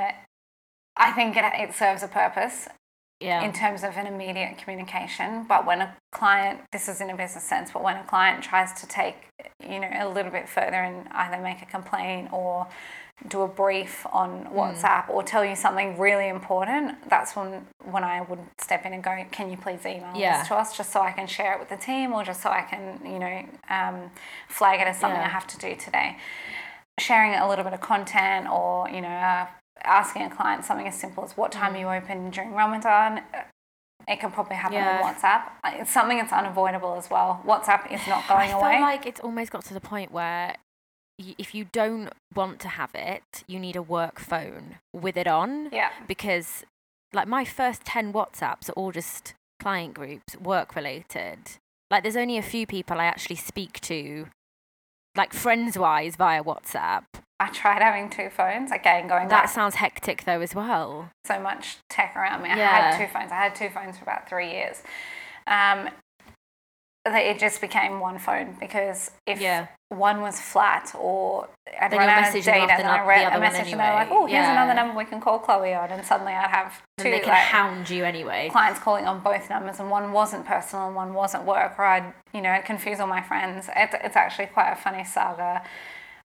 I 0.96 1.12
think 1.12 1.38
it, 1.38 1.46
it 1.56 1.74
serves 1.76 2.04
a 2.04 2.08
purpose. 2.08 2.68
Yeah. 3.20 3.44
in 3.44 3.52
terms 3.52 3.84
of 3.84 3.98
an 3.98 4.06
immediate 4.06 4.60
communication. 4.60 5.46
But 5.50 5.66
when 5.66 5.82
a 5.82 5.96
client, 6.12 6.60
this 6.72 6.88
is 6.88 7.02
in 7.02 7.10
a 7.10 7.18
business 7.18 7.44
sense, 7.44 7.72
but 7.72 7.82
when 7.82 7.98
a 7.98 8.04
client 8.04 8.44
tries 8.44 8.80
to 8.80 8.88
take, 8.88 9.16
you 9.60 9.80
know, 9.80 9.90
a 9.92 10.08
little 10.08 10.30
bit 10.32 10.48
further 10.48 10.76
and 10.78 11.08
either 11.12 11.42
make 11.42 11.64
a 11.64 11.66
complaint 11.66 12.32
or 12.32 12.68
do 13.28 13.42
a 13.42 13.48
brief 13.48 14.06
on 14.14 14.44
Mm. 14.46 14.52
WhatsApp 14.54 15.10
or 15.10 15.24
tell 15.24 15.44
you 15.44 15.56
something 15.56 15.98
really 15.98 16.28
important, 16.28 17.10
that's 17.10 17.36
when 17.36 17.66
when 17.86 18.04
I 18.04 18.22
would 18.22 18.38
step 18.60 18.86
in 18.86 18.94
and 18.94 19.04
go, 19.04 19.26
can 19.32 19.50
you 19.50 19.58
please 19.58 19.84
email 19.84 20.12
Yeah. 20.14 20.38
this 20.38 20.50
to 20.50 20.56
us 20.56 20.78
just 20.78 20.92
so 20.92 21.02
I 21.02 21.12
can 21.12 21.26
share 21.26 21.54
it 21.54 21.60
with 21.60 21.70
the 21.70 21.78
team 21.78 22.14
or 22.14 22.24
just 22.24 22.44
so 22.44 22.52
I 22.52 22.62
can, 22.62 23.02
you 23.04 23.18
know, 23.18 23.44
um, 23.70 24.12
flag 24.48 24.80
it 24.80 24.88
as 24.88 25.00
something 25.00 25.20
Yeah. 25.20 25.26
I 25.26 25.30
have 25.30 25.48
to 25.48 25.58
do 25.58 25.76
today. 25.76 26.18
Sharing 27.00 27.34
a 27.36 27.48
little 27.48 27.64
bit 27.64 27.74
of 27.74 27.82
content 27.82 28.48
or, 28.50 28.90
you 28.90 29.02
know, 29.02 29.08
uh, 29.10 29.48
asking 29.84 30.24
a 30.24 30.30
client 30.30 30.66
something 30.66 30.88
as 30.88 30.96
simple 31.00 31.24
as 31.24 31.38
what 31.38 31.52
time 31.52 31.74
Mm. 31.74 31.80
you 31.80 31.88
open 31.90 32.30
during 32.32 32.54
Ramadan. 32.54 33.20
uh, 33.34 33.44
It 34.08 34.22
can 34.22 34.32
probably 34.32 34.56
happen 34.56 34.76
Yeah. 34.78 35.02
on 35.02 35.14
WhatsApp. 35.14 35.44
Uh, 35.66 35.72
It's 35.82 35.92
something 35.92 36.18
that's 36.18 36.32
unavoidable 36.32 36.96
as 36.96 37.10
well. 37.10 37.42
WhatsApp 37.46 37.92
is 37.92 38.08
not 38.08 38.26
going 38.28 38.52
away. 38.54 38.70
I 38.70 38.72
feel 38.78 38.82
like 38.82 39.06
it's 39.06 39.20
almost 39.20 39.52
got 39.52 39.66
to 39.66 39.74
the 39.74 39.82
point 39.82 40.12
where 40.12 40.56
y- 41.20 41.36
if 41.38 41.54
you 41.54 41.66
don't 41.66 42.14
want 42.34 42.62
to 42.62 42.70
have 42.70 42.92
it, 42.96 43.44
you 43.48 43.60
need 43.60 43.76
a 43.76 43.82
work 43.82 44.20
phone 44.20 44.78
with 44.94 45.18
it 45.18 45.28
on 45.28 45.70
yeah. 45.74 45.90
because 46.08 46.64
like 47.12 47.28
my 47.28 47.44
first 47.44 47.84
10 47.86 48.14
WhatsApps 48.14 48.70
are 48.70 48.74
all 48.74 48.92
just 48.94 49.34
client 49.60 49.94
groups, 49.94 50.36
work 50.38 50.74
related. 50.76 51.58
Like 51.92 52.04
there's 52.04 52.16
only 52.18 52.38
a 52.38 52.42
few 52.44 52.66
people 52.66 53.00
I 53.02 53.06
actually 53.06 53.36
speak 53.38 53.80
to 53.82 54.30
like 55.18 55.34
friends 55.34 55.78
wise 55.78 56.16
via 56.16 56.44
WhatsApp. 56.44 57.04
I 57.40 57.50
tried 57.50 57.82
having 57.82 58.10
two 58.10 58.30
phones. 58.30 58.72
Again, 58.72 59.08
going 59.08 59.28
That 59.28 59.44
back 59.44 59.50
sounds 59.50 59.76
hectic 59.76 60.24
though 60.24 60.42
as 60.42 60.56
well. 60.56 61.10
so 61.26 61.40
much 61.40 61.78
tech 61.90 62.16
around 62.16 62.42
me. 62.44 62.50
I 62.52 62.56
Yeah. 62.58 62.92
had 62.92 62.98
two 62.98 63.12
phones. 63.12 63.32
I 63.32 63.36
had 63.36 63.56
two 63.56 63.70
phones 63.70 63.98
for 63.98 64.04
about 64.04 64.28
three 64.30 64.52
years. 64.52 64.82
Um, 65.46 65.90
it 67.16 67.40
just 67.40 67.62
became 67.62 68.00
one 68.00 68.20
phone 68.20 68.56
because 68.60 69.12
if 69.26 69.40
Yeah. 69.40 69.68
one 69.90 70.22
was 70.22 70.40
flat 70.40 70.94
or 70.96 71.48
I'd 71.80 71.92
Then 71.92 72.00
run 72.00 72.10
out 72.10 72.28
of 72.36 72.44
data, 72.44 72.74
then 72.78 72.86
I 72.86 73.06
read 73.06 73.32
the 73.32 73.38
a 73.38 73.40
message 73.40 73.72
and 73.72 73.80
they're 73.80 73.94
like, 73.94 74.10
"Oh, 74.12 74.26
here's 74.26 74.46
Yeah. 74.46 74.52
another 74.54 74.74
number 74.74 74.98
we 74.98 75.06
can 75.06 75.20
call 75.22 75.40
Chloe 75.40 75.74
on," 75.74 75.90
and 75.92 76.06
suddenly 76.06 76.34
I'd 76.34 76.50
have 76.50 76.82
And 76.98 77.06
two 77.06 77.12
they 77.12 77.20
can 77.20 77.30
like, 77.30 77.40
hound 77.44 77.90
you 77.90 78.04
anyway. 78.04 78.50
clients 78.50 78.80
calling 78.80 79.06
on 79.06 79.20
both 79.20 79.50
numbers, 79.50 79.80
and 79.80 79.90
one 79.90 80.12
wasn't 80.12 80.46
personal 80.46 80.88
and 80.88 80.96
one 80.96 81.14
wasn't 81.14 81.44
work, 81.44 81.78
or 81.78 81.86
I'd 81.86 82.14
you 82.34 82.42
know 82.42 82.60
confuse 82.66 83.00
all 83.00 83.08
my 83.08 83.22
friends. 83.22 83.70
It's 83.76 83.94
it's 84.02 84.16
actually 84.16 84.48
quite 84.48 84.72
a 84.72 84.76
funny 84.76 85.04
saga. 85.04 85.62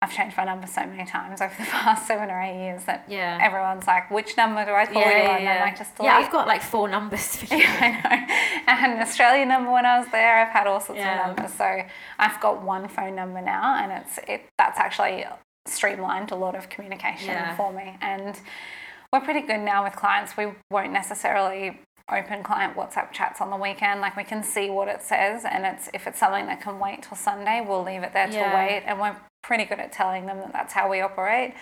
I've 0.02 0.14
changed 0.16 0.38
my 0.38 0.46
number 0.46 0.66
so 0.66 0.86
many 0.86 1.06
times 1.06 1.42
over 1.42 1.54
the 1.58 1.66
past 1.70 2.08
seven 2.08 2.30
or 2.30 2.42
eight 2.42 2.58
years 2.58 2.86
that 2.86 3.04
Yeah. 3.10 3.38
everyone's 3.42 3.86
like, 3.86 4.10
which 4.10 4.38
number 4.38 4.64
do 4.64 4.72
I 4.72 4.86
call 4.86 5.02
yeah, 5.02 5.10
you 5.10 5.24
yeah, 5.24 5.30
on? 5.30 5.38
And 5.40 5.50
I'm 5.50 5.56
yeah. 5.58 5.64
like, 5.64 5.78
just 5.78 5.92
yeah. 6.02 6.16
I've 6.18 6.32
got 6.32 6.48
like 6.48 6.62
four 6.62 6.88
numbers 6.88 7.36
for 7.36 7.54
you. 7.54 7.62
Yeah, 7.64 7.78
I 7.80 7.90
know. 7.92 8.34
I 8.68 8.76
had 8.76 8.92
an 8.92 9.02
Australian 9.02 9.50
number 9.50 9.72
when 9.72 9.86
I 9.86 10.00
was 10.00 10.08
there. 10.12 10.38
I've 10.38 10.54
had 10.54 10.68
all 10.68 10.80
sorts 10.80 11.00
Yeah. 11.00 11.30
of 11.30 11.36
numbers. 11.38 11.54
So 11.58 11.82
I've 12.18 12.40
got 12.40 12.64
one 12.64 12.88
phone 12.88 13.16
number 13.16 13.42
now, 13.42 13.76
and 13.76 13.92
it's 13.92 14.18
it. 14.28 14.44
That's 14.58 14.80
actually 14.80 15.26
streamlined 15.66 16.32
a 16.32 16.36
lot 16.36 16.56
of 16.56 16.70
communication 16.70 17.36
for 17.58 17.74
me. 17.74 17.98
And 18.02 18.40
we're 19.12 19.20
pretty 19.22 19.42
good 19.42 19.60
now 19.60 19.84
with 19.84 19.96
clients. 19.98 20.38
We 20.38 20.48
won't 20.72 20.94
necessarily 20.94 21.82
open 22.12 22.44
client 22.44 22.76
WhatsApp 22.76 23.12
chats 23.12 23.42
on 23.42 23.50
the 23.50 23.56
weekend. 23.58 24.02
Like 24.02 24.16
we 24.16 24.24
can 24.24 24.44
see 24.44 24.70
what 24.70 24.88
it 24.88 25.02
says, 25.02 25.46
and 25.50 25.66
it's 25.66 25.90
if 25.94 26.08
it's 26.08 26.20
something 26.20 26.46
that 26.48 26.62
can 26.62 26.80
wait 26.80 27.04
till 27.04 27.18
Sunday, 27.18 27.64
we'll 27.66 27.84
leave 27.84 28.04
it 28.04 28.14
there 28.14 28.28
till 28.28 28.38
Yeah. 28.38 28.56
wait. 28.56 28.84
And 28.86 29.00
we're 29.00 29.16
pretty 29.44 29.66
good 29.66 29.80
at 29.80 29.92
telling 29.92 30.26
them 30.26 30.38
that 30.40 30.52
that's 30.54 30.74
how 30.74 30.90
we 30.90 31.02
operate. 31.02 31.54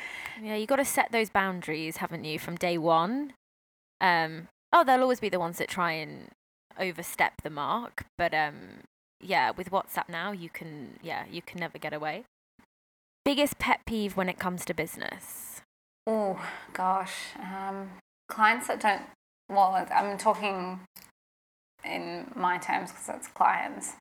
Yeah, 0.42 0.56
you 0.56 0.66
got 0.68 0.78
to 0.78 0.86
set 0.86 1.12
those 1.12 1.30
boundaries, 1.30 1.98
haven't 1.98 2.24
you, 2.24 2.40
from 2.40 2.56
day 2.56 2.78
one? 2.78 3.34
Um, 4.02 4.48
oh, 4.74 4.84
there'll 4.84 5.02
always 5.04 5.20
be 5.20 5.30
the 5.30 5.40
ones 5.40 5.58
that 5.58 5.68
try 5.68 5.92
and 5.94 6.30
overstep 6.80 7.42
the 7.44 7.50
mark, 7.50 8.06
but 8.18 8.34
um, 8.34 8.82
yeah, 9.20 9.52
with 9.52 9.72
WhatsApp 9.72 10.10
now, 10.10 10.32
you 10.32 10.50
can, 10.50 11.00
yeah, 11.02 11.24
you 11.32 11.42
can 11.42 11.60
never 11.60 11.78
get 11.80 11.94
away. 11.94 12.24
Biggest 13.26 13.58
pet 13.60 13.82
peeve 13.86 14.16
when 14.16 14.30
it 14.30 14.40
comes 14.40 14.64
to 14.66 14.74
business. 14.74 15.62
Oh 16.06 16.40
gosh, 16.74 17.14
um, 17.40 17.90
clients 18.30 18.68
that 18.68 18.80
don't. 18.80 19.02
Well, 19.50 19.88
I'm 19.94 20.18
talking 20.18 20.80
in 21.86 22.30
my 22.36 22.58
terms 22.58 22.92
because 22.92 23.10
it's 23.10 23.28
clients, 23.30 23.94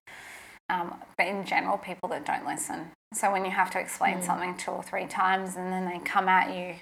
um, 0.68 0.94
but 1.16 1.26
in 1.28 1.44
general, 1.44 1.78
people 1.78 2.08
that 2.08 2.24
don't 2.26 2.44
listen. 2.46 2.90
So 3.14 3.30
when 3.30 3.44
you 3.44 3.52
have 3.52 3.70
to 3.72 3.78
explain 3.80 4.18
Mm. 4.18 4.22
something 4.24 4.56
two 4.56 4.72
or 4.72 4.82
three 4.82 5.06
times, 5.06 5.56
and 5.56 5.72
then 5.72 5.84
they 5.86 5.98
come 6.00 6.28
at 6.28 6.52
you 6.54 6.76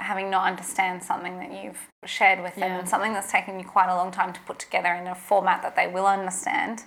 having 0.00 0.30
not 0.30 0.46
understand 0.46 1.02
something 1.02 1.38
that 1.38 1.52
you've 1.52 1.88
shared 2.04 2.42
with 2.42 2.54
them, 2.54 2.70
Yeah. 2.72 2.78
and 2.78 2.88
something 2.88 3.12
that's 3.12 3.30
taken 3.30 3.58
you 3.58 3.66
quite 3.66 3.88
a 3.88 3.94
long 3.96 4.10
time 4.10 4.32
to 4.32 4.40
put 4.40 4.58
together 4.58 4.92
in 4.94 5.06
a 5.06 5.14
format 5.14 5.62
that 5.62 5.76
they 5.76 5.86
will 5.86 6.06
understand. 6.06 6.84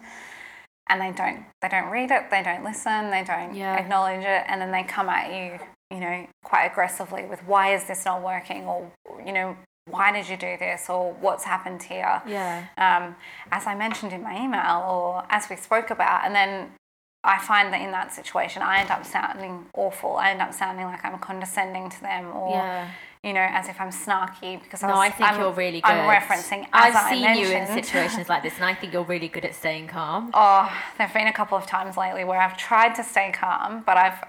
And 0.88 1.00
they 1.00 1.12
don't, 1.12 1.46
they 1.62 1.70
don't 1.70 1.90
read 1.90 2.12
it, 2.12 2.30
they 2.30 2.44
don't 2.44 2.64
listen, 2.64 3.10
they 3.10 3.24
don't 3.24 3.54
Yeah. 3.56 3.76
acknowledge 3.76 4.24
it, 4.26 4.44
and 4.48 4.60
then 4.62 4.72
they 4.72 4.84
come 4.84 5.10
at 5.10 5.32
you, 5.32 5.60
you 5.90 6.00
know, 6.00 6.28
quite 6.44 6.66
aggressively 6.66 7.26
with 7.26 7.44
why 7.48 7.74
is 7.74 7.86
this 7.86 8.04
not 8.06 8.22
working, 8.22 8.68
or 8.68 8.92
you 9.26 9.32
know, 9.32 9.56
why 9.94 10.12
did 10.12 10.28
you 10.30 10.38
do 10.38 10.58
this, 10.58 10.90
or 10.90 11.14
what's 11.14 11.44
happened 11.44 11.84
here 11.84 12.22
Yeah. 12.26 12.66
um, 12.78 13.16
as 13.52 13.68
I 13.68 13.76
mentioned 13.76 14.14
in 14.14 14.24
my 14.24 14.36
email 14.44 14.84
or 14.90 15.24
as 15.30 15.50
we 15.50 15.56
spoke 15.56 15.90
about. 15.92 16.26
And 16.26 16.34
then 16.34 16.72
I 17.24 17.38
find 17.40 17.72
that 17.74 17.82
in 17.82 17.92
that 17.92 18.12
situation, 18.14 18.62
I 18.62 18.80
end 18.80 18.90
up 18.92 19.06
sounding 19.06 19.68
awful. 19.76 20.18
I 20.18 20.32
end 20.32 20.42
up 20.42 20.54
sounding 20.54 20.86
like 20.86 21.04
I'm 21.06 21.20
condescending 21.20 21.90
to 21.90 22.02
them 22.02 22.36
or, 22.36 22.52
Yeah. 22.52 22.88
you 23.24 23.34
know, 23.34 23.48
as 23.52 23.70
if 23.70 23.80
I'm 23.80 23.92
snarky 23.92 24.62
because 24.62 24.84
I 24.84 24.88
No, 24.88 24.94
was, 24.96 25.02
I 25.02 25.10
think 25.12 25.30
I'm, 25.30 25.40
you're 25.40 25.52
really 25.52 25.80
good. 25.82 25.92
I'm 25.92 26.10
referencing 26.22 26.68
I've 26.74 26.96
I 26.96 27.10
seen 27.12 27.38
you 27.38 27.48
in 27.52 27.68
situations 27.68 28.28
like 28.30 28.44
this, 28.44 28.56
and 28.56 28.66
I 28.66 28.74
think 28.74 28.94
you're 28.94 29.04
really 29.04 29.30
good 29.30 29.46
at 29.46 29.54
staying 29.56 29.88
calm. 29.88 30.32
Oh, 30.34 30.66
there 30.98 31.08
have 31.08 31.14
been 31.14 31.28
a 31.28 31.34
couple 31.34 31.58
of 31.58 31.66
times 31.66 31.96
lately 31.98 32.24
where 32.24 32.42
I've 32.42 32.58
tried 32.58 32.96
to 32.96 33.04
stay 33.04 33.32
calm, 33.32 33.84
but 33.86 33.96
I've 33.98 34.20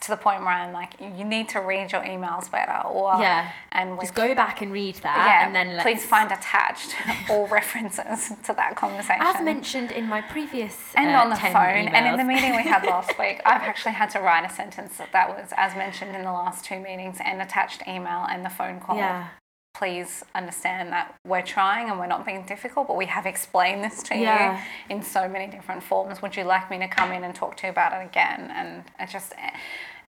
to 0.00 0.08
the 0.10 0.16
point 0.16 0.40
where 0.40 0.50
I'm 0.50 0.72
like, 0.72 0.94
you 1.00 1.24
need 1.24 1.48
to 1.50 1.60
read 1.60 1.92
your 1.92 2.02
emails 2.02 2.50
better, 2.50 2.86
or 2.86 3.14
Yeah. 3.20 3.50
and 3.72 3.98
Just 4.00 4.14
go 4.14 4.34
back 4.34 4.60
and 4.62 4.72
read 4.72 4.96
that, 4.96 5.16
yeah, 5.16 5.46
and 5.46 5.54
then 5.54 5.76
let's. 5.76 5.82
please 5.82 6.04
find 6.04 6.30
attached 6.32 6.94
all 7.30 7.46
references 7.48 8.32
to 8.44 8.52
that 8.54 8.76
conversation. 8.76 9.20
As 9.22 9.42
mentioned 9.42 9.90
in 9.90 10.06
my 10.08 10.20
previous 10.22 10.76
and 10.94 11.10
uh, 11.10 11.20
on 11.20 11.30
the 11.30 11.36
10 11.36 11.52
phone 11.52 11.88
and 11.94 12.06
in 12.06 12.16
the 12.16 12.24
meeting 12.32 12.54
we 12.56 12.62
had 12.62 12.84
last 12.84 13.18
week 13.18 13.40
i've 13.44 13.62
actually 13.62 13.92
had 13.92 14.08
to 14.10 14.20
write 14.20 14.44
a 14.44 14.52
sentence 14.54 14.96
that, 14.98 15.10
that 15.12 15.28
was 15.28 15.52
as 15.56 15.74
mentioned 15.76 16.14
in 16.14 16.22
the 16.22 16.32
last 16.32 16.64
two 16.64 16.78
meetings 16.78 17.18
and 17.24 17.40
attached 17.42 17.82
email 17.88 18.26
and 18.30 18.44
the 18.44 18.50
phone 18.50 18.78
call 18.80 18.96
yeah. 18.96 19.28
Please 19.74 20.24
understand 20.34 20.92
that 20.92 21.14
we're 21.26 21.42
trying 21.42 21.88
and 21.88 21.98
we're 21.98 22.06
not 22.06 22.26
being 22.26 22.44
difficult 22.46 22.86
but 22.88 22.96
we 22.96 23.06
have 23.06 23.26
explained 23.26 23.82
this 23.82 24.02
to 24.04 24.16
Yeah. 24.16 24.60
you 24.88 24.94
in 24.96 25.02
so 25.02 25.28
many 25.28 25.46
different 25.50 25.82
forms 25.82 26.20
would 26.22 26.36
you 26.36 26.44
like 26.44 26.70
me 26.70 26.78
to 26.78 26.88
come 26.88 27.10
in 27.12 27.24
and 27.24 27.34
talk 27.34 27.56
to 27.58 27.66
you 27.66 27.70
about 27.70 27.92
it 28.00 28.04
again 28.06 28.50
and 28.54 28.84
it 29.00 29.08
just 29.10 29.32
eh, 29.38 29.50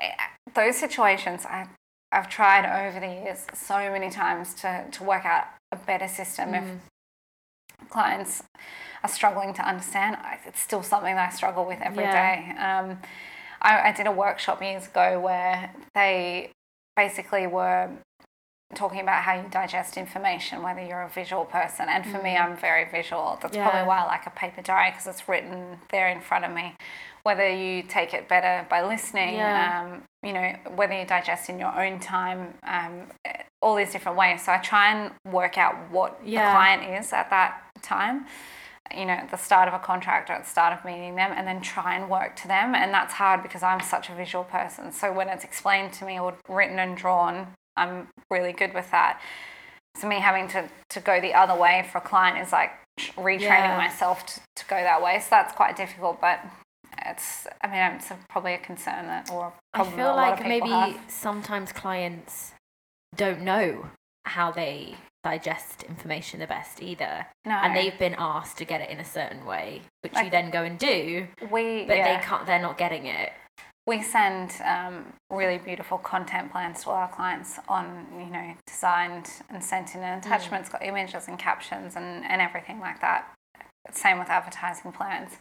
eh, 0.00 0.10
those 0.54 0.76
situations 0.76 1.44
I, 1.46 1.66
i've 2.12 2.28
tried 2.28 2.66
over 2.88 3.00
the 3.00 3.06
years 3.06 3.46
so 3.54 3.90
many 3.90 4.10
times 4.10 4.54
to, 4.54 4.84
to 4.92 5.04
work 5.04 5.24
out 5.24 5.44
a 5.72 5.76
better 5.76 6.08
system 6.08 6.54
if 6.54 6.64
Mm. 6.64 6.78
clients 7.90 8.42
are 9.02 9.08
struggling 9.08 9.52
to 9.54 9.62
understand, 9.62 10.16
it's 10.46 10.60
still 10.60 10.82
something 10.82 11.14
that 11.14 11.30
I 11.32 11.34
struggle 11.36 11.66
with 11.66 11.80
every 11.82 12.04
day. 12.04 12.44
Yeah. 12.46 12.80
Um, 12.80 12.98
I, 13.60 13.88
I 13.88 13.92
did 13.92 14.06
a 14.06 14.10
workshop 14.12 14.62
years 14.62 14.86
ago 14.86 15.20
where 15.20 15.70
they 15.94 16.50
basically 16.96 17.46
were 17.46 17.90
talking 18.74 19.00
about 19.00 19.22
how 19.22 19.34
you 19.34 19.48
digest 19.50 19.96
information, 19.96 20.62
whether 20.62 20.82
you're 20.84 21.02
a 21.02 21.08
visual 21.08 21.44
person. 21.44 21.88
And 21.88 22.04
for 22.06 22.18
me, 22.22 22.34
Mm. 22.34 22.44
I'm 22.44 22.56
very 22.56 22.84
visual. 22.84 23.38
That's 23.40 23.56
Yeah. 23.56 23.68
probably 23.68 23.86
why 23.88 23.98
I 23.98 24.04
like 24.04 24.26
a 24.26 24.30
paper 24.30 24.62
diary 24.62 24.90
because 24.90 25.06
it's 25.06 25.28
written 25.28 25.80
there 25.90 26.08
in 26.08 26.20
front 26.20 26.44
of 26.44 26.50
me. 26.50 26.76
Whether 27.22 27.48
you 27.48 27.82
take 27.82 28.12
it 28.12 28.28
better 28.28 28.66
by 28.68 28.82
listening, 28.82 29.36
Yeah. 29.36 29.80
um, 29.80 30.02
you 30.22 30.32
know, 30.32 30.52
whether 30.74 30.94
you 30.94 31.04
digest 31.06 31.48
in 31.48 31.58
your 31.58 31.72
own 31.78 31.98
time, 32.00 32.54
um, 32.64 33.10
all 33.62 33.74
these 33.74 33.92
different 33.92 34.18
ways. 34.18 34.42
So 34.44 34.52
I 34.52 34.58
try 34.58 34.90
and 34.92 35.12
work 35.24 35.56
out 35.56 35.74
what 35.90 36.18
Yeah. 36.22 36.44
the 36.46 36.50
client 36.52 36.82
is 37.00 37.12
at 37.12 37.30
that 37.30 37.60
time 37.82 38.26
you 38.90 39.06
know, 39.06 39.14
at 39.14 39.30
the 39.30 39.38
start 39.38 39.66
of 39.66 39.72
a 39.72 39.78
contract 39.78 40.28
or 40.28 40.34
at 40.34 40.44
the 40.44 40.48
start 40.50 40.70
of 40.78 40.84
meeting 40.84 41.14
them 41.14 41.32
and 41.34 41.48
then 41.48 41.58
try 41.62 41.94
and 41.94 42.08
work 42.10 42.36
to 42.36 42.46
them. 42.46 42.74
And 42.74 42.92
that's 42.92 43.14
hard 43.14 43.42
because 43.42 43.62
I'm 43.62 43.80
such 43.80 44.10
a 44.10 44.12
visual 44.14 44.44
person. 44.44 44.92
So 44.92 45.10
when 45.10 45.30
it's 45.30 45.42
explained 45.42 45.94
to 45.94 46.04
me 46.04 46.20
or 46.20 46.34
written 46.50 46.78
and 46.78 46.94
drawn, 46.94 47.54
I'm 47.76 48.08
really 48.30 48.52
good 48.52 48.74
with 48.74 48.90
that. 48.90 49.20
So 49.96 50.08
me 50.08 50.16
having 50.20 50.48
to, 50.48 50.68
to 50.90 51.00
go 51.00 51.20
the 51.20 51.34
other 51.34 51.58
way 51.58 51.88
for 51.90 51.98
a 51.98 52.00
client 52.00 52.38
is 52.44 52.52
like 52.52 52.70
retraining 52.98 53.40
Yeah. 53.40 53.76
myself 53.76 54.26
to, 54.26 54.40
to 54.56 54.64
go 54.66 54.76
that 54.76 55.02
way. 55.02 55.20
So 55.20 55.28
that's 55.30 55.54
quite 55.54 55.76
difficult, 55.76 56.20
but 56.20 56.40
it's, 57.06 57.46
I 57.62 57.66
mean, 57.68 57.96
it's 57.96 58.10
a, 58.10 58.18
probably 58.28 58.54
a 58.54 58.58
concern 58.58 59.06
that, 59.06 59.30
or 59.30 59.52
I 59.72 59.84
feel 59.84 59.96
that 59.96 60.14
a 60.14 60.16
lot 60.16 60.30
like 60.38 60.46
maybe 60.46 60.70
have. 60.70 60.98
sometimes 61.08 61.72
clients 61.72 62.54
don't 63.16 63.42
know 63.42 63.90
how 64.24 64.50
they 64.50 64.96
digest 65.22 65.82
information 65.84 66.40
the 66.40 66.46
best 66.46 66.82
either. 66.82 67.26
No. 67.44 67.52
And 67.52 67.76
they've 67.76 67.98
been 67.98 68.14
asked 68.18 68.58
to 68.58 68.64
get 68.64 68.80
it 68.80 68.90
in 68.90 69.00
a 69.00 69.04
certain 69.04 69.44
way, 69.46 69.82
which 70.02 70.14
you 70.16 70.30
then 70.30 70.50
go 70.50 70.62
and 70.62 70.78
do, 70.78 71.26
we, 71.50 71.84
but 71.84 71.96
yeah. 71.96 72.18
they 72.18 72.24
can't 72.24 72.46
they're 72.46 72.60
not 72.60 72.78
getting 72.78 73.06
it. 73.06 73.32
We 73.87 74.03
send 74.03 74.53
um, 74.64 75.12
really 75.30 75.59
beautiful 75.59 75.99
content 75.99 76.51
plans 76.51 76.82
to 76.85 76.91
our 76.91 77.09
clients 77.09 77.59
on, 77.68 78.07
you 78.18 78.26
know, 78.32 78.55
designed 78.66 79.30
and 79.51 79.62
sent 79.62 79.95
in 79.95 80.03
attachments, 80.03 80.68
got 80.70 80.82
images 80.82 81.28
and 81.28 81.39
captions 81.39 81.95
and, 81.97 82.24
and 82.24 82.41
everything 82.41 82.80
like 82.80 83.01
that. 83.03 83.30
Same 83.93 84.18
with 84.18 84.28
advertising 84.30 84.91
plans. 84.93 85.32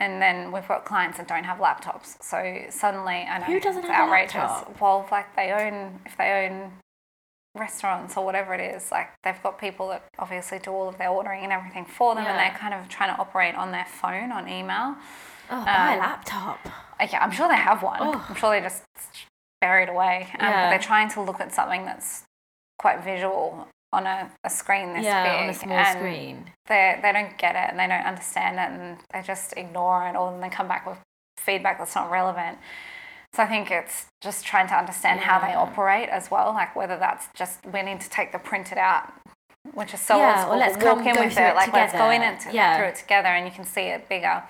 And 0.00 0.20
then 0.20 0.50
we've 0.52 0.66
got 0.66 0.84
clients 0.86 1.18
that 1.18 1.28
don't 1.28 1.44
have 1.44 1.58
laptops. 1.58 2.22
So 2.22 2.64
suddenly, 2.70 3.26
I 3.28 3.38
know 3.38 3.44
Who 3.46 3.60
doesn't 3.60 3.82
it's 3.82 3.90
have 3.90 4.08
a 4.08 4.12
outrageous. 4.12 4.34
laptop? 4.34 4.80
Well, 4.80 5.08
like 5.10 5.36
they 5.36 5.52
own, 5.52 6.00
if 6.06 6.16
they 6.16 6.48
own 6.50 6.72
restaurants 7.54 8.16
or 8.16 8.24
whatever 8.24 8.54
it 8.54 8.60
is, 8.60 8.90
like 8.90 9.08
they've 9.24 9.42
got 9.42 9.58
people 9.58 9.88
that 9.88 10.04
obviously 10.18 10.58
do 10.58 10.70
all 10.70 10.88
of 10.88 10.96
their 10.98 11.08
ordering 11.10 11.44
and 11.44 11.52
everything 11.52 11.84
for 11.84 12.14
them, 12.14 12.24
and 12.26 12.38
they're 12.38 12.58
kind 12.58 12.74
of 12.74 12.88
trying 12.88 13.14
to 13.14 13.20
operate 13.20 13.54
on 13.54 13.72
their 13.72 13.86
phone, 13.86 14.32
on 14.32 14.48
email. 14.48 14.96
Oh, 15.50 15.64
buy 15.64 15.90
a 15.92 15.94
Um, 15.94 15.98
laptop. 16.00 16.58
Okay, 17.00 17.16
I'm 17.16 17.30
sure 17.30 17.48
they 17.48 17.56
have 17.56 17.82
one. 17.82 17.98
Oh. 18.00 18.24
I'm 18.28 18.34
sure 18.36 18.50
they 18.50 18.60
just 18.60 18.82
bury 19.60 19.84
it 19.84 19.88
away. 19.88 20.28
Um, 20.38 20.46
Yeah. 20.48 20.62
But 20.64 20.70
they're 20.70 20.78
trying 20.78 21.08
to 21.10 21.20
look 21.20 21.40
at 21.40 21.52
something 21.54 21.84
that's 21.84 22.24
quite 22.78 23.02
visual 23.04 23.68
on 23.92 24.06
a, 24.06 24.30
a 24.44 24.50
screen 24.50 24.92
this 24.94 25.04
Yeah, 25.04 25.22
big. 25.22 25.42
on 25.42 25.48
a 25.50 25.54
small 25.54 25.76
and 25.78 25.98
screen. 25.98 26.50
They 26.66 26.98
they 27.02 27.12
don't 27.12 27.36
get 27.38 27.54
it 27.54 27.70
and 27.70 27.78
they 27.78 27.86
don't 27.86 28.04
understand 28.04 28.56
it 28.58 28.80
and 28.80 28.98
they 29.12 29.22
just 29.26 29.54
ignore 29.56 30.06
it 30.08 30.16
or 30.16 30.30
then 30.32 30.40
they 30.40 30.48
come 30.48 30.68
back 30.68 30.86
with 30.86 30.98
feedback 31.38 31.78
that's 31.78 31.94
not 31.94 32.10
relevant. 32.10 32.58
So 33.34 33.42
I 33.42 33.46
think 33.46 33.70
it's 33.70 34.06
just 34.22 34.44
trying 34.44 34.66
to 34.68 34.74
understand 34.74 35.20
how 35.20 35.38
they 35.38 35.54
operate 35.54 36.08
as 36.08 36.30
well, 36.30 36.52
like 36.54 36.74
whether 36.74 36.96
that's 36.96 37.28
just 37.34 37.64
we 37.66 37.82
need 37.82 38.00
to 38.00 38.10
take 38.10 38.32
the 38.32 38.38
printed 38.38 38.78
out, 38.78 39.12
which 39.74 39.92
is 39.94 40.00
so 40.00 40.16
Yeah, 40.16 40.28
old 40.30 40.36
or 40.38 40.40
school, 40.42 40.58
let's 40.58 40.76
but 40.76 40.84
come 40.86 40.98
walk 41.04 41.06
in 41.06 41.16
with 41.22 41.36
it, 41.38 41.40
it 41.40 41.54
like 41.54 41.72
let's 41.72 41.92
go 41.92 42.10
in 42.10 42.22
and 42.22 42.38
Yeah. 42.54 42.76
through 42.76 42.86
it 42.86 42.96
together 42.96 43.28
and 43.28 43.46
you 43.46 43.52
can 43.52 43.64
see 43.64 43.82
it 43.82 44.08
bigger. 44.08 44.42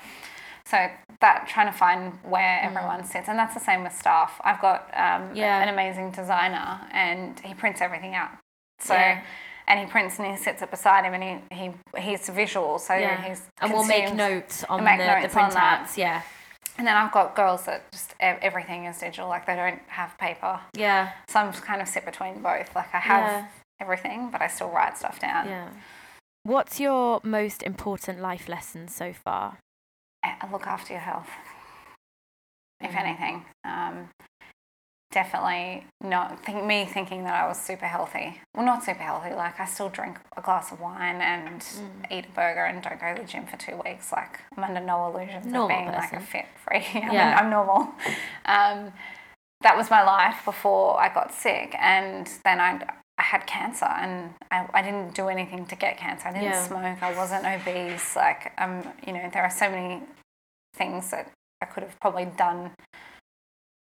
So 0.66 0.88
that 1.20 1.48
trying 1.48 1.66
to 1.66 1.72
find 1.72 2.18
where 2.22 2.60
Mm. 2.60 2.66
everyone 2.66 3.04
sits, 3.04 3.28
and 3.28 3.38
that's 3.38 3.54
the 3.54 3.60
same 3.60 3.82
with 3.82 3.94
staff. 3.96 4.40
I've 4.44 4.60
got 4.60 4.88
um, 4.94 5.34
Yeah. 5.34 5.62
an 5.62 5.68
amazing 5.68 6.10
designer, 6.10 6.80
and 6.92 7.38
he 7.40 7.54
prints 7.54 7.80
everything 7.80 8.14
out. 8.14 8.30
So, 8.80 8.94
Yeah. 8.94 9.20
and 9.66 9.80
he 9.80 9.86
prints 9.86 10.18
and 10.18 10.28
he 10.28 10.36
sits 10.36 10.62
it 10.62 10.70
beside 10.70 11.04
him, 11.04 11.14
and 11.14 11.44
he, 11.50 11.56
he 11.56 12.00
he's 12.00 12.28
visual, 12.28 12.78
so 12.78 12.94
Yeah. 12.94 13.20
he's 13.22 13.42
And 13.60 13.72
we'll 13.72 13.84
make 13.84 14.12
notes 14.14 14.64
on 14.64 14.84
make 14.84 14.98
the, 14.98 15.04
the 15.06 15.20
notes 15.22 15.36
on 15.36 15.50
that. 15.50 15.80
printouts. 15.86 15.96
Yeah. 15.96 16.22
And 16.78 16.86
then 16.86 16.94
I've 16.94 17.10
got 17.12 17.34
girls 17.34 17.64
that 17.64 17.90
just 17.90 18.14
everything 18.20 18.84
is 18.84 18.98
digital, 18.98 19.28
like 19.30 19.46
they 19.46 19.56
don't 19.56 19.80
have 19.88 20.16
paper. 20.18 20.60
Yeah. 20.74 21.12
So 21.28 21.40
I'm 21.40 21.52
kind 21.54 21.80
of 21.80 21.88
sit 21.88 22.04
between 22.04 22.42
both. 22.42 22.74
Like 22.76 22.94
I 22.94 22.98
have 22.98 23.22
Yeah. 23.32 23.44
everything, 23.80 24.28
but 24.30 24.42
I 24.42 24.48
still 24.48 24.68
write 24.68 24.98
stuff 24.98 25.18
down. 25.18 25.48
Yeah. 25.48 25.68
What's 26.42 26.78
your 26.78 27.20
most 27.24 27.62
important 27.62 28.20
life 28.20 28.46
lesson 28.46 28.88
so 28.88 29.14
far? 29.14 29.56
Look 30.52 30.66
after 30.66 30.92
your 30.92 31.02
health, 31.02 31.28
if 32.80 32.92
Mhm. 32.92 33.00
anything. 33.00 33.44
Um, 33.64 34.10
definitely 35.12 35.86
not 36.00 36.40
think 36.44 36.64
me 36.64 36.84
thinking 36.84 37.24
that 37.24 37.34
I 37.42 37.46
was 37.46 37.58
super 37.58 37.86
healthy. 37.86 38.40
Well, 38.54 38.66
not 38.66 38.82
super 38.84 39.02
healthy. 39.02 39.32
Like 39.34 39.58
I 39.60 39.64
still 39.64 39.88
drink 39.88 40.18
a 40.36 40.42
glass 40.42 40.72
of 40.72 40.80
wine 40.80 41.20
and 41.22 41.60
Mm. 41.60 42.12
eat 42.12 42.26
a 42.26 42.30
burger 42.32 42.64
and 42.64 42.82
don't 42.82 43.00
go 43.00 43.14
to 43.14 43.22
the 43.22 43.26
gym 43.26 43.46
for 43.46 43.56
two 43.56 43.76
weeks. 43.84 44.12
Like 44.12 44.40
I'm 44.56 44.64
under 44.64 44.80
no 44.80 45.06
illusions 45.06 45.46
Normal 45.46 45.62
of 45.64 45.68
being 45.68 45.86
like 45.86 46.12
a 46.12 46.16
person. 46.16 46.26
fit 46.26 46.46
mean, 47.06 47.14
Yeah. 47.14 47.36
I'm 47.38 47.50
normal. 47.50 47.94
Um, 48.44 48.92
that 49.62 49.76
was 49.76 49.90
my 49.90 50.02
life 50.02 50.44
before 50.44 51.00
I 51.00 51.08
got 51.08 51.32
sick, 51.32 51.74
and 51.78 52.28
then 52.44 52.60
I. 52.60 52.86
Had 53.30 53.44
cancer 53.46 53.86
and 53.86 54.34
I, 54.52 54.68
I 54.72 54.82
didn't 54.82 55.14
do 55.14 55.26
anything 55.28 55.66
to 55.66 55.74
get 55.74 55.98
cancer. 55.98 56.28
I 56.28 56.32
didn't 56.32 56.44
Yeah. 56.44 56.62
smoke. 56.62 57.02
I 57.02 57.12
wasn't 57.16 57.44
obese. 57.44 58.14
Like, 58.14 58.52
um, 58.58 58.84
you 59.04 59.12
know, 59.12 59.28
there 59.32 59.42
are 59.42 59.50
so 59.50 59.68
many 59.68 60.02
things 60.76 61.10
that 61.10 61.32
I 61.60 61.66
could 61.66 61.82
have 61.82 61.98
probably 62.00 62.26
done 62.26 62.70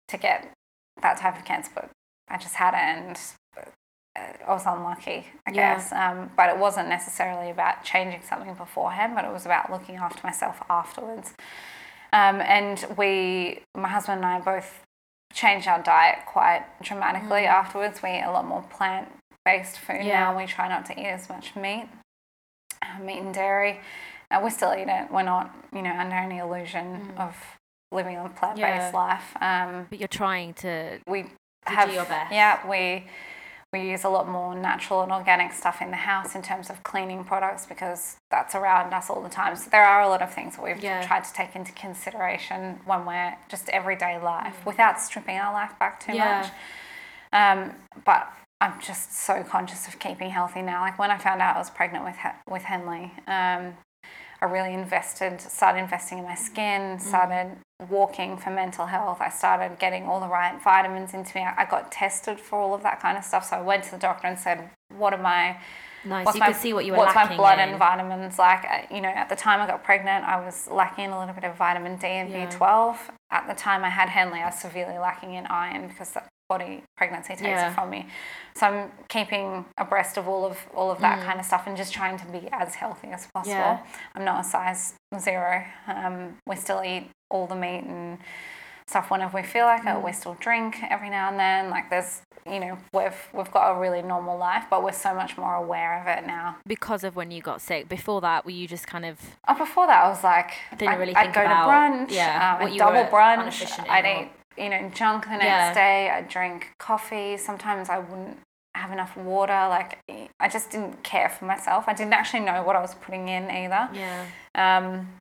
to 0.08 0.16
get 0.16 0.52
that 1.00 1.16
type 1.18 1.36
of 1.36 1.44
cancer, 1.44 1.72
but 1.74 1.90
I 2.28 2.36
just 2.38 2.54
had 2.54 2.74
it 2.74 2.78
and 2.98 3.18
I 4.14 4.52
was 4.52 4.64
unlucky, 4.64 5.26
I 5.44 5.50
Yeah. 5.50 5.74
guess. 5.74 5.90
Um, 5.90 6.30
but 6.36 6.48
it 6.50 6.58
wasn't 6.58 6.88
necessarily 6.88 7.50
about 7.50 7.82
changing 7.82 8.22
something 8.22 8.54
beforehand, 8.54 9.14
but 9.16 9.24
it 9.24 9.32
was 9.32 9.44
about 9.44 9.72
looking 9.72 9.96
after 9.96 10.20
myself 10.24 10.62
afterwards. 10.70 11.34
Um, 12.12 12.40
and 12.42 12.84
we, 12.96 13.62
my 13.74 13.88
husband 13.88 14.18
and 14.18 14.26
I 14.26 14.38
both 14.38 14.84
changed 15.32 15.66
our 15.66 15.82
diet 15.82 16.26
quite 16.26 16.62
dramatically 16.80 17.42
Mm. 17.42 17.48
afterwards. 17.60 18.02
We 18.02 18.10
ate 18.10 18.22
a 18.22 18.30
lot 18.30 18.44
more 18.46 18.62
plant 18.62 19.08
based 19.44 19.78
food 19.78 20.04
Yeah. 20.04 20.20
now. 20.20 20.36
We 20.36 20.46
try 20.46 20.68
not 20.68 20.86
to 20.86 20.98
eat 21.00 21.06
as 21.06 21.28
much 21.28 21.54
meat, 21.56 21.88
uh, 22.82 22.98
meat 23.00 23.18
and 23.20 23.34
dairy. 23.34 23.80
Uh, 24.30 24.40
we 24.42 24.50
still 24.50 24.72
eat 24.74 24.88
it. 24.88 25.10
We're 25.10 25.22
not, 25.22 25.50
you 25.72 25.82
know, 25.82 25.92
under 25.92 26.16
any 26.16 26.38
illusion 26.38 27.12
Mm. 27.16 27.20
of 27.20 27.36
living 27.90 28.16
a 28.16 28.28
plant 28.28 28.56
Yeah. 28.58 28.78
based 28.78 28.94
life. 28.94 29.36
Um, 29.40 29.86
But 29.90 29.98
you're 29.98 30.08
trying 30.08 30.54
to. 30.54 31.00
we 31.06 31.22
do 31.24 31.28
have 31.66 31.92
your 31.92 32.04
best. 32.04 32.32
yeah 32.32 32.66
we 32.66 33.06
we 33.72 33.80
use 33.90 34.04
a 34.04 34.08
lot 34.10 34.28
more 34.28 34.54
natural 34.54 35.00
and 35.02 35.10
organic 35.12 35.50
stuff 35.52 35.80
in 35.80 35.90
the 35.90 35.96
house 35.96 36.34
in 36.34 36.42
terms 36.42 36.68
of 36.68 36.82
cleaning 36.82 37.24
products 37.24 37.64
because 37.64 38.18
that's 38.30 38.54
around 38.54 38.92
us 38.92 39.08
all 39.08 39.22
the 39.22 39.30
time 39.30 39.54
so 39.56 39.70
there 39.70 39.84
are 39.84 40.02
a 40.02 40.08
lot 40.08 40.20
of 40.20 40.30
things 40.34 40.56
that 40.56 40.62
we've 40.62 40.82
Yeah. 40.82 41.00
tried 41.06 41.24
to 41.24 41.32
take 41.32 41.54
into 41.56 41.72
consideration 41.72 42.80
when 42.84 43.06
we're 43.06 43.34
just 43.48 43.68
everyday 43.70 44.18
life 44.18 44.66
without 44.66 45.00
stripping 45.00 45.38
our 45.38 45.52
life 45.54 45.78
back 45.78 46.00
too 46.00 46.12
Mm. 46.12 46.16
Yeah. 46.16 46.40
much 46.40 46.50
um, 47.32 47.74
but 48.04 48.30
I'm 48.62 48.78
just 48.80 49.12
so 49.12 49.42
conscious 49.42 49.88
of 49.88 49.98
keeping 49.98 50.30
healthy 50.30 50.62
now. 50.62 50.82
Like 50.82 50.96
when 50.96 51.10
I 51.10 51.18
found 51.18 51.42
out 51.42 51.56
I 51.56 51.58
was 51.58 51.68
pregnant 51.70 52.04
with 52.04 52.16
He- 52.16 52.50
with 52.52 52.62
Henley, 52.62 53.12
um, 53.26 53.76
I 54.40 54.44
really 54.46 54.72
invested, 54.72 55.40
started 55.40 55.80
investing 55.80 56.18
in 56.18 56.24
my 56.24 56.36
skin, 56.36 56.98
started 57.00 57.56
walking 57.88 58.36
for 58.36 58.50
mental 58.50 58.86
health. 58.86 59.18
I 59.20 59.30
started 59.30 59.78
getting 59.80 60.06
all 60.08 60.20
the 60.20 60.28
right 60.28 60.60
vitamins 60.62 61.12
into 61.12 61.36
me. 61.38 61.44
I 61.44 61.64
got 61.64 61.90
tested 61.90 62.38
for 62.40 62.60
all 62.60 62.72
of 62.74 62.82
that 62.84 63.00
kind 63.00 63.18
of 63.18 63.24
stuff. 63.24 63.44
So 63.48 63.56
I 63.56 63.60
went 63.62 63.82
to 63.84 63.90
the 63.90 63.98
doctor 63.98 64.28
and 64.28 64.38
said, 64.38 64.70
"What 64.96 65.12
am 65.12 65.26
I? 65.26 65.56
Nice. 66.04 66.26
What's 66.26 66.36
you 66.36 66.40
my, 66.40 66.52
see 66.52 66.72
what 66.72 66.84
you 66.84 66.92
were 66.92 66.98
what's 66.98 67.14
lacking 67.16 67.36
my 67.36 67.42
blood 67.42 67.58
in. 67.58 67.70
and 67.70 67.78
vitamins 67.78 68.38
like?" 68.38 68.64
Uh, 68.64 68.94
You 68.94 69.00
know, 69.00 69.08
at 69.08 69.28
the 69.28 69.36
time 69.36 69.60
I 69.60 69.66
got 69.66 69.82
pregnant, 69.82 70.24
I 70.24 70.36
was 70.44 70.68
lacking 70.68 71.10
a 71.10 71.18
little 71.18 71.34
bit 71.34 71.44
of 71.44 71.54
vitamin 71.56 71.96
D 71.96 72.06
and 72.06 72.30
Yeah. 72.30 72.46
B12. 72.46 73.10
At 73.30 73.48
the 73.48 73.54
time 73.54 73.84
I 73.84 73.88
had 73.90 74.08
Henley, 74.08 74.40
I 74.40 74.46
was 74.46 74.58
severely 74.58 74.98
lacking 74.98 75.34
in 75.34 75.46
iron 75.46 75.88
because 75.88 76.16
body 76.52 76.82
pregnancy 76.98 77.34
takes 77.34 77.42
Yeah. 77.42 77.70
it 77.70 77.74
from 77.74 77.88
me. 77.90 78.00
So 78.54 78.66
I'm 78.68 78.92
keeping 79.08 79.64
abreast 79.84 80.14
of 80.20 80.24
all 80.28 80.44
of 80.50 80.56
all 80.78 80.90
of 80.90 80.98
that 81.06 81.18
Mm. 81.18 81.24
kind 81.28 81.38
of 81.40 81.46
stuff 81.50 81.66
and 81.66 81.76
just 81.82 81.92
trying 81.98 82.16
to 82.22 82.26
be 82.36 82.42
as 82.52 82.74
healthy 82.82 83.08
as 83.16 83.26
possible. 83.34 83.56
Yeah. 83.56 83.78
I'm 84.14 84.24
not 84.30 84.40
a 84.44 84.44
size 84.44 84.94
zero. 85.18 85.64
Um, 85.86 86.14
we 86.46 86.54
still 86.56 86.82
eat 86.84 87.04
all 87.30 87.46
the 87.46 87.54
meat 87.64 87.84
and 87.84 88.18
stuff 88.86 89.10
whenever 89.10 89.34
we 89.40 89.42
feel 89.54 89.64
like 89.72 89.82
it. 89.82 89.96
Mm. 89.96 90.02
We 90.04 90.12
still 90.12 90.36
drink 90.46 90.72
every 90.94 91.08
now 91.08 91.26
and 91.30 91.38
then. 91.38 91.70
Like 91.70 91.88
there's, 91.88 92.20
you 92.44 92.60
know, 92.60 92.76
we've 92.92 93.20
we've 93.32 93.50
got 93.50 93.64
a 93.72 93.74
really 93.84 94.02
normal 94.02 94.36
life, 94.36 94.64
but 94.68 94.82
we're 94.84 94.92
so 95.08 95.14
much 95.14 95.38
more 95.38 95.54
aware 95.64 95.92
of 96.00 96.06
it 96.16 96.26
now. 96.26 96.56
because 96.66 97.02
of 97.08 97.12
when 97.16 97.30
you 97.30 97.40
got 97.40 97.58
sick. 97.62 97.88
Before 97.88 98.20
that, 98.20 98.44
were 98.44 98.50
you 98.60 98.66
just 98.76 98.86
kind 98.86 99.06
of 99.10 99.14
Oh, 99.48 99.54
before 99.66 99.86
that, 99.86 100.00
I 100.04 100.08
was 100.14 100.22
like, 100.22 100.50
Didn't 100.76 100.88
I'd, 100.92 100.98
really 101.02 101.16
I'd 101.16 101.22
think 101.22 101.34
go 101.36 101.44
about, 101.50 101.64
to 101.66 101.70
brunch, 101.72 102.10
yeah, 102.22 102.56
um, 102.60 102.66
I'd 102.66 102.76
double 102.76 103.04
brunch. 103.16 103.88
I'd 103.96 104.04
eat, 104.14 104.28
you 104.56 104.68
know, 104.68 104.88
junk 104.94 105.24
the 105.24 105.30
next 105.30 105.44
Yeah. 105.44 105.74
day. 105.74 106.10
I'd 106.10 106.28
drink 106.28 106.70
coffee. 106.78 107.36
Sometimes 107.36 107.88
I 107.88 107.98
wouldn't 107.98 108.38
have 108.74 108.90
enough 108.92 109.16
water. 109.16 109.66
Like 109.68 109.98
I 110.40 110.48
just 110.48 110.70
didn't 110.70 111.02
care 111.02 111.28
for 111.28 111.44
myself. 111.44 111.84
I 111.86 111.92
didn't 111.94 112.12
actually 112.14 112.40
know 112.40 112.62
what 112.62 112.76
I 112.76 112.80
was 112.80 112.94
putting 112.94 113.28
in 113.28 113.50
either. 113.50 113.88
yeah, 113.92 114.26
Um, 114.54 115.18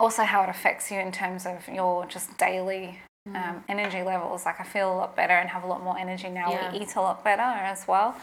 also, 0.00 0.22
how 0.24 0.42
it 0.42 0.48
affects 0.48 0.90
you 0.90 0.98
in 0.98 1.12
terms 1.12 1.46
of 1.46 1.66
your 1.68 2.04
just 2.06 2.36
daily 2.38 3.00
Mm. 3.28 3.36
um, 3.48 3.64
energy 3.68 4.02
levels. 4.02 4.46
Like 4.46 4.58
I 4.60 4.64
feel 4.64 4.90
a 4.92 4.96
lot 4.96 5.14
better 5.14 5.34
and 5.34 5.50
have 5.50 5.62
a 5.62 5.66
lot 5.66 5.82
more 5.82 5.98
energy 5.98 6.30
now. 6.30 6.50
Yeah. 6.50 6.72
We 6.72 6.78
eat 6.80 6.94
a 6.96 7.00
lot 7.00 7.22
better 7.24 7.42
as 7.42 7.86
well. 7.86 8.16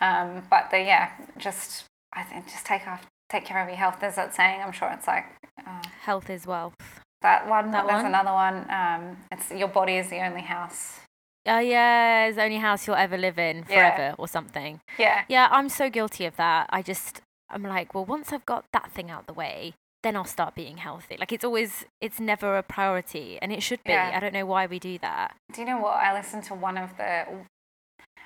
Um, 0.00 0.42
but 0.50 0.70
the 0.70 0.80
yeah, 0.80 1.10
just 1.38 1.84
I 2.12 2.22
think 2.22 2.46
just 2.46 2.66
take 2.66 2.86
off, 2.86 3.06
take 3.30 3.44
care 3.46 3.62
of 3.62 3.68
your 3.68 3.76
health. 3.78 3.96
There's 4.00 4.16
that 4.16 4.34
saying. 4.34 4.60
I'm 4.60 4.72
sure 4.72 4.90
it's 4.90 5.06
like 5.06 5.24
uh, 5.66 5.82
health 6.02 6.28
is 6.28 6.46
wealth. 6.46 6.74
That 7.22 7.48
one. 7.48 7.70
That 7.70 7.86
There's 7.86 8.02
one? 8.02 8.06
another 8.06 8.32
one. 8.32 8.70
Um, 8.70 9.16
it's 9.30 9.50
your 9.50 9.68
body 9.68 9.96
is 9.96 10.08
the 10.08 10.24
only 10.24 10.42
house. 10.42 10.98
Oh 11.46 11.58
yeah, 11.58 12.26
it's 12.26 12.36
the 12.36 12.44
only 12.44 12.58
house 12.58 12.86
you'll 12.86 12.96
ever 12.96 13.18
live 13.18 13.38
in 13.38 13.64
Yeah. 13.68 13.96
forever 13.96 14.14
or 14.18 14.28
something. 14.28 14.80
Yeah. 14.98 15.24
Yeah, 15.28 15.48
I'm 15.50 15.68
so 15.68 15.90
guilty 15.90 16.24
of 16.26 16.36
that. 16.36 16.68
I 16.70 16.82
just 16.82 17.20
I'm 17.50 17.62
like, 17.64 17.94
well, 17.94 18.04
once 18.04 18.32
I've 18.32 18.46
got 18.46 18.64
that 18.72 18.90
thing 18.92 19.10
out 19.10 19.26
the 19.26 19.32
way, 19.34 19.74
then 20.02 20.16
I'll 20.16 20.24
start 20.24 20.54
being 20.54 20.78
healthy. 20.78 21.16
Like 21.18 21.32
it's 21.32 21.44
always 21.44 21.84
it's 22.00 22.20
never 22.20 22.56
a 22.56 22.62
priority 22.62 23.38
and 23.42 23.52
it 23.52 23.62
should 23.62 23.82
be. 23.84 23.90
Yeah. 23.92 24.12
I 24.14 24.20
don't 24.20 24.32
know 24.32 24.46
why 24.46 24.66
we 24.66 24.78
do 24.78 24.98
that. 24.98 25.36
Do 25.52 25.60
you 25.60 25.66
know 25.66 25.78
what? 25.78 25.94
I 25.94 26.12
listened 26.12 26.44
to 26.44 26.54
one 26.54 26.78
of 26.78 26.96
the 26.96 27.24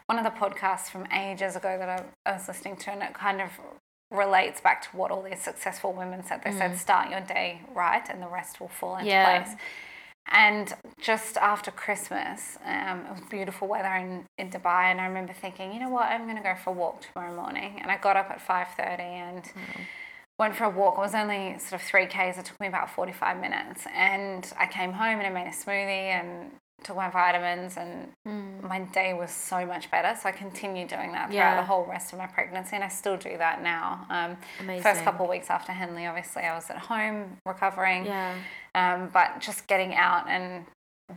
one 0.07 0.19
of 0.19 0.25
the 0.25 0.31
podcasts 0.39 0.89
from 0.91 1.07
ages 1.13 1.57
ago 1.57 1.77
that 1.79 1.89
I, 1.89 2.31
I 2.31 2.35
was 2.35 2.47
listening 2.47 2.77
to, 2.77 2.91
and 2.93 3.03
it 3.03 3.13
kind 3.15 3.41
of 3.41 3.51
relates 4.11 4.61
back 4.61 4.83
to 4.83 4.97
what 4.97 5.11
all 5.11 5.23
these 5.23 5.43
successful 5.43 5.93
women 5.93 6.23
said. 6.25 6.43
They 6.43 6.53
said, 6.53 6.73
Mm. 6.73 6.79
"Start 6.79 7.11
your 7.11 7.21
day 7.21 7.63
right, 7.75 8.09
and 8.09 8.23
the 8.23 8.29
rest 8.29 8.61
will 8.61 8.69
fall 8.69 8.97
into 8.97 9.11
Yeah. 9.11 9.43
place." 9.43 9.57
And 10.29 10.75
just 11.01 11.37
after 11.37 11.71
Christmas, 11.71 12.59
um, 12.65 13.07
it 13.07 13.13
was 13.13 13.21
beautiful 13.31 13.69
weather 13.69 13.95
in, 13.95 14.27
in 14.39 14.51
Dubai, 14.51 14.85
and 14.91 15.01
I 15.01 15.07
remember 15.07 15.33
thinking, 15.33 15.73
you 15.73 15.79
know 15.79 15.89
what, 15.89 16.11
I'm 16.11 16.25
going 16.25 16.37
to 16.37 16.43
go 16.43 16.57
for 16.57 16.71
a 16.71 16.73
walk 16.73 17.03
tomorrow 17.03 17.33
morning. 17.35 17.79
And 17.81 17.91
I 17.93 17.97
got 17.97 18.17
up 18.17 18.31
at 18.31 18.41
five 18.41 18.69
thirty, 18.77 19.03
and 19.03 19.45
went 20.39 20.55
for 20.55 20.65
a 20.65 20.71
walk. 20.71 20.99
It 20.99 21.01
was 21.01 21.15
only 21.15 21.59
sort 21.59 21.81
of 21.81 21.87
three 21.87 22.07
Ks. 22.07 22.39
It 22.39 22.45
took 22.45 22.61
me 22.61 22.67
about 22.67 22.91
45 22.91 23.39
minutes. 23.41 23.87
And 23.95 24.53
I 24.59 24.67
came 24.67 24.93
home 24.93 25.19
and 25.19 25.27
I 25.27 25.31
made 25.31 25.47
a 25.47 25.51
smoothie 25.51 26.11
and 26.21 26.51
took 26.85 26.97
my 26.97 27.09
vitamins 27.09 27.77
and 27.77 28.13
Mm. 28.27 28.63
my 28.69 28.81
day 28.81 29.15
was 29.15 29.31
so 29.31 29.65
much 29.65 29.91
better. 29.91 30.15
So 30.21 30.29
I 30.29 30.33
continued 30.33 30.89
doing 30.89 31.13
that 31.13 31.31
throughout 31.31 31.33
Yeah. 31.53 31.57
the 31.57 31.63
whole 31.65 31.85
rest 31.85 32.13
of 32.13 32.19
my 32.19 32.27
pregnancy 32.27 32.77
and 32.77 32.85
I 32.85 32.89
still 32.89 33.17
do 33.17 33.37
that 33.39 33.63
now. 33.63 34.07
Um, 34.11 34.37
Amazing. 34.61 34.83
first 34.83 35.03
couple 35.05 35.25
of 35.25 35.31
weeks 35.31 35.49
after 35.51 35.73
Henley, 35.73 36.07
obviously 36.07 36.43
I 36.43 36.55
was 36.55 36.69
at 36.71 36.77
home 36.79 37.39
recovering. 37.47 38.07
Yeah. 38.07 38.35
Um, 38.75 39.09
but 39.09 39.41
just 39.41 39.67
getting 39.67 39.95
out 39.95 40.29
and 40.29 40.67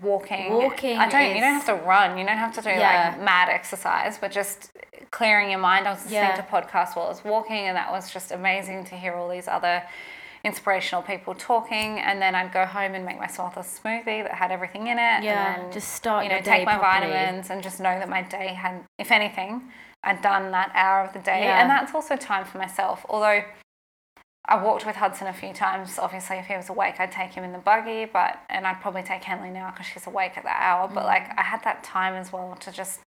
walking. 0.02 0.54
Walking 0.54 0.98
I 0.98 1.10
don't. 1.10 1.36
You 1.36 1.42
don't 1.42 1.54
have 1.56 1.66
to 1.66 1.74
run. 1.76 2.18
You 2.18 2.26
don't 2.26 2.38
have 2.38 2.54
to 2.56 2.62
do 2.62 2.70
Yeah. 2.70 3.10
like 3.16 3.20
mad 3.22 3.50
exercise, 3.50 4.18
but 4.18 4.32
just 4.32 4.72
clearing 5.12 5.50
your 5.50 5.60
mind. 5.60 5.88
I 5.88 5.92
was 5.92 6.04
listening 6.04 6.22
Yeah. 6.22 6.36
to 6.36 6.44
podcasts 6.44 6.96
while 6.96 7.08
I 7.08 7.10
was 7.10 7.24
walking, 7.26 7.66
and 7.68 7.76
that 7.76 7.92
was 7.92 8.12
just 8.12 8.32
amazing 8.32 8.86
to 8.86 8.96
hear 8.96 9.16
all 9.16 9.28
these 9.28 9.48
other 9.48 9.84
inspirational 10.44 11.02
people 11.02 11.36
talking. 11.36 12.00
And 12.00 12.22
then 12.22 12.36
I'd 12.36 12.52
go 12.52 12.66
home 12.66 12.94
and 12.96 13.06
make 13.06 13.20
myself 13.20 13.58
a 13.58 13.62
smoothie 13.62 14.24
that 14.24 14.34
had 14.34 14.52
everything 14.52 14.88
in 14.88 14.98
it. 14.98 15.24
Yeah, 15.24 15.56
And 15.56 15.64
then, 15.66 15.72
just 15.72 15.94
start 15.94 16.24
you 16.26 16.30
know, 16.32 16.42
take 16.42 16.66
my 16.66 16.78
properly. 16.78 17.12
vitamins 17.12 17.50
and 17.50 17.62
just 17.64 17.80
know 17.80 17.98
that 18.00 18.10
my 18.10 18.22
day 18.22 18.50
had, 18.50 18.84
if 18.98 19.12
anything, 19.12 19.64
I'd 20.04 20.22
done 20.22 20.52
that 20.52 20.72
hour 20.74 21.04
of 21.06 21.14
the 21.14 21.20
day. 21.20 21.44
Yeah. 21.44 21.62
And 21.62 21.70
that's 21.70 21.94
also 21.94 22.16
time 22.16 22.46
for 22.46 22.58
myself. 22.58 23.06
Although 23.10 23.44
I 24.46 24.64
walked 24.64 24.86
with 24.86 24.96
Hudson 24.96 25.28
a 25.28 25.34
few 25.34 25.54
times. 25.54 26.00
Obviously, 26.00 26.38
if 26.38 26.48
he 26.48 26.56
was 26.56 26.70
awake, 26.70 26.96
I'd 27.00 27.12
take 27.12 27.32
him 27.34 27.44
in 27.44 27.52
the 27.52 27.60
buggy, 27.60 28.06
but 28.06 28.40
and 28.50 28.66
I'd 28.66 28.82
probably 28.82 29.04
take 29.04 29.24
Henley 29.24 29.52
now 29.52 29.70
because 29.72 29.86
she's 29.86 30.08
awake 30.08 30.38
at 30.38 30.44
that 30.44 30.60
hour. 30.60 30.88
But 30.88 31.04
mm. 31.04 31.08
like, 31.08 31.30
I 31.38 31.44
had 31.44 31.64
that 31.66 31.84
time 31.84 32.16
as 32.16 32.34
well 32.34 32.56
to 32.62 32.72
just 32.72 33.02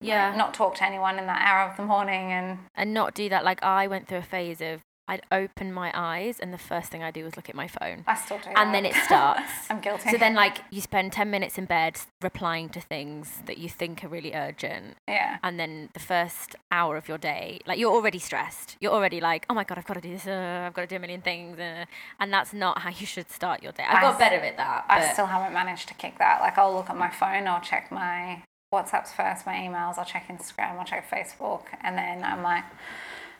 Yeah. 0.00 0.34
not 0.36 0.52
talk 0.52 0.74
to 0.76 0.84
anyone 0.84 1.18
in 1.18 1.26
that 1.26 1.40
hour 1.40 1.70
of 1.70 1.76
the 1.76 1.84
morning 1.84 2.32
and 2.32 2.58
and 2.74 2.92
not 2.92 3.14
do 3.14 3.28
that. 3.30 3.44
Like 3.44 3.62
I 3.62 3.86
went 3.86 4.08
through 4.08 4.18
a 4.18 4.22
phase 4.22 4.60
of 4.60 4.82
I'd 5.08 5.22
open 5.32 5.72
my 5.72 5.90
eyes 5.94 6.38
and 6.38 6.52
the 6.52 6.58
first 6.58 6.90
thing 6.90 7.02
I 7.02 7.10
do 7.10 7.24
was 7.24 7.34
look 7.36 7.48
at 7.48 7.54
my 7.54 7.66
phone. 7.66 8.04
I 8.06 8.14
still 8.14 8.38
do. 8.38 8.50
And 8.54 8.74
then 8.74 8.84
it 8.84 8.94
starts. 9.06 9.50
I'm 9.70 9.80
guilty. 9.80 10.10
So 10.10 10.18
then 10.18 10.34
like 10.34 10.58
you 10.70 10.80
spend 10.80 11.12
10 11.12 11.30
minutes 11.30 11.56
in 11.58 11.64
bed 11.64 11.98
replying 12.22 12.68
to 12.70 12.80
things 12.80 13.42
that 13.46 13.58
you 13.58 13.68
think 13.68 14.04
are 14.04 14.08
really 14.08 14.34
urgent. 14.34 14.96
yeah, 15.08 15.38
And 15.42 15.58
then 15.58 15.88
the 15.94 16.00
first 16.00 16.54
hour 16.70 16.96
of 16.96 17.08
your 17.08 17.18
day, 17.18 17.60
like 17.66 17.78
you're 17.78 17.92
already 17.92 18.18
stressed. 18.18 18.76
You're 18.80 18.92
already 18.92 19.20
like, 19.20 19.46
oh 19.48 19.54
my 19.54 19.64
God, 19.64 19.78
I've 19.78 19.86
got 19.86 19.94
to 19.94 20.00
do 20.00 20.10
this. 20.12 20.26
Uh, 20.26 20.64
I've 20.66 20.74
got 20.74 20.82
to 20.82 20.86
do 20.88 20.96
a 20.96 21.00
million 21.00 21.22
things. 21.22 21.58
Uh, 21.58 21.86
and 22.20 22.32
that's 22.32 22.52
not 22.52 22.78
how 22.80 22.90
you 22.90 23.06
should 23.06 23.30
start 23.30 23.62
your 23.62 23.72
day. 23.72 23.84
I 23.88 23.96
I 23.98 24.00
got 24.02 24.18
better 24.18 24.36
at 24.36 24.56
that. 24.58 24.84
I 24.88 25.12
still 25.12 25.26
haven't 25.26 25.52
managed 25.54 25.88
to 25.88 25.94
kick 25.94 26.18
that. 26.18 26.40
Like, 26.40 26.58
I'll 26.58 26.74
look 26.74 26.90
at 26.90 26.96
my 26.96 27.08
phone, 27.10 27.46
I'll 27.46 27.60
check 27.62 27.90
my 27.90 28.42
WhatsApps 28.72 29.08
first, 29.08 29.46
my 29.46 29.54
emails, 29.54 29.96
I'll 29.96 30.04
check 30.04 30.28
Instagram, 30.28 30.78
I'll 30.78 30.84
check 30.84 31.08
Facebook, 31.10 31.62
and 31.82 31.96
then 31.96 32.22
I'm 32.22 32.42
like, 32.42 32.64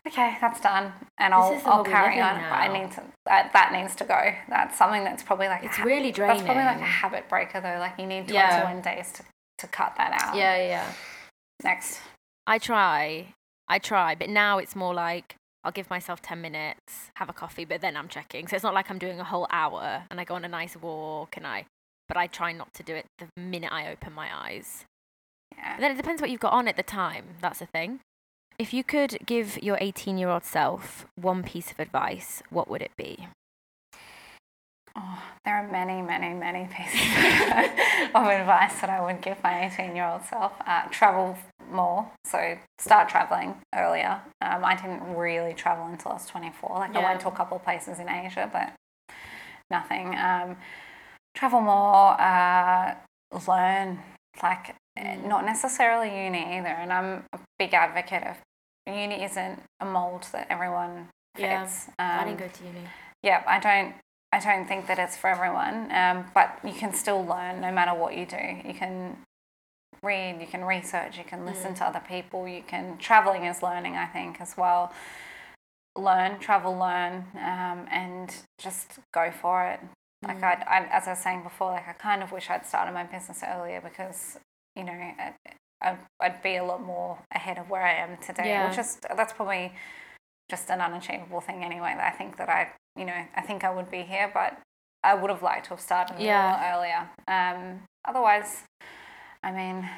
okay, 0.09 0.37
that's 0.41 0.61
done, 0.61 0.93
and 1.19 1.33
I'll 1.35 1.61
I'll 1.65 1.85
carry 1.85 2.21
on. 2.21 2.37
But 2.37 2.53
I 2.53 2.69
need 2.69 2.91
to 2.93 3.03
that, 3.27 3.53
that 3.53 3.73
needs 3.73 3.95
to 3.97 4.05
go. 4.05 4.21
That's 4.49 4.77
something 4.77 5.05
that's 5.05 5.23
probably 5.23 5.49
like 5.49 5.65
it's 5.65 5.77
ha- 5.77 5.85
really 5.85 6.11
That's 6.11 6.43
probably 6.43 6.65
like 6.65 6.79
a 6.81 6.85
habit 6.85 7.29
breaker 7.29 7.61
though. 7.61 7.79
Like 7.79 7.99
you 7.99 8.07
need 8.07 8.31
Yeah. 8.31 8.63
21 8.63 8.83
days 8.83 9.13
to 9.13 9.23
to 9.59 9.67
cut 9.67 9.95
that 9.97 10.21
out. 10.23 10.37
yeah, 10.37 10.57
yeah. 10.57 10.93
Next. 11.63 12.01
I 12.47 12.59
try. 12.59 13.35
I 13.69 13.79
try. 13.79 14.15
But 14.15 14.29
now 14.31 14.59
it's 14.59 14.75
more 14.77 14.95
like 14.95 15.35
I'll 15.65 15.73
give 15.73 15.91
myself 15.91 16.23
10 16.23 16.41
minutes, 16.41 17.11
have 17.17 17.29
a 17.29 17.33
coffee, 17.33 17.65
but 17.65 17.81
then 17.81 17.97
I'm 17.97 18.09
checking. 18.09 18.47
So 18.47 18.55
it's 18.57 18.63
not 18.63 18.73
like 18.75 18.89
I'm 18.91 18.99
doing 18.99 19.19
a 19.21 19.25
whole 19.25 19.47
hour 19.51 20.05
and 20.11 20.21
I 20.21 20.25
go 20.25 20.35
on 20.37 20.45
a 20.45 20.49
nice 20.49 20.77
walk 20.77 21.37
and 21.37 21.47
I, 21.47 21.67
but 22.07 22.17
I 22.17 22.29
try 22.29 22.53
not 22.53 22.73
to 22.75 22.83
do 22.85 22.95
it 22.95 23.07
the 23.19 23.27
minute 23.37 23.73
I 23.73 23.91
open 23.91 24.13
my 24.13 24.29
eyes. 24.33 24.85
Yeah. 25.57 25.75
But 25.77 25.81
then 25.81 25.91
it 25.91 25.97
depends 25.97 26.23
what 26.23 26.31
you've 26.31 26.41
got 26.41 26.53
on 26.53 26.69
at 26.69 26.77
the 26.77 26.83
time. 26.85 27.25
That's 27.41 27.59
the 27.59 27.67
thing. 27.67 27.99
If 28.59 28.75
you 28.75 28.83
could 28.83 29.19
give 29.25 29.63
your 29.63 29.79
18 29.81 30.19
year 30.19 30.29
old 30.31 30.45
self 30.45 31.07
one 31.15 31.43
piece 31.45 31.71
of 31.71 31.79
advice, 31.79 32.43
what 32.51 32.69
would 32.69 32.83
it 32.83 32.91
be? 32.97 33.29
Oh, 34.97 35.23
there 35.45 35.55
are 35.55 35.71
many, 35.71 36.03
many, 36.03 36.35
many 36.35 36.67
pieces 36.67 37.01
of 38.15 38.27
advice 38.27 38.81
that 38.81 38.91
I 38.91 39.01
would 39.01 39.21
give 39.23 39.41
my 39.45 39.67
18 39.73 39.95
year 39.95 40.07
old 40.07 40.25
self. 40.25 40.53
Uh, 40.67 40.83
travel 40.91 41.39
more, 41.71 42.11
so 42.25 42.59
start 42.79 43.09
traveling 43.09 43.55
earlier. 43.75 44.21
Um, 44.41 44.65
I 44.65 44.75
didn't 44.75 45.15
really 45.15 45.55
travel 45.55 45.87
until 45.87 46.11
I 46.11 46.15
was 46.15 46.27
24. 46.27 46.71
Like, 46.79 46.97
I 46.97 47.05
went 47.05 47.21
to 47.21 47.29
a 47.29 47.33
couple 47.33 47.59
of 47.59 47.63
places 47.63 48.01
in 48.01 48.09
Asia, 48.09 48.51
but 48.53 48.73
nothing. 49.71 50.17
Um, 50.17 50.57
travel 51.37 51.61
more, 51.61 52.21
uh, 52.21 52.95
learn, 53.47 54.01
like, 54.43 54.71
eh, 54.97 55.15
Mm. 55.17 55.27
not 55.29 55.45
necessarily 55.45 56.25
uni 56.25 56.57
either. 56.59 56.69
And 56.83 56.93
I'm 56.93 57.25
a 57.33 57.39
big 57.59 57.73
advocate 57.73 58.25
of 58.25 58.37
uni 58.93 59.22
isn't 59.24 59.62
a 59.80 59.84
mold 59.84 60.26
that 60.32 60.47
everyone 60.51 61.09
Yeah, 61.36 61.64
fits. 61.64 61.89
I 61.99 62.20
Um, 62.20 62.28
didn't 62.28 62.41
go 62.41 62.49
to 62.49 62.64
uni. 62.64 62.80
yeah, 63.22 63.43
I 63.47 63.59
don't. 63.61 63.95
I 64.30 64.41
don't 64.41 64.66
think 64.66 64.86
that 64.89 64.99
it's 64.99 65.16
for 65.16 65.28
everyone, 65.30 65.91
um, 65.91 66.30
but 66.34 66.59
you 66.62 66.74
can 66.74 66.93
still 66.93 67.24
learn 67.24 67.62
no 67.62 67.72
matter 67.72 67.95
what 67.95 68.14
you 68.14 68.26
do. 68.26 68.61
You 68.62 68.74
can 68.74 69.16
read, 70.03 70.39
you 70.41 70.47
can 70.47 70.64
research, 70.64 71.16
you 71.16 71.24
can 71.24 71.47
listen 71.47 71.72
to 71.76 71.84
other 71.84 72.03
people, 72.07 72.47
you 72.47 72.62
can. 72.62 72.99
Traveling 72.99 73.45
is 73.47 73.62
learning, 73.62 73.97
I 73.97 74.05
think, 74.07 74.39
as 74.41 74.55
well. 74.57 74.93
Learn, 75.97 76.39
travel, 76.39 76.76
learn, 76.76 77.26
um, 77.36 77.86
and 77.91 78.34
just 78.59 78.99
go 79.14 79.30
for 79.32 79.64
it. 79.64 79.80
Like 80.22 80.43
I, 80.43 80.53
I, 80.68 80.89
as 80.93 81.07
I 81.07 81.11
was 81.12 81.18
saying 81.20 81.43
before, 81.43 81.70
like 81.72 81.89
I 81.89 81.93
kind 81.95 82.22
of 82.22 82.30
wish 82.30 82.51
I'd 82.51 82.66
started 82.66 82.93
my 82.93 83.05
business 83.05 83.43
earlier 83.43 83.80
because 83.80 84.39
you 84.76 84.84
know 84.84 84.93
I, 85.81 85.91
I'd, 85.91 85.99
I'd 86.20 86.43
be 86.43 86.57
a 86.57 86.64
lot 86.64 86.83
more 86.83 87.18
ahead 87.33 87.59
of 87.59 87.70
where 87.70 87.83
I 87.83 87.95
am 87.95 88.16
today. 88.18 88.47
Yeah. 88.49 88.68
Which 88.68 88.79
is 88.79 88.99
that's 89.16 89.33
probably 89.33 89.72
just 90.51 90.70
an 90.70 90.81
unachievable 90.81 91.41
thing 91.41 91.64
anyway. 91.64 91.95
I 92.01 92.11
think 92.11 92.37
that 92.39 92.49
I, 92.49 92.68
you 92.97 93.05
know, 93.05 93.24
I 93.37 93.41
think 93.43 93.64
I 93.64 93.74
would 93.74 93.91
be 93.91 94.03
here, 94.03 94.31
but 94.33 94.59
I 95.05 95.14
would 95.14 95.31
have 95.31 95.43
liked 95.43 95.64
to 95.66 95.70
have 95.70 95.81
started 95.81 96.18
a 96.18 96.22
Yeah. 96.22 96.53
little 96.53 96.79
earlier. 96.81 97.09
Um, 97.29 97.83
otherwise, 98.05 98.64
I 99.43 99.53
mean, 99.53 99.89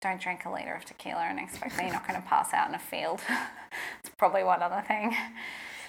don't 0.00 0.20
drink 0.20 0.44
a 0.44 0.50
liter 0.50 0.74
of 0.74 0.84
tequila 0.84 1.22
and 1.22 1.40
expect 1.40 1.76
that 1.76 1.82
you're 1.84 1.92
not 1.92 2.06
going 2.06 2.20
to 2.20 2.26
pass 2.28 2.52
out 2.54 2.68
in 2.68 2.74
a 2.74 2.78
field. 2.78 3.20
it's 4.04 4.14
probably 4.16 4.44
one 4.44 4.62
other 4.62 4.82
thing. 4.86 5.16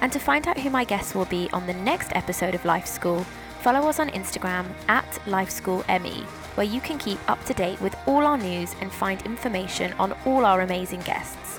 And 0.00 0.12
to 0.12 0.20
find 0.20 0.46
out 0.46 0.58
who 0.58 0.70
my 0.70 0.84
guests 0.84 1.16
will 1.16 1.24
be 1.24 1.50
on 1.52 1.66
the 1.66 1.74
next 1.74 2.14
episode 2.14 2.54
of 2.54 2.64
Life 2.64 2.86
School, 2.86 3.26
follow 3.62 3.88
us 3.88 3.98
on 3.98 4.10
Instagram 4.10 4.66
at 4.88 5.10
LifeSchoolME, 5.26 6.22
where 6.54 6.66
you 6.66 6.80
can 6.80 6.98
keep 6.98 7.18
up 7.28 7.44
to 7.46 7.54
date 7.54 7.80
with 7.80 7.96
all 8.06 8.24
our 8.24 8.38
news 8.38 8.76
and 8.80 8.92
find 8.92 9.20
information 9.22 9.92
on 9.94 10.14
all 10.24 10.44
our 10.44 10.60
amazing 10.60 11.00
guests. 11.00 11.58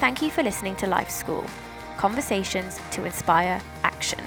Thank 0.00 0.22
you 0.22 0.30
for 0.30 0.42
listening 0.42 0.76
to 0.76 0.86
Life 0.86 1.10
School 1.10 1.44
Conversations 1.98 2.80
to 2.92 3.04
Inspire 3.04 3.60
Action. 3.82 4.20